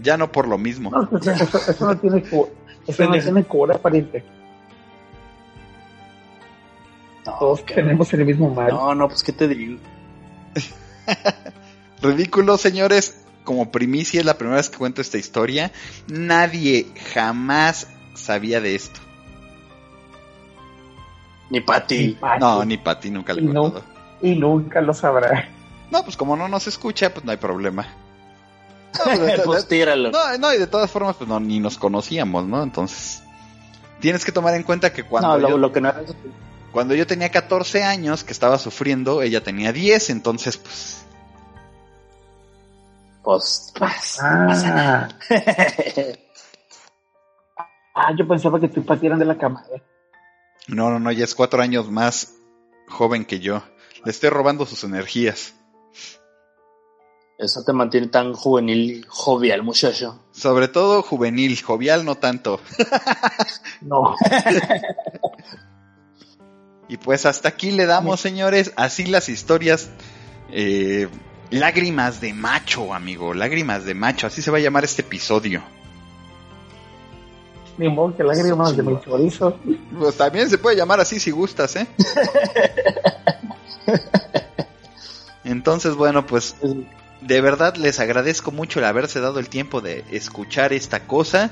Ya 0.00 0.16
no 0.16 0.30
por 0.30 0.48
lo 0.48 0.58
mismo. 0.58 0.90
No, 0.90 1.08
pues, 1.08 1.26
eso, 1.26 1.58
eso 1.70 1.86
no 1.86 1.98
tiene 1.98 2.22
cura. 2.22 2.50
Eso 2.86 3.04
no 3.06 3.12
tiene 3.12 3.44
cura, 3.44 3.78
pariente. 3.78 4.24
No, 7.24 7.38
Todos 7.38 7.64
tenemos 7.64 8.12
el 8.12 8.24
mismo 8.24 8.50
mal. 8.50 8.68
No, 8.68 8.94
no, 8.94 9.08
pues 9.08 9.22
qué 9.22 9.32
te 9.32 9.48
digo. 9.48 9.78
Ridículo, 12.04 12.56
señores. 12.58 13.18
Como 13.44 13.70
primicia 13.70 14.20
es 14.20 14.26
la 14.26 14.38
primera 14.38 14.56
vez 14.56 14.70
que 14.70 14.78
cuento 14.78 15.00
esta 15.02 15.18
historia. 15.18 15.70
Nadie 16.08 16.86
jamás 17.12 17.88
sabía 18.14 18.60
de 18.60 18.74
esto. 18.74 19.00
Ni 21.50 21.60
para 21.60 21.84
Y 21.84 21.86
ti. 21.86 22.16
Pachi, 22.20 22.40
No, 22.40 22.64
ni 22.64 22.76
para 22.78 23.00
ti 23.00 23.10
nunca 23.10 23.32
le 23.32 23.42
he 23.42 23.44
no. 23.44 23.62
contado. 23.64 23.84
Y 24.22 24.34
nunca 24.36 24.80
lo 24.80 24.94
sabrá. 24.94 25.48
No, 25.90 26.02
pues 26.02 26.16
como 26.16 26.36
no 26.36 26.48
nos 26.48 26.66
escucha, 26.66 27.12
pues 27.12 27.24
no 27.24 27.30
hay 27.32 27.36
problema. 27.36 27.86
No, 29.06 29.12
de- 29.24 29.38
pues 29.44 29.66
tíralo. 29.68 30.10
no, 30.12 30.38
no, 30.38 30.54
y 30.54 30.58
de 30.58 30.66
todas 30.68 30.88
formas, 30.90 31.16
pues 31.16 31.28
no, 31.28 31.40
ni 31.40 31.58
nos 31.58 31.76
conocíamos, 31.78 32.46
¿no? 32.46 32.62
Entonces, 32.62 33.22
tienes 34.00 34.24
que 34.24 34.30
tomar 34.32 34.54
en 34.54 34.62
cuenta 34.62 34.92
que 34.92 35.02
cuando, 35.02 35.30
no, 35.30 35.38
lo, 35.38 35.48
yo, 35.50 35.58
lo 35.58 35.72
que 35.72 35.80
no 35.80 35.88
era. 35.88 36.02
cuando 36.70 36.94
yo 36.94 37.04
tenía 37.06 37.28
14 37.30 37.82
años, 37.82 38.22
que 38.22 38.32
estaba 38.32 38.56
sufriendo, 38.56 39.20
ella 39.20 39.42
tenía 39.42 39.72
10, 39.72 40.10
entonces, 40.10 40.56
pues, 40.58 41.03
Pues. 43.24 43.72
pues, 43.78 44.18
no 44.22 44.46
pasa 44.46 44.74
nada. 44.74 45.08
Ah. 45.30 45.38
ah, 47.94 48.12
yo 48.16 48.28
pensaba 48.28 48.60
que 48.60 48.68
tú 48.68 48.80
y 48.80 48.82
Pati 48.82 49.06
eran 49.06 49.18
de 49.18 49.24
la 49.24 49.38
cama. 49.38 49.64
¿eh? 49.74 49.82
no, 50.68 50.90
no, 50.90 51.00
no, 51.00 51.10
ella 51.10 51.24
es 51.24 51.34
cuatro 51.34 51.62
años 51.62 51.90
más 51.90 52.34
joven 52.86 53.24
que 53.24 53.40
yo. 53.40 53.62
Le 54.04 54.10
estoy 54.10 54.28
robando 54.28 54.66
sus 54.66 54.84
energías. 54.84 55.54
Eso 57.38 57.64
te 57.64 57.72
mantiene 57.72 58.08
tan 58.08 58.34
juvenil 58.34 58.90
y 58.90 59.04
jovial, 59.08 59.62
muchacho. 59.62 60.22
Sobre 60.30 60.68
todo 60.68 61.02
juvenil, 61.02 61.60
jovial 61.60 62.04
no 62.04 62.16
tanto. 62.16 62.60
No. 63.80 64.14
Y 66.86 66.98
pues 66.98 67.24
hasta 67.24 67.48
aquí 67.48 67.70
le 67.70 67.86
damos, 67.86 68.20
señores, 68.20 68.74
así 68.76 69.06
las 69.06 69.30
historias. 69.30 69.90
eh, 70.50 71.08
lágrimas 71.54 72.20
de 72.20 72.34
macho, 72.34 72.92
amigo, 72.92 73.32
lágrimas 73.32 73.84
de 73.84 73.94
macho, 73.94 74.26
así 74.26 74.42
se 74.42 74.50
va 74.50 74.58
a 74.58 74.60
llamar 74.60 74.84
este 74.84 75.02
episodio. 75.02 75.62
Ni 77.78 77.88
modo 77.88 78.16
que 78.16 78.24
lágrimas 78.24 78.76
de 78.76 78.82
mi 78.82 79.00
chorizo. 79.00 79.58
Pues 79.98 80.16
también 80.16 80.50
se 80.50 80.58
puede 80.58 80.76
llamar 80.76 81.00
así 81.00 81.18
si 81.20 81.30
gustas, 81.30 81.76
¿eh? 81.76 81.86
Entonces, 85.44 85.94
bueno, 85.94 86.26
pues 86.26 86.56
de 87.20 87.40
verdad 87.40 87.76
les 87.76 88.00
agradezco 88.00 88.50
mucho 88.50 88.80
el 88.80 88.84
haberse 88.84 89.20
dado 89.20 89.38
el 89.38 89.48
tiempo 89.48 89.80
de 89.80 90.04
escuchar 90.10 90.72
esta 90.72 91.06
cosa 91.06 91.50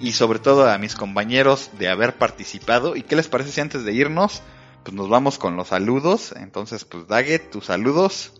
y 0.00 0.12
sobre 0.12 0.38
todo 0.38 0.68
a 0.68 0.78
mis 0.78 0.94
compañeros 0.94 1.70
de 1.78 1.88
haber 1.88 2.16
participado. 2.16 2.96
¿Y 2.96 3.02
qué 3.02 3.16
les 3.16 3.28
parece 3.28 3.52
si 3.52 3.60
antes 3.60 3.84
de 3.84 3.92
irnos, 3.92 4.42
pues 4.82 4.94
nos 4.94 5.08
vamos 5.08 5.38
con 5.38 5.56
los 5.56 5.68
saludos? 5.68 6.34
Entonces, 6.36 6.84
pues 6.84 7.06
Daggett, 7.06 7.50
tus 7.50 7.66
saludos. 7.66 8.32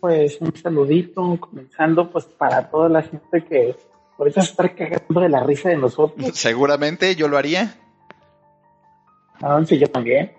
Pues 0.00 0.40
un 0.40 0.54
saludito, 0.56 1.38
comenzando 1.38 2.10
pues 2.10 2.24
para 2.24 2.70
toda 2.70 2.88
la 2.88 3.02
gente 3.02 3.44
que 3.44 3.76
ahorita 4.18 4.40
está 4.40 4.74
cagando 4.74 5.20
de 5.20 5.28
la 5.28 5.44
risa 5.44 5.68
de 5.68 5.76
nosotros. 5.76 6.30
Seguramente 6.34 7.14
yo 7.16 7.28
lo 7.28 7.36
haría. 7.36 7.74
Ah, 9.42 9.60
sí, 9.66 9.78
yo 9.78 9.88
también. 9.88 10.32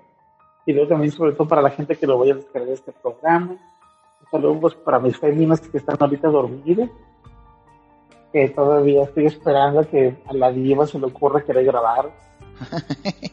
Y 0.66 0.74
luego 0.74 0.90
también 0.90 1.12
sobre 1.12 1.34
todo 1.34 1.48
para 1.48 1.62
la 1.62 1.70
gente 1.72 1.96
que 1.96 2.08
lo 2.08 2.18
vaya 2.18 2.34
a 2.34 2.38
descargar 2.38 2.70
este 2.70 2.92
programa. 2.92 3.52
Un 3.52 4.30
saludo 4.32 4.60
pues, 4.60 4.76
para 4.76 5.00
mis 5.00 5.18
féminas 5.18 5.62
que 5.62 5.78
están 5.78 5.98
ahorita 6.00 6.28
dormidas. 6.30 6.90
Que 8.32 8.50
todavía 8.50 9.04
estoy 9.04 9.26
esperando 9.26 9.88
que 9.90 10.16
a 10.26 10.34
la 10.34 10.52
diva 10.52 10.88
se 10.88 10.98
le 11.00 11.06
ocurra 11.08 11.44
querer 11.44 11.66
grabar. 11.66 12.12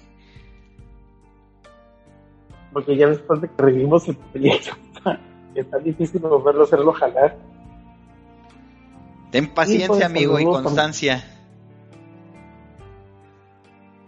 Porque 2.72 2.96
ya 2.96 3.08
después 3.08 3.40
de 3.40 3.48
que 3.48 3.62
revivimos 3.62 4.08
el 4.08 4.16
proyecto, 4.16 4.72
está 5.54 5.78
difícil 5.78 6.20
volverlo 6.20 6.62
a 6.62 6.64
hacerlo 6.64 6.92
jalar. 6.92 7.36
Ten 9.30 9.46
paciencia, 9.52 9.88
pues, 9.88 10.04
amigo, 10.04 10.38
y 10.40 10.44
constancia. 10.44 11.24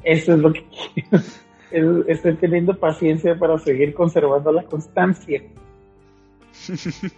Eso 0.03 0.33
es 0.35 0.39
lo 0.39 0.53
que 0.53 0.65
quiero. 0.95 1.23
Es- 1.71 2.09
Estoy 2.09 2.35
teniendo 2.35 2.77
paciencia 2.77 3.39
para 3.39 3.57
seguir 3.59 3.95
conservando 3.95 4.51
la 4.51 4.65
constancia. 4.65 5.41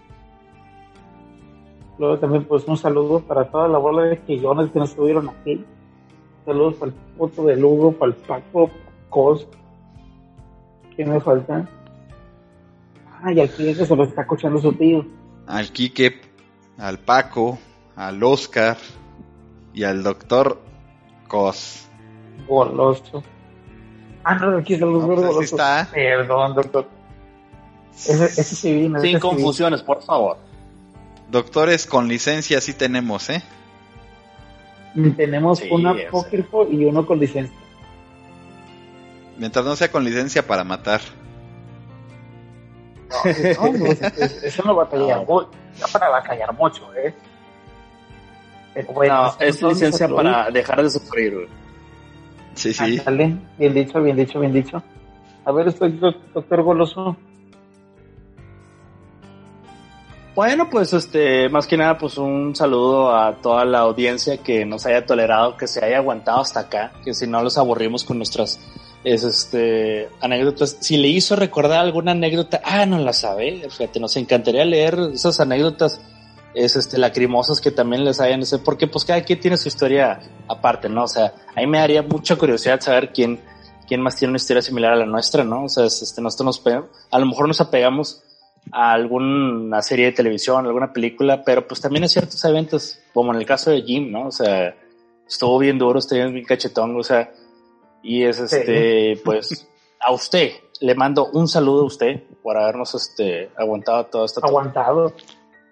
Luego 1.98 2.18
también 2.18 2.44
pues 2.44 2.64
un 2.66 2.76
saludo 2.76 3.20
para 3.20 3.50
toda 3.50 3.68
la 3.68 3.78
bola 3.78 4.02
de 4.04 4.18
quillones 4.18 4.70
que 4.70 4.78
nos 4.78 4.90
estuvieron 4.90 5.28
aquí. 5.28 5.64
Saludos 6.44 6.74
para 6.74 6.90
el 6.92 6.98
puto 7.16 7.44
de 7.44 7.56
Lugo, 7.56 7.92
para 7.92 8.12
el 8.12 8.18
Paco, 8.18 8.70
Cos. 9.08 9.46
¿Qué 10.96 11.04
me 11.04 11.20
falta? 11.20 11.66
Ah, 13.22 13.32
y 13.32 13.40
aquí 13.40 13.74
que 13.74 13.86
se 13.86 13.94
lo 13.96 14.04
está 14.04 14.22
escuchando 14.22 14.60
su 14.60 14.72
tío. 14.72 15.06
Al 15.46 15.70
Quique, 15.72 16.20
al 16.78 16.98
Paco, 16.98 17.58
al 17.96 18.22
Oscar 18.22 18.76
y 19.72 19.84
al 19.84 20.02
doctor 20.02 20.60
Cos. 21.28 21.86
Goloso. 22.48 23.22
Ah, 24.24 24.34
no, 24.36 24.56
aquí 24.58 24.74
está 24.74 24.86
el 24.86 24.92
No, 24.92 24.98
doctor 25.00 25.14
pues 25.16 25.26
así 25.26 25.34
Goloso. 25.34 25.56
está. 25.56 25.88
Perdón, 25.92 26.54
doctor. 26.54 26.88
Ese, 27.94 28.24
ese 28.24 28.44
sí 28.44 28.72
vino. 28.72 28.98
ese 28.98 29.06
Sin 29.08 29.18
sí 29.20 29.24
vino. 29.24 29.28
confusiones, 29.28 29.82
por 29.82 30.02
favor. 30.02 30.38
Doctores 31.30 31.86
con 31.86 32.08
licencia 32.08 32.60
sí 32.60 32.74
tenemos, 32.74 33.30
¿eh? 33.30 33.42
Tenemos 35.16 35.58
Sí, 35.60 35.68
un 35.70 35.86
ese. 35.86 36.08
apócrifo 36.08 36.68
y 36.70 36.84
uno 36.84 37.06
con 37.06 37.18
licencia. 37.18 37.56
Mientras 39.38 39.64
no 39.64 39.74
sea 39.76 39.90
con 39.90 40.04
licencia 40.04 40.46
para 40.46 40.64
matar. 40.64 41.00
No, 43.12 43.30
es- 44.18 44.42
eso 44.44 44.62
no 44.64 44.76
va 44.76 44.84
a 44.84 44.88
callar 44.88 45.18
No. 45.18 45.24
mucho. 45.26 45.50
No 45.80 45.86
para 45.92 46.08
va 46.10 46.18
a 46.18 46.22
callar 46.22 46.52
mucho, 46.54 46.94
¿eh? 46.94 47.14
Bueno, 48.94 49.24
No, 49.24 49.34
es 49.38 49.60
licencia 49.62 50.08
para 50.08 50.50
dejar 50.50 50.82
de 50.82 50.90
sufrir. 50.90 51.48
Sí, 52.54 52.72
sí. 52.72 52.98
Ándale, 52.98 53.36
bien 53.58 53.74
dicho, 53.74 54.00
bien 54.02 54.16
dicho, 54.16 54.40
bien 54.40 54.52
dicho. 54.52 54.82
A 55.44 55.52
ver, 55.52 55.68
estoy 55.68 55.92
doctor 56.32 56.62
Goloso. 56.62 57.16
Bueno, 60.34 60.70
pues 60.70 60.92
este, 60.94 61.50
más 61.50 61.66
que 61.66 61.76
nada, 61.76 61.98
pues 61.98 62.16
un 62.16 62.56
saludo 62.56 63.14
a 63.14 63.34
toda 63.42 63.66
la 63.66 63.80
audiencia 63.80 64.38
que 64.38 64.64
nos 64.64 64.86
haya 64.86 65.04
tolerado, 65.04 65.58
que 65.58 65.66
se 65.66 65.84
haya 65.84 65.98
aguantado 65.98 66.40
hasta 66.40 66.60
acá, 66.60 66.92
que 67.04 67.12
si 67.12 67.26
no 67.26 67.42
los 67.42 67.58
aburrimos 67.58 68.02
con 68.04 68.16
nuestras 68.16 68.58
es 69.04 69.24
este 69.24 70.08
anécdotas. 70.20 70.76
Si 70.80 70.96
le 70.96 71.08
hizo 71.08 71.36
recordar 71.36 71.80
alguna 71.80 72.12
anécdota, 72.12 72.60
ah, 72.64 72.86
no 72.86 72.98
la 72.98 73.12
sabe, 73.12 73.68
fíjate, 73.68 74.00
nos 74.00 74.16
encantaría 74.16 74.64
leer 74.64 74.98
esas 75.14 75.40
anécdotas 75.40 76.00
es 76.54 76.76
este 76.76 76.98
lacrimosas 76.98 77.60
que 77.60 77.70
también 77.70 78.04
les 78.04 78.20
hayan 78.20 78.42
ese, 78.42 78.58
porque 78.58 78.86
pues 78.86 79.04
cada 79.04 79.22
quien 79.22 79.40
tiene 79.40 79.56
su 79.56 79.68
historia 79.68 80.20
aparte, 80.48 80.88
¿no? 80.88 81.04
O 81.04 81.08
sea, 81.08 81.32
a 81.54 81.60
mí 81.60 81.66
me 81.66 81.78
daría 81.78 82.02
mucha 82.02 82.36
curiosidad 82.36 82.80
saber 82.80 83.10
quién, 83.12 83.40
quién 83.88 84.02
más 84.02 84.16
tiene 84.16 84.30
una 84.32 84.36
historia 84.36 84.60
similar 84.62 84.92
a 84.92 84.96
la 84.96 85.06
nuestra, 85.06 85.44
¿no? 85.44 85.64
O 85.64 85.68
sea, 85.68 85.86
es, 85.86 86.02
este, 86.02 86.20
nosotros 86.20 86.44
nos 86.44 86.60
pe- 86.60 86.82
a 87.10 87.18
lo 87.18 87.26
mejor 87.26 87.48
nos 87.48 87.60
apegamos 87.60 88.22
a 88.70 88.92
alguna 88.92 89.80
serie 89.82 90.06
de 90.06 90.12
televisión, 90.12 90.66
alguna 90.66 90.92
película, 90.92 91.42
pero 91.42 91.66
pues 91.66 91.80
también 91.80 92.04
a 92.04 92.08
ciertos 92.08 92.44
eventos, 92.44 92.98
como 93.14 93.32
en 93.32 93.40
el 93.40 93.46
caso 93.46 93.70
de 93.70 93.80
Jim, 93.82 94.12
¿no? 94.12 94.26
O 94.26 94.30
sea, 94.30 94.74
estuvo 95.26 95.58
bien 95.58 95.78
duro, 95.78 95.98
estuvo 95.98 96.18
bien 96.28 96.44
cachetón, 96.44 96.94
o 96.98 97.02
sea, 97.02 97.30
y 98.02 98.24
es 98.24 98.40
este, 98.40 99.20
pues, 99.24 99.68
a 100.00 100.12
usted, 100.12 100.52
le 100.80 100.94
mando 100.94 101.26
un 101.26 101.48
saludo 101.48 101.82
a 101.82 101.86
usted 101.86 102.22
por 102.42 102.56
habernos 102.56 102.94
este, 102.94 103.50
aguantado 103.56 104.06
todo 104.06 104.24
esto. 104.24 104.40
Aguantado. 104.42 105.12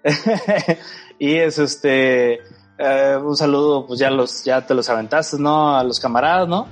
y 1.19 1.35
es 1.35 1.59
este, 1.59 2.41
eh, 2.79 3.19
un 3.23 3.37
saludo, 3.37 3.87
pues 3.87 3.99
ya 3.99 4.11
los, 4.11 4.45
ya 4.45 4.65
te 4.65 4.75
los 4.75 4.89
aventaste, 4.89 5.39
¿no? 5.39 5.77
A 5.77 5.85
los 5.85 5.99
camaradas, 5.99 6.49
¿no? 6.49 6.69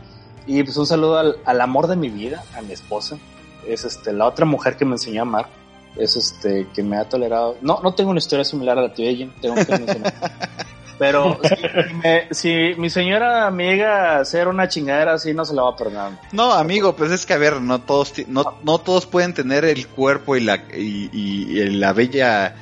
Y 0.46 0.62
pues 0.62 0.76
un 0.76 0.86
saludo 0.86 1.18
al, 1.18 1.36
al 1.44 1.60
amor 1.60 1.88
de 1.88 1.96
mi 1.96 2.08
vida, 2.08 2.42
a 2.56 2.62
mi 2.62 2.72
esposa. 2.72 3.18
Es 3.66 3.84
este, 3.84 4.12
la 4.12 4.26
otra 4.26 4.46
mujer 4.46 4.76
que 4.76 4.84
me 4.84 4.92
enseñó 4.92 5.20
a 5.20 5.22
amar. 5.22 5.48
Es 5.96 6.16
este, 6.16 6.68
que 6.72 6.82
me 6.82 6.96
ha 6.96 7.08
tolerado. 7.08 7.56
No, 7.60 7.80
no 7.82 7.92
tengo 7.92 8.10
una 8.10 8.18
historia 8.18 8.44
similar 8.44 8.78
a 8.78 8.82
la 8.82 8.94
tuya, 8.94 9.12
Jim, 9.12 9.32
tengo 9.40 9.56
que 9.56 9.78
mencionar. 9.78 10.14
Pero 10.98 11.38
si, 11.42 11.94
me- 11.94 12.28
si 12.32 12.74
mi 12.76 12.90
señora 12.90 13.46
amiga 13.46 14.16
a 14.16 14.20
hacer 14.20 14.48
una 14.48 14.68
chingadera 14.68 15.14
así, 15.14 15.32
no 15.32 15.44
se 15.44 15.54
la 15.54 15.62
va 15.62 15.70
a 15.70 15.76
perdonar. 15.76 16.20
No, 16.32 16.52
amigo, 16.52 16.96
pues 16.96 17.12
es 17.12 17.24
que 17.24 17.34
a 17.34 17.38
ver, 17.38 17.60
no 17.60 17.80
todos, 17.82 18.12
no, 18.26 18.58
no 18.64 18.78
todos 18.78 19.06
pueden 19.06 19.32
tener 19.34 19.64
el 19.64 19.86
cuerpo 19.86 20.36
y 20.36 20.40
la, 20.40 20.56
y, 20.76 21.08
y- 21.12 21.60
y 21.60 21.70
la 21.70 21.92
bella 21.92 22.56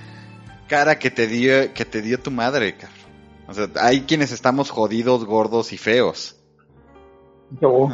cara 0.68 0.98
que 0.98 1.10
te 1.10 1.26
dio, 1.26 1.73
que 1.73 1.84
te 1.84 2.02
dio 2.02 2.20
tu 2.20 2.31
madre, 2.31 2.76
car. 2.76 2.90
O 3.48 3.55
sea, 3.55 3.68
hay 3.81 4.02
quienes 4.02 4.32
estamos 4.32 4.70
jodidos, 4.70 5.24
gordos 5.24 5.73
y 5.73 5.78
feos. 5.78 6.36
Yo. 7.60 7.89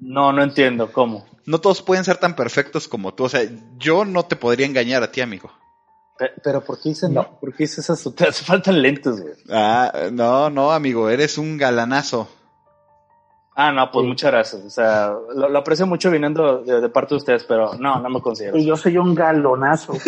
No, 0.00 0.32
no 0.32 0.42
entiendo 0.42 0.92
cómo. 0.92 1.26
No 1.44 1.60
todos 1.60 1.82
pueden 1.82 2.04
ser 2.04 2.16
tan 2.16 2.34
perfectos 2.36 2.86
como 2.88 3.12
tú. 3.12 3.24
O 3.24 3.28
sea, 3.28 3.42
yo 3.78 4.04
no 4.04 4.24
te 4.24 4.36
podría 4.36 4.64
engañar 4.66 5.02
a 5.02 5.10
ti, 5.10 5.20
amigo. 5.20 5.50
Pe- 6.20 6.32
Pero 6.44 6.60
¿por 6.62 6.78
qué 6.78 6.90
dices 6.90 7.08
No. 7.08 7.22
no? 7.22 7.40
¿Por 7.40 7.50
qué 7.54 7.64
dices 7.64 7.88
eso? 7.88 8.12
Te 8.14 8.28
hace 8.28 8.44
faltan 8.44 8.80
lentes, 8.82 9.18
güey. 9.22 9.32
Ah, 9.50 9.90
no, 10.12 10.50
no, 10.50 10.70
amigo, 10.70 11.08
eres 11.08 11.38
un 11.38 11.56
galanazo. 11.56 12.28
Ah, 13.56 13.72
no, 13.72 13.90
pues 13.90 14.04
Sí. 14.04 14.08
muchas 14.08 14.30
gracias. 14.30 14.62
O 14.64 14.70
sea, 14.70 15.12
lo, 15.34 15.48
lo 15.48 15.58
aprecio 15.58 15.86
mucho 15.86 16.10
viniendo 16.10 16.58
de, 16.62 16.80
de 16.82 16.88
parte 16.90 17.14
de 17.14 17.18
ustedes, 17.18 17.44
pero 17.44 17.72
no, 17.74 17.98
no 18.00 18.08
me 18.10 18.20
considero. 18.20 18.56
Y 18.58 18.66
yo 18.66 18.76
soy 18.76 18.98
un 18.98 19.14
galonazo. 19.14 19.94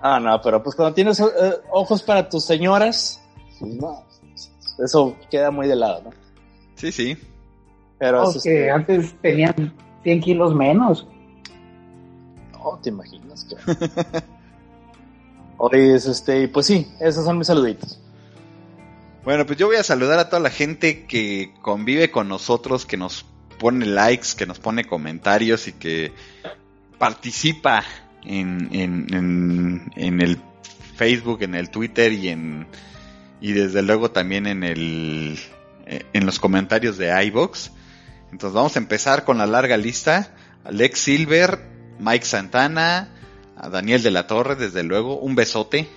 Ah, 0.00 0.20
no, 0.20 0.40
pero 0.42 0.62
pues 0.62 0.76
cuando 0.76 0.94
tienes 0.94 1.18
eh, 1.20 1.24
ojos 1.70 2.02
para 2.02 2.28
tus 2.28 2.44
señoras, 2.44 3.20
pues 3.58 3.74
no, 3.74 4.04
eso 4.84 5.16
queda 5.30 5.50
muy 5.50 5.66
de 5.66 5.76
lado, 5.76 6.02
¿no? 6.04 6.10
Sí, 6.74 6.92
sí. 6.92 7.16
Pero 7.98 8.24
es, 8.24 8.34
Porque 8.34 8.36
este, 8.66 8.70
antes 8.70 9.14
tenían 9.22 9.74
100 10.06 10.20
kilos 10.20 10.54
menos. 10.54 11.04
no 12.52 12.78
te 12.80 12.90
imaginas 12.90 13.44
que. 13.44 13.56
Oye, 15.56 15.96
es 15.96 16.06
este, 16.06 16.46
pues 16.46 16.66
sí, 16.66 16.86
esos 17.00 17.24
son 17.24 17.38
mis 17.38 17.48
saluditos. 17.48 17.98
Bueno, 19.24 19.44
pues 19.46 19.58
yo 19.58 19.66
voy 19.66 19.74
a 19.74 19.82
saludar 19.82 20.20
a 20.20 20.28
toda 20.28 20.38
la 20.38 20.50
gente 20.50 21.06
que 21.06 21.52
convive 21.60 22.12
con 22.12 22.28
nosotros, 22.28 22.86
que 22.86 22.96
nos 22.96 23.24
pone 23.58 23.84
likes, 23.84 24.28
que 24.38 24.46
nos 24.46 24.60
pone 24.60 24.84
comentarios 24.84 25.66
y 25.66 25.72
que 25.72 26.12
participa 26.96 27.82
en, 28.22 28.68
en, 28.70 29.12
en, 29.12 29.92
en 29.96 30.20
el 30.20 30.38
Facebook, 30.94 31.42
en 31.42 31.56
el 31.56 31.68
Twitter 31.68 32.12
y 32.12 32.28
en 32.28 32.68
y 33.40 33.50
desde 33.54 33.82
luego 33.82 34.12
también 34.12 34.46
en 34.46 34.62
el 34.62 35.36
eh, 35.86 36.04
en 36.12 36.26
los 36.26 36.38
comentarios 36.38 36.96
de 36.96 37.24
iBox. 37.24 37.72
Entonces 38.36 38.54
vamos 38.54 38.76
a 38.76 38.80
empezar 38.80 39.24
con 39.24 39.38
la 39.38 39.46
larga 39.46 39.78
lista. 39.78 40.28
Alex 40.62 40.98
Silver, 41.00 41.58
Mike 41.98 42.26
Santana, 42.26 43.08
a 43.56 43.70
Daniel 43.70 44.02
de 44.02 44.10
la 44.10 44.26
Torre, 44.26 44.56
desde 44.56 44.82
luego, 44.82 45.16
un 45.18 45.34
besote. 45.34 45.88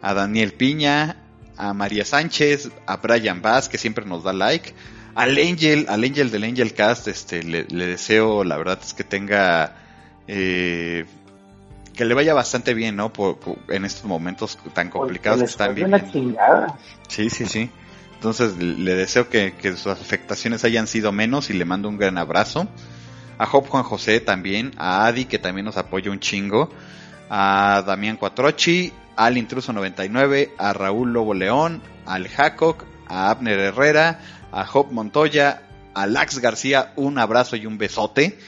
A 0.00 0.14
Daniel 0.14 0.54
Piña, 0.54 1.16
a 1.58 1.74
María 1.74 2.06
Sánchez, 2.06 2.70
a 2.86 2.96
Brian 2.96 3.42
Bass, 3.42 3.68
que 3.68 3.76
siempre 3.76 4.06
nos 4.06 4.24
da 4.24 4.32
like. 4.32 4.72
Al 5.14 5.36
Angel, 5.36 5.84
al 5.90 6.04
Angel 6.04 6.30
del 6.30 6.44
Angel 6.44 6.72
Cast, 6.72 7.06
este, 7.06 7.42
le, 7.42 7.64
le 7.68 7.86
deseo, 7.86 8.44
la 8.44 8.56
verdad 8.56 8.78
es 8.82 8.94
que 8.94 9.04
tenga, 9.04 9.76
eh, 10.26 11.04
que 11.92 12.06
le 12.06 12.14
vaya 12.14 12.32
bastante 12.32 12.72
bien, 12.72 12.96
¿no? 12.96 13.12
Por- 13.12 13.38
por- 13.38 13.58
en 13.68 13.84
estos 13.84 14.04
momentos 14.06 14.58
tan 14.72 14.88
complicados 14.88 15.40
que 15.40 15.44
están 15.50 15.74
viviendo. 15.74 15.98
Sí, 17.08 17.28
sí, 17.28 17.44
sí. 17.44 17.70
Entonces 18.24 18.56
le 18.56 18.94
deseo 18.94 19.28
que, 19.28 19.52
sus 19.76 19.88
afectaciones 19.88 20.64
hayan 20.64 20.86
sido 20.86 21.12
menos 21.12 21.50
y 21.50 21.52
le 21.52 21.66
mando 21.66 21.90
un 21.90 21.98
gran 21.98 22.16
abrazo. 22.16 22.66
a 23.36 23.44
Job 23.44 23.68
Juan 23.68 23.82
José 23.82 24.18
también, 24.20 24.72
a 24.78 25.04
Adi 25.04 25.26
que 25.26 25.38
también 25.38 25.66
nos 25.66 25.76
apoya 25.76 26.10
un 26.10 26.20
chingo, 26.20 26.70
a 27.28 27.84
Damián 27.86 28.16
Cuatrochi, 28.16 28.94
al 29.14 29.36
Intruso 29.36 29.74
99, 29.74 30.54
a 30.56 30.72
Raúl 30.72 31.12
Lobo 31.12 31.34
León, 31.34 31.82
al 32.06 32.26
Jacoc, 32.28 32.86
a 33.08 33.28
Abner 33.28 33.60
Herrera, 33.60 34.20
a 34.52 34.64
Job 34.64 34.90
Montoya, 34.90 35.64
a 35.92 36.06
Lax 36.06 36.38
García, 36.38 36.94
un 36.96 37.18
abrazo 37.18 37.56
y 37.56 37.66
un 37.66 37.76
besote. 37.76 38.38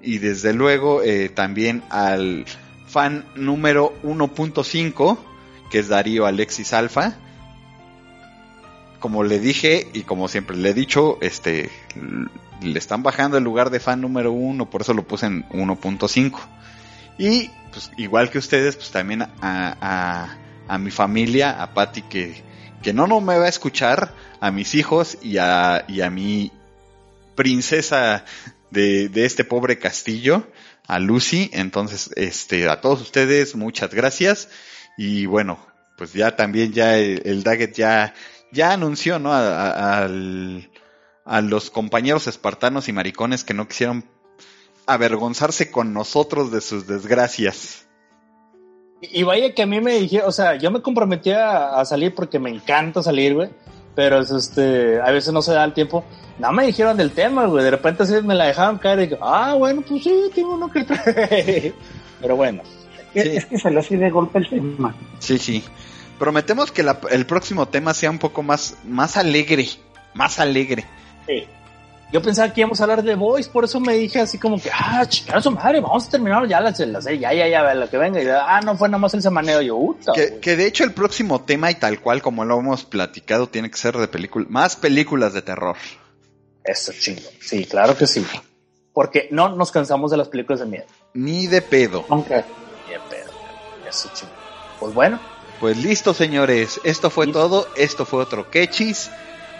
Y 0.00 0.16
desde 0.16 0.54
luego 0.54 1.02
eh, 1.02 1.28
también 1.28 1.82
al 1.90 2.46
fan 2.86 3.26
número 3.34 3.92
1.5, 4.02 5.18
que 5.70 5.80
es 5.80 5.88
Darío 5.88 6.24
Alexis 6.24 6.72
Alfa. 6.72 7.18
Como 9.00 9.24
le 9.24 9.40
dije 9.40 9.88
y 9.92 10.02
como 10.02 10.28
siempre 10.28 10.56
le 10.56 10.70
he 10.70 10.74
dicho, 10.74 11.18
este 11.20 11.70
le 12.62 12.78
están 12.78 13.02
bajando 13.02 13.38
el 13.38 13.44
lugar 13.44 13.70
de 13.70 13.80
fan 13.80 14.00
número 14.00 14.32
1, 14.32 14.68
por 14.70 14.82
eso 14.82 14.94
lo 14.94 15.02
puse 15.02 15.26
en 15.26 15.48
1.5. 15.48 16.38
Y 17.18 17.50
pues 17.72 17.90
igual 17.96 18.30
que 18.30 18.38
ustedes, 18.38 18.76
pues 18.76 18.90
también 18.90 19.22
a, 19.22 19.30
a, 19.40 20.38
a 20.68 20.78
mi 20.78 20.90
familia, 20.90 21.62
a 21.62 21.74
Patti 21.74 22.02
que, 22.02 22.42
que 22.82 22.92
no, 22.92 23.06
no 23.06 23.20
me 23.20 23.38
va 23.38 23.46
a 23.46 23.48
escuchar, 23.48 24.14
a 24.40 24.50
mis 24.50 24.74
hijos 24.74 25.18
y 25.22 25.38
a, 25.38 25.84
y 25.88 26.00
a 26.00 26.10
mi 26.10 26.52
princesa 27.34 28.24
de, 28.70 29.08
de 29.08 29.24
este 29.24 29.44
pobre 29.44 29.78
castillo, 29.78 30.46
a 30.86 30.98
Lucy. 30.98 31.50
Entonces, 31.52 32.10
este, 32.16 32.68
a 32.68 32.80
todos 32.80 33.00
ustedes, 33.00 33.54
muchas 33.54 33.92
gracias. 33.94 34.48
Y 34.96 35.26
bueno, 35.26 35.58
pues 35.96 36.12
ya 36.12 36.36
también 36.36 36.72
ya 36.72 36.96
el, 36.96 37.22
el 37.24 37.42
Daggett 37.42 37.74
ya, 37.74 38.14
ya 38.52 38.72
anunció, 38.72 39.18
¿no? 39.18 39.32
A, 39.32 39.70
a, 39.70 40.04
al, 40.04 40.70
a 41.24 41.40
los 41.40 41.70
compañeros 41.70 42.26
espartanos 42.26 42.88
y 42.88 42.92
maricones 42.92 43.44
que 43.44 43.54
no 43.54 43.68
quisieron 43.68 44.04
avergonzarse 44.86 45.70
con 45.70 45.92
nosotros 45.92 46.50
de 46.50 46.60
sus 46.60 46.86
desgracias. 46.86 47.86
Y 49.02 49.22
vaya 49.22 49.54
que 49.54 49.62
a 49.62 49.66
mí 49.66 49.80
me 49.80 49.94
dije, 49.94 50.22
o 50.22 50.32
sea, 50.32 50.56
yo 50.56 50.70
me 50.70 50.82
comprometí 50.82 51.30
a, 51.30 51.80
a 51.80 51.84
salir 51.84 52.14
porque 52.14 52.38
me 52.38 52.50
encanta 52.50 53.02
salir, 53.02 53.34
güey. 53.34 53.50
Pero 53.94 54.20
es 54.20 54.30
este, 54.30 55.00
a 55.00 55.10
veces 55.10 55.32
no 55.32 55.42
se 55.42 55.52
da 55.52 55.64
el 55.64 55.72
tiempo. 55.72 56.04
No 56.38 56.52
me 56.52 56.66
dijeron 56.66 56.96
del 56.96 57.12
tema, 57.12 57.46
güey. 57.46 57.64
De 57.64 57.70
repente 57.70 58.02
así 58.02 58.14
me 58.22 58.34
la 58.34 58.46
dejaban 58.46 58.78
caer 58.78 59.00
y 59.00 59.06
digo, 59.06 59.18
ah, 59.22 59.54
bueno, 59.54 59.82
pues 59.86 60.02
sí, 60.04 60.30
tengo 60.34 60.54
uno 60.54 60.70
que 60.70 60.84
traer. 60.84 61.74
Pero 62.20 62.36
bueno. 62.36 62.62
Es, 63.14 63.26
es 63.26 63.46
que 63.46 63.58
salió 63.58 63.80
así 63.80 63.96
de 63.96 64.10
golpe 64.10 64.38
el 64.38 64.48
tema. 64.48 64.94
Sí, 65.18 65.38
sí. 65.38 65.64
Prometemos 66.20 66.70
que 66.70 66.82
la, 66.82 67.00
el 67.08 67.24
próximo 67.24 67.66
tema 67.66 67.94
sea 67.94 68.10
un 68.10 68.18
poco 68.18 68.42
más, 68.42 68.76
más 68.84 69.16
alegre. 69.16 69.66
Más 70.12 70.38
alegre. 70.38 70.84
Sí. 71.26 71.46
Yo 72.12 72.20
pensaba 72.20 72.52
que 72.52 72.60
íbamos 72.60 72.78
a 72.78 72.84
hablar 72.84 73.02
de 73.02 73.14
Voice, 73.14 73.48
por 73.48 73.64
eso 73.64 73.80
me 73.80 73.94
dije 73.94 74.20
así 74.20 74.36
como 74.36 74.60
que, 74.60 74.68
ah, 74.70 75.06
chingada 75.08 75.40
su 75.40 75.50
madre, 75.50 75.80
vamos 75.80 76.06
a 76.06 76.10
terminar 76.10 76.46
ya 76.46 76.60
la, 76.60 76.74
serie, 76.74 76.92
ya, 77.18 77.32
ya, 77.32 77.48
ya, 77.48 77.74
lo 77.74 77.88
que 77.88 77.96
venga. 77.96 78.22
Y, 78.22 78.28
ah, 78.28 78.60
no 78.62 78.76
fue 78.76 78.90
nada 78.90 78.98
más 78.98 79.14
el 79.14 79.22
semaneo. 79.22 79.62
Yo, 79.62 79.78
puta. 79.78 80.12
Que, 80.12 80.40
que, 80.40 80.56
de 80.56 80.66
hecho 80.66 80.84
el 80.84 80.92
próximo 80.92 81.40
tema 81.40 81.70
y 81.70 81.76
tal 81.76 82.02
cual 82.02 82.20
como 82.20 82.44
lo 82.44 82.58
hemos 82.60 82.84
platicado 82.84 83.46
tiene 83.46 83.70
que 83.70 83.78
ser 83.78 83.96
de 83.96 84.06
película, 84.06 84.44
más 84.50 84.76
películas 84.76 85.32
de 85.32 85.40
terror. 85.40 85.78
Eso 86.62 86.92
chingo. 86.92 87.30
Sí, 87.40 87.64
claro 87.64 87.96
que 87.96 88.06
sí. 88.06 88.26
Porque 88.92 89.28
no 89.30 89.56
nos 89.56 89.72
cansamos 89.72 90.10
de 90.10 90.18
las 90.18 90.28
películas 90.28 90.60
de 90.60 90.66
miedo. 90.66 90.84
Ni 91.14 91.46
de 91.46 91.62
pedo. 91.62 92.04
Nunca. 92.10 92.44
Ni 92.86 92.92
de 92.92 93.00
pedo. 93.08 93.30
Eso 93.88 94.10
chingo. 94.12 94.34
Pues 94.78 94.92
bueno. 94.92 95.18
Pues 95.60 95.76
listo, 95.76 96.14
señores. 96.14 96.80
Esto 96.84 97.10
fue 97.10 97.26
¿Listo? 97.26 97.38
todo. 97.38 97.68
Esto 97.76 98.06
fue 98.06 98.22
otro 98.22 98.50
Quechis. 98.50 99.10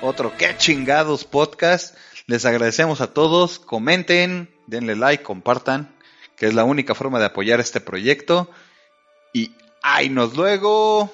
Otro 0.00 0.34
que 0.34 0.56
chingados 0.56 1.24
podcast. 1.24 1.94
Les 2.26 2.46
agradecemos 2.46 3.02
a 3.02 3.12
todos. 3.12 3.58
Comenten, 3.58 4.48
denle 4.66 4.96
like, 4.96 5.22
compartan, 5.22 5.94
que 6.36 6.46
es 6.46 6.54
la 6.54 6.64
única 6.64 6.94
forma 6.94 7.18
de 7.18 7.26
apoyar 7.26 7.60
este 7.60 7.82
proyecto. 7.82 8.48
Y 9.34 9.52
¡ay, 9.82 10.08
nos 10.08 10.34
luego! 10.34 11.10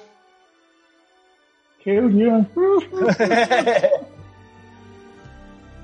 Hell 1.83 2.09
yeah. 2.15 2.47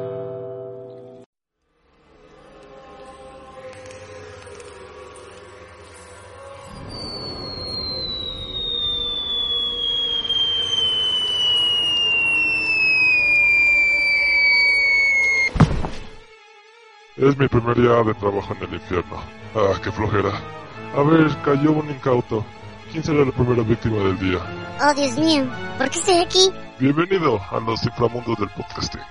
Es 17.27 17.37
mi 17.37 17.45
primer 17.49 17.75
día 17.75 18.03
de 18.03 18.13
trabajo 18.13 18.53
en 18.53 18.69
el 18.69 18.75
infierno. 18.75 19.17
Ah, 19.53 19.77
qué 19.83 19.91
flojera. 19.91 20.31
A 20.95 21.01
ver, 21.01 21.27
cayó 21.43 21.73
un 21.73 21.89
incauto. 21.89 22.45
¿Quién 22.89 23.03
será 23.03 23.25
la 23.25 23.33
primera 23.33 23.63
víctima 23.63 23.97
del 23.97 24.17
día? 24.17 24.39
Oh, 24.79 24.93
Dios 24.93 25.17
mío, 25.17 25.43
¿por 25.77 25.89
qué 25.89 25.99
estoy 25.99 26.19
aquí? 26.19 26.49
Bienvenido 26.79 27.41
a 27.51 27.59
los 27.59 27.83
inframundos 27.83 28.37
del 28.39 28.47
podcasting. 28.51 29.01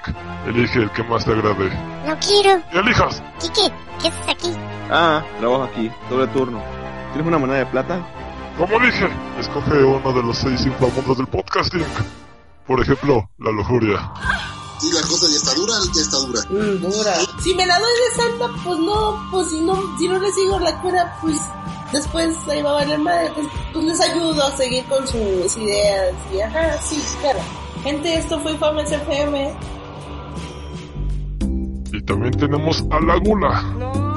Elige 0.46 0.78
el 0.78 0.90
que 0.92 1.02
más 1.02 1.26
te 1.26 1.32
agrade. 1.32 1.68
No 2.06 2.16
quiero. 2.18 2.62
¡Y 2.72 2.78
elijas! 2.78 3.22
Quique, 3.38 3.70
¿qué 4.00 4.08
haces 4.08 4.28
aquí? 4.30 4.50
Ah, 4.90 5.22
trabajo 5.38 5.64
aquí, 5.64 5.90
doble 6.08 6.26
turno. 6.28 6.62
¿Tienes 7.12 7.28
una 7.28 7.36
moneda 7.36 7.58
de 7.58 7.66
plata? 7.66 8.00
Como 8.56 8.80
dije, 8.80 9.08
escoge 9.38 9.84
uno 9.84 10.10
de 10.14 10.22
los 10.22 10.38
seis 10.38 10.64
inframundos 10.64 11.18
del 11.18 11.26
podcasting. 11.26 11.84
Por 12.66 12.80
ejemplo, 12.80 13.28
la 13.40 13.50
lujuria. 13.50 14.10
Si 14.78 14.92
la 14.92 15.00
cosa 15.02 15.26
ya 15.28 15.36
está 15.36 15.54
dura, 15.54 15.74
ya 15.94 16.02
está 16.02 16.16
dura. 16.18 16.40
Mm, 16.50 16.80
dura. 16.82 17.14
Si 17.42 17.54
me 17.54 17.66
la 17.66 17.78
doy 17.78 17.92
de 17.92 18.22
santa, 18.22 18.62
pues 18.64 18.78
no, 18.78 19.28
pues 19.30 19.48
si 19.50 19.60
no, 19.60 19.98
si 19.98 20.08
no 20.08 20.18
les 20.18 20.34
sigo 20.34 20.58
la 20.58 20.80
cura, 20.82 21.18
pues 21.20 21.38
después 21.92 22.36
ahí 22.48 22.62
va 22.62 22.70
a 22.70 22.74
valer 22.74 22.98
madre, 22.98 23.32
pues, 23.34 23.46
pues 23.72 23.84
les 23.84 24.00
ayudo 24.00 24.44
a 24.44 24.56
seguir 24.56 24.84
con 24.86 25.06
sus 25.06 25.56
ideas 25.56 26.14
y 26.34 26.40
ajá, 26.40 26.78
sí, 26.82 27.02
claro. 27.20 27.40
Gente, 27.82 28.14
esto 28.16 28.38
fue 28.40 28.56
Fames 28.58 28.90
FM. 28.90 29.56
Y 31.92 32.02
también 32.02 32.36
tenemos 32.36 32.84
a 32.90 33.00
la 33.00 33.16
gula. 33.16 33.62
No, 33.78 34.14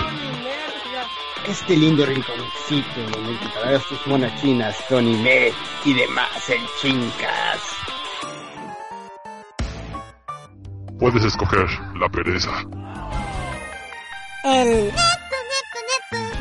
este 1.50 1.76
lindo 1.76 2.06
rinconcito 2.06 3.00
en 3.18 3.26
el 3.26 3.40
que 3.40 3.48
para 3.50 3.80
sus 3.80 4.06
monas 4.06 4.40
chinas, 4.40 4.76
Tony 4.88 5.16
Met 5.18 5.54
y 5.84 5.94
demás 5.94 6.50
en 6.50 6.62
chincas. 6.80 7.89
Puedes 11.00 11.24
escoger 11.24 11.66
la 11.98 12.10
pereza. 12.10 12.52
El 14.44 14.92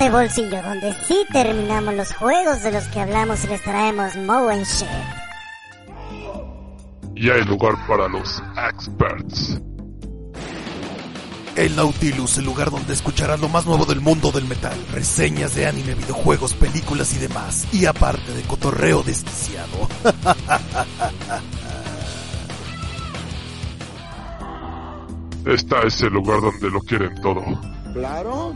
de 0.01 0.11
bolsillo 0.11 0.63
donde 0.63 0.93
sí 1.07 1.25
terminamos 1.33 1.95
los 1.95 2.13
juegos 2.15 2.63
de 2.63 2.73
los 2.73 2.85
que 2.89 3.01
hablamos 3.01 3.45
y 3.45 3.49
les 3.49 3.63
traemos 3.63 4.17
Mo 4.17 4.49
and 4.49 4.65
Shit. 4.65 4.89
Y 7.15 7.31
hay 7.31 7.45
lugar 7.45 7.75
para 7.87 8.09
los 8.09 8.43
experts. 8.69 9.61
El 11.55 11.75
Nautilus, 11.77 12.39
el 12.39 12.45
lugar 12.45 12.71
donde 12.71 12.93
escucharás 12.93 13.41
lo 13.41 13.49
más 13.49 13.67
nuevo 13.67 13.85
del 13.85 14.01
mundo 14.01 14.31
del 14.33 14.45
metal, 14.45 14.79
reseñas 14.93 15.55
de 15.55 15.67
anime, 15.67 15.95
videojuegos, 15.95 16.55
películas 16.55 17.15
y 17.15 17.19
demás, 17.19 17.67
y 17.73 17.87
aparte 17.87 18.33
de 18.33 18.43
cotorreo 18.43 19.03
desquiciado. 19.03 19.89
Esta 25.47 25.81
es 25.87 26.01
el 26.03 26.13
lugar 26.13 26.41
donde 26.41 26.71
lo 26.71 26.81
quieren 26.81 27.15
todo. 27.21 27.43
Claro. 27.93 28.55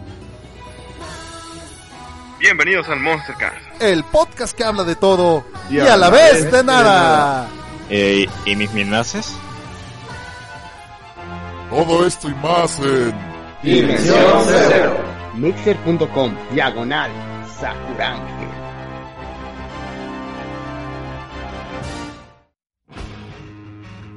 Bienvenidos 2.39 2.89
al 2.89 2.99
Monstercast, 3.01 3.55
el 3.81 4.03
podcast 4.05 4.57
que 4.57 4.65
habla 4.65 4.83
de 4.83 4.97
todo 4.97 5.45
y 5.71 5.79
a 5.79 5.97
la 5.97 6.11
vez 6.11 6.51
de 6.51 6.65
nada. 6.65 7.49
Eh, 7.89 8.27
¿Y 8.47 8.57
mis 8.57 8.73
minaces? 8.73 9.33
Todo 11.71 12.05
esto 12.07 12.29
y 12.29 12.35
más 12.35 12.79
en 12.81 13.15
Dimensión 13.63 14.43
Cero. 14.45 14.97
Mixer.com, 15.35 16.35
diagonal, 16.53 17.11
Sakurange. 17.61 18.42